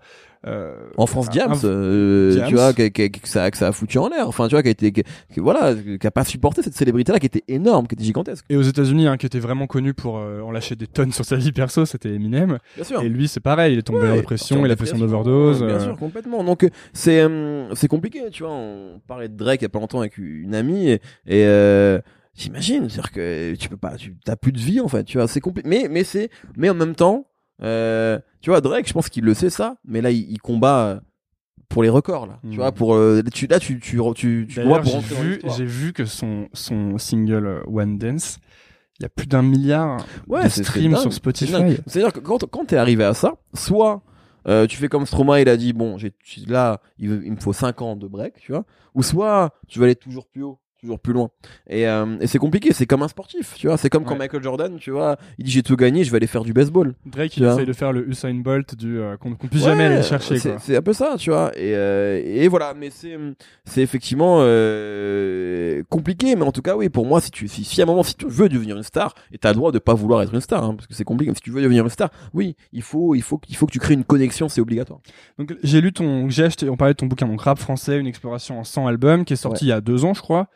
euh, 0.48 0.76
en 0.98 1.06
France 1.06 1.30
Diams, 1.30 1.54
Diams. 1.54 2.46
tu 2.48 2.56
vois, 2.56 2.74
que, 2.74 2.88
que- 2.88 3.08
que 3.08 3.28
ça 3.28 3.52
que 3.52 3.58
ça 3.58 3.68
a 3.68 3.72
foutu 3.72 3.98
en 4.00 4.08
l'air. 4.10 4.28
Enfin, 4.28 4.48
tu 4.48 4.56
vois, 4.56 4.64
qui 4.64 4.70
a 4.70 4.72
été 4.72 4.92
voilà, 5.38 5.74
qui 6.00 6.08
a 6.08 6.12
pas 6.12 6.24
supporté 6.24 6.62
cette 6.64 6.76
célébrité 6.76 7.12
là, 7.12 7.20
qui 7.20 7.26
était 7.28 7.44
énorme, 7.48 7.88
qui 7.88 7.96
était 7.96 8.04
gigantesque. 8.04 8.46
Et 8.50 8.56
aux 8.56 8.62
États-Unis, 8.62 9.08
hein, 9.08 9.18
qui 9.18 9.26
était 9.26 9.40
vraiment 9.40 9.59
connu 9.68 9.94
pour 9.94 10.18
euh, 10.18 10.42
en 10.42 10.52
lâcher 10.52 10.76
des 10.76 10.88
tonnes 10.88 11.12
sur 11.12 11.26
sa 11.26 11.36
vie 11.36 11.52
perso, 11.52 11.86
c'était 11.86 12.14
Eminem. 12.14 12.60
Bien 12.76 12.84
sûr. 12.84 13.02
Et 13.02 13.10
lui, 13.10 13.28
c'est 13.28 13.40
pareil, 13.40 13.74
il 13.74 13.80
est 13.80 13.84
tombé 13.84 14.00
Ouais, 14.00 14.06
en 14.06 14.08
parti 14.08 14.22
dépression, 14.22 14.66
il 14.66 14.72
a 14.72 14.76
fait 14.76 14.86
son 14.86 15.02
overdose. 15.02 15.64
Bien 15.64 15.76
euh, 15.76 15.80
sûr, 15.80 15.98
complètement. 15.98 16.44
Donc 16.44 16.64
euh, 16.64 16.70
c'est 16.94 17.22
euh, 17.22 17.74
c'est 17.76 17.88
compliqué, 17.88 18.30
tu 18.32 18.44
vois. 18.44 18.52
On 18.52 19.02
parlait 19.08 19.30
de 19.30 19.36
Drake 19.36 19.62
il 19.62 19.64
y 19.64 19.66
a 19.66 19.70
pas 19.70 19.80
longtemps 19.80 20.00
avec 20.00 20.18
une 20.18 20.56
amie 20.56 20.90
et, 20.90 21.02
et 21.28 22.00
j'imagine, 22.36 22.90
c'est-à-dire 22.90 23.12
que 23.12 23.56
tu 23.56 23.70
peux 23.70 23.78
pas, 23.78 23.96
tu 23.96 24.16
t'as 24.24 24.36
plus 24.36 24.52
de 24.52 24.60
vie 24.60 24.80
en 24.80 24.88
fait, 24.88 25.04
tu 25.04 25.18
vois. 25.18 25.28
C'est 25.28 25.42
compliqué, 25.42 25.68
mais 25.68 25.88
mais 25.90 26.04
c'est 26.04 26.30
mais 26.58 26.70
en 26.70 26.76
même 26.76 26.96
temps, 26.96 27.28
tu 27.60 28.50
vois, 28.50 28.62
Drake, 28.62 28.88
je 28.88 28.94
pense 28.94 29.10
qu'il 29.10 29.24
le 29.24 29.34
sait 29.34 29.50
ça, 29.50 29.76
mais 29.86 30.02
là 30.02 30.12
il, 30.12 30.32
il 30.32 30.40
combat 30.40 31.02
pour 31.70 31.84
les 31.84 31.90
records 31.90 32.26
là, 32.26 32.40
tu 32.50 32.58
vois, 32.58 32.72
pour 32.72 32.96
euh, 32.96 33.22
tu 33.32 33.46
là 33.46 33.60
tu 33.60 33.80
tu 33.80 34.00
tu, 34.16 34.48
tu 34.50 34.62
pour 34.62 34.84
j'ai 34.84 35.00
vu, 35.00 35.40
j'ai 35.56 35.66
vu 35.66 35.94
que 35.94 36.04
son, 36.04 36.50
son 36.52 36.98
single 36.98 37.62
One 37.68 38.00
Dance, 38.00 38.40
il 39.00 39.04
y 39.04 39.06
a 39.06 39.10
plus 39.10 39.28
d'un 39.28 39.42
milliard 39.42 40.06
Ouais, 40.28 40.44
de 40.44 40.50
streams 40.50 40.96
sur 40.98 41.12
c'est 41.12 41.18
Spotify. 41.18 41.78
C'est-à-dire 41.88 42.14
que 42.14 42.20
quand, 42.20 42.46
quand 42.50 42.66
t'es 42.66 42.78
arrivé 42.78 43.04
à 43.04 43.14
ça, 43.14 43.36
soit 43.54 44.02
euh, 44.48 44.68
tu 44.68 44.78
fais 44.78 44.88
comme 44.88 45.06
Stromae, 45.06 45.42
il 45.42 45.50
a 45.50 45.58
dit 45.58 45.74
bon, 45.74 45.98
j'ai 45.98 46.14
là, 46.48 46.82
il, 46.98 47.10
me 47.10 47.40
faut 47.40 47.54
5 47.54 47.82
ans 47.82 47.96
de 47.96 48.08
break, 48.08 48.36
tu 48.40 48.52
vois, 48.52 48.66
ou 48.94 49.04
soit 49.04 49.54
tu 49.68 49.80
vas 49.80 49.86
aller 49.86 49.96
toujours 49.96 50.28
plus 50.28 50.44
haut, 50.44 50.60
toujours 50.82 51.00
plus 51.00 51.14
loin. 51.14 51.30
Et, 51.68 51.88
euh, 51.88 52.18
et 52.22 52.28
c'est 52.28 52.38
compliqué, 52.38 52.72
c'est 52.74 52.86
comme 52.86 53.02
un 53.04 53.08
sportif, 53.08 53.54
tu 53.56 53.68
vois, 53.68 53.78
c'est 53.78 53.90
comme 53.90 54.06
quand. 54.06 54.16
Michael 54.18 54.42
Jordan, 54.44 54.78
tu 54.80 54.92
vois, 54.92 55.18
il 55.38 55.46
dit 55.46 55.52
j'ai 55.52 55.64
tout 55.64 55.76
gagné, 55.76 56.04
je 56.04 56.12
vais 56.12 56.18
aller 56.18 56.28
faire 56.28 56.44
du 56.44 56.54
baseball. 56.54 56.94
Drake, 57.06 57.36
il 57.38 57.44
vois. 57.44 57.54
essaye 57.54 57.66
de 57.66 57.74
faire 57.74 57.92
le 57.92 58.08
Usain 58.10 58.34
Bolt 58.36 58.76
du 58.76 59.00
euh, 59.00 59.18
qu'on 59.18 59.36
qu'on 59.36 59.48
puisse 59.48 59.64
Ouais, 59.64 59.70
jamais 59.70 59.86
aller 59.86 59.98
le 59.98 60.02
chercher. 60.02 60.38
c'est- 60.40 60.76
un 60.78 60.82
peu 60.82 60.94
ça, 60.94 61.16
tu 61.18 61.30
vois. 61.32 61.52
Et, 61.58 61.76
euh, 61.76 62.22
et 62.24 62.48
voilà, 62.48 62.74
mais 62.74 62.90
c'est 62.92 63.82
effectivement 63.82 64.40
euh, 64.42 65.84
compliqué, 65.90 66.36
mais 66.36 66.44
en 66.44 66.52
tout 66.52 66.62
cas 66.62 66.76
oui, 66.76 66.90
pour 66.90 67.06
moi, 67.06 67.22
si 67.22 67.32
tu 67.32 67.48
si, 67.48 67.64
si 67.64 67.82
à 67.82 67.84
un 67.84 67.88
moment 67.88 68.04
si 68.04 68.16
tu 68.16 68.26
veux 68.28 68.50
devenir 68.50 68.78
une 68.78 68.84
star, 68.84 69.14
et 69.32 69.38
t'as 69.38 69.50
le 69.50 69.56
droit 69.56 69.72
de 69.72 69.80
pas 69.80 69.94
vouloir 69.94 70.22
être 70.22 70.34
une 70.34 70.42
star, 70.42 70.64
hein, 70.64 70.76
parce 70.76 70.88
que 70.88 70.94
c'est 70.94 71.04
compliqué. 71.04 71.32
mais 71.32 71.36
Si 71.36 71.42
tu 71.42 71.52
veux 71.52 71.62
devenir 71.62 71.84
une 71.84 71.90
star, 71.90 72.10
oui, 72.34 72.56
il 72.74 72.82
faut 72.82 73.16
il 73.16 73.22
faut 73.22 73.40
il 73.50 73.56
faut 73.56 73.66
que 73.66 73.72
tu 73.72 73.80
crées 73.80 73.94
une 73.94 74.04
connexion, 74.04 74.50
c'est 74.50 74.62
obligatoire. 74.62 75.00
Donc 75.38 75.56
j'ai 75.64 75.82
lu 75.82 75.92
ton, 75.94 76.30
j'ai 76.30 76.44
acheté, 76.46 76.70
on 76.70 76.78
parlait 76.78 76.94
de 76.94 76.98
ton 76.98 77.06
bouquin, 77.08 77.28
donc 77.28 77.42
rap 77.42 77.60
français, 77.60 77.98
une 78.00 78.08
exploration 78.08 78.60
en 78.60 78.64
100 78.64 78.88
albums, 78.88 79.26
qui 79.26 79.34
est 79.34 79.38
sorti 79.38 79.66
il 79.66 79.70
y 79.70 79.72
a 79.72 79.82
deux 79.82 80.06
ans, 80.06 80.14
je 80.14 80.22
crois. 80.22 80.48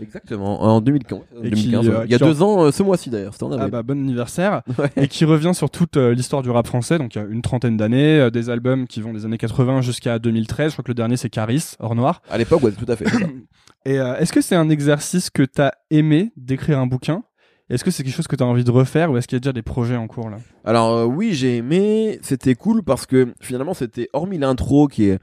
Exactement, 0.00 0.62
en 0.62 0.80
2015. 0.80 1.18
Et 1.42 1.50
2015, 1.50 1.80
qui, 1.82 1.88
ouais. 1.88 1.94
euh, 1.94 2.04
il 2.06 2.10
y 2.10 2.14
a 2.14 2.18
deux 2.18 2.42
ans, 2.42 2.64
euh, 2.64 2.70
ce 2.72 2.82
mois-ci 2.82 3.10
d'ailleurs, 3.10 3.32
c'était 3.34 3.44
en 3.44 3.52
Ah 3.52 3.56
avril. 3.56 3.70
bah 3.70 3.82
bon 3.82 3.98
anniversaire. 4.00 4.62
Ouais. 4.78 4.90
et 4.96 5.08
qui 5.08 5.24
revient 5.24 5.52
sur 5.54 5.68
toute 5.70 5.96
euh, 5.96 6.14
l'histoire 6.14 6.42
du 6.42 6.50
rap 6.50 6.66
français, 6.66 6.98
donc 6.98 7.14
il 7.14 7.18
y 7.18 7.20
a 7.22 7.24
une 7.28 7.42
trentaine 7.42 7.76
d'années, 7.76 8.30
des 8.30 8.48
albums 8.50 8.86
qui 8.86 9.00
vont 9.00 9.12
des 9.12 9.24
années 9.24 9.38
80 9.38 9.82
jusqu'à 9.82 10.18
2013. 10.18 10.70
Je 10.70 10.74
crois 10.76 10.82
que 10.84 10.90
le 10.90 10.94
dernier 10.94 11.16
c'est 11.16 11.28
Caris, 11.30 11.74
hors 11.78 11.94
noir. 11.94 12.22
À 12.30 12.38
l'époque, 12.38 12.62
ouais, 12.62 12.72
tout 12.72 12.90
à 12.90 12.96
fait. 12.96 13.04
Et 13.84 13.98
euh, 13.98 14.16
est-ce 14.16 14.32
que 14.32 14.40
c'est 14.40 14.54
un 14.56 14.70
exercice 14.70 15.28
que 15.30 15.42
t'as 15.42 15.72
aimé 15.90 16.32
d'écrire 16.36 16.78
un 16.78 16.86
bouquin? 16.86 17.24
Est-ce 17.70 17.84
que 17.84 17.90
c'est 17.90 18.02
quelque 18.04 18.14
chose 18.14 18.26
que 18.28 18.36
t'as 18.36 18.44
envie 18.44 18.64
de 18.64 18.70
refaire 18.70 19.10
ou 19.10 19.16
est-ce 19.16 19.26
qu'il 19.26 19.36
y 19.36 19.38
a 19.38 19.40
déjà 19.40 19.52
des 19.52 19.62
projets 19.62 19.96
en 19.96 20.06
cours 20.06 20.28
là? 20.30 20.36
Alors 20.64 20.92
euh, 20.94 21.04
oui, 21.04 21.32
j'ai 21.32 21.56
aimé, 21.56 22.18
c'était 22.22 22.54
cool 22.54 22.82
parce 22.82 23.06
que 23.06 23.32
finalement 23.40 23.72
c'était 23.74 24.08
hormis 24.12 24.36
l'intro 24.38 24.88
qui 24.88 25.06
est 25.08 25.18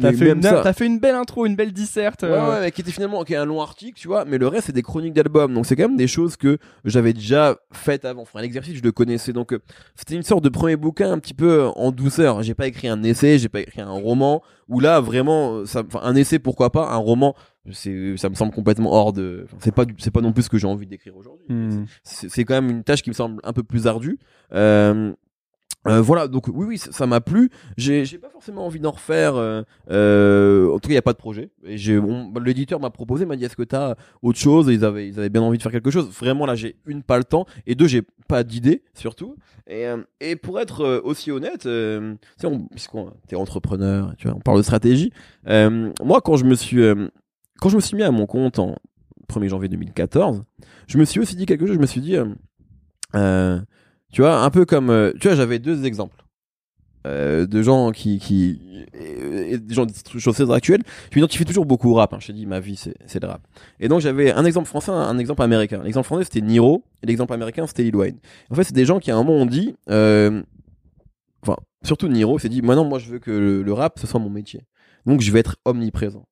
T'as 0.00 0.12
fait, 0.12 0.32
une, 0.32 0.42
ça- 0.42 0.72
fait 0.72 0.86
une 0.86 0.98
belle 0.98 1.14
intro, 1.14 1.46
une 1.46 1.56
belle 1.56 1.72
disserte. 1.72 2.22
Ouais, 2.22 2.28
euh, 2.30 2.50
ouais, 2.50 2.60
mais 2.60 2.70
qui 2.70 2.80
était 2.80 2.90
finalement 2.92 3.24
qui 3.24 3.34
est 3.34 3.36
un 3.36 3.44
long 3.44 3.60
article, 3.60 3.98
tu 3.98 4.08
vois, 4.08 4.24
mais 4.24 4.38
le 4.38 4.46
reste 4.48 4.66
c'est 4.66 4.72
des 4.72 4.82
chroniques 4.82 5.12
d'albums, 5.12 5.52
donc 5.52 5.66
c'est 5.66 5.76
quand 5.76 5.88
même 5.88 5.96
des 5.96 6.06
choses 6.06 6.36
que 6.36 6.58
j'avais 6.84 7.12
déjà 7.12 7.56
faites 7.72 8.04
avant. 8.04 8.22
Enfin, 8.22 8.40
l'exercice 8.40 8.76
je 8.76 8.82
le 8.82 8.92
connaissais, 8.92 9.32
donc 9.32 9.52
euh, 9.52 9.58
c'était 9.96 10.14
une 10.14 10.22
sorte 10.22 10.44
de 10.44 10.48
premier 10.48 10.76
bouquin 10.76 11.10
un 11.12 11.18
petit 11.18 11.34
peu 11.34 11.64
euh, 11.64 11.68
en 11.70 11.90
douceur. 11.92 12.42
J'ai 12.42 12.54
pas 12.54 12.66
écrit 12.66 12.88
un 12.88 13.02
essai, 13.02 13.38
j'ai 13.38 13.48
pas 13.48 13.60
écrit 13.60 13.80
un 13.80 13.90
roman, 13.90 14.42
où 14.68 14.80
là 14.80 15.00
vraiment, 15.00 15.56
euh, 15.56 15.66
ça, 15.66 15.82
enfin, 15.86 16.00
un 16.02 16.14
essai 16.14 16.38
pourquoi 16.38 16.70
pas, 16.70 16.90
un 16.90 16.96
roman, 16.96 17.34
c'est, 17.72 18.16
ça 18.16 18.28
me 18.28 18.34
semble 18.34 18.52
complètement 18.52 18.92
hors 18.92 19.12
de, 19.12 19.42
enfin, 19.46 19.56
c'est 19.60 19.74
pas, 19.74 19.84
c'est 19.98 20.10
pas 20.10 20.20
non 20.20 20.32
plus 20.32 20.44
ce 20.44 20.50
que 20.50 20.58
j'ai 20.58 20.66
envie 20.66 20.86
d'écrire 20.86 21.16
aujourd'hui. 21.16 21.46
hmm. 21.48 21.84
C'est 22.02 22.28
c'est 22.30 22.44
quand 22.44 22.54
même 22.54 22.70
une 22.70 22.84
tâche 22.84 23.02
qui 23.02 23.10
me 23.10 23.14
semble 23.14 23.40
un 23.44 23.52
peu 23.52 23.62
plus 23.62 23.86
ardue. 23.86 24.18
Euh, 24.52 25.12
euh, 25.86 26.00
voilà, 26.00 26.28
donc 26.28 26.48
oui, 26.48 26.66
oui, 26.66 26.78
ça 26.78 27.06
m'a 27.06 27.20
plu. 27.20 27.50
J'ai, 27.76 28.04
pas 28.18 28.30
forcément 28.30 28.66
envie 28.66 28.80
d'en 28.80 28.92
refaire. 28.92 29.36
Euh, 29.36 29.62
euh, 29.90 30.70
en 30.70 30.78
tout 30.78 30.88
cas, 30.88 30.92
il 30.92 30.94
y 30.94 30.98
a 30.98 31.02
pas 31.02 31.12
de 31.12 31.18
projet. 31.18 31.50
L'éditeur 31.64 32.80
m'a 32.80 32.90
proposé, 32.90 33.26
m'a 33.26 33.36
dit 33.36 33.44
est-ce 33.44 33.56
que 33.56 33.62
t'as 33.62 33.94
autre 34.22 34.38
chose? 34.38 34.68
Ils 34.68 34.84
avaient, 34.84 35.08
ils 35.08 35.18
avaient 35.18 35.28
bien 35.28 35.42
envie 35.42 35.58
de 35.58 35.62
faire 35.62 35.72
quelque 35.72 35.90
chose. 35.90 36.08
Vraiment, 36.08 36.46
là, 36.46 36.54
j'ai 36.54 36.76
une 36.86 37.02
pas 37.02 37.18
le 37.18 37.24
temps 37.24 37.46
et 37.66 37.74
deux, 37.74 37.86
j'ai 37.86 38.02
pas 38.28 38.44
d'idée 38.44 38.82
surtout. 38.94 39.36
Et, 39.66 40.36
pour 40.36 40.60
être 40.60 41.02
aussi 41.04 41.30
honnête, 41.30 41.66
euh, 41.66 42.14
puisqu'on 42.70 43.12
t'es 43.28 43.36
entrepreneur, 43.36 44.14
tu 44.16 44.28
vois, 44.28 44.36
on 44.36 44.40
parle 44.40 44.58
de 44.58 44.62
stratégie. 44.62 45.12
Moi, 45.46 46.20
quand 46.24 46.36
je 46.36 46.44
me 46.44 46.54
suis, 46.54 46.82
quand 47.60 47.68
je 47.68 47.76
me 47.76 47.80
suis 47.80 47.96
mis 47.96 48.02
à 48.02 48.10
mon 48.10 48.26
compte 48.26 48.58
en 48.58 48.76
1er 49.28 49.48
janvier 49.48 49.68
2014, 49.68 50.42
je 50.86 50.98
me 50.98 51.04
suis 51.04 51.20
aussi 51.20 51.36
dit 51.36 51.46
quelque 51.46 51.66
chose. 51.66 51.76
Je 51.76 51.80
me 51.80 51.86
suis 51.86 52.00
dit, 52.00 52.16
tu 54.14 54.22
vois, 54.22 54.42
un 54.42 54.50
peu 54.50 54.64
comme, 54.64 54.90
euh, 54.90 55.12
tu 55.20 55.26
vois, 55.26 55.36
j'avais 55.36 55.58
deux 55.58 55.84
exemples 55.86 56.24
euh, 57.04 57.46
de 57.46 57.62
gens 57.62 57.90
qui, 57.90 58.20
qui, 58.20 58.86
et, 58.94 59.58
des 59.58 59.74
gens 59.74 59.86
actuelles. 60.52 60.82
Je 61.10 61.18
m'identifie 61.18 61.44
toujours 61.44 61.66
beaucoup 61.66 61.90
au 61.90 61.94
rap. 61.94 62.14
Hein. 62.14 62.18
Je 62.20 62.28
t'ai 62.28 62.32
dit, 62.32 62.46
ma 62.46 62.60
vie, 62.60 62.76
c'est, 62.76 63.20
le 63.20 63.26
rap. 63.26 63.42
Et 63.80 63.88
donc, 63.88 64.00
j'avais 64.02 64.30
un 64.30 64.44
exemple 64.44 64.68
français, 64.68 64.92
un 64.92 65.18
exemple 65.18 65.42
américain. 65.42 65.82
L'exemple 65.82 66.06
français, 66.06 66.22
c'était 66.22 66.42
Niro, 66.42 66.84
et 67.02 67.06
l'exemple 67.08 67.32
américain, 67.32 67.66
c'était 67.66 67.82
Lil 67.82 67.96
Wayne. 67.96 68.18
En 68.50 68.54
fait, 68.54 68.62
c'est 68.62 68.72
des 68.72 68.84
gens 68.84 69.00
qui, 69.00 69.10
à 69.10 69.16
un 69.16 69.24
moment, 69.24 69.36
ont 69.36 69.46
dit, 69.46 69.74
euh, 69.90 70.40
enfin, 71.42 71.56
surtout 71.82 72.06
Niro, 72.06 72.38
s'est 72.38 72.48
dit, 72.48 72.62
maintenant, 72.62 72.84
moi, 72.84 73.00
je 73.00 73.10
veux 73.10 73.18
que 73.18 73.32
le 73.66 73.72
rap, 73.72 73.98
ce 73.98 74.06
soit 74.06 74.20
mon 74.20 74.30
métier. 74.30 74.60
Donc, 75.06 75.22
je 75.22 75.32
vais 75.32 75.40
être 75.40 75.56
omniprésent. 75.64 76.24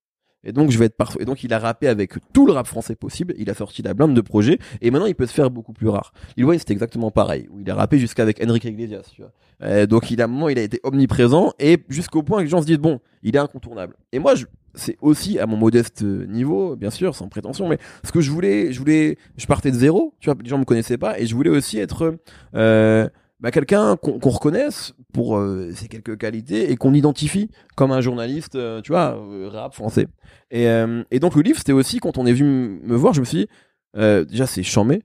Et 0.44 0.52
donc 0.52 0.70
je 0.70 0.78
vais 0.78 0.86
être 0.86 0.96
partout. 0.96 1.18
Et 1.20 1.24
donc 1.24 1.44
il 1.44 1.52
a 1.52 1.58
rappé 1.58 1.88
avec 1.88 2.14
tout 2.32 2.46
le 2.46 2.52
rap 2.52 2.66
français 2.66 2.94
possible. 2.94 3.34
Il 3.38 3.50
a 3.50 3.54
sorti 3.54 3.82
la 3.82 3.94
blinde 3.94 4.14
de 4.14 4.20
projets. 4.20 4.58
Et 4.80 4.90
maintenant 4.90 5.06
il 5.06 5.14
peut 5.14 5.26
se 5.26 5.34
faire 5.34 5.50
beaucoup 5.50 5.72
plus 5.72 5.88
rare. 5.88 6.12
Lil 6.36 6.46
Wayne 6.46 6.58
c'était 6.58 6.72
exactement 6.72 7.10
pareil. 7.10 7.48
Où 7.50 7.60
il 7.60 7.70
a 7.70 7.74
rappé 7.74 7.98
jusqu'avec 7.98 8.42
Enrique 8.44 8.64
Iglesias. 8.64 9.10
Tu 9.14 9.22
vois. 9.22 9.32
Euh, 9.62 9.86
donc 9.86 10.10
il 10.10 10.20
a 10.20 10.26
moment 10.26 10.48
il 10.48 10.58
a 10.58 10.62
été 10.62 10.80
omniprésent 10.82 11.52
et 11.58 11.78
jusqu'au 11.88 12.22
point 12.22 12.38
que 12.38 12.44
les 12.44 12.48
gens 12.48 12.60
se 12.60 12.66
disent 12.66 12.78
bon 12.78 13.00
il 13.22 13.36
est 13.36 13.40
incontournable. 13.40 13.94
Et 14.12 14.18
moi 14.18 14.34
je 14.34 14.46
c'est 14.74 14.96
aussi 15.00 15.38
à 15.38 15.46
mon 15.46 15.56
modeste 15.56 16.02
niveau, 16.02 16.76
bien 16.76 16.90
sûr, 16.90 17.14
sans 17.14 17.28
prétention, 17.28 17.68
mais 17.68 17.78
ce 18.04 18.12
que 18.12 18.20
je 18.20 18.30
voulais, 18.30 18.72
je 18.72 18.78
voulais, 18.78 19.18
je 19.36 19.46
partais 19.46 19.70
de 19.70 19.76
zéro, 19.76 20.14
tu 20.18 20.30
vois, 20.30 20.38
les 20.42 20.48
gens 20.48 20.58
me 20.58 20.64
connaissaient 20.64 20.98
pas, 20.98 21.18
et 21.18 21.26
je 21.26 21.34
voulais 21.34 21.50
aussi 21.50 21.78
être 21.78 22.16
euh, 22.54 23.08
bah, 23.40 23.50
quelqu'un 23.50 23.96
qu'on 23.96 24.18
qu'on 24.18 24.30
reconnaisse 24.30 24.94
pour 25.12 25.36
euh, 25.36 25.72
ses 25.74 25.88
quelques 25.88 26.16
qualités 26.18 26.70
et 26.70 26.76
qu'on 26.76 26.94
identifie 26.94 27.50
comme 27.76 27.92
un 27.92 28.00
journaliste, 28.00 28.54
euh, 28.54 28.80
tu 28.80 28.92
vois, 28.92 29.16
euh, 29.16 29.48
rap 29.48 29.74
français. 29.74 30.06
Et, 30.50 30.68
euh, 30.68 31.04
et 31.10 31.20
donc 31.20 31.34
le 31.34 31.42
livre, 31.42 31.58
c'était 31.58 31.72
aussi 31.72 31.98
quand 32.00 32.18
on 32.18 32.26
est 32.26 32.32
venu 32.32 32.80
me 32.82 32.96
voir, 32.96 33.14
je 33.14 33.20
me 33.20 33.24
suis 33.24 33.38
dit, 33.38 33.48
euh, 33.96 34.24
déjà 34.24 34.46
c'est 34.46 34.62
charmé, 34.62 35.02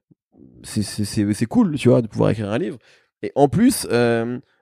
c'est 0.63 1.45
cool, 1.45 1.75
tu 1.77 1.89
vois, 1.89 2.01
de 2.01 2.07
pouvoir 2.07 2.29
écrire 2.31 2.49
un 2.49 2.57
livre. 2.57 2.77
Et 3.21 3.31
en 3.35 3.47
plus, 3.47 3.87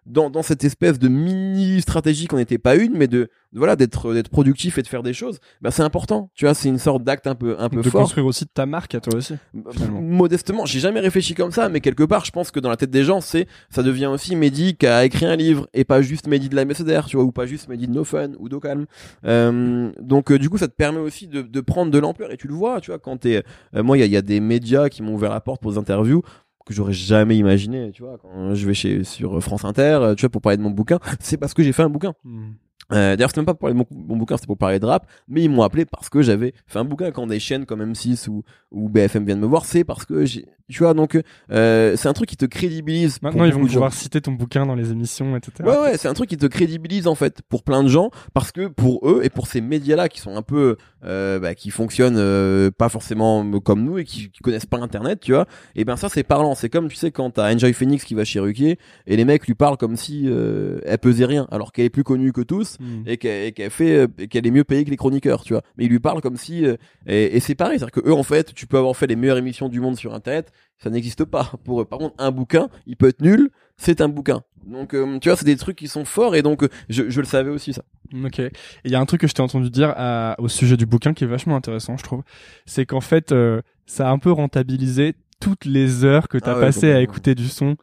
dans 0.06 0.30
dans 0.30 0.43
cette 0.43 0.64
espèce 0.64 0.99
de 0.99 1.08
mini 1.08 1.82
stratégie 1.82 2.28
qu'on 2.28 2.38
n'était 2.38 2.58
pas 2.58 2.76
une, 2.76 2.93
mais 2.97 3.08
de, 3.08 3.30
de 3.53 3.60
voilà 3.60 3.76
d'être 3.76 4.14
d'être 4.14 4.30
productif 4.30 4.78
et 4.78 4.82
de 4.82 4.88
faire 4.88 5.03
des 5.03 5.14
choses, 5.14 5.39
bah 5.62 5.72
c'est 5.72 5.84
important, 5.84 6.30
tu 6.36 6.45
vois, 6.45 6.53
c'est 6.53 6.70
une 6.70 6.78
sorte 6.80 7.03
d'acte 7.03 7.28
un 7.28 7.36
peu 7.36 7.56
un 7.60 7.70
peu 7.70 7.82
de 7.82 7.89
fort. 7.89 8.01
construire 8.01 8.26
aussi 8.26 8.45
ta 8.45 8.66
marque 8.66 8.95
à 8.95 8.99
toi 8.99 9.16
aussi. 9.16 9.36
finalement. 9.72 10.01
Modestement, 10.01 10.66
j'ai 10.66 10.80
jamais 10.80 10.99
réfléchi 10.99 11.34
comme 11.34 11.51
ça, 11.51 11.70
mais 11.70 11.82
quelque 11.82 12.03
part, 12.03 12.26
je 12.26 12.32
pense 12.32 12.51
que 12.51 12.60
dans 12.60 12.70
la 12.70 12.78
tête 12.78 12.91
des 12.91 13.03
gens, 13.03 13.22
c'est 13.22 13.47
ça 13.70 13.84
devient 13.84 14.08
aussi 14.08 14.36
Mehdi 14.36 14.76
qui 14.76 14.88
a 14.88 15.06
écrit 15.06 15.26
un 15.26 15.36
livre 15.36 15.68
et 15.74 15.84
pas 15.84 16.01
juste 16.01 16.28
Mehdi 16.28 16.49
de 16.49 16.56
la 16.56 16.66
Mercenaire, 16.66 17.06
tu 17.06 17.18
vois, 17.18 17.26
ou 17.26 17.32
pas 17.32 17.45
juste 17.45 17.68
Mehdi 17.70 17.88
de 17.88 17.93
No 17.93 18.03
Fun 18.03 18.32
ou 18.39 18.49
d'Ocalm. 18.49 18.86
Euh, 19.26 19.91
donc 20.01 20.32
euh, 20.32 20.38
du 20.39 20.49
coup, 20.49 20.58
ça 20.58 20.68
te 20.68 20.76
permet 20.76 20.99
aussi 20.99 21.28
de, 21.28 21.41
de 21.41 21.62
prendre 21.62 21.91
de 21.91 21.97
l'ampleur 21.99 22.32
et 22.32 22.38
tu 22.38 22.47
le 22.47 22.53
vois, 22.53 22.82
tu 22.82 22.91
vois, 22.91 22.99
quand 22.99 23.18
t'es, 23.18 23.43
euh, 23.76 23.84
moi, 23.84 23.97
il 23.97 24.01
y 24.01 24.03
a, 24.03 24.08
y 24.08 24.18
a 24.18 24.22
des 24.22 24.39
médias 24.39 24.89
qui 24.89 25.01
m'ont 25.01 25.14
ouvert 25.14 25.32
la 25.32 25.41
porte 25.41 25.62
pour 25.62 25.72
des 25.72 25.78
interviews 25.78 26.22
que 26.66 26.74
j'aurais 26.74 26.93
jamais 26.93 27.38
imaginé, 27.38 27.91
tu 27.91 28.03
vois, 28.03 28.18
quand 28.18 28.55
je 28.55 28.68
vais 28.68 28.74
chez 28.74 29.03
sur 29.03 29.41
France 29.41 29.66
Inter, 29.66 30.13
tu 30.18 30.22
vois, 30.22 30.30
pour 30.30 30.41
parler 30.41 30.57
de 30.57 30.63
mon 30.63 30.72
bouquin, 30.72 30.99
c'est 31.20 31.38
parce 31.38 31.53
que 31.53 31.63
j'ai 31.63 31.72
fait 31.72 31.84
un 31.84 31.89
bouquin. 31.89 32.13
Hmm. 32.24 32.53
Euh, 32.91 33.16
D'ailleurs, 33.16 33.30
c'était 33.30 33.41
même 33.41 33.45
pas 33.47 33.53
pour 33.53 33.61
parler 33.61 33.74
de 33.74 33.80
mon, 33.80 33.88
mon 34.07 34.18
bouquin, 34.18 34.38
c'était 34.38 34.47
pour 34.47 34.57
parler 34.57 34.80
de 34.80 34.86
rap, 34.86 35.07
mais 35.28 35.43
ils 35.43 35.49
m'ont 35.49 35.63
appelé 35.63 35.86
parce 35.86 36.09
que 36.09 36.22
j'avais 36.22 36.53
fait 36.68 36.80
un 36.80 36.86
bouquin 36.86 37.11
quand 37.11 37.26
des 37.26 37.39
chaînes 37.39 37.66
comme 37.66 37.82
M6 37.82 38.30
ou, 38.30 38.43
ou 38.72 38.89
BFM 38.89 39.26
viennent 39.26 39.39
me 39.39 39.47
voir, 39.47 39.66
c'est 39.66 39.84
parce 39.84 40.05
que 40.05 40.26
j'ai, 40.26 40.45
tu 40.72 40.80
vois, 40.80 40.93
donc 40.93 41.20
euh, 41.51 41.95
c'est 41.95 42.07
un 42.07 42.13
truc 42.13 42.30
qui 42.30 42.38
te 42.38 42.45
crédibilise. 42.45 43.22
Maintenant, 43.22 43.45
ils 43.45 43.53
vont 43.53 43.66
pouvoir 43.66 43.93
citer 43.93 44.22
ton 44.22 44.32
bouquin 44.32 44.66
dans 44.66 44.76
les 44.76 44.91
émissions, 44.91 45.36
etc. 45.36 45.53
Ouais, 45.63 45.78
ouais, 45.78 45.97
c'est 45.97 46.07
un 46.07 46.13
truc 46.13 46.30
qui 46.30 46.38
te 46.38 46.45
crédibilise 46.47 47.07
en 47.07 47.16
fait 47.16 47.41
pour 47.49 47.63
plein 47.63 47.84
de 47.84 47.88
gens 47.88 48.09
parce 48.34 48.51
que 48.51 48.68
pour 48.68 49.07
eux 49.09 49.22
et 49.24 49.30
pour 49.30 49.47
ces 49.47 49.61
médias-là 49.61 50.09
qui 50.09 50.20
sont 50.20 50.36
un 50.36 50.41
peu, 50.41 50.78
euh, 51.05 51.39
bah, 51.39 51.55
qui 51.55 51.70
fonctionnent 51.70 52.18
euh, 52.18 52.72
pas 52.72 52.89
forcément 52.89 53.49
comme 53.61 53.84
nous 53.84 53.97
et 53.99 54.03
qui, 54.03 54.30
qui 54.32 54.39
connaissent 54.41 54.66
pas 54.66 54.78
Internet, 54.78 55.20
tu 55.22 55.34
vois. 55.34 55.45
Et 55.76 55.86
ben 55.86 55.95
ça 55.95 56.09
c'est 56.09 56.24
parlant. 56.24 56.55
C'est 56.55 56.70
comme 56.70 56.88
tu 56.89 56.95
sais 56.95 57.11
quand 57.11 57.30
t'as 57.32 57.53
Enjoy 57.53 57.74
Phoenix 57.74 58.03
qui 58.03 58.16
va 58.16 58.26
chez 58.26 58.39
Ruquier 58.39 58.78
et 59.07 59.16
les 59.16 59.26
mecs 59.26 59.45
lui 59.47 59.55
parlent 59.55 59.78
comme 59.78 59.95
si 59.95 60.24
euh, 60.26 60.80
elle 60.86 60.97
pesait 60.97 61.26
rien 61.26 61.47
alors 61.51 61.72
qu'elle 61.72 61.86
est 61.86 61.89
plus 61.89 62.03
connue 62.03 62.32
que 62.34 62.41
tous 62.41 62.55
Hmm. 62.80 63.03
et 63.05 63.18
qu'elle 63.18 63.53
qu'elle 63.53 63.70
fait 63.70 64.07
qu'elle 64.30 64.45
est 64.47 64.51
mieux 64.51 64.63
payée 64.63 64.84
que 64.84 64.89
les 64.89 64.97
chroniqueurs 64.97 65.43
tu 65.43 65.53
vois 65.53 65.61
mais 65.78 65.86
il 65.86 65.89
lui 65.91 65.99
parle 65.99 66.22
comme 66.22 66.36
si 66.36 66.66
euh, 66.66 66.76
et, 67.05 67.38
et 67.38 67.39
c'est 67.39 67.55
pareil 67.55 67.78
c'est 67.80 67.84
à 67.84 67.88
dire 67.88 68.01
que 68.03 68.09
eux 68.09 68.13
en 68.13 68.24
fait 68.24 68.53
tu 68.53 68.66
peux 68.68 68.78
avoir 68.78 68.95
fait 68.95 69.07
les 69.07 69.16
meilleures 69.16 69.38
émissions 69.38 69.70
du 69.70 69.80
monde 69.80 69.95
sur 69.95 70.13
internet 70.13 70.51
ça 70.78 70.89
n'existe 70.89 71.24
pas 71.26 71.51
pour 71.64 71.82
eux 71.82 71.86
par 71.86 71.99
contre 71.99 72.16
un 72.18 72.32
bouquin 72.32 72.70
il 72.86 72.95
peut 72.97 73.08
être 73.10 73.22
nul 73.22 73.49
c'est 73.78 74.01
un 74.01 74.10
bouquin 74.10 74.41
donc 74.66 74.93
euh, 74.93 75.20
tu 75.20 75.30
vois 75.30 75.38
c'est 75.38 75.45
des 75.45 75.56
trucs 75.58 75.78
qui 75.78 75.88
sont 75.88 76.06
forts 76.06 76.36
et 76.36 76.41
donc 76.41 76.64
euh, 76.64 76.70
je, 76.89 77.10
je 77.10 77.20
le 77.22 77.28
savais 77.28 77.49
aussi 77.51 77.74
ça 77.74 77.84
Ok. 78.24 78.39
Il 78.86 78.91
y 78.91 78.95
a 78.95 78.99
un 78.99 79.06
truc 79.06 79.22
que 79.22 79.28
je 79.28 79.34
t'ai 79.34 79.41
entendu 79.41 79.70
dire 79.72 79.91
à- 79.97 80.36
au 80.38 80.47
sujet 80.47 80.78
du 80.78 80.86
bouquin 80.86 81.14
qui 81.16 81.24
est 81.24 81.28
vachement 81.28 81.56
intéressant, 81.56 81.97
je 81.97 82.03
trouve. 82.03 82.22
C'est 82.68 82.86
qu'en 82.86 83.01
fait, 83.01 83.32
euh, 83.32 83.62
ça 83.88 84.08
a 84.08 84.12
un 84.12 84.20
peu 84.20 84.32
rentabilisé 84.32 85.16
toutes 85.39 85.66
les 85.66 86.06
heures 86.06 86.28
que 86.28 86.38
t'as 86.38 86.51
Ah 86.51 86.56
ouais, 86.56 86.62
passées 86.62 86.91
à 86.93 87.01
écouter 87.01 87.34
du 87.34 87.47
son 87.47 87.76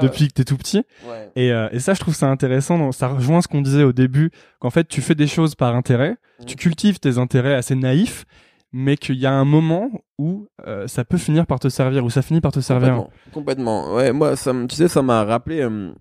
depuis 0.00 0.28
que 0.28 0.32
t'es 0.32 0.44
tout 0.44 0.56
petit. 0.56 0.82
Et, 1.36 1.48
et 1.48 1.78
ça, 1.78 1.92
je 1.92 2.00
trouve 2.00 2.14
ça 2.14 2.26
intéressant. 2.28 2.78
donc 2.78 2.94
Ça 2.94 3.06
rejoint 3.08 3.42
ce 3.42 3.48
qu'on 3.48 3.60
disait 3.60 3.84
au 3.84 3.92
début, 3.92 4.30
qu'en 4.60 4.70
fait, 4.70 4.88
tu 4.88 5.02
fais 5.02 5.14
des 5.14 5.26
choses 5.26 5.54
par 5.54 5.76
intérêt, 5.76 6.16
tu 6.46 6.56
cultives 6.56 6.98
tes 6.98 7.18
intérêts 7.18 7.54
assez 7.54 7.74
naïfs, 7.74 8.24
mais 8.72 8.96
qu'il 8.96 9.16
y 9.16 9.26
a 9.26 9.32
un 9.32 9.44
moment 9.44 9.90
où 10.18 10.48
euh, 10.66 10.86
ça 10.86 11.04
peut 11.04 11.18
finir 11.18 11.46
par 11.46 11.60
te 11.60 11.68
servir, 11.68 12.04
où 12.04 12.10
ça 12.10 12.22
finit 12.22 12.40
par 12.40 12.52
te 12.52 12.60
servir. 12.60 12.94
complètement, 12.94 13.10
complètement 13.32 13.94
ouais 13.94 14.12
moi 14.12 14.34
ça 14.36 14.52
tu 14.68 14.74
sais 14.76 14.88
ça 14.88 15.02
m'a 15.02 15.24
rappelé 15.24 15.60
euh, 15.60 15.92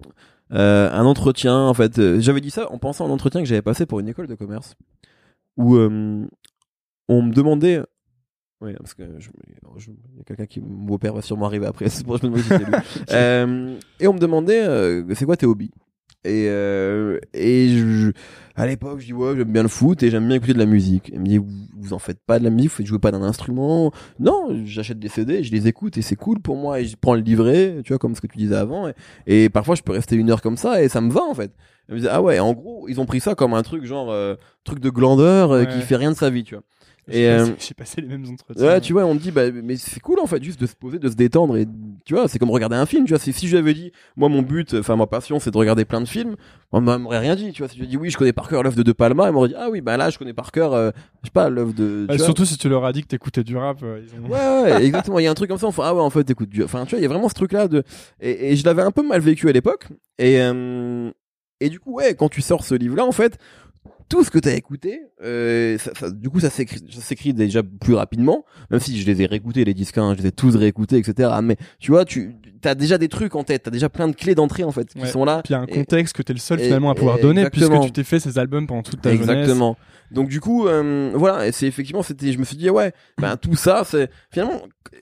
euh, 0.53 0.89
un 0.91 1.05
entretien 1.05 1.55
en 1.57 1.73
fait 1.73 2.19
j'avais 2.19 2.39
dit 2.41 2.51
ça 2.51 2.71
en 2.71 2.77
pensant 2.77 3.05
à 3.05 3.09
un 3.09 3.11
entretien 3.11 3.41
que 3.41 3.47
j'avais 3.47 3.61
passé 3.61 3.85
pour 3.85 3.99
une 3.99 4.07
école 4.07 4.27
de 4.27 4.35
commerce 4.35 4.75
où 5.57 5.75
on 5.77 7.21
me 7.21 7.31
demandait 7.33 7.81
oui 8.61 8.73
parce 8.77 8.93
que 8.93 9.03
je- 9.19 9.29
je- 9.77 9.91
il 9.91 10.17
y 10.17 10.21
a 10.21 10.23
quelqu'un 10.23 10.45
qui 10.45 10.61
mon 10.61 10.97
père 10.97 11.13
va 11.13 11.21
sûrement 11.21 11.45
arriver 11.47 11.65
après 11.65 11.89
c'est 11.89 12.05
pour 12.05 12.15
ça 12.17 12.21
que 12.21 12.27
je 12.27 12.31
me 12.31 12.37
demande 12.37 12.83
si 12.83 12.99
c'est 13.07 13.09
lui. 13.11 13.77
Et 13.99 14.07
on 14.07 14.13
me 14.13 14.19
demandait 14.19 15.03
c'est 15.15 15.25
quoi 15.25 15.35
tes 15.37 15.45
hobbies? 15.45 15.71
Et 16.25 16.47
euh, 16.49 17.19
et 17.33 17.69
je, 17.69 18.11
à 18.55 18.65
l'époque 18.67 18.99
je 18.99 19.05
dis 19.05 19.13
ouais 19.13 19.35
j'aime 19.37 19.51
bien 19.51 19.63
le 19.63 19.69
foot 19.69 20.01
et 20.03 20.09
j'aime 20.09 20.27
bien 20.27 20.37
écouter 20.37 20.53
de 20.53 20.59
la 20.59 20.65
musique. 20.65 21.09
Il 21.13 21.19
me 21.19 21.25
dit 21.25 21.37
vous, 21.37 21.47
vous 21.77 21.93
en 21.93 21.99
faites 21.99 22.19
pas 22.25 22.39
de 22.39 22.43
la 22.43 22.49
musique 22.49 22.71
vous 22.79 22.85
jouez 22.85 22.99
pas 22.99 23.11
d'un 23.11 23.21
instrument. 23.21 23.91
Non 24.19 24.49
j'achète 24.65 24.99
des 24.99 25.07
CD 25.09 25.43
je 25.43 25.51
les 25.51 25.67
écoute 25.67 25.97
et 25.97 26.01
c'est 26.01 26.15
cool 26.15 26.39
pour 26.41 26.55
moi. 26.57 26.79
Et 26.79 26.85
je 26.85 26.95
prends 26.99 27.13
le 27.13 27.21
livret 27.21 27.77
tu 27.83 27.93
vois 27.93 27.99
comme 27.99 28.15
ce 28.15 28.21
que 28.21 28.27
tu 28.27 28.37
disais 28.37 28.55
avant. 28.55 28.87
Et, 29.27 29.45
et 29.45 29.49
parfois 29.49 29.75
je 29.75 29.81
peux 29.83 29.91
rester 29.93 30.15
une 30.15 30.29
heure 30.31 30.41
comme 30.41 30.57
ça 30.57 30.81
et 30.83 30.89
ça 30.89 31.01
me 31.01 31.11
va 31.11 31.21
en 31.21 31.33
fait. 31.33 31.51
Elle 31.87 31.95
me 31.95 31.99
disait 31.99 32.11
ah 32.11 32.21
ouais 32.21 32.39
en 32.39 32.53
gros 32.53 32.87
ils 32.89 32.99
ont 32.99 33.05
pris 33.05 33.19
ça 33.19 33.35
comme 33.35 33.53
un 33.53 33.61
truc 33.63 33.85
genre 33.85 34.09
euh, 34.11 34.35
truc 34.63 34.79
de 34.79 34.89
glandeur 34.89 35.51
euh, 35.51 35.59
Ouais. 35.65 35.67
qui 35.67 35.81
fait 35.81 35.95
rien 35.97 36.11
de 36.11 36.17
sa 36.17 36.29
vie 36.29 36.43
tu 36.43 36.55
vois 36.55 36.63
Et, 37.07 37.27
euh, 37.29 37.45
j'ai 37.59 37.73
passé 37.75 38.01
les 38.01 38.07
mêmes 38.07 38.25
entretiens. 38.31 38.65
Ouais, 38.65 38.81
tu 38.81 38.93
vois, 38.93 39.05
on 39.05 39.13
me 39.13 39.19
dit, 39.19 39.29
bah, 39.31 39.51
mais 39.51 39.75
c'est 39.75 39.99
cool 39.99 40.19
en 40.19 40.25
fait, 40.25 40.43
juste 40.43 40.59
de 40.59 40.65
se 40.65 40.75
poser, 40.75 40.97
de 40.97 41.07
se 41.09 41.15
détendre 41.15 41.55
et 41.57 41.67
tu 42.03 42.13
vois, 42.15 42.27
c'est 42.27 42.39
comme 42.39 42.49
regarder 42.49 42.75
un 42.75 42.85
film, 42.85 43.05
tu 43.05 43.13
vois. 43.13 43.19
Si 43.19 43.31
je 43.31 43.51
lui 43.51 43.57
avais 43.57 43.73
dit, 43.75 43.91
moi, 44.15 44.27
mon 44.29 44.41
but, 44.41 44.73
enfin, 44.73 44.95
ma 44.95 45.05
passion, 45.05 45.39
c'est 45.39 45.51
de 45.51 45.57
regarder 45.57 45.85
plein 45.85 46.01
de 46.01 46.07
films, 46.07 46.35
on 46.71 46.81
m'aurait 46.81 47.19
rien 47.19 47.35
dit, 47.35 47.51
tu 47.51 47.61
vois. 47.61 47.69
Si 47.69 47.77
je 47.77 47.85
dit, 47.85 47.97
oui, 47.97 48.09
je 48.09 48.17
connais 48.17 48.33
par 48.33 48.47
cœur 48.47 48.63
l'œuvre 48.63 48.75
de 48.75 48.83
De 48.83 48.91
Palma, 48.91 49.27
il 49.27 49.33
m'aurait 49.33 49.49
dit, 49.49 49.55
ah 49.57 49.69
oui, 49.71 49.81
bah 49.81 49.97
là, 49.97 50.09
je 50.09 50.17
connais 50.17 50.33
par 50.33 50.51
cœur, 50.51 50.73
euh, 50.73 50.89
je 51.21 51.27
sais 51.27 51.31
pas, 51.31 51.49
l'œuvre 51.49 51.73
de. 51.73 52.05
Vois. 52.07 52.17
surtout 52.25 52.45
si 52.45 52.57
tu 52.57 52.69
leur 52.69 52.83
as 52.85 52.91
dit 52.93 53.01
que 53.03 53.07
t'écoutais 53.07 53.43
du 53.43 53.55
rap. 53.55 53.77
euh, 53.83 54.01
ils 54.03 54.19
ont- 54.19 54.29
Ouais, 54.29 54.63
ouais, 54.73 54.85
exactement. 54.85 55.19
Il 55.19 55.23
y 55.23 55.27
a 55.27 55.31
un 55.31 55.35
truc 55.35 55.49
comme 55.49 55.59
ça. 55.59 55.67
Enfin, 55.67 55.83
ah 55.85 55.93
ouais, 55.93 56.01
en 56.01 56.09
fait, 56.09 56.29
écoute, 56.29 56.49
enfin, 56.63 56.85
tu 56.85 56.91
vois, 56.91 56.99
il 56.99 57.03
y 57.03 57.05
a 57.05 57.09
vraiment 57.09 57.29
ce 57.29 57.35
truc-là 57.35 57.67
de. 57.67 57.83
Et, 58.19 58.51
et 58.51 58.55
je 58.55 58.65
l'avais 58.65 58.81
un 58.81 58.91
peu 58.91 59.01
mal 59.07 59.21
vécu 59.21 59.47
à 59.47 59.51
l'époque. 59.51 59.87
Et 60.17 60.41
euh, 60.41 61.11
et 61.61 61.69
du 61.69 61.79
coup, 61.79 61.93
ouais, 61.93 62.15
quand 62.15 62.29
tu 62.29 62.41
sors 62.41 62.65
ce 62.65 62.75
livre-là, 62.75 63.05
en 63.05 63.11
fait, 63.13 63.37
tout 64.07 64.23
ce 64.23 64.29
que 64.29 64.37
t'as 64.39 64.53
écouté, 64.53 65.01
euh, 65.23 65.77
ça, 65.79 65.91
ça- 65.99 66.11
du 66.11 66.29
coup, 66.29 66.39
ça 66.39 66.49
s'écrit, 66.49 66.79
ça 66.91 67.01
s'écrit 67.01 67.33
déjà 67.33 67.61
plus 67.63 67.95
rapidement, 67.95 68.45
même 68.69 68.79
si 68.79 68.99
je 68.99 69.05
les 69.05 69.21
ai 69.21 69.25
réécoutés, 69.25 69.65
les 69.65 69.73
disques, 69.73 69.97
hein, 69.97 70.13
je 70.15 70.21
les 70.21 70.27
ai 70.27 70.31
tous 70.31 70.55
réécoutés, 70.55 70.97
etc. 70.97 71.29
Mais 71.41 71.57
tu 71.79 71.91
vois, 71.91 72.05
tu 72.05 72.35
as 72.63 72.75
déjà 72.75 72.97
des 72.97 73.07
trucs 73.09 73.35
en 73.35 73.43
tête, 73.43 73.63
t'as 73.63 73.71
déjà 73.71 73.89
plein 73.89 74.07
de 74.07 74.15
clés 74.15 74.35
d'entrée, 74.35 74.63
en 74.63 74.71
fait, 74.71 74.85
qui 74.93 74.99
Ouais. 74.99 75.07
sont 75.07 75.25
là. 75.25 75.41
Puis 75.43 75.53
il 75.53 75.57
y 75.57 75.59
a 75.59 75.61
un 75.61 75.65
Et- 75.65 75.71
contexte 75.73 76.15
que 76.15 76.21
t'es 76.21 76.33
le 76.33 76.39
seul 76.39 76.59
et- 76.61 76.65
finalement 76.65 76.91
à 76.91 76.95
pouvoir 76.95 77.19
donner 77.19 77.41
exactement. 77.41 77.79
puisque 77.79 77.85
tu 77.87 77.91
t'es 77.93 78.03
fait 78.03 78.19
ces 78.19 78.37
albums 78.37 78.67
pendant 78.67 78.83
toute 78.83 79.01
ta 79.01 79.11
jeunesse. 79.11 79.27
Exactement. 79.29 79.75
Donc 80.11 80.29
du 80.29 80.39
coup, 80.39 80.67
euh, 80.67 81.11
voilà, 81.15 81.47
et 81.47 81.51
c'est 81.51 81.65
effectivement, 81.67 82.03
c'était, 82.03 82.31
je 82.31 82.37
me 82.37 82.43
suis 82.43 82.57
dit 82.57 82.69
ouais, 82.69 82.93
ben 83.19 83.37
tout 83.37 83.55
ça, 83.55 83.83
c'est 83.85 84.09
finalement, 84.31 84.61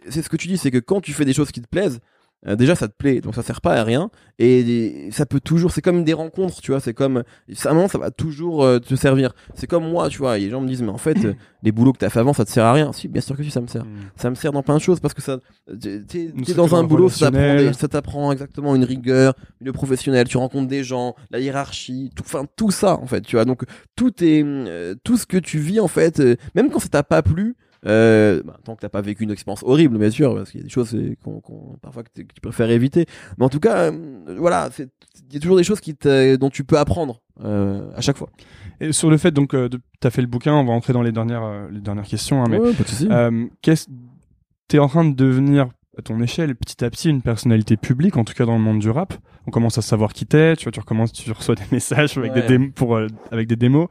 c'est 0.10 0.22
ce 0.22 0.30
que 0.30 0.38
tu 0.38 0.48
dis, 0.48 0.58
c'est 0.58 0.72
que 0.72 0.78
quand 0.78 1.02
tu 1.02 1.12
fais 1.12 1.26
des 1.26 1.34
choses 1.34 1.52
qui 1.52 1.62
te 1.62 1.68
plaisent, 1.68 2.00
euh, 2.48 2.56
déjà 2.56 2.76
ça 2.76 2.88
te 2.88 2.94
plaît, 2.98 3.22
donc 3.22 3.36
ça 3.36 3.42
sert 3.44 3.62
pas 3.62 3.74
à 3.76 3.84
rien, 3.84 4.10
et 4.40 5.10
ça 5.12 5.26
peut 5.26 5.40
toujours, 5.40 5.72
c'est 5.72 5.82
comme 5.82 6.04
des 6.04 6.14
rencontres, 6.14 6.62
tu 6.62 6.72
vois, 6.72 6.80
c'est 6.80 6.94
comme, 6.94 7.24
ça, 7.54 7.70
à 7.70 7.72
un 7.72 7.76
moment, 7.76 7.88
ça 7.88 7.98
va 7.98 8.12
toujours 8.12 8.64
euh, 8.64 8.80
te 8.80 8.96
servir. 8.96 9.34
C'est 9.56 9.68
comme 9.68 9.90
moi, 9.90 10.10
tu 10.10 10.18
vois, 10.18 10.38
et 10.38 10.42
les 10.42 10.50
gens 10.50 10.60
me 10.62 10.68
disent 10.68 10.82
mais 10.82 10.90
en 10.90 10.98
fait, 10.98 11.24
euh, 11.26 11.34
les 11.64 11.72
boulots 11.72 11.94
que 11.94 12.00
t'as 12.00 12.10
fait 12.10 12.20
avant, 12.20 12.34
ça 12.34 12.44
te 12.46 12.50
sert 12.52 12.66
à 12.66 12.74
rien. 12.74 12.92
Si, 12.94 13.08
bien 13.08 13.22
sûr 13.22 13.38
que 13.38 13.44
si, 13.44 13.52
ça 13.52 13.62
me 13.62 13.68
sert. 13.68 13.86
Mm. 13.86 13.90
Ça 14.16 14.30
me 14.30 14.36
sert 14.36 14.52
dans 14.52 14.64
plein 14.64 14.76
de 14.76 14.82
choses 14.82 15.00
parce 15.00 15.14
que 15.14 15.22
ça, 15.22 15.38
t'es 15.80 16.02
t'es- 16.02 16.54
dans 16.56 16.76
un 16.76 16.84
boulot, 16.84 17.10
ça 17.10 17.28
t'apprend, 17.32 17.40
relationnelle. 17.40 17.68
des- 17.68 17.74
ça 17.78 17.88
t'apprend 17.88 18.32
exactement 18.32 18.76
une 18.76 18.84
rigueur, 18.84 19.34
une 19.62 19.72
professionnelle, 19.72 20.28
tu 20.28 20.38
rencontres 20.38 20.68
des 20.68 20.84
gens, 20.84 21.16
la 21.32 21.40
hiérarchie, 21.40 22.10
tout, 22.16 22.24
enfin 22.26 22.46
tout 22.56 22.72
ça 22.72 22.98
en 23.00 23.06
fait, 23.06 23.22
tu 23.22 23.36
vois. 23.36 23.46
Donc 23.46 23.64
tout 23.96 24.12
est, 24.24 24.44
euh, 24.44 24.96
tout 25.04 25.18
ce 25.18 25.26
que 25.26 25.38
tu 25.38 25.60
vis 25.60 25.80
en 25.80 25.88
fait, 25.88 26.20
euh, 26.20 26.36
même 26.56 26.70
quand 26.70 26.80
ça 26.80 26.90
t'a 26.90 27.04
pas 27.04 27.22
plu. 27.22 27.56
Euh, 27.86 28.42
bah, 28.46 28.58
tant 28.64 28.76
que 28.76 28.82
t'as 28.82 28.90
pas 28.90 29.02
vécu 29.02 29.24
une 29.24 29.32
expérience 29.32 29.64
horrible, 29.64 29.98
bien 29.98 30.10
sûr, 30.10 30.34
parce 30.36 30.52
qu'il 30.52 30.62
y 30.62 30.64
a 30.64 30.66
des 30.66 30.70
choses 30.70 30.98
qu'on, 31.24 31.42
qu'on- 31.42 31.76
parfois 31.82 32.04
que, 32.04 32.10
tu 32.16 32.42
préfères 32.42 32.70
éviter. 32.70 33.06
Mais 33.38 33.46
en 33.46 33.50
tout 33.50 33.60
cas, 33.60 33.92
euh, 33.92 34.36
voilà, 34.38 34.70
il 34.80 35.34
y 35.34 35.38
a 35.38 35.40
toujours 35.40 35.58
des 35.58 35.64
choses 35.64 35.82
qui 35.82 35.94
dont 36.40 36.50
tu 36.50 36.64
peux 36.64 36.78
apprendre 36.78 37.22
euh, 37.44 37.90
à 37.96 38.02
chaque 38.02 38.18
fois. 38.18 38.30
Et 38.80 38.92
sur 38.94 39.10
le 39.10 39.18
fait 39.18 39.32
donc 39.32 39.54
euh, 39.54 39.68
de, 39.70 39.80
t'as 40.00 40.10
fait 40.10 40.22
le 40.22 40.28
bouquin, 40.28 40.54
on 40.54 40.64
va 40.66 40.72
entrer 40.74 40.94
dans 40.94 41.02
les 41.02 41.12
dernières 41.12 41.44
euh, 41.44 41.68
les 41.72 41.82
dernières 41.82 42.06
questions. 42.06 42.42
hein, 42.44 42.48
mais 42.50 42.60
Ouais, 42.60 42.72
euh, 43.12 43.46
qu'est-ce 43.62 43.88
t'es 44.70 44.80
en 44.80 44.88
train 44.88 45.04
de 45.06 45.14
devenir 45.14 45.68
à 45.98 46.02
ton 46.02 46.20
échelle 46.22 46.56
petit 46.56 46.84
à 46.84 46.90
petit 46.90 47.10
une 47.10 47.22
personnalité 47.22 47.78
publique, 47.78 48.18
en 48.18 48.24
tout 48.24 48.34
cas 48.34 48.46
dans 48.46 48.56
le 48.58 48.64
monde 48.64 48.80
du 48.80 48.90
rap? 48.90 49.14
On 49.46 49.52
commence 49.52 49.78
à 49.78 49.82
savoir 49.82 50.14
qui 50.14 50.26
t'es, 50.26 50.56
tu 50.56 50.64
vois, 50.64 50.72
tu 50.72 50.80
recommences, 50.80 51.12
tu 51.12 51.30
reçois 51.32 51.56
des 51.56 51.64
messages 51.72 52.18
avec 52.18 52.34
Ouais. 52.34 52.42
des 52.42 52.48
démos 52.48 52.72
pour 52.74 52.96
euh, 52.96 53.08
avec 53.32 53.48
des 53.48 53.56
démos. 53.58 53.88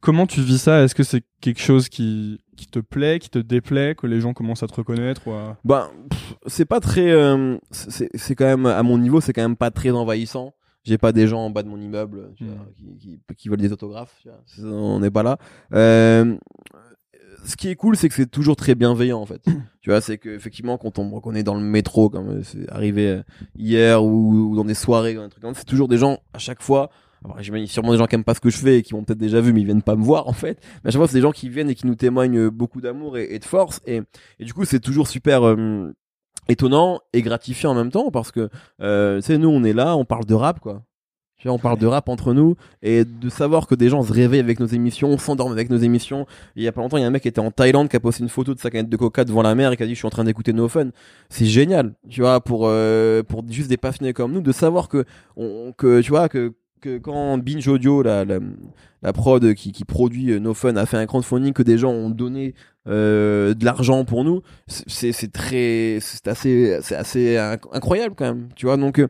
Comment 0.00 0.26
tu 0.26 0.40
vis 0.40 0.58
ça? 0.58 0.82
Est-ce 0.82 0.94
que 0.94 1.02
c'est 1.02 1.22
quelque 1.40 1.60
chose 1.60 1.88
qui 1.88 2.38
qui 2.56 2.66
te 2.66 2.78
plaît, 2.78 3.18
qui 3.18 3.30
te 3.30 3.38
déplaît, 3.38 3.94
que 3.94 4.06
les 4.06 4.20
gens 4.20 4.34
commencent 4.34 4.62
à 4.62 4.66
te 4.66 4.74
reconnaître 4.74 5.26
ou 5.26 5.32
à... 5.32 5.56
Ben, 5.64 5.88
c'est 6.46 6.66
pas 6.66 6.78
très. 6.78 7.10
euh, 7.10 7.56
c'est 7.70 8.10
c'est 8.14 8.34
quand 8.34 8.44
même 8.44 8.66
à 8.66 8.82
mon 8.82 8.98
niveau, 8.98 9.20
c'est 9.20 9.32
quand 9.32 9.42
même 9.42 9.56
pas 9.56 9.70
très 9.70 9.90
envahissant. 9.90 10.54
J'ai 10.84 10.98
pas 10.98 11.12
des 11.12 11.26
gens 11.26 11.40
en 11.40 11.50
bas 11.50 11.62
de 11.62 11.68
mon 11.68 11.78
immeuble 11.78 12.32
tu 12.36 12.44
vois, 12.44 12.66
qui, 12.74 12.96
qui, 12.98 13.20
qui 13.36 13.48
veulent 13.48 13.60
des 13.60 13.72
autographes. 13.72 14.14
tu 14.22 14.28
vois. 14.60 14.70
On 14.72 15.00
n'est 15.00 15.10
pas 15.10 15.22
là. 15.22 15.38
Euh, 15.74 16.36
ce 17.44 17.56
qui 17.56 17.68
est 17.68 17.76
cool, 17.76 17.96
c'est 17.96 18.08
que 18.08 18.14
c'est 18.14 18.30
toujours 18.30 18.56
très 18.56 18.74
bienveillant 18.74 19.20
en 19.20 19.26
fait. 19.26 19.42
tu 19.80 19.90
vois, 19.90 20.00
c'est 20.00 20.18
que 20.18 20.30
effectivement, 20.30 20.78
quand 20.78 20.98
on 20.98 21.04
me 21.04 21.14
reconnaît 21.14 21.42
dans 21.42 21.54
le 21.54 21.60
métro, 21.60 22.08
comme 22.10 22.42
c'est 22.44 22.70
arrivé 22.70 23.08
euh, 23.08 23.22
hier, 23.56 24.02
ou, 24.04 24.50
ou 24.50 24.56
dans 24.56 24.64
des 24.64 24.74
soirées, 24.74 25.18
c'est 25.54 25.66
toujours 25.66 25.88
des 25.88 25.98
gens 25.98 26.18
à 26.32 26.38
chaque 26.38 26.62
fois. 26.62 26.90
Alors, 27.24 27.42
j'imagine 27.42 27.66
sûrement 27.66 27.92
des 27.92 27.98
gens 27.98 28.06
qui 28.06 28.14
aiment 28.14 28.24
pas 28.24 28.34
ce 28.34 28.40
que 28.40 28.50
je 28.50 28.56
fais 28.56 28.78
et 28.78 28.82
qui 28.82 28.94
m'ont 28.94 29.04
peut-être 29.04 29.18
déjà 29.18 29.40
vu, 29.40 29.52
mais 29.52 29.60
ils 29.60 29.66
viennent 29.66 29.82
pas 29.82 29.96
me 29.96 30.02
voir 30.02 30.26
en 30.28 30.32
fait. 30.32 30.58
Mais 30.82 30.88
à 30.88 30.90
chaque 30.90 30.98
fois, 30.98 31.06
c'est 31.08 31.16
des 31.16 31.20
gens 31.20 31.32
qui 31.32 31.48
viennent 31.48 31.70
et 31.70 31.74
qui 31.74 31.86
nous 31.86 31.94
témoignent 31.94 32.48
beaucoup 32.48 32.80
d'amour 32.80 33.18
et, 33.18 33.34
et 33.34 33.38
de 33.38 33.44
force. 33.44 33.80
Et, 33.86 34.00
et 34.38 34.44
du 34.44 34.54
coup, 34.54 34.64
c'est 34.64 34.80
toujours 34.80 35.06
super 35.06 35.46
euh, 35.46 35.92
étonnant 36.48 37.00
et 37.12 37.22
gratifiant 37.22 37.72
en 37.72 37.74
même 37.74 37.90
temps 37.90 38.10
parce 38.10 38.32
que, 38.32 38.48
euh, 38.80 39.16
tu 39.16 39.22
sais, 39.22 39.38
nous, 39.38 39.50
on 39.50 39.64
est 39.64 39.74
là, 39.74 39.96
on 39.96 40.04
parle 40.04 40.24
de 40.24 40.34
rap, 40.34 40.60
quoi. 40.60 40.82
Tu 41.36 41.48
vois, 41.48 41.54
on 41.54 41.58
parle 41.58 41.78
de 41.78 41.86
rap 41.86 42.10
entre 42.10 42.34
nous 42.34 42.54
et 42.82 43.06
de 43.06 43.30
savoir 43.30 43.66
que 43.66 43.74
des 43.74 43.88
gens 43.88 44.02
se 44.02 44.12
réveillent 44.12 44.40
avec 44.40 44.60
nos 44.60 44.66
émissions, 44.66 45.16
s'endorment 45.16 45.52
avec 45.52 45.70
nos 45.70 45.78
émissions. 45.78 46.26
Il 46.54 46.62
y 46.62 46.68
a 46.68 46.72
pas 46.72 46.82
longtemps, 46.82 46.98
il 46.98 47.00
y 47.00 47.04
a 47.04 47.06
un 47.06 47.10
mec 47.10 47.22
qui 47.22 47.28
était 47.28 47.40
en 47.40 47.50
Thaïlande 47.50 47.88
qui 47.88 47.96
a 47.96 48.00
posté 48.00 48.22
une 48.22 48.28
photo 48.28 48.54
de 48.54 48.60
sa 48.60 48.70
canette 48.70 48.90
de 48.90 48.96
coca 48.98 49.24
devant 49.24 49.40
la 49.40 49.54
mer 49.54 49.72
et 49.72 49.78
qui 49.78 49.82
a 49.82 49.86
dit 49.86 49.94
je 49.94 49.98
suis 49.98 50.06
en 50.06 50.10
train 50.10 50.24
d'écouter 50.24 50.52
No 50.52 50.68
Fun. 50.68 50.90
C'est 51.30 51.46
génial, 51.46 51.94
tu 52.10 52.20
vois, 52.20 52.42
pour 52.42 52.64
euh, 52.66 53.22
pour 53.22 53.42
juste 53.48 53.70
des 53.70 53.78
passionnés 53.78 54.12
comme 54.12 54.32
nous 54.32 54.42
de 54.42 54.52
savoir 54.52 54.88
que 54.90 55.06
on, 55.34 55.72
que 55.72 56.02
tu 56.02 56.10
vois 56.10 56.28
que 56.28 56.52
que 56.80 56.98
quand 56.98 57.38
Binge 57.38 57.66
Audio, 57.68 58.02
la, 58.02 58.24
la, 58.24 59.12
prod 59.12 59.54
qui, 59.54 59.72
qui 59.72 59.84
produit 59.84 60.32
euh, 60.32 60.38
No 60.38 60.54
Fun, 60.54 60.76
a 60.76 60.86
fait 60.86 60.96
un 60.96 61.06
crowdfunding, 61.06 61.52
que 61.52 61.62
des 61.62 61.78
gens 61.78 61.90
ont 61.90 62.10
donné 62.10 62.54
euh, 62.88 63.54
de 63.54 63.64
l'argent 63.64 64.04
pour 64.04 64.24
nous, 64.24 64.42
c'est 64.66 65.32
très, 65.32 65.98
c'est 66.00 66.26
assez, 66.28 66.78
c'est 66.82 66.96
assez 66.96 67.36
inc- 67.36 67.68
incroyable 67.72 68.14
quand 68.16 68.26
même, 68.26 68.48
tu 68.56 68.66
vois. 68.66 68.76
Donc 68.76 69.02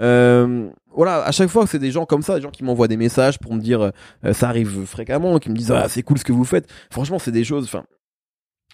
euh, 0.00 0.70
voilà, 0.94 1.22
à 1.24 1.32
chaque 1.32 1.48
fois 1.48 1.64
que 1.64 1.70
c'est 1.70 1.78
des 1.78 1.90
gens 1.90 2.06
comme 2.06 2.22
ça, 2.22 2.36
des 2.36 2.42
gens 2.42 2.50
qui 2.50 2.64
m'envoient 2.64 2.88
des 2.88 2.96
messages 2.96 3.38
pour 3.38 3.54
me 3.54 3.60
dire, 3.60 3.92
ça 4.32 4.48
arrive 4.48 4.84
fréquemment, 4.86 5.38
qui 5.38 5.50
me 5.50 5.56
disent 5.56 5.72
ah 5.72 5.88
c'est 5.88 6.02
cool 6.02 6.18
ce 6.18 6.24
que 6.24 6.32
vous 6.32 6.44
faites. 6.44 6.68
Franchement, 6.90 7.18
c'est 7.18 7.32
des 7.32 7.44
choses, 7.44 7.64
enfin, 7.64 7.84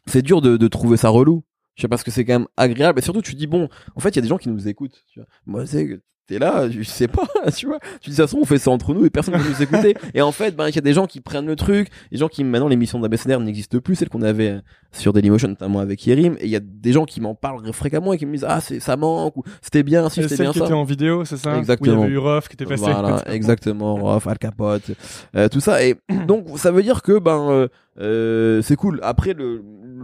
c'est 0.07 0.22
dur 0.22 0.40
de, 0.40 0.57
de 0.57 0.68
trouver 0.68 0.96
ça 0.96 1.09
relou. 1.09 1.42
Je 1.74 1.82
sais 1.82 1.88
parce 1.88 2.03
que 2.03 2.11
c'est 2.11 2.26
quand 2.26 2.34
même 2.34 2.48
agréable 2.59 2.98
et 2.98 3.03
surtout 3.03 3.22
tu 3.22 3.34
dis 3.34 3.46
bon, 3.46 3.68
en 3.96 4.00
fait 4.00 4.11
il 4.11 4.16
y 4.16 4.18
a 4.18 4.22
des 4.22 4.28
gens 4.28 4.36
qui 4.36 4.50
nous 4.50 4.68
écoutent. 4.68 5.03
Tu 5.11 5.20
vois. 5.20 5.28
Moi 5.46 5.64
c'est 5.64 6.00
t'es 6.26 6.38
là, 6.38 6.68
je 6.70 6.82
sais 6.82 7.08
pas, 7.08 7.26
tu 7.56 7.66
vois. 7.66 7.78
Tu 8.00 8.10
dis 8.10 8.16
ça 8.16 8.26
se 8.26 8.32
trouve, 8.32 8.42
on 8.42 8.46
fait 8.46 8.58
ça 8.58 8.70
entre 8.70 8.94
nous 8.94 9.04
et 9.04 9.10
personne 9.10 9.34
ne 9.34 9.38
va 9.40 9.48
nous 9.48 9.62
écouter. 9.62 9.96
Et 10.14 10.22
en 10.22 10.32
fait, 10.32 10.54
ben 10.54 10.68
il 10.68 10.74
y 10.74 10.78
a 10.78 10.82
des 10.82 10.92
gens 10.92 11.06
qui 11.06 11.20
prennent 11.20 11.46
le 11.46 11.56
truc, 11.56 11.88
des 12.10 12.18
gens 12.18 12.28
qui 12.28 12.44
maintenant 12.44 12.68
l'émission 12.68 12.98
d'ABCDR 13.00 13.40
n'existe 13.40 13.78
plus, 13.80 13.96
celle 13.96 14.08
qu'on 14.08 14.22
avait 14.22 14.60
sur 14.92 15.12
Dailymotion 15.12 15.48
notamment 15.48 15.80
avec 15.80 16.06
Yerim. 16.06 16.36
Et 16.38 16.44
il 16.44 16.50
y 16.50 16.56
a 16.56 16.60
des 16.60 16.92
gens 16.92 17.04
qui 17.04 17.20
m'en 17.20 17.34
parlent 17.34 17.72
fréquemment 17.72 18.12
et 18.12 18.18
qui 18.18 18.26
me 18.26 18.32
disent 18.32 18.46
ah 18.48 18.60
c'est 18.60 18.80
ça 18.80 18.96
manque 18.96 19.36
ou 19.36 19.42
c'était 19.60 19.82
bien, 19.82 20.08
si 20.08 20.22
c'était 20.22 20.42
bien 20.42 20.52
qui 20.52 20.58
ça. 20.58 20.66
était 20.66 20.74
en 20.74 20.84
vidéo, 20.84 21.24
c'est 21.24 21.36
ça? 21.36 21.56
Exactement. 21.56 21.94
Où 21.94 21.98
il 21.98 22.00
y 22.00 22.04
avait 22.04 22.14
eu 22.14 22.18
Ruff 22.18 22.48
qui 22.48 22.54
était 22.54 22.66
passé. 22.66 22.84
Voilà, 22.84 23.22
exactement, 23.32 23.96
Rof, 23.96 24.26
Al 24.26 24.38
Capote, 24.38 24.90
euh, 25.36 25.48
tout 25.48 25.60
ça. 25.60 25.84
Et 25.84 25.96
donc, 26.26 26.46
ça 26.56 26.70
veut 26.70 26.82
dire 26.82 27.02
que 27.02 27.18
ben 27.18 27.50
euh, 27.50 27.68
euh, 28.00 28.62
c'est 28.62 28.76
cool. 28.76 29.00
Après, 29.02 29.34
le, 29.34 29.62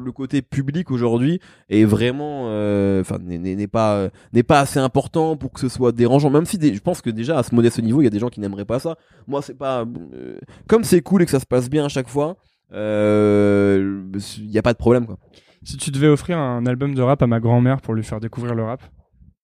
le 0.09 0.13
côté 0.13 0.41
public 0.43 0.91
aujourd'hui 0.91 1.39
est 1.69 1.85
vraiment, 1.85 2.47
euh, 2.49 3.01
enfin, 3.03 3.19
n'est- 3.21 3.67
pas 3.69 3.97
euh, 3.97 4.11
n'est 4.33 4.43
pas 4.43 4.61
assez 4.61 4.79
important 4.81 5.37
pour 5.37 5.53
que 5.53 5.61
ce 5.61 5.69
soit 5.69 5.93
dérangeant. 5.93 6.31
Même 6.31 6.47
si 6.47 6.57
des- 6.59 6.75
je 6.75 6.81
pense 6.81 7.01
que 7.03 7.11
déjà 7.11 7.39
à 7.39 7.43
ce 7.43 7.55
modeste 7.55 7.81
niveau, 7.83 8.01
il 8.01 8.05
y 8.05 8.07
a 8.07 8.11
des 8.11 8.19
gens 8.19 8.31
qui 8.31 8.41
n'aimeraient 8.41 8.65
pas 8.65 8.79
ça. 8.79 8.97
Moi, 9.27 9.43
c'est 9.43 9.55
pas 9.59 9.85
euh, 10.15 10.39
comme 10.67 10.83
c'est 10.85 11.03
cool 11.03 11.23
et 11.23 11.25
que 11.27 11.31
ça 11.31 11.41
se 11.41 11.47
passe 11.47 11.69
bien 11.71 11.85
à 11.85 11.89
chaque 11.89 12.09
fois. 12.09 12.37
euh, 12.73 14.03
Il 14.39 14.51
y 14.51 14.59
a 14.59 14.63
pas 14.63 14.73
de 14.73 14.79
problème 14.79 15.07
quoi. 15.07 15.19
Si 15.63 15.77
tu 15.77 15.91
devais 15.91 16.09
offrir 16.09 16.39
un 16.39 16.65
album 16.67 16.95
de 16.95 17.03
rap 17.03 17.23
à 17.23 17.27
ma 17.27 17.41
grand-mère 17.41 17.81
pour 17.83 17.93
lui 17.95 18.05
faire 18.05 18.21
découvrir 18.21 18.55
le 18.55 18.63
rap, 18.65 18.81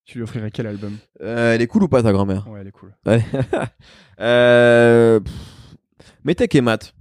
tu 0.06 0.18
lui 0.18 0.22
offrirais 0.24 0.50
quel 0.50 0.66
album? 0.66 0.96
Euh, 1.22 1.54
elle 1.54 1.60
est 1.62 1.66
cool 1.66 1.82
ou 1.84 1.88
pas 1.88 2.02
ta 2.02 2.12
grand-mère? 2.12 2.46
Ouais, 2.48 2.60
elle 2.60 2.68
est 2.68 2.72
cool. 2.72 2.94
euh, 4.20 5.20
pff, 5.20 5.34
Metek 6.24 6.54
et 6.54 6.60
Matt 6.60 6.94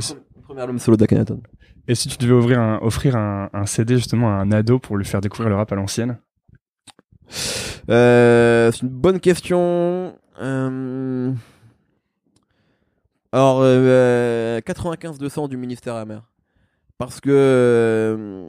pre- 0.00 0.16
le 0.36 0.42
premier 0.42 0.60
album 0.60 0.78
solo 0.78 0.96
d'Akhenaton. 0.96 1.40
Et 1.90 1.96
si 1.96 2.06
tu 2.06 2.18
devais 2.18 2.34
ouvrir 2.34 2.60
un, 2.60 2.78
offrir 2.82 3.16
un, 3.16 3.50
un 3.52 3.66
CD 3.66 3.96
justement 3.96 4.28
à 4.28 4.34
un 4.34 4.52
ado 4.52 4.78
pour 4.78 4.96
lui 4.96 5.04
faire 5.04 5.20
découvrir 5.20 5.48
le 5.48 5.56
rap 5.56 5.72
à 5.72 5.74
l'ancienne? 5.74 6.18
Euh, 7.88 8.70
c'est 8.70 8.82
une 8.82 8.90
bonne 8.90 9.18
question. 9.18 10.14
Euh... 10.40 11.32
Alors, 13.32 13.58
euh, 13.62 14.60
95-200 14.60 15.48
du 15.48 15.56
ministère 15.56 15.96
amer. 15.96 16.22
Parce 16.96 17.20
que 17.20 17.28
euh, 17.32 18.48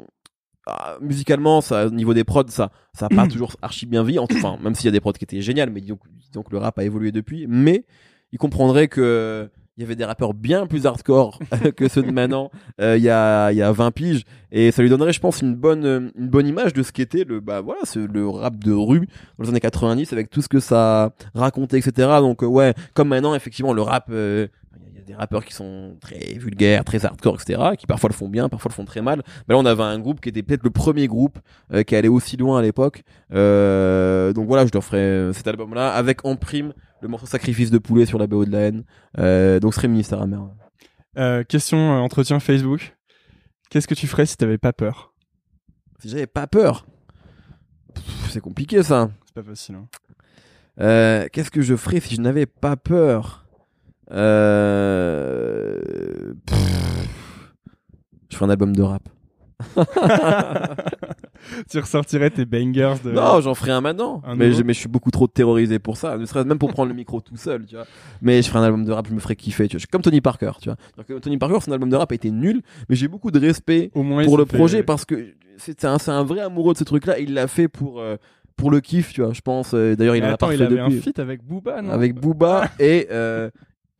ah, 0.67 0.97
musicalement, 1.01 1.61
ça, 1.61 1.87
au 1.87 1.89
niveau 1.89 2.13
des 2.13 2.23
prods, 2.23 2.43
ça, 2.49 2.69
ça 2.93 3.07
a 3.07 3.09
pas 3.09 3.25
toujours 3.27 3.55
archi 3.63 3.87
bien 3.87 4.03
vie. 4.03 4.19
Enfin, 4.19 4.59
même 4.61 4.75
s'il 4.75 4.85
y 4.85 4.89
a 4.89 4.91
des 4.91 4.99
prods 4.99 5.13
qui 5.13 5.23
étaient 5.23 5.41
géniales, 5.41 5.71
mais 5.71 5.81
disons, 5.81 5.95
que- 5.95 6.09
disons 6.09 6.43
que 6.43 6.51
le 6.51 6.59
rap 6.59 6.77
a 6.77 6.83
évolué 6.83 7.11
depuis. 7.11 7.47
Mais 7.47 7.85
il 8.31 8.37
comprendrait 8.37 8.87
que 8.87 9.49
il 9.81 9.85
y 9.85 9.87
avait 9.87 9.95
des 9.95 10.05
rappeurs 10.05 10.35
bien 10.35 10.67
plus 10.67 10.85
hardcore 10.85 11.39
que 11.75 11.87
ceux 11.87 12.03
de 12.03 12.11
maintenant 12.11 12.51
euh, 12.79 12.97
il 12.97 13.03
y 13.03 13.09
a 13.09 13.51
y 13.51 13.63
a 13.63 13.71
20 13.71 13.89
piges 13.91 14.23
et 14.51 14.71
ça 14.71 14.83
lui 14.83 14.89
donnerait 14.89 15.11
je 15.11 15.19
pense 15.19 15.41
une 15.41 15.55
bonne 15.55 16.11
une 16.15 16.29
bonne 16.29 16.45
image 16.45 16.73
de 16.73 16.83
ce 16.83 16.91
qu'était 16.91 17.23
le 17.23 17.39
bah 17.39 17.61
voilà 17.61 17.81
le 17.95 18.29
rap 18.29 18.59
de 18.59 18.71
rue 18.71 19.07
dans 19.39 19.45
les 19.45 19.49
années 19.49 19.59
90 19.59 20.13
avec 20.13 20.29
tout 20.29 20.43
ce 20.43 20.47
que 20.47 20.59
ça 20.59 21.13
racontait 21.33 21.79
etc 21.79 21.93
donc 22.19 22.43
euh, 22.43 22.45
ouais 22.45 22.75
comme 22.93 23.07
maintenant 23.07 23.33
effectivement 23.33 23.73
le 23.73 23.81
rap 23.81 24.05
euh, 24.11 24.47
il 24.93 24.97
y 24.97 25.01
a 25.01 25.03
des 25.03 25.15
rappeurs 25.15 25.43
qui 25.43 25.53
sont 25.53 25.95
très 25.99 26.35
vulgaires, 26.35 26.85
très 26.85 27.03
hardcore, 27.05 27.35
etc., 27.41 27.59
qui 27.77 27.87
parfois 27.87 28.07
le 28.09 28.13
font 28.13 28.29
bien, 28.29 28.49
parfois 28.49 28.69
le 28.69 28.75
font 28.75 28.85
très 28.85 29.01
mal. 29.01 29.23
Mais 29.47 29.55
là, 29.55 29.59
on 29.59 29.65
avait 29.65 29.81
un 29.81 29.97
groupe 29.97 30.21
qui 30.21 30.29
était 30.29 30.43
peut-être 30.43 30.63
le 30.63 30.69
premier 30.69 31.07
groupe 31.07 31.39
euh, 31.73 31.81
qui 31.81 31.95
allait 31.95 32.07
aussi 32.07 32.37
loin 32.37 32.59
à 32.59 32.61
l'époque. 32.61 33.03
Donc 33.31 34.47
voilà, 34.47 34.65
je 34.65 34.71
leur 34.71 34.83
ferai 34.83 35.33
cet 35.33 35.47
album-là 35.47 35.91
avec 35.91 36.23
en 36.23 36.35
prime 36.35 36.73
le 37.01 37.07
morceau 37.07 37.25
Sacrifice 37.25 37.71
de 37.71 37.77
poulet 37.77 38.05
sur 38.05 38.19
la 38.19 38.27
BO 38.27 38.45
de 38.45 38.51
la 38.51 38.59
haine. 38.59 38.83
Euh, 39.17 39.59
donc 39.59 39.73
ce 39.73 39.77
serait 39.79 39.87
Ministère 39.87 40.21
amer. 40.21 40.47
Euh, 41.17 41.43
Question 41.43 41.77
euh, 41.95 41.99
entretien 41.99 42.39
Facebook. 42.39 42.95
Qu'est-ce 43.69 43.87
que 43.87 43.93
tu 43.95 44.07
ferais 44.07 44.25
si 44.25 44.37
t'avais 44.37 44.57
pas 44.57 44.73
peur? 44.73 45.13
Si 45.99 46.09
j'avais 46.09 46.27
pas 46.27 46.47
peur, 46.47 46.85
Pff, 47.93 48.29
c'est 48.29 48.41
compliqué 48.41 48.83
ça. 48.83 49.11
C'est 49.25 49.33
pas 49.35 49.43
facile. 49.43 49.75
Hein. 49.75 49.87
Euh, 50.79 51.27
Qu'est-ce 51.31 51.51
que 51.51 51.61
je 51.61 51.75
ferais 51.75 51.99
si 51.99 52.15
je 52.15 52.21
n'avais 52.21 52.45
pas 52.45 52.75
peur? 52.77 53.45
Euh... 54.11 55.79
pff, 56.45 57.53
Je 58.29 58.35
ferais 58.35 58.45
un 58.45 58.49
album 58.49 58.75
de 58.75 58.81
rap. 58.81 59.03
tu 61.69 61.79
ressortirais 61.79 62.29
tes 62.29 62.45
bangers 62.45 62.95
de. 63.03 63.11
Non, 63.11 63.41
j'en 63.41 63.53
ferai 63.55 63.71
un 63.71 63.81
maintenant. 63.81 64.21
Un 64.25 64.35
mais, 64.35 64.51
je, 64.51 64.63
mais 64.63 64.73
je 64.73 64.79
suis 64.79 64.89
beaucoup 64.89 65.11
trop 65.11 65.27
terrorisé 65.27 65.79
pour 65.79 65.97
ça. 65.97 66.17
Ne 66.17 66.25
serait-ce 66.25 66.47
même 66.47 66.57
pour 66.59 66.69
prendre 66.71 66.89
le 66.89 66.95
micro 66.95 67.21
tout 67.21 67.37
seul, 67.37 67.65
tu 67.65 67.75
vois. 67.75 67.85
Mais 68.21 68.41
je 68.41 68.47
ferai 68.49 68.59
un 68.59 68.63
album 68.63 68.85
de 68.85 68.91
rap, 68.91 69.07
je 69.07 69.13
me 69.13 69.19
ferai 69.19 69.35
kiffer, 69.35 69.67
tu 69.67 69.73
vois. 69.75 69.79
Je 69.79 69.83
suis 69.83 69.87
comme 69.87 70.01
Tony 70.01 70.21
Parker, 70.21 70.51
tu 70.61 70.69
vois. 70.69 70.77
Donc, 70.97 71.21
Tony 71.21 71.37
Parker, 71.37 71.59
son 71.61 71.71
album 71.71 71.89
de 71.89 71.95
rap 71.95 72.11
a 72.11 72.15
été 72.15 72.31
nul, 72.31 72.61
mais 72.89 72.95
j'ai 72.95 73.07
beaucoup 73.07 73.31
de 73.31 73.39
respect 73.39 73.91
Au 73.95 74.03
moins, 74.03 74.23
il 74.23 74.25
pour 74.25 74.37
le 74.37 74.45
fait- 74.45 74.57
projet 74.57 74.83
parce 74.83 75.05
que 75.05 75.33
c'est 75.57 75.85
un, 75.85 75.97
un 76.07 76.23
vrai 76.23 76.39
amoureux 76.41 76.73
de 76.73 76.77
ce 76.79 76.83
truc-là. 76.83 77.19
Il 77.19 77.33
l'a 77.33 77.47
fait 77.47 77.67
pour, 77.67 77.99
euh, 78.01 78.15
pour 78.55 78.71
le 78.71 78.79
kiff, 78.79 79.13
tu 79.13 79.21
vois. 79.21 79.33
Je 79.33 79.41
pense. 79.41 79.73
euh, 79.73 79.95
D'ailleurs, 79.95 80.15
il 80.15 80.23
a 80.23 80.31
il 80.31 80.37
fait 80.37 80.45
avait 80.45 80.67
depuis. 80.67 80.79
un 80.79 81.01
feat 81.01 81.19
avec 81.19 81.43
Booba, 81.43 81.81
non? 81.81 81.91
Avec 81.91 82.15
Booba 82.15 82.69
et, 82.79 83.07
euh, 83.11 83.49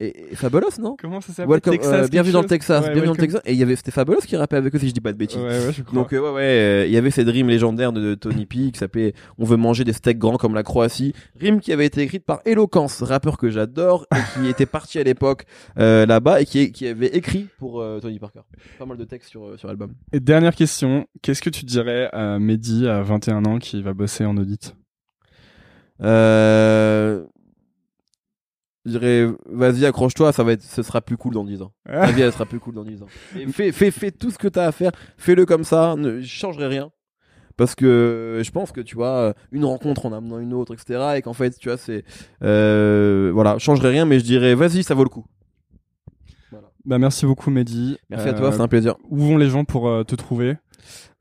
et, 0.02 0.32
et 0.32 0.36
Fabulous, 0.36 0.80
non 0.80 0.96
Comment 1.00 1.22
ça 1.22 1.32
s'appelle 1.32 1.52
Welcome, 1.52 1.74
Texas, 1.74 2.06
euh, 2.06 2.08
bienvenue 2.08 2.34
dans 2.34 2.42
le 2.42 2.48
Texas, 2.48 2.84
Ouais, 2.84 2.92
bienvenue 2.92 3.08
dans 3.08 3.14
le. 3.14 3.20
Texas. 3.20 3.42
Et 3.46 3.54
il 3.54 3.60
y 3.60 3.64
avait, 3.64 3.76
c'était 3.76 3.92
Fabulous 3.92 4.22
qui 4.22 4.36
rappait 4.36 4.56
avec 4.56 4.74
eux 4.74 4.80
si 4.80 4.88
je 4.88 4.94
dis 4.94 5.02
pas 5.02 5.14
de 5.14 5.18
bêtises. 5.18 5.38
Ouais, 5.38 5.66
ouais, 5.66 5.74
je 5.74 5.84
crois. 5.84 6.02
Donc 6.02 6.12
euh, 6.14 6.20
ouais 6.20 6.32
ouais, 6.32 6.42
euh, 6.42 6.86
il 6.88 6.92
y 6.92 6.98
avait 6.98 7.12
cette 7.12 7.28
rime 7.28 7.50
légendaire 7.50 7.94
de, 7.94 8.02
de 8.02 8.16
Tony 8.16 8.46
P 8.46 8.72
qui 8.72 8.80
s'appelait 8.80 9.14
On 9.38 9.46
veut 9.46 9.58
manger 9.58 9.84
des 9.84 9.94
steaks 9.94 10.18
grands 10.18 10.38
comme 10.38 10.56
la 10.56 10.64
Croatie, 10.64 11.14
rime 11.40 11.60
qui 11.60 11.72
avait 11.72 11.86
été 11.86 12.02
écrite 12.02 12.26
par 12.26 12.42
Eloquence, 12.46 13.04
rappeur 13.04 13.38
que 13.38 13.50
j'adore 13.50 14.08
et 14.16 14.40
qui 14.42 14.48
était 14.48 14.66
parti 14.66 14.98
à 14.98 15.04
l'époque 15.04 15.46
euh, 15.78 16.06
là-bas 16.06 16.42
et 16.42 16.46
qui, 16.46 16.72
qui 16.72 16.88
avait 16.88 17.16
écrit 17.16 17.48
pour 17.60 17.82
euh, 17.82 18.00
Tony 18.00 18.18
Parker. 18.18 18.42
Pas 18.80 18.86
mal 18.86 18.98
de 18.98 19.06
textes 19.06 19.30
sur 19.30 19.46
euh, 19.46 19.58
sur 19.58 19.68
l'album. 19.68 19.94
Et 20.14 20.20
dernière 20.20 20.56
question, 20.56 21.06
qu'est-ce 21.22 21.42
que 21.42 21.50
tu 21.52 21.66
dirais 21.66 22.10
à 22.12 22.40
Mehdi 22.40 22.88
à 22.88 23.04
21 23.04 23.46
ans 23.46 23.60
qui 23.60 23.82
va 23.82 23.94
bosser 23.94 24.26
en 24.26 24.36
audit? 24.38 24.76
Euh, 26.04 27.24
je 28.86 28.92
dirais 28.92 29.28
vas-y 29.50 29.86
accroche-toi, 29.86 30.32
ça 30.34 30.44
va 30.44 30.54
être 30.54 30.64
ce 30.64 30.82
sera 30.84 31.02
plus 31.02 31.18
cool 31.18 31.34
dans 31.34 31.44
10 31.44 31.62
ans. 31.62 31.72
Ta 31.86 32.12
vie 32.12 32.22
elle 32.22 32.32
sera 32.32 32.46
plus 32.46 32.60
cool 32.60 32.76
dans 32.76 32.84
10 32.84 33.04
ans. 33.04 33.08
Et 33.40 33.46
fais 33.48 33.72
fais 33.72 33.92
fais 33.92 34.12
tout 34.12 34.32
ce 34.32 34.38
que 34.38 34.48
t'as 34.48 34.66
à 34.66 34.72
faire, 34.72 34.92
fais-le 35.18 35.46
comme 35.46 35.64
ça, 35.64 35.96
ne 35.98 36.22
je 36.22 36.28
changerai 36.28 36.68
rien. 36.68 36.92
Parce 37.58 37.76
que 37.76 38.42
je 38.44 38.52
pense 38.52 38.72
que 38.72 38.82
tu 38.82 38.96
vois 38.96 39.34
une 39.52 39.66
rencontre 39.66 40.06
en 40.06 40.14
amenant 40.14 40.40
une 40.40 40.54
autre, 40.54 40.74
etc. 40.74 41.14
Et 41.18 41.22
qu'en 41.22 41.34
fait 41.34 41.58
tu 41.58 41.70
vois 41.70 41.78
c'est 41.78 42.04
euh, 42.44 43.32
voilà, 43.34 43.58
je 43.58 43.64
changerai 43.64 43.90
rien, 43.90 44.06
mais 44.06 44.20
je 44.20 44.26
dirais 44.26 44.56
vas-y 44.56 44.84
ça 44.84 44.96
vaut 44.96 45.04
le 45.04 45.10
coup. 45.10 45.26
Bah 46.86 46.98
merci 46.98 47.26
beaucoup 47.26 47.52
Mehdi. 47.52 47.98
Merci 48.10 48.30
à 48.30 48.32
Euh, 48.32 48.38
toi, 48.38 48.52
c'est 48.52 48.62
un 48.62 48.68
plaisir. 48.68 48.96
Où 49.10 49.18
vont 49.18 49.38
les 49.38 49.50
gens 49.50 49.66
pour 49.66 49.88
euh, 49.88 50.04
te 50.04 50.16
trouver? 50.16 50.56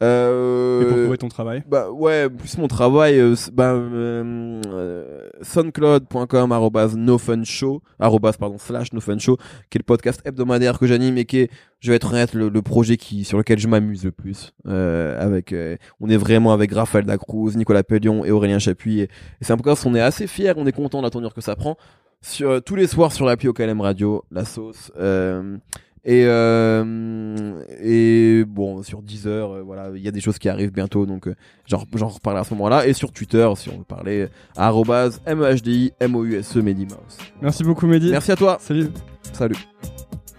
Euh, 0.02 0.80
et 0.80 0.84
pour 0.86 0.96
trouver 0.96 1.18
ton 1.18 1.28
travail 1.28 1.62
Bah 1.68 1.90
ouais, 1.90 2.28
plus 2.30 2.56
mon 2.56 2.68
travail, 2.68 3.18
euh, 3.18 3.34
bah, 3.52 3.72
euh, 3.72 4.60
euh, 4.66 5.28
soundcloud.com 5.42 6.54
nofunshow, 6.96 7.82
pardon, 7.98 8.56
slash 8.58 8.92
nofunshow, 8.92 9.36
qui 9.68 9.76
est 9.76 9.80
le 9.80 9.84
podcast 9.84 10.22
hebdomadaire 10.24 10.78
que 10.78 10.86
j'anime 10.86 11.18
et 11.18 11.26
qui 11.26 11.40
est, 11.40 11.50
je 11.80 11.90
vais 11.90 11.96
être 11.96 12.12
honnête, 12.12 12.32
le, 12.32 12.48
le 12.48 12.62
projet 12.62 12.96
qui, 12.96 13.24
sur 13.24 13.36
lequel 13.36 13.58
je 13.58 13.68
m'amuse 13.68 14.04
le 14.04 14.12
plus. 14.12 14.52
Euh, 14.66 15.20
avec, 15.20 15.54
on 16.00 16.08
est 16.08 16.16
vraiment 16.16 16.52
avec 16.52 16.72
Raphaël 16.72 17.04
Dacruz, 17.04 17.56
Nicolas 17.56 17.82
Pellion 17.82 18.24
et 18.24 18.30
Aurélien 18.30 18.58
Chapuis. 18.58 19.00
Et, 19.00 19.04
et 19.04 19.08
c'est 19.42 19.52
un 19.52 19.56
podcast, 19.56 19.84
on 19.86 19.94
est 19.94 20.00
assez 20.00 20.26
fiers, 20.26 20.54
on 20.56 20.66
est 20.66 20.72
content 20.72 20.98
de 20.98 21.04
la 21.04 21.10
tournure 21.10 21.34
que 21.34 21.40
ça 21.42 21.56
prend. 21.56 21.76
Sur, 22.22 22.62
tous 22.62 22.76
les 22.76 22.86
soirs 22.86 23.12
sur 23.12 23.24
l'appli 23.24 23.48
OKLM 23.48 23.80
Radio, 23.80 24.24
la 24.30 24.44
sauce. 24.44 24.92
Euh, 24.98 25.56
et 26.04 26.24
euh, 26.24 27.62
et 27.82 28.44
bon 28.46 28.82
sur 28.82 29.02
Deezer 29.02 29.50
euh, 29.50 29.62
voilà 29.62 29.90
il 29.94 30.02
y 30.02 30.08
a 30.08 30.10
des 30.10 30.20
choses 30.20 30.38
qui 30.38 30.48
arrivent 30.48 30.72
bientôt 30.72 31.04
donc 31.04 31.28
euh, 31.28 31.34
j'en 31.66 31.84
j'en 31.94 32.08
reparlerai 32.08 32.40
à 32.40 32.44
ce 32.44 32.54
moment-là 32.54 32.86
et 32.86 32.94
sur 32.94 33.12
Twitter 33.12 33.48
si 33.56 33.68
on 33.68 33.78
veut 33.78 33.84
parler 33.84 34.28
à 34.56 34.68
arrobase 34.68 35.20
mhdi 35.26 35.92
mouse 36.08 36.56
Medimouse. 36.56 37.18
Merci 37.42 37.64
beaucoup 37.64 37.86
Mehdi. 37.86 38.10
Merci 38.10 38.32
à 38.32 38.36
toi. 38.36 38.56
Salut. 38.60 38.88
Salut. 39.32 39.56